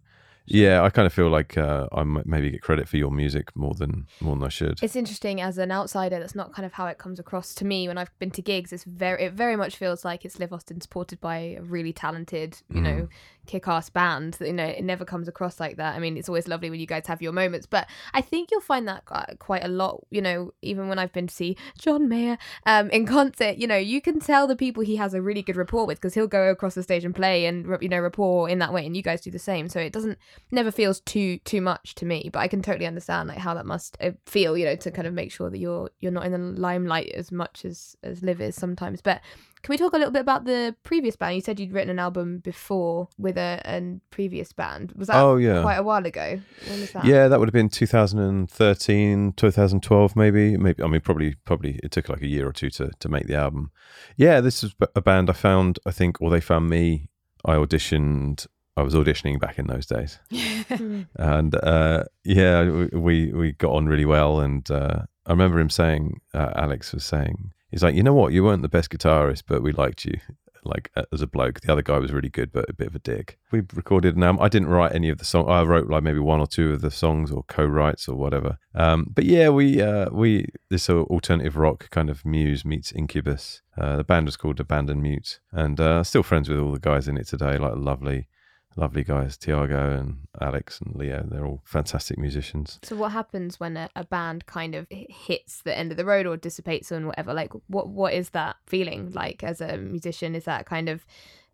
Yeah, 0.52 0.82
I 0.82 0.90
kind 0.90 1.06
of 1.06 1.12
feel 1.12 1.28
like 1.28 1.56
uh, 1.56 1.86
I 1.92 2.02
might 2.02 2.26
maybe 2.26 2.50
get 2.50 2.60
credit 2.60 2.88
for 2.88 2.96
your 2.96 3.12
music 3.12 3.54
more 3.54 3.72
than 3.72 4.08
more 4.20 4.34
than 4.34 4.44
I 4.44 4.48
should. 4.48 4.80
It's 4.82 4.96
interesting 4.96 5.40
as 5.40 5.58
an 5.58 5.70
outsider. 5.70 6.18
That's 6.18 6.34
not 6.34 6.52
kind 6.52 6.66
of 6.66 6.72
how 6.72 6.88
it 6.88 6.98
comes 6.98 7.20
across 7.20 7.54
to 7.54 7.64
me 7.64 7.86
when 7.86 7.96
I've 7.96 8.10
been 8.18 8.32
to 8.32 8.42
gigs. 8.42 8.72
It's 8.72 8.82
very, 8.82 9.22
it 9.22 9.32
very 9.32 9.54
much 9.54 9.76
feels 9.76 10.04
like 10.04 10.24
it's 10.24 10.40
Liv 10.40 10.52
Austin 10.52 10.80
supported 10.80 11.20
by 11.20 11.56
a 11.56 11.62
really 11.62 11.92
talented, 11.92 12.58
you 12.68 12.80
know, 12.80 13.08
kick-ass 13.46 13.90
band. 13.90 14.34
That 14.34 14.48
you 14.48 14.52
know, 14.52 14.64
it 14.64 14.82
never 14.82 15.04
comes 15.04 15.28
across 15.28 15.60
like 15.60 15.76
that. 15.76 15.94
I 15.94 16.00
mean, 16.00 16.16
it's 16.16 16.28
always 16.28 16.48
lovely 16.48 16.68
when 16.68 16.80
you 16.80 16.86
guys 16.86 17.06
have 17.06 17.22
your 17.22 17.32
moments, 17.32 17.66
but 17.66 17.86
I 18.12 18.20
think 18.20 18.50
you'll 18.50 18.60
find 18.60 18.88
that 18.88 19.04
quite 19.38 19.64
a 19.64 19.68
lot. 19.68 20.04
You 20.10 20.20
know, 20.20 20.52
even 20.62 20.88
when 20.88 20.98
I've 20.98 21.12
been 21.12 21.28
to 21.28 21.34
see 21.34 21.56
John 21.78 22.08
Mayer 22.08 22.38
um, 22.66 22.90
in 22.90 23.06
concert, 23.06 23.58
you 23.58 23.68
know, 23.68 23.76
you 23.76 24.00
can 24.00 24.18
tell 24.18 24.48
the 24.48 24.56
people 24.56 24.82
he 24.82 24.96
has 24.96 25.14
a 25.14 25.22
really 25.22 25.42
good 25.42 25.56
rapport 25.56 25.86
with 25.86 25.98
because 25.98 26.14
he'll 26.14 26.26
go 26.26 26.50
across 26.50 26.74
the 26.74 26.82
stage 26.82 27.04
and 27.04 27.14
play 27.14 27.46
and 27.46 27.78
you 27.80 27.88
know 27.88 28.00
rapport 28.00 28.48
in 28.48 28.58
that 28.58 28.72
way, 28.72 28.84
and 28.84 28.96
you 28.96 29.02
guys 29.02 29.20
do 29.20 29.30
the 29.30 29.38
same. 29.38 29.68
So 29.68 29.78
it 29.78 29.92
doesn't 29.92 30.18
never 30.50 30.70
feels 30.70 31.00
too 31.00 31.38
too 31.38 31.60
much 31.60 31.94
to 31.94 32.04
me 32.04 32.28
but 32.32 32.40
i 32.40 32.48
can 32.48 32.62
totally 32.62 32.86
understand 32.86 33.28
like 33.28 33.38
how 33.38 33.54
that 33.54 33.66
must 33.66 33.96
uh, 34.00 34.10
feel 34.26 34.56
you 34.56 34.64
know 34.64 34.76
to 34.76 34.90
kind 34.90 35.06
of 35.06 35.14
make 35.14 35.30
sure 35.30 35.50
that 35.50 35.58
you're 35.58 35.90
you're 36.00 36.12
not 36.12 36.24
in 36.24 36.32
the 36.32 36.38
limelight 36.38 37.10
as 37.14 37.30
much 37.30 37.64
as 37.64 37.96
as 38.02 38.22
liv 38.22 38.40
is 38.40 38.54
sometimes 38.54 39.00
but 39.00 39.20
can 39.62 39.74
we 39.74 39.76
talk 39.76 39.92
a 39.92 39.98
little 39.98 40.12
bit 40.12 40.22
about 40.22 40.46
the 40.46 40.74
previous 40.82 41.16
band 41.16 41.34
you 41.34 41.40
said 41.40 41.60
you'd 41.60 41.72
written 41.72 41.90
an 41.90 41.98
album 41.98 42.38
before 42.38 43.08
with 43.18 43.36
a, 43.36 43.60
a 43.64 44.00
previous 44.10 44.52
band 44.52 44.92
was 44.96 45.08
that 45.08 45.20
Oh 45.22 45.36
yeah, 45.36 45.62
quite 45.62 45.76
a 45.76 45.82
while 45.82 46.04
ago 46.04 46.40
when 46.66 46.80
was 46.80 46.92
that 46.92 47.04
yeah. 47.04 47.28
That 47.28 47.38
would 47.38 47.48
have 47.48 47.54
been 47.54 47.68
2013, 47.68 49.32
2012, 49.32 50.16
maybe. 50.16 50.56
Maybe 50.56 50.82
I 50.82 50.86
mean, 50.86 51.00
probably, 51.00 51.34
probably. 51.44 51.78
It 51.82 51.90
took 51.90 52.08
like 52.08 52.22
a 52.22 52.26
year 52.26 52.48
or 52.48 52.52
two 52.52 52.70
to 52.70 52.90
to 52.98 53.08
make 53.08 53.26
the 53.26 53.36
album. 53.36 53.70
Yeah, 54.16 54.40
this 54.40 54.62
is 54.62 54.74
a 54.94 55.00
band 55.00 55.30
I 55.30 55.34
found. 55.34 55.78
I 55.84 55.90
think, 55.90 56.20
or 56.20 56.30
they 56.30 56.40
found 56.40 56.68
me. 56.68 57.08
I 57.44 57.54
auditioned. 57.54 58.46
I 58.80 58.82
was 58.82 58.94
auditioning 58.94 59.38
back 59.38 59.58
in 59.58 59.66
those 59.66 59.86
days. 59.86 60.18
Hmm. 60.70 61.02
and 61.16 61.54
uh, 61.56 62.04
yeah, 62.24 62.86
we- 62.92 63.32
we 63.32 63.52
got 63.52 63.72
on 63.72 63.86
really 63.86 64.04
well. 64.04 64.40
And 64.40 64.68
uh, 64.70 65.02
I 65.26 65.30
remember 65.32 65.58
him 65.60 65.70
saying, 65.70 66.20
uh, 66.32 66.52
Alex 66.54 66.92
was 66.92 67.04
saying, 67.04 67.52
he's 67.70 67.82
like, 67.82 67.94
you 67.94 68.02
know 68.02 68.14
what, 68.14 68.32
you 68.32 68.44
weren't 68.44 68.62
the 68.62 68.68
best 68.68 68.90
guitarist, 68.90 69.42
but 69.46 69.62
we 69.62 69.72
liked 69.72 70.04
you. 70.04 70.18
Like 70.62 70.90
as 71.10 71.22
a 71.22 71.26
bloke, 71.26 71.60
the 71.62 71.72
other 71.72 71.80
guy 71.80 71.96
was 71.98 72.12
really 72.12 72.28
good, 72.28 72.52
but 72.52 72.68
a 72.68 72.74
bit 72.74 72.88
of 72.88 72.94
a 72.94 72.98
dick. 72.98 73.38
We 73.50 73.62
recorded 73.72 74.14
an 74.14 74.22
album. 74.22 74.42
I 74.42 74.50
didn't 74.50 74.68
write 74.68 74.94
any 74.94 75.08
of 75.08 75.16
the 75.16 75.24
songs. 75.24 75.46
I 75.48 75.62
wrote 75.62 75.88
like 75.88 76.02
maybe 76.02 76.18
one 76.18 76.38
or 76.38 76.46
two 76.46 76.74
of 76.74 76.82
the 76.82 76.90
songs 76.90 77.32
or 77.32 77.44
co-writes 77.44 78.06
or 78.10 78.14
whatever. 78.16 78.58
Um, 78.74 79.06
but 79.10 79.24
yeah, 79.24 79.48
we 79.48 79.80
uh, 79.80 80.10
we 80.12 80.44
this 80.68 80.90
alternative 80.90 81.56
rock 81.56 81.88
kind 81.88 82.10
of 82.10 82.26
Muse 82.26 82.66
meets 82.66 82.92
Incubus. 82.92 83.62
Uh, 83.78 83.96
the 83.96 84.04
band 84.04 84.26
was 84.26 84.36
called 84.36 84.60
Abandoned 84.60 85.00
Mute, 85.02 85.40
and 85.50 85.80
uh, 85.80 86.04
still 86.04 86.22
friends 86.22 86.50
with 86.50 86.58
all 86.58 86.72
the 86.74 86.78
guys 86.78 87.08
in 87.08 87.16
it 87.16 87.26
today. 87.26 87.56
Like 87.56 87.76
lovely, 87.76 88.28
lovely 88.76 89.04
guys, 89.04 89.36
Tiago 89.36 89.98
and 89.98 90.18
Alex 90.40 90.80
and 90.80 90.94
Leo. 90.94 91.26
They're 91.28 91.44
all 91.44 91.62
fantastic 91.64 92.18
musicians. 92.18 92.78
so 92.82 92.96
what 92.96 93.12
happens 93.12 93.58
when 93.60 93.76
a, 93.76 93.88
a 93.96 94.04
band 94.04 94.46
kind 94.46 94.74
of 94.74 94.86
hits 94.90 95.62
the 95.62 95.76
end 95.76 95.90
of 95.90 95.96
the 95.96 96.04
road 96.04 96.26
or 96.26 96.36
dissipates 96.36 96.90
and 96.90 97.06
whatever 97.06 97.34
like 97.34 97.52
what 97.66 97.88
what 97.88 98.12
is 98.14 98.30
that 98.30 98.56
feeling 98.66 99.10
like 99.12 99.42
as 99.42 99.60
a 99.60 99.76
musician 99.76 100.34
is 100.34 100.44
that 100.44 100.66
kind 100.66 100.88
of 100.88 101.04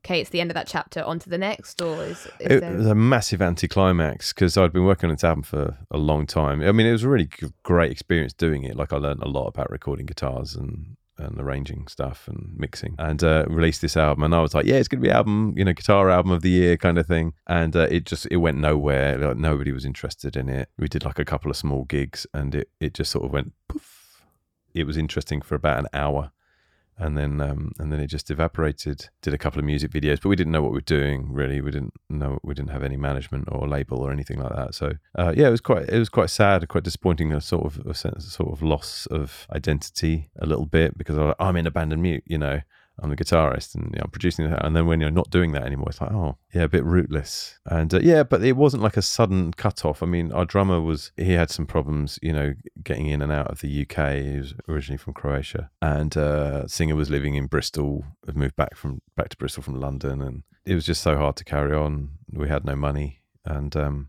okay 0.05 0.21
it's 0.21 0.31
the 0.31 0.41
end 0.41 0.51
of 0.51 0.55
that 0.55 0.69
chapter 0.69 1.03
on 1.03 1.19
to 1.19 1.29
the 1.29 1.39
next 1.39 1.81
or 1.83 2.05
is, 2.05 2.27
is 2.27 2.31
It 2.41 2.61
there 2.61 2.77
was 2.77 2.87
a 2.87 2.95
massive 2.95 3.43
anticlimax 3.43 4.33
because 4.33 4.57
I'd 4.57 4.73
been 4.73 4.85
working 4.85 5.11
on 5.11 5.17
this 5.17 5.25
album 5.25 5.43
for 5.43 5.77
a 5.91 5.99
long 5.99 6.27
time. 6.27 6.63
I 6.63 6.71
mean, 6.73 6.87
it 6.87 6.93
was 6.93 7.03
a 7.03 7.09
really 7.09 7.27
g- 7.27 7.49
great 7.65 7.91
experience 7.91 8.33
doing 8.33 8.63
it. 8.63 8.77
Like 8.77 8.93
I 8.93 8.99
learned 8.99 9.23
a 9.23 9.29
lot 9.29 9.47
about 9.49 9.71
recording 9.71 10.07
guitars 10.07 10.55
and 10.55 10.97
and 11.19 11.41
arranging 11.41 11.87
stuff 11.89 12.29
and 12.29 12.53
mixing. 12.57 12.95
And 12.99 13.23
uh, 13.23 13.45
released 13.49 13.83
this 13.83 13.97
album 13.97 14.25
and 14.25 14.35
I 14.35 14.41
was 14.41 14.55
like 14.55 14.67
yeah 14.67 14.77
it's 14.77 14.89
gonna 14.89 15.01
be 15.01 15.11
album 15.11 15.55
you 15.57 15.65
know 15.65 15.73
guitar 15.73 16.11
album 16.11 16.33
of 16.33 16.43
the 16.43 16.51
year 16.51 16.77
kind 16.77 16.99
of 16.99 17.07
thing. 17.07 17.35
And 17.47 17.75
uh, 17.75 17.89
it 17.91 18.05
just 18.05 18.27
it 18.31 18.37
went 18.37 18.59
nowhere. 18.59 19.19
Like 19.19 19.37
nobody 19.37 19.73
was 19.73 19.85
interested 19.85 20.37
in 20.37 20.49
it. 20.49 20.69
We 20.79 20.89
did 20.89 21.05
like 21.05 21.19
a 21.19 21.25
couple 21.25 21.51
of 21.51 21.57
small 21.57 21.85
gigs 21.85 22.27
and 22.33 22.55
it 22.55 22.71
it 22.81 22.95
just 22.95 23.11
sort 23.11 23.25
of 23.25 23.33
went 23.33 23.53
poof. 23.69 24.23
It 24.75 24.87
was 24.87 24.97
interesting 24.97 25.41
for 25.41 25.55
about 25.55 25.79
an 25.79 25.89
hour 25.93 26.33
and 26.99 27.17
then 27.17 27.41
um, 27.41 27.73
and 27.79 27.93
then 27.93 28.01
it 28.01 28.07
just 28.07 28.31
evaporated. 28.31 29.09
Did 29.23 29.35
a 29.35 29.39
couple 29.39 29.59
of 29.59 29.65
music 29.65 29.91
videos, 29.91 30.21
but 30.21 30.29
we 30.29 30.37
didn't 30.37 30.53
know 30.53 30.63
what 30.63 30.73
we 30.73 30.79
were 30.79 30.83
doing. 30.83 31.33
Really, 31.33 31.61
we 31.61 31.71
didn't 31.71 31.95
know 32.09 32.39
we 32.43 32.55
didn't 32.55 32.71
have 32.71 32.83
any 32.83 32.97
management 32.97 33.49
or 33.51 33.69
label 33.69 33.99
or 33.99 34.11
anything 34.11 34.39
like 34.39 34.55
that. 34.55 34.75
So 34.75 34.93
uh, 35.19 35.35
yeah, 35.37 35.49
it 35.49 35.51
was 35.51 35.61
quite 35.61 35.89
it 35.89 35.99
was 35.99 36.09
quite 36.09 36.31
sad, 36.31 36.67
quite 36.69 36.85
disappointing. 36.85 37.33
A 37.33 37.41
sort 37.41 37.67
of 37.67 37.87
a 37.87 37.95
sense, 37.95 38.27
a 38.27 38.31
sort 38.31 38.53
of 38.53 38.63
loss 38.63 39.07
of 39.07 39.47
identity 39.55 40.31
a 40.39 40.47
little 40.47 40.67
bit 40.67 40.97
because 40.97 41.19
I, 41.19 41.49
am 41.49 41.57
in 41.57 41.67
abandoned 41.67 42.03
mute, 42.03 42.25
you 42.27 42.39
know. 42.39 42.61
I'm 42.99 43.11
the 43.11 43.17
guitarist 43.17 43.75
and 43.75 43.85
you 43.93 43.99
know, 43.99 44.05
I'm 44.05 44.11
producing 44.11 44.49
that. 44.51 44.65
And 44.65 44.75
then 44.75 44.87
when 44.87 45.01
you're 45.01 45.11
not 45.11 45.31
doing 45.31 45.53
that 45.53 45.65
anymore, 45.65 45.89
it's 45.91 46.01
like, 46.01 46.13
oh, 46.13 46.39
yeah, 46.55 46.63
a 46.63 46.69
bit 46.69 46.85
rootless. 46.85 47.59
And 47.67 47.93
uh, 47.93 48.01
yeah, 48.01 48.23
but 48.23 48.43
it 48.43 48.57
wasn't 48.57 48.83
like 48.83 48.97
a 48.97 49.03
sudden 49.03 49.53
cut 49.53 49.85
off. 49.85 50.03
I 50.03 50.07
mean, 50.07 50.33
our 50.33 50.45
drummer 50.45 50.81
was, 50.81 51.13
he 51.17 51.33
had 51.33 51.51
some 51.51 51.67
problems, 51.67 52.19
you 52.23 52.33
know, 52.33 52.55
getting 52.83 53.07
in 53.07 53.21
and 53.21 53.31
out 53.31 53.49
of 53.49 53.61
the 53.61 53.83
UK. 53.83 54.15
He 54.25 54.39
was 54.39 54.55
originally 54.69 54.99
from 54.99 55.15
Croatia. 55.15 55.71
And 55.83 56.17
uh, 56.17 56.67
singer 56.67 56.97
was 56.97 57.11
living 57.11 57.35
in 57.35 57.47
Bristol, 57.47 58.05
had 58.25 58.37
moved 58.37 58.57
back 58.57 58.77
from 58.77 59.03
back 59.17 59.29
to 59.31 59.37
Bristol 59.37 59.63
from 59.63 59.79
London. 59.79 60.23
And 60.23 60.43
it 60.65 60.75
was 60.75 60.87
just 60.87 61.03
so 61.03 61.17
hard 61.17 61.37
to 61.37 61.45
carry 61.45 61.75
on. 61.75 62.11
We 62.33 62.49
had 62.49 62.65
no 62.65 62.77
money. 62.77 63.21
And 63.45 63.77
um, 63.77 64.09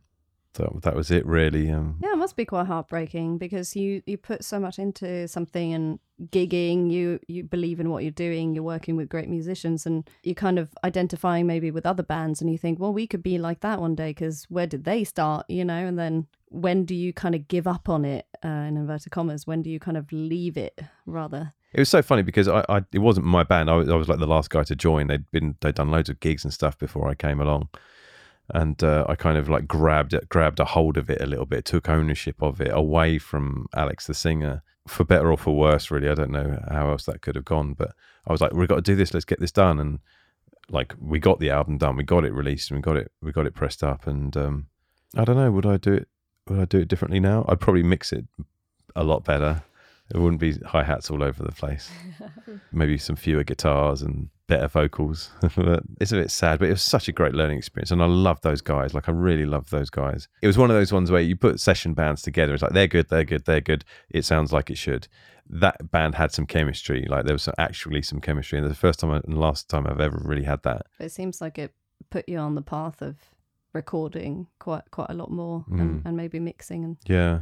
that, 0.53 0.81
that 0.81 0.95
was 0.95 1.11
it, 1.11 1.25
really. 1.25 1.69
Um, 1.71 1.97
Yeah, 2.01 2.13
it 2.13 2.17
must 2.17 2.35
be 2.35 2.45
quite 2.45 2.67
heartbreaking 2.67 3.37
because 3.37 3.75
you 3.75 4.01
you 4.05 4.17
put 4.17 4.43
so 4.43 4.59
much 4.59 4.79
into 4.79 5.27
something 5.27 5.73
and 5.73 5.99
gigging. 6.31 6.91
You 6.91 7.19
you 7.27 7.43
believe 7.43 7.79
in 7.79 7.89
what 7.89 8.03
you're 8.03 8.11
doing. 8.11 8.55
You're 8.55 8.63
working 8.63 8.95
with 8.95 9.09
great 9.09 9.29
musicians, 9.29 9.85
and 9.85 10.09
you're 10.23 10.35
kind 10.35 10.59
of 10.59 10.69
identifying 10.83 11.45
maybe 11.47 11.71
with 11.71 11.85
other 11.85 12.03
bands, 12.03 12.41
and 12.41 12.51
you 12.51 12.57
think, 12.57 12.79
well, 12.79 12.93
we 12.93 13.07
could 13.07 13.23
be 13.23 13.37
like 13.37 13.61
that 13.61 13.79
one 13.79 13.95
day 13.95 14.11
because 14.11 14.45
where 14.49 14.67
did 14.67 14.83
they 14.83 15.03
start? 15.03 15.45
You 15.49 15.65
know, 15.65 15.85
and 15.85 15.97
then 15.97 16.27
when 16.49 16.85
do 16.85 16.95
you 16.95 17.13
kind 17.13 17.35
of 17.35 17.47
give 17.47 17.67
up 17.67 17.89
on 17.89 18.05
it? 18.05 18.25
Uh, 18.43 18.47
in 18.47 18.77
inverted 18.77 19.11
commas, 19.11 19.47
when 19.47 19.61
do 19.61 19.69
you 19.69 19.79
kind 19.79 19.97
of 19.97 20.11
leave 20.11 20.57
it 20.57 20.79
rather? 21.05 21.53
It 21.73 21.79
was 21.79 21.89
so 21.89 22.01
funny 22.01 22.21
because 22.21 22.47
I, 22.47 22.63
I 22.69 22.81
it 22.93 22.99
wasn't 22.99 23.25
my 23.25 23.43
band. 23.43 23.69
I 23.69 23.75
was, 23.75 23.89
I 23.89 23.95
was 23.95 24.07
like 24.07 24.19
the 24.19 24.27
last 24.27 24.49
guy 24.49 24.63
to 24.63 24.75
join. 24.75 25.07
They'd 25.07 25.29
been 25.31 25.55
they'd 25.61 25.75
done 25.75 25.91
loads 25.91 26.09
of 26.09 26.19
gigs 26.19 26.43
and 26.43 26.53
stuff 26.53 26.77
before 26.77 27.09
I 27.09 27.13
came 27.15 27.39
along, 27.41 27.69
and 28.53 28.81
uh, 28.83 29.05
I 29.09 29.15
kind 29.15 29.37
of 29.37 29.49
like 29.49 29.67
grabbed 29.67 30.13
it, 30.13 30.29
grabbed 30.29 30.59
a 30.59 30.65
hold 30.65 30.97
of 30.97 31.09
it 31.09 31.21
a 31.21 31.25
little 31.25 31.45
bit, 31.45 31.65
took 31.65 31.89
ownership 31.89 32.41
of 32.41 32.61
it 32.61 32.71
away 32.71 33.17
from 33.17 33.67
Alex 33.75 34.07
the 34.07 34.13
singer, 34.13 34.63
for 34.87 35.03
better 35.03 35.31
or 35.31 35.37
for 35.37 35.55
worse. 35.55 35.91
Really, 35.91 36.09
I 36.09 36.15
don't 36.15 36.31
know 36.31 36.63
how 36.69 36.89
else 36.91 37.05
that 37.05 37.21
could 37.21 37.35
have 37.35 37.45
gone, 37.45 37.73
but 37.73 37.93
I 38.25 38.31
was 38.31 38.41
like, 38.41 38.53
we've 38.53 38.67
got 38.67 38.75
to 38.75 38.81
do 38.81 38.95
this. 38.95 39.13
Let's 39.13 39.25
get 39.25 39.39
this 39.39 39.51
done, 39.51 39.79
and 39.79 39.99
like 40.69 40.95
we 40.99 41.19
got 41.19 41.39
the 41.39 41.49
album 41.49 41.77
done, 41.77 41.97
we 41.97 42.03
got 42.03 42.25
it 42.25 42.33
released, 42.33 42.71
and 42.71 42.77
we 42.77 42.81
got 42.81 42.97
it 42.97 43.11
we 43.21 43.31
got 43.31 43.45
it 43.45 43.55
pressed 43.55 43.83
up, 43.83 44.07
and 44.07 44.35
um, 44.37 44.67
I 45.15 45.25
don't 45.25 45.37
know, 45.37 45.51
would 45.51 45.65
I 45.65 45.77
do 45.77 45.93
it? 45.93 46.07
Would 46.49 46.59
I 46.59 46.65
do 46.65 46.79
it 46.79 46.87
differently 46.87 47.19
now? 47.19 47.45
I'd 47.49 47.59
probably 47.59 47.83
mix 47.83 48.13
it 48.13 48.25
a 48.95 49.03
lot 49.03 49.25
better. 49.25 49.63
It 50.13 50.17
wouldn't 50.17 50.39
be 50.39 50.53
hi 50.65 50.83
hats 50.83 51.11
all 51.11 51.21
over 51.21 51.43
the 51.43 51.51
place. 51.51 51.89
Maybe 52.71 52.97
some 52.97 53.17
fewer 53.17 53.43
guitars 53.43 54.01
and 54.01 54.29
better 54.47 54.67
vocals. 54.67 55.29
But 55.55 55.83
it's 55.99 56.11
a 56.11 56.15
bit 56.15 56.31
sad, 56.31 56.59
but 56.59 56.67
it 56.67 56.71
was 56.71 56.81
such 56.81 57.07
a 57.07 57.11
great 57.11 57.33
learning 57.33 57.57
experience. 57.57 57.91
And 57.91 58.01
I 58.01 58.05
love 58.05 58.41
those 58.41 58.61
guys. 58.61 58.93
Like, 58.93 59.07
I 59.09 59.11
really 59.11 59.45
love 59.45 59.69
those 59.69 59.89
guys. 59.89 60.27
It 60.41 60.47
was 60.47 60.57
one 60.57 60.69
of 60.71 60.75
those 60.75 60.91
ones 60.93 61.11
where 61.11 61.21
you 61.21 61.35
put 61.35 61.59
session 61.59 61.93
bands 61.93 62.21
together. 62.21 62.53
It's 62.53 62.63
like, 62.63 62.73
they're 62.73 62.87
good, 62.87 63.09
they're 63.09 63.23
good, 63.25 63.45
they're 63.45 63.61
good. 63.61 63.83
It 64.09 64.25
sounds 64.25 64.51
like 64.53 64.69
it 64.69 64.77
should. 64.77 65.07
That 65.49 65.91
band 65.91 66.15
had 66.15 66.31
some 66.31 66.45
chemistry. 66.45 67.05
Like, 67.09 67.25
there 67.25 67.33
was 67.33 67.47
actually 67.57 68.01
some 68.01 68.19
chemistry. 68.21 68.57
And 68.59 68.69
the 68.69 68.75
first 68.75 68.99
time 68.99 69.11
and 69.11 69.37
last 69.39 69.69
time 69.69 69.85
I've 69.87 69.99
ever 70.01 70.19
really 70.23 70.43
had 70.43 70.63
that. 70.63 70.87
It 70.99 71.11
seems 71.11 71.41
like 71.41 71.57
it 71.57 71.73
put 72.09 72.27
you 72.29 72.37
on 72.37 72.55
the 72.55 72.61
path 72.61 73.01
of 73.01 73.15
recording 73.73 74.47
quite 74.59 74.89
quite 74.91 75.09
a 75.09 75.13
lot 75.13 75.29
more 75.31 75.65
Mm. 75.69 75.81
and, 75.81 76.01
and 76.05 76.17
maybe 76.17 76.39
mixing 76.39 76.83
and 76.83 76.97
Yeah. 77.05 77.41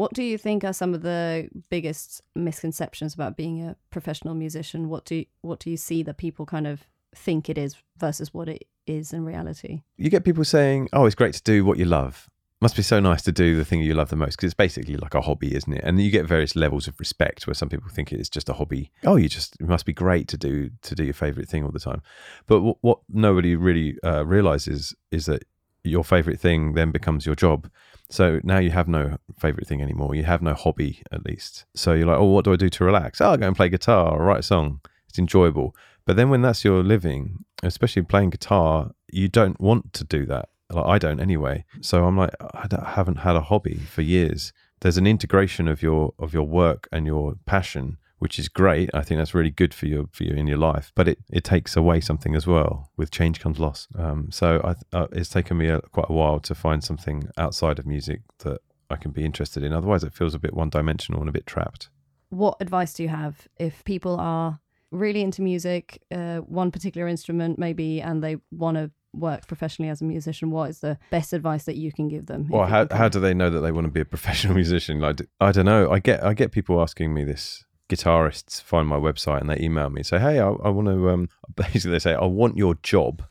What 0.00 0.14
do 0.14 0.22
you 0.22 0.38
think 0.38 0.64
are 0.64 0.72
some 0.72 0.94
of 0.94 1.02
the 1.02 1.48
biggest 1.68 2.22
misconceptions 2.34 3.12
about 3.12 3.36
being 3.36 3.62
a 3.62 3.76
professional 3.90 4.34
musician 4.34 4.88
what 4.88 5.04
do 5.04 5.14
you, 5.16 5.26
what 5.42 5.58
do 5.60 5.68
you 5.70 5.76
see 5.76 6.02
that 6.02 6.16
people 6.16 6.46
kind 6.46 6.66
of 6.66 6.86
think 7.14 7.50
it 7.50 7.58
is 7.58 7.76
versus 7.98 8.32
what 8.32 8.48
it 8.48 8.66
is 8.86 9.12
in 9.12 9.24
reality 9.24 9.82
You 9.96 10.10
get 10.10 10.24
people 10.24 10.44
saying, 10.44 10.88
oh, 10.92 11.04
it's 11.06 11.14
great 11.14 11.34
to 11.34 11.42
do 11.42 11.64
what 11.64 11.78
you 11.78 11.84
love. 11.84 12.28
Must 12.62 12.76
be 12.76 12.82
so 12.82 13.00
nice 13.00 13.22
to 13.22 13.32
do 13.32 13.56
the 13.56 13.64
thing 13.64 13.80
you 13.80 13.94
love 13.94 14.10
the 14.10 14.16
most 14.16 14.36
because 14.36 14.48
it's 14.48 14.54
basically 14.54 14.96
like 14.96 15.14
a 15.14 15.22
hobby, 15.22 15.54
isn't 15.54 15.72
it? 15.72 15.82
And 15.82 16.00
you 16.00 16.10
get 16.10 16.26
various 16.26 16.54
levels 16.54 16.86
of 16.88 17.00
respect 17.00 17.46
where 17.46 17.54
some 17.54 17.70
people 17.70 17.88
think 17.88 18.12
it's 18.12 18.28
just 18.28 18.50
a 18.50 18.52
hobby. 18.54 18.90
Oh, 19.04 19.16
you 19.16 19.28
just 19.30 19.56
it 19.60 19.66
must 19.66 19.86
be 19.86 19.94
great 19.94 20.28
to 20.28 20.36
do 20.36 20.70
to 20.82 20.94
do 20.94 21.04
your 21.04 21.14
favorite 21.14 21.48
thing 21.48 21.64
all 21.64 21.70
the 21.70 21.78
time. 21.90 22.02
But 22.46 22.56
w- 22.56 22.74
what 22.82 22.98
nobody 23.08 23.56
really 23.56 23.96
uh, 24.04 24.26
realizes 24.26 24.94
is 25.10 25.24
that 25.24 25.44
your 25.84 26.04
favorite 26.04 26.38
thing 26.38 26.74
then 26.74 26.90
becomes 26.90 27.24
your 27.24 27.34
job. 27.34 27.70
So 28.10 28.40
now 28.42 28.58
you 28.58 28.70
have 28.70 28.88
no 28.88 29.18
favorite 29.38 29.66
thing 29.66 29.80
anymore. 29.80 30.14
You 30.14 30.24
have 30.24 30.42
no 30.42 30.54
hobby, 30.54 31.02
at 31.12 31.24
least. 31.24 31.64
So 31.74 31.92
you're 31.92 32.06
like, 32.06 32.18
oh, 32.18 32.24
what 32.24 32.44
do 32.44 32.52
I 32.52 32.56
do 32.56 32.68
to 32.68 32.84
relax? 32.84 33.20
Oh, 33.20 33.30
I 33.30 33.36
go 33.36 33.46
and 33.46 33.56
play 33.56 33.68
guitar 33.68 34.12
or 34.12 34.24
write 34.24 34.40
a 34.40 34.42
song. 34.42 34.80
It's 35.08 35.18
enjoyable. 35.18 35.74
But 36.06 36.16
then 36.16 36.28
when 36.28 36.42
that's 36.42 36.64
your 36.64 36.82
living, 36.82 37.44
especially 37.62 38.02
playing 38.02 38.30
guitar, 38.30 38.90
you 39.12 39.28
don't 39.28 39.60
want 39.60 39.92
to 39.94 40.04
do 40.04 40.26
that. 40.26 40.48
Like 40.70 40.86
I 40.86 40.98
don't 40.98 41.20
anyway. 41.20 41.64
So 41.80 42.04
I'm 42.04 42.16
like, 42.16 42.34
I 42.40 42.66
I 42.72 42.90
haven't 42.90 43.18
had 43.18 43.36
a 43.36 43.42
hobby 43.42 43.76
for 43.76 44.02
years. 44.02 44.52
There's 44.80 44.98
an 44.98 45.06
integration 45.06 45.68
of 45.68 45.82
your 45.82 46.14
of 46.18 46.32
your 46.32 46.44
work 46.44 46.88
and 46.90 47.06
your 47.06 47.34
passion, 47.46 47.98
which 48.20 48.38
is 48.38 48.48
great. 48.48 48.88
I 48.94 49.02
think 49.02 49.18
that's 49.18 49.34
really 49.34 49.50
good 49.50 49.74
for 49.74 49.86
you 49.86 50.08
for 50.12 50.22
you 50.24 50.34
in 50.34 50.46
your 50.46 50.58
life. 50.58 50.92
But 50.94 51.08
it, 51.08 51.18
it 51.30 51.42
takes 51.44 51.76
away 51.76 52.00
something 52.00 52.34
as 52.36 52.46
well. 52.46 52.90
With 52.96 53.10
change 53.10 53.40
comes 53.40 53.58
loss. 53.58 53.88
Um, 53.98 54.30
so 54.30 54.60
I, 54.62 54.96
uh, 54.96 55.08
it's 55.12 55.28
taken 55.30 55.56
me 55.56 55.68
a, 55.68 55.80
quite 55.80 56.08
a 56.08 56.12
while 56.12 56.38
to 56.40 56.54
find 56.54 56.84
something 56.84 57.28
outside 57.36 57.78
of 57.80 57.86
music 57.86 58.20
that 58.44 58.60
I 58.88 58.96
can 58.96 59.10
be 59.10 59.24
interested 59.24 59.62
in. 59.62 59.72
Otherwise, 59.72 60.04
it 60.04 60.14
feels 60.14 60.34
a 60.34 60.38
bit 60.38 60.54
one 60.54 60.70
dimensional 60.70 61.20
and 61.20 61.28
a 61.28 61.32
bit 61.32 61.46
trapped. 61.46 61.88
what 62.28 62.56
advice 62.60 62.92
do 62.94 63.02
you 63.02 63.08
have 63.08 63.48
if 63.58 63.82
people 63.84 64.16
are 64.20 64.60
really 64.92 65.22
into 65.22 65.42
music 65.42 66.00
uh, 66.18 66.38
one 66.60 66.70
particular 66.70 67.06
instrument 67.08 67.58
maybe 67.58 68.00
and 68.00 68.22
they 68.24 68.36
want 68.50 68.76
to 68.76 68.90
work 69.12 69.46
professionally 69.48 69.90
as 69.90 70.00
a 70.00 70.04
musician 70.04 70.50
what 70.50 70.70
is 70.70 70.80
the 70.80 70.96
best 71.10 71.32
advice 71.32 71.64
that 71.64 71.76
you 71.76 71.90
can 71.92 72.06
give 72.08 72.26
them 72.26 72.46
Well, 72.48 72.66
how 72.66 72.86
how 72.90 73.08
do 73.08 73.18
they 73.20 73.34
know 73.34 73.50
that 73.50 73.60
they 73.60 73.72
want 73.72 73.86
to 73.86 73.90
be 73.90 74.00
a 74.00 74.04
professional 74.16 74.54
musician? 74.54 75.00
Like, 75.00 75.20
I 75.40 75.50
don't 75.52 75.64
know. 75.64 75.90
I 75.90 75.98
get 75.98 76.22
I 76.22 76.32
get 76.34 76.52
people 76.52 76.80
asking 76.80 77.12
me 77.14 77.24
this. 77.24 77.64
Guitarists 77.90 78.62
find 78.62 78.86
my 78.86 78.96
website 78.96 79.40
and 79.40 79.50
they 79.50 79.58
email 79.58 79.90
me 79.90 80.00
and 80.00 80.06
say, 80.06 80.18
"Hey, 80.18 80.38
I, 80.38 80.48
I 80.48 80.68
want 80.68 80.88
to." 80.88 81.10
Um, 81.10 81.28
basically, 81.54 81.90
they 81.90 81.98
say, 81.98 82.14
"I 82.14 82.24
want 82.24 82.56
your 82.56 82.76
job. 82.82 83.22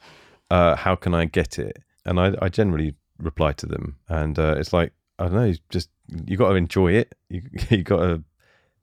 Uh, 0.51 0.75
how 0.75 0.95
can 0.95 1.13
I 1.13 1.25
get 1.25 1.57
it?" 1.57 1.81
And 2.05 2.19
I, 2.19 2.35
I 2.41 2.49
generally 2.49 2.95
reply 3.17 3.53
to 3.53 3.65
them, 3.65 3.97
and 4.07 4.37
uh, 4.37 4.55
it's 4.57 4.73
like 4.73 4.91
I 5.17 5.23
don't 5.23 5.33
know. 5.33 5.53
Just 5.69 5.89
you 6.25 6.37
got 6.37 6.49
to 6.49 6.55
enjoy 6.55 6.93
it. 6.93 7.15
You 7.29 7.41
you 7.69 7.83
got 7.83 7.99
to 7.99 8.23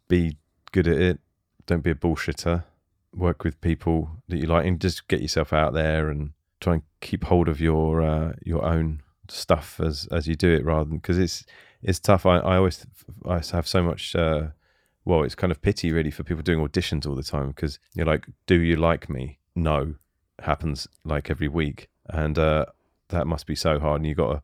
be 0.09 0.39
good 0.72 0.89
at 0.89 1.01
it. 1.01 1.20
Don't 1.66 1.83
be 1.83 1.91
a 1.91 1.95
bullshitter. 1.95 2.64
Work 3.14 3.45
with 3.45 3.61
people 3.61 4.11
that 4.29 4.39
you 4.39 4.47
like, 4.47 4.66
and 4.66 4.81
just 4.81 5.09
get 5.09 5.20
yourself 5.20 5.53
out 5.53 5.74
there 5.74 6.09
and 6.09 6.33
try 6.61 6.74
and 6.74 6.83
keep 7.01 7.24
hold 7.24 7.49
of 7.49 7.61
your 7.61 8.03
uh, 8.03 8.33
your 8.45 8.64
own 8.64 9.03
stuff 9.29 9.81
as 9.81 10.07
as 10.11 10.27
you 10.27 10.35
do 10.35 10.53
it 10.53 10.64
rather 10.64 10.85
than 10.85 10.99
because 10.99 11.18
it's 11.18 11.45
it's 11.83 11.99
tough 11.99 12.24
I, 12.27 12.39
I 12.39 12.57
always 12.57 12.87
I 13.24 13.41
have 13.53 13.66
so 13.66 13.83
much 13.83 14.14
uh 14.14 14.49
well 15.07 15.23
it's 15.23 15.35
kind 15.35 15.51
of 15.51 15.63
pity 15.63 15.91
really 15.91 16.11
for 16.11 16.23
people 16.23 16.43
doing 16.43 16.59
auditions 16.59 17.07
all 17.07 17.15
the 17.15 17.23
time 17.23 17.49
because 17.49 17.79
you're 17.95 18.05
like 18.05 18.27
do 18.47 18.61
you 18.61 18.77
like 18.77 19.09
me? 19.09 19.39
No. 19.55 19.95
Happens 20.41 20.87
like 21.05 21.31
every 21.31 21.49
week. 21.49 21.89
And 22.11 22.39
uh 22.39 22.67
that 23.09 23.27
must 23.27 23.47
be 23.47 23.55
so 23.55 23.79
hard 23.79 24.01
and 24.01 24.07
you 24.07 24.15
got 24.15 24.33
to 24.33 24.43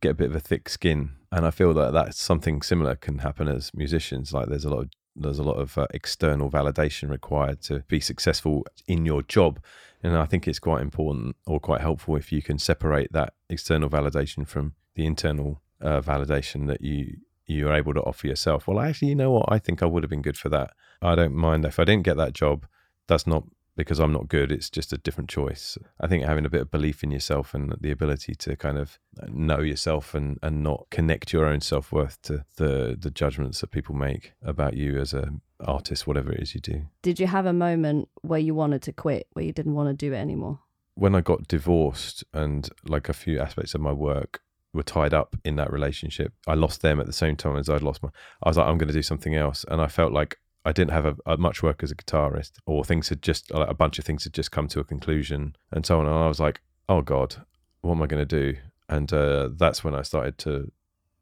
get 0.00 0.10
a 0.10 0.14
bit 0.14 0.28
of 0.30 0.36
a 0.36 0.40
thick 0.40 0.68
skin. 0.68 1.12
And 1.32 1.44
I 1.44 1.50
feel 1.50 1.74
that 1.74 1.92
that's 1.92 2.20
something 2.20 2.62
similar 2.62 2.94
can 2.94 3.18
happen 3.18 3.48
as 3.48 3.72
musicians 3.74 4.32
like 4.32 4.48
there's 4.48 4.64
a 4.64 4.70
lot 4.70 4.80
of 4.80 4.90
there's 5.16 5.38
a 5.38 5.44
lot 5.44 5.56
of 5.56 5.78
uh, 5.78 5.86
external 5.92 6.50
validation 6.50 7.08
required 7.08 7.60
to 7.62 7.80
be 7.88 8.00
successful 8.00 8.66
in 8.86 9.06
your 9.06 9.22
job. 9.22 9.60
And 10.02 10.16
I 10.16 10.26
think 10.26 10.46
it's 10.46 10.58
quite 10.58 10.82
important 10.82 11.36
or 11.46 11.60
quite 11.60 11.80
helpful 11.80 12.16
if 12.16 12.32
you 12.32 12.42
can 12.42 12.58
separate 12.58 13.12
that 13.12 13.34
external 13.48 13.88
validation 13.88 14.46
from 14.46 14.74
the 14.94 15.06
internal 15.06 15.62
uh, 15.80 16.00
validation 16.00 16.66
that 16.66 16.82
you 16.82 17.18
you're 17.46 17.74
able 17.74 17.94
to 17.94 18.02
offer 18.02 18.26
yourself. 18.26 18.66
Well, 18.66 18.80
actually, 18.80 19.08
you 19.08 19.14
know 19.14 19.30
what? 19.30 19.46
I 19.48 19.58
think 19.58 19.82
I 19.82 19.86
would 19.86 20.02
have 20.02 20.10
been 20.10 20.22
good 20.22 20.38
for 20.38 20.48
that. 20.50 20.70
I 21.02 21.14
don't 21.14 21.34
mind 21.34 21.64
if 21.64 21.78
I 21.78 21.84
didn't 21.84 22.04
get 22.04 22.16
that 22.16 22.32
job. 22.32 22.66
That's 23.06 23.26
not 23.26 23.44
because 23.76 23.98
I'm 23.98 24.12
not 24.12 24.28
good. 24.28 24.52
It's 24.52 24.70
just 24.70 24.92
a 24.92 24.98
different 24.98 25.28
choice. 25.28 25.76
I 26.00 26.06
think 26.06 26.24
having 26.24 26.46
a 26.46 26.50
bit 26.50 26.60
of 26.60 26.70
belief 26.70 27.02
in 27.02 27.10
yourself 27.10 27.54
and 27.54 27.74
the 27.80 27.90
ability 27.90 28.34
to 28.36 28.56
kind 28.56 28.78
of 28.78 28.98
know 29.28 29.60
yourself 29.60 30.14
and, 30.14 30.38
and 30.42 30.62
not 30.62 30.86
connect 30.90 31.32
your 31.32 31.46
own 31.46 31.60
self 31.60 31.92
worth 31.92 32.20
to 32.22 32.44
the 32.56 32.96
the 32.98 33.10
judgments 33.10 33.60
that 33.60 33.70
people 33.70 33.94
make 33.94 34.32
about 34.42 34.74
you 34.74 34.98
as 35.00 35.12
a 35.12 35.30
artist, 35.60 36.06
whatever 36.06 36.32
it 36.32 36.40
is 36.40 36.54
you 36.54 36.60
do. 36.60 36.82
did 37.02 37.18
you 37.18 37.26
have 37.26 37.46
a 37.46 37.52
moment 37.52 38.08
where 38.22 38.40
you 38.40 38.54
wanted 38.54 38.82
to 38.82 38.92
quit 38.92 39.26
where 39.32 39.44
you 39.44 39.52
didn't 39.52 39.74
want 39.74 39.88
to 39.88 39.94
do 39.94 40.12
it 40.12 40.16
anymore 40.16 40.58
when 40.94 41.14
I 41.14 41.20
got 41.20 41.48
divorced 41.48 42.22
and 42.32 42.68
like 42.86 43.08
a 43.08 43.12
few 43.12 43.40
aspects 43.40 43.74
of 43.74 43.80
my 43.80 43.92
work 43.92 44.40
were 44.74 44.82
tied 44.82 45.14
up 45.14 45.36
in 45.44 45.56
that 45.56 45.72
relationship, 45.72 46.32
I 46.46 46.54
lost 46.54 46.82
them 46.82 47.00
at 47.00 47.06
the 47.06 47.12
same 47.12 47.36
time 47.36 47.56
as 47.56 47.68
I'd 47.68 47.82
lost 47.82 48.02
my. 48.02 48.10
I 48.42 48.48
was 48.48 48.56
like, 48.56 48.66
I'm 48.66 48.78
going 48.78 48.88
to 48.88 48.94
do 48.94 49.02
something 49.02 49.34
else, 49.34 49.64
and 49.68 49.80
I 49.80 49.86
felt 49.86 50.12
like 50.12 50.38
I 50.64 50.72
didn't 50.72 50.92
have 50.92 51.06
a, 51.06 51.16
a 51.26 51.36
much 51.36 51.62
work 51.62 51.82
as 51.82 51.90
a 51.90 51.94
guitarist, 51.94 52.52
or 52.66 52.84
things 52.84 53.08
had 53.08 53.22
just 53.22 53.52
like, 53.52 53.68
a 53.68 53.74
bunch 53.74 53.98
of 53.98 54.04
things 54.04 54.24
had 54.24 54.34
just 54.34 54.50
come 54.50 54.68
to 54.68 54.80
a 54.80 54.84
conclusion, 54.84 55.56
and 55.72 55.86
so 55.86 56.00
on. 56.00 56.06
And 56.06 56.14
I 56.14 56.28
was 56.28 56.40
like, 56.40 56.60
oh 56.88 57.02
god, 57.02 57.36
what 57.80 57.92
am 57.92 58.02
I 58.02 58.06
going 58.06 58.26
to 58.26 58.52
do? 58.52 58.58
And 58.88 59.12
uh, 59.12 59.50
that's 59.56 59.82
when 59.82 59.94
I 59.94 60.02
started 60.02 60.38
to 60.38 60.70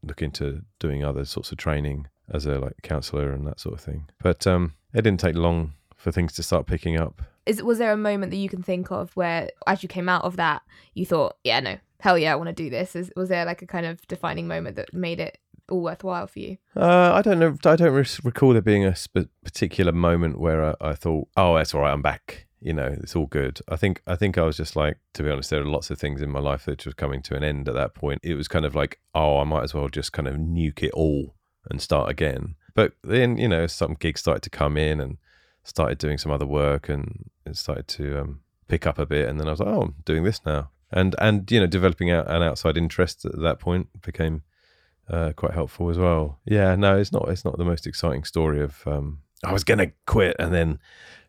look 0.03 0.23
into 0.23 0.63
doing 0.81 1.05
other 1.05 1.25
sorts 1.25 1.53
of 1.53 1.59
training 1.59 2.09
as 2.33 2.47
a 2.47 2.59
like 2.59 2.75
counselor 2.83 3.33
and 3.33 3.47
that 3.47 3.61
sort 3.61 3.75
of 3.75 3.81
thing. 3.81 4.09
But 4.21 4.47
um, 4.47 4.75
it 4.95 5.03
didn't 5.03 5.21
take 5.21 5.37
long 5.37 5.75
for 6.03 6.11
things 6.11 6.33
to 6.35 6.43
start 6.43 6.67
picking 6.67 6.97
up. 6.99 7.23
Is 7.47 7.63
was 7.63 7.79
there 7.79 7.93
a 7.93 7.97
moment 7.97 8.31
that 8.31 8.39
you 8.39 8.49
can 8.49 8.63
think 8.63 8.91
of 8.91 9.15
where, 9.17 9.51
as 9.67 9.83
you 9.83 9.89
came 9.89 10.09
out 10.09 10.25
of 10.25 10.37
that, 10.37 10.63
you 10.95 11.07
thought, 11.07 11.37
"Yeah, 11.45 11.61
no, 11.61 11.79
hell 12.01 12.19
yeah, 12.19 12.33
I 12.33 12.37
want 12.37 12.49
to 12.49 12.53
do 12.53 12.69
this"? 12.69 12.95
Is, 12.95 13.13
was 13.17 13.29
there 13.29 13.45
like 13.45 13.63
a 13.63 13.67
kind 13.67 13.87
of 13.87 14.07
defining 14.09 14.49
moment 14.49 14.77
that 14.77 14.93
made 14.93 15.21
it 15.21 15.39
all 15.71 15.83
worthwhile 15.83 16.27
for 16.27 16.41
you? 16.41 16.59
Uh, 16.77 17.13
I 17.15 17.23
don't 17.23 17.39
know. 17.39 17.57
I 17.65 17.77
don't 17.77 17.93
re- 17.93 18.05
recall 18.25 18.53
there 18.53 18.63
being 18.63 18.85
a 18.85 18.95
sp- 18.95 19.31
particular 19.45 19.93
moment 19.93 20.39
where 20.39 20.65
I, 20.65 20.75
I 20.81 20.95
thought, 20.95 21.29
"Oh, 21.37 21.57
that's 21.57 21.75
all 21.75 21.83
right. 21.83 21.93
I'm 21.93 22.03
back." 22.03 22.47
You 22.61 22.73
know, 22.73 22.97
it's 23.01 23.17
all 23.17 23.27
good. 23.27 23.61
I 23.69 23.77
think. 23.77 24.03
I 24.07 24.17
think 24.17 24.39
I 24.39 24.43
was 24.43 24.57
just 24.57 24.77
like, 24.77 24.99
to 25.15 25.23
be 25.23 25.31
honest, 25.31 25.51
there 25.51 25.63
are 25.63 25.67
lots 25.67 25.91
of 25.91 25.99
things 25.99 26.21
in 26.23 26.31
my 26.31 26.41
life 26.41 26.65
that 26.67 26.85
were 26.87 26.93
coming 26.93 27.23
to 27.23 27.37
an 27.37 27.43
end 27.43 27.69
at 27.69 27.75
that 27.75 27.95
point. 27.95 28.21
It 28.23 28.35
was 28.35 28.49
kind 28.49 28.65
of 28.65 28.75
like, 28.75 29.01
"Oh, 29.15 29.39
I 29.39 29.45
might 29.45 29.65
as 29.65 29.75
well 29.75 29.89
just 29.89 30.13
kind 30.13 30.29
of 30.29 30.37
nuke 30.37 30.83
it 30.83 30.93
all 30.93 31.35
and 31.71 31.81
start 31.81 32.11
again." 32.11 32.57
But 32.75 32.93
then, 33.03 33.37
you 33.37 33.49
know, 33.49 33.67
some 33.67 33.97
gigs 33.99 34.21
started 34.21 34.43
to 34.45 34.51
come 34.51 34.77
in 34.77 35.01
and 35.01 35.19
started 35.65 35.99
doing 35.99 36.19
some 36.19 36.33
other 36.33 36.47
work, 36.47 36.89
and 36.89 37.31
it 37.47 37.57
started 37.57 37.89
to 37.89 38.21
um, 38.21 38.41
pick 38.69 38.87
up 38.87 38.99
a 38.99 39.07
bit. 39.07 39.29
And 39.29 39.39
then 39.39 39.49
I 39.49 39.51
was 39.51 39.61
like, 39.61 39.69
"Oh, 39.69 39.83
I'm 39.83 39.95
doing 40.05 40.25
this 40.25 40.41
now." 40.45 40.71
And 40.91 41.15
and 41.19 41.51
you 41.51 41.61
know, 41.61 41.67
developing 41.67 42.11
out 42.11 42.31
an 42.31 42.43
outside 42.43 42.77
interest 42.77 43.25
at 43.25 43.41
that 43.41 43.59
point 43.59 43.89
became 44.03 44.43
uh, 45.09 45.33
quite 45.35 45.53
helpful 45.53 45.91
as 45.91 45.99
well. 45.99 46.39
Yeah, 46.45 46.75
no, 46.77 46.99
it's 46.99 47.13
not. 47.13 47.29
It's 47.29 47.45
not 47.45 47.59
the 47.59 47.65
most 47.65 47.87
exciting 47.87 48.25
story 48.25 48.61
of. 48.61 48.87
Um, 48.87 49.21
I 49.45 49.53
was 49.53 49.65
gonna 49.65 49.93
quit, 50.07 50.37
and 50.39 50.53
then 50.55 50.79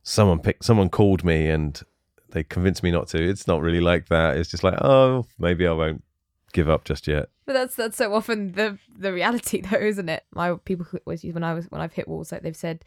someone 0.03 0.39
picked. 0.39 0.65
Someone 0.65 0.89
called 0.89 1.23
me, 1.23 1.49
and 1.49 1.81
they 2.29 2.43
convinced 2.43 2.83
me 2.83 2.91
not 2.91 3.07
to. 3.09 3.21
It's 3.21 3.47
not 3.47 3.61
really 3.61 3.81
like 3.81 4.09
that. 4.09 4.37
It's 4.37 4.51
just 4.51 4.63
like, 4.63 4.79
oh, 4.81 5.25
maybe 5.39 5.65
I 5.65 5.71
won't 5.71 6.03
give 6.51 6.69
up 6.69 6.85
just 6.85 7.07
yet. 7.07 7.29
But 7.45 7.53
that's 7.53 7.75
that's 7.75 7.97
so 7.97 8.13
often 8.13 8.53
the 8.53 8.77
the 8.95 9.13
reality, 9.13 9.61
though, 9.69 9.77
isn't 9.77 10.09
it? 10.09 10.23
My 10.33 10.55
people 10.65 10.85
who 10.85 10.99
always 11.05 11.23
use 11.23 11.33
when 11.33 11.43
I 11.43 11.53
was 11.53 11.65
when 11.65 11.81
I've 11.81 11.93
hit 11.93 12.07
walls, 12.07 12.31
like 12.31 12.41
they've 12.41 12.55
said, 12.55 12.83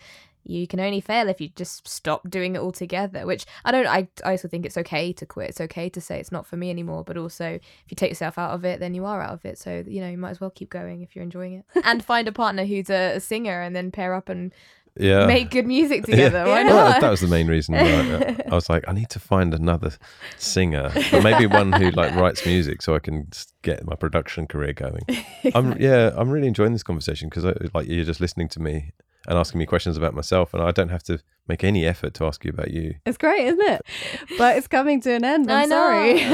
you 0.48 0.66
can 0.66 0.78
only 0.80 1.00
fail 1.00 1.28
if 1.28 1.40
you 1.40 1.48
just 1.56 1.86
stop 1.88 2.28
doing 2.30 2.54
it 2.54 2.60
altogether. 2.60 3.26
Which 3.26 3.44
I 3.64 3.72
don't. 3.72 3.86
I 3.86 4.08
I 4.24 4.32
also 4.32 4.48
think 4.48 4.64
it's 4.64 4.78
okay 4.78 5.12
to 5.12 5.26
quit. 5.26 5.50
It's 5.50 5.60
okay 5.60 5.88
to 5.90 6.00
say 6.00 6.20
it's 6.20 6.32
not 6.32 6.46
for 6.46 6.56
me 6.56 6.70
anymore. 6.70 7.04
But 7.04 7.16
also, 7.16 7.46
if 7.54 7.84
you 7.88 7.94
take 7.96 8.10
yourself 8.10 8.38
out 8.38 8.52
of 8.52 8.64
it, 8.64 8.80
then 8.80 8.94
you 8.94 9.04
are 9.04 9.20
out 9.20 9.32
of 9.32 9.44
it. 9.44 9.58
So 9.58 9.82
you 9.86 10.00
know 10.00 10.08
you 10.08 10.18
might 10.18 10.30
as 10.30 10.40
well 10.40 10.50
keep 10.50 10.70
going 10.70 11.02
if 11.02 11.14
you're 11.16 11.24
enjoying 11.24 11.54
it, 11.54 11.64
and 11.84 12.04
find 12.04 12.28
a 12.28 12.32
partner 12.32 12.64
who's 12.64 12.90
a, 12.90 13.16
a 13.16 13.20
singer, 13.20 13.60
and 13.60 13.74
then 13.74 13.90
pair 13.90 14.14
up 14.14 14.28
and 14.28 14.52
Yeah. 14.98 15.26
make 15.26 15.50
good 15.50 15.66
music 15.66 16.04
together. 16.10 16.44
Why 16.46 16.62
not? 16.62 16.74
that, 16.86 17.00
that 17.02 17.10
was 17.10 17.20
the 17.20 17.26
main 17.28 17.48
reason. 17.48 17.74
why 17.74 17.80
I, 17.82 18.36
I 18.50 18.54
was 18.54 18.70
like, 18.70 18.84
I 18.88 18.92
need 18.92 19.10
to 19.10 19.18
find 19.20 19.52
another 19.52 19.92
singer, 20.38 20.90
but 21.10 21.22
maybe 21.22 21.46
one 21.46 21.72
who 21.72 21.90
like 21.90 22.14
writes 22.14 22.46
music, 22.46 22.82
so 22.82 22.94
I 22.94 22.98
can 23.00 23.28
get 23.62 23.84
my 23.84 23.94
production 23.96 24.46
career 24.46 24.72
going. 24.72 25.02
I'm 25.54 25.76
yeah, 25.80 26.12
I'm 26.16 26.30
really 26.30 26.48
enjoying 26.48 26.72
this 26.72 26.82
conversation 26.82 27.28
because 27.28 27.44
like 27.74 27.88
you're 27.88 28.04
just 28.04 28.20
listening 28.20 28.48
to 28.50 28.60
me 28.60 28.92
and 29.26 29.38
asking 29.38 29.58
me 29.58 29.66
questions 29.66 29.96
about 29.96 30.14
myself, 30.14 30.54
and 30.54 30.62
I 30.62 30.70
don't 30.70 30.88
have 30.88 31.02
to 31.04 31.20
make 31.48 31.62
any 31.64 31.86
effort 31.86 32.14
to 32.14 32.24
ask 32.24 32.44
you 32.44 32.50
about 32.50 32.70
you. 32.70 32.94
It's 33.04 33.18
great, 33.18 33.46
isn't 33.46 33.60
it? 33.60 33.82
But 34.38 34.56
it's 34.56 34.66
coming 34.68 35.00
to 35.02 35.12
an 35.12 35.24
end. 35.24 35.50
I'm 35.50 35.62
I 35.62 35.64
know. 35.66 35.76
sorry. 35.76 36.24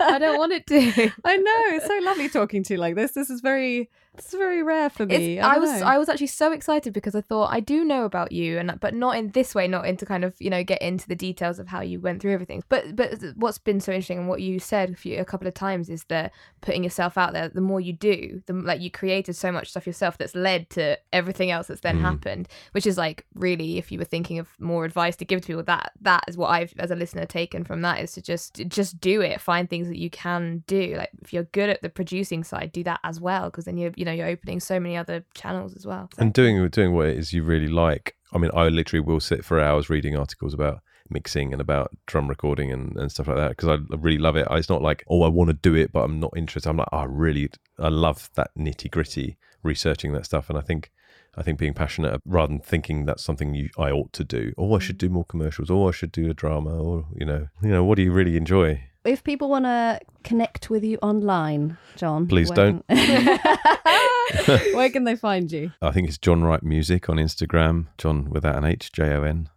I 0.00 0.18
don't 0.18 0.38
want 0.38 0.52
it 0.52 0.66
to. 0.68 1.12
I 1.24 1.36
know. 1.36 1.62
It's 1.76 1.86
so 1.86 1.98
lovely 2.02 2.28
talking 2.28 2.62
to 2.64 2.74
you 2.74 2.80
like 2.80 2.94
this. 2.94 3.12
This 3.12 3.30
is 3.30 3.40
very 3.40 3.90
this 4.16 4.32
is 4.32 4.38
very 4.38 4.62
rare 4.62 4.88
for 4.88 5.04
me. 5.04 5.38
I, 5.38 5.56
I, 5.56 5.58
was 5.58 5.70
know. 5.80 5.86
I 5.86 5.98
was 5.98 6.08
actually 6.08 6.28
so 6.28 6.50
excited 6.52 6.94
because 6.94 7.14
I 7.14 7.20
thought 7.20 7.52
I 7.52 7.60
do 7.60 7.84
know 7.84 8.04
about 8.06 8.32
you 8.32 8.58
and 8.58 8.80
but 8.80 8.94
not 8.94 9.16
in 9.18 9.30
this 9.32 9.54
way, 9.54 9.68
not 9.68 9.86
into 9.86 10.06
kind 10.06 10.24
of 10.24 10.34
you 10.38 10.48
know 10.48 10.64
get 10.64 10.80
into 10.80 11.06
the 11.06 11.14
details 11.14 11.58
of 11.58 11.68
how 11.68 11.82
you 11.82 12.00
went 12.00 12.22
through 12.22 12.32
everything. 12.32 12.62
But 12.70 12.96
but 12.96 13.22
what's 13.36 13.58
been 13.58 13.78
so 13.80 13.92
interesting 13.92 14.18
and 14.18 14.26
what 14.28 14.40
you 14.40 14.58
said 14.58 14.90
a, 14.90 14.94
few, 14.94 15.18
a 15.20 15.24
couple 15.26 15.46
of 15.46 15.52
times 15.52 15.90
is 15.90 16.04
that 16.04 16.32
putting 16.62 16.82
yourself 16.82 17.18
out 17.18 17.34
there. 17.34 17.50
The 17.50 17.60
more 17.60 17.80
you 17.80 17.92
do, 17.92 18.42
the 18.46 18.54
like 18.54 18.80
you 18.80 18.90
created 18.90 19.36
so 19.36 19.52
much 19.52 19.68
stuff 19.70 19.86
yourself 19.86 20.16
that's 20.16 20.34
led 20.34 20.70
to 20.70 20.98
everything 21.12 21.50
else 21.50 21.66
that's 21.66 21.80
then 21.82 21.96
Mm. 21.98 22.00
happened. 22.02 22.48
Which 22.72 22.86
is 22.86 22.96
like 22.96 23.26
really, 23.34 23.76
if 23.78 23.92
you 23.92 23.98
were 23.98 24.04
thinking 24.04 24.38
of 24.38 24.45
more 24.58 24.84
advice 24.84 25.16
to 25.16 25.24
give 25.24 25.40
to 25.42 25.46
people, 25.46 25.62
that 25.64 25.92
that 26.00 26.24
is 26.28 26.36
what 26.36 26.48
I've 26.48 26.74
as 26.78 26.90
a 26.90 26.96
listener 26.96 27.26
taken 27.26 27.64
from 27.64 27.82
that 27.82 28.00
is 28.00 28.12
to 28.12 28.22
just 28.22 28.62
just 28.68 29.00
do 29.00 29.20
it. 29.20 29.40
Find 29.40 29.68
things 29.68 29.88
that 29.88 29.98
you 29.98 30.10
can 30.10 30.64
do. 30.66 30.94
Like 30.96 31.10
if 31.22 31.32
you're 31.32 31.44
good 31.44 31.70
at 31.70 31.82
the 31.82 31.88
producing 31.88 32.44
side, 32.44 32.72
do 32.72 32.84
that 32.84 33.00
as 33.04 33.20
well 33.20 33.46
because 33.46 33.64
then 33.64 33.76
you're 33.76 33.92
you 33.96 34.04
know 34.04 34.12
you're 34.12 34.28
opening 34.28 34.60
so 34.60 34.80
many 34.80 34.96
other 34.96 35.24
channels 35.34 35.74
as 35.74 35.86
well. 35.86 36.10
And 36.18 36.32
doing 36.32 36.68
doing 36.68 36.94
what 36.94 37.06
it 37.06 37.18
is 37.18 37.32
you 37.32 37.42
really 37.42 37.68
like. 37.68 38.16
I 38.32 38.38
mean, 38.38 38.50
I 38.54 38.68
literally 38.68 39.00
will 39.00 39.20
sit 39.20 39.44
for 39.44 39.60
hours 39.60 39.88
reading 39.88 40.16
articles 40.16 40.52
about 40.52 40.80
mixing 41.10 41.52
and 41.52 41.60
about 41.60 41.96
drum 42.06 42.28
recording 42.28 42.72
and, 42.72 42.96
and 42.96 43.10
stuff 43.10 43.28
like 43.28 43.36
that 43.36 43.50
because 43.50 43.68
I 43.68 43.96
really 43.96 44.18
love 44.18 44.36
it. 44.36 44.46
It's 44.50 44.68
not 44.68 44.82
like, 44.82 45.04
oh, 45.08 45.22
I 45.22 45.28
want 45.28 45.48
to 45.48 45.54
do 45.54 45.74
it, 45.74 45.92
but 45.92 46.02
I'm 46.02 46.20
not 46.20 46.32
interested. 46.36 46.68
I'm 46.68 46.76
like, 46.76 46.88
oh, 46.92 46.98
I 46.98 47.04
really, 47.04 47.50
I 47.78 47.88
love 47.88 48.30
that 48.34 48.50
nitty 48.58 48.90
gritty 48.90 49.36
researching 49.62 50.12
that 50.12 50.24
stuff. 50.24 50.48
And 50.48 50.58
I 50.58 50.62
think, 50.62 50.90
I 51.36 51.42
think 51.42 51.58
being 51.58 51.74
passionate 51.74 52.20
rather 52.24 52.48
than 52.48 52.60
thinking 52.60 53.04
that's 53.04 53.22
something 53.22 53.54
you, 53.54 53.68
I 53.78 53.90
ought 53.90 54.12
to 54.14 54.24
do, 54.24 54.52
or 54.56 54.76
I 54.76 54.80
should 54.80 54.98
do 54.98 55.08
more 55.08 55.24
commercials, 55.24 55.70
or 55.70 55.88
I 55.88 55.92
should 55.92 56.12
do 56.12 56.30
a 56.30 56.34
drama, 56.34 56.70
or 56.70 57.06
you 57.14 57.26
know, 57.26 57.48
you 57.62 57.68
know, 57.68 57.84
what 57.84 57.96
do 57.96 58.02
you 58.02 58.12
really 58.12 58.36
enjoy? 58.36 58.82
if 59.06 59.22
people 59.22 59.48
want 59.48 59.64
to 59.64 60.00
connect 60.24 60.68
with 60.68 60.82
you 60.84 60.98
online, 61.00 61.78
John, 61.96 62.26
Please 62.26 62.50
where 62.50 62.56
don't. 62.56 62.84
Where 64.74 64.90
can 64.90 65.04
they 65.04 65.14
find 65.14 65.50
you? 65.50 65.72
I 65.80 65.92
think 65.92 66.08
it's 66.08 66.18
John 66.18 66.42
Wright 66.42 66.62
Music 66.62 67.08
on 67.08 67.16
Instagram, 67.16 67.86
John 67.96 68.28
without 68.28 68.56
an 68.56 68.64
H, 68.64 68.90
J 68.92 69.14
O 69.14 69.22
N, 69.22 69.48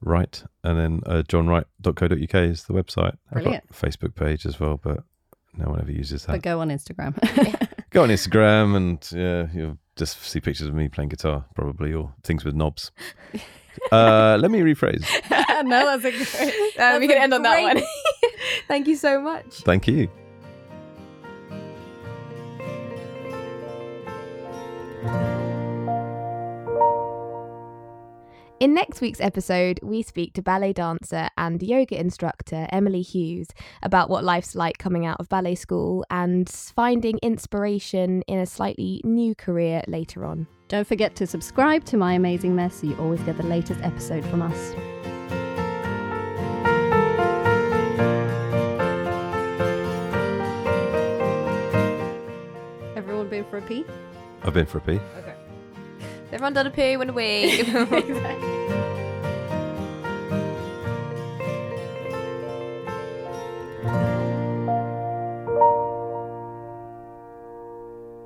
Wright. 0.00 0.44
And 0.62 0.78
then 0.78 1.00
uh, 1.06 1.22
johnwright.co.uk 1.26 2.34
is 2.34 2.64
the 2.64 2.72
website. 2.72 3.16
I've 3.30 3.42
got 3.42 3.42
Brilliant. 3.42 3.64
a 3.70 3.74
Facebook 3.74 4.14
page 4.14 4.46
as 4.46 4.60
well, 4.60 4.78
but 4.82 5.02
no 5.56 5.70
one 5.70 5.80
ever 5.80 5.90
uses 5.92 6.26
that. 6.26 6.32
But 6.32 6.42
go 6.42 6.60
on 6.60 6.68
Instagram. 6.68 7.16
Go 7.90 8.02
on 8.02 8.08
Instagram 8.08 8.76
and 8.76 9.08
yeah, 9.12 9.46
you'll 9.54 9.78
just 9.96 10.22
see 10.22 10.40
pictures 10.40 10.66
of 10.66 10.74
me 10.74 10.88
playing 10.88 11.10
guitar, 11.10 11.44
probably, 11.54 11.92
or 11.92 12.12
things 12.22 12.44
with 12.44 12.54
knobs. 12.54 12.90
uh, 13.92 14.36
let 14.40 14.50
me 14.50 14.60
rephrase. 14.60 15.04
no, 15.64 15.98
that's 15.98 16.04
a 16.04 16.10
great. 16.10 16.78
Uh, 16.78 16.96
we 17.00 17.08
can 17.08 17.18
a 17.18 17.20
end 17.20 17.34
on 17.34 17.42
that 17.42 17.62
one. 17.62 17.82
Thank 18.68 18.88
you 18.88 18.96
so 18.96 19.20
much. 19.20 19.62
Thank 19.62 19.88
you. 19.88 20.08
In 28.64 28.72
next 28.72 29.02
week's 29.02 29.20
episode, 29.20 29.78
we 29.82 30.00
speak 30.00 30.32
to 30.32 30.42
ballet 30.42 30.72
dancer 30.72 31.28
and 31.36 31.62
yoga 31.62 32.00
instructor 32.00 32.66
Emily 32.70 33.02
Hughes 33.02 33.48
about 33.82 34.08
what 34.08 34.24
life's 34.24 34.54
like 34.54 34.78
coming 34.78 35.04
out 35.04 35.20
of 35.20 35.28
ballet 35.28 35.54
school 35.54 36.02
and 36.08 36.48
finding 36.48 37.18
inspiration 37.18 38.22
in 38.22 38.38
a 38.38 38.46
slightly 38.46 39.02
new 39.04 39.34
career 39.34 39.82
later 39.86 40.24
on. 40.24 40.46
Don't 40.68 40.86
forget 40.86 41.14
to 41.16 41.26
subscribe 41.26 41.84
to 41.84 41.98
My 41.98 42.14
Amazing 42.14 42.56
Mess 42.56 42.76
so 42.76 42.86
you 42.86 42.96
always 42.96 43.20
get 43.20 43.36
the 43.36 43.42
latest 43.42 43.82
episode 43.82 44.24
from 44.24 44.40
us. 44.40 44.72
Everyone 52.96 53.28
been 53.28 53.44
for 53.44 53.58
a 53.58 53.62
pee? 53.62 53.84
I've 54.42 54.54
been 54.54 54.64
for 54.64 54.78
a 54.78 54.80
pee. 54.80 55.00
Okay. 55.18 55.33
Everyone 56.34 56.52
done 56.52 56.66
a 56.66 56.70
poo 56.70 57.00
and 57.00 57.10
a 57.10 57.12
wee. 57.12 57.62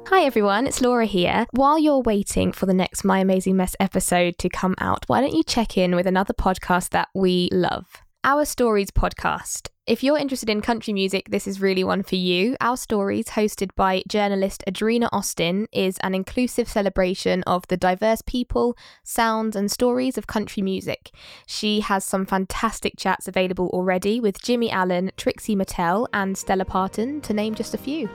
Hi 0.06 0.24
everyone, 0.24 0.66
it's 0.66 0.80
Laura 0.80 1.04
here. 1.04 1.46
While 1.50 1.78
you're 1.78 2.00
waiting 2.00 2.50
for 2.50 2.64
the 2.64 2.72
next 2.72 3.04
My 3.04 3.18
Amazing 3.18 3.58
Mess 3.58 3.76
episode 3.78 4.38
to 4.38 4.48
come 4.48 4.74
out, 4.78 5.04
why 5.06 5.20
don't 5.20 5.34
you 5.34 5.44
check 5.44 5.76
in 5.76 5.94
with 5.94 6.06
another 6.06 6.32
podcast 6.32 6.88
that 6.90 7.08
we 7.14 7.50
love? 7.52 8.07
Our 8.24 8.44
Stories 8.44 8.90
podcast. 8.90 9.68
If 9.86 10.02
you're 10.02 10.18
interested 10.18 10.50
in 10.50 10.60
country 10.60 10.92
music, 10.92 11.30
this 11.30 11.46
is 11.46 11.60
really 11.60 11.84
one 11.84 12.02
for 12.02 12.16
you. 12.16 12.56
Our 12.60 12.76
Stories, 12.76 13.26
hosted 13.26 13.70
by 13.76 14.02
journalist 14.08 14.64
Adrena 14.68 15.08
Austin, 15.12 15.68
is 15.72 15.98
an 16.02 16.16
inclusive 16.16 16.68
celebration 16.68 17.44
of 17.44 17.66
the 17.68 17.76
diverse 17.76 18.20
people, 18.22 18.76
sounds, 19.04 19.54
and 19.54 19.70
stories 19.70 20.18
of 20.18 20.26
country 20.26 20.64
music. 20.64 21.12
She 21.46 21.78
has 21.80 22.04
some 22.04 22.26
fantastic 22.26 22.94
chats 22.98 23.28
available 23.28 23.68
already 23.68 24.18
with 24.18 24.42
Jimmy 24.42 24.68
Allen, 24.68 25.12
Trixie 25.16 25.54
Mattel, 25.54 26.08
and 26.12 26.36
Stella 26.36 26.64
Parton, 26.64 27.20
to 27.20 27.32
name 27.32 27.54
just 27.54 27.72
a 27.72 27.78
few. 27.78 28.08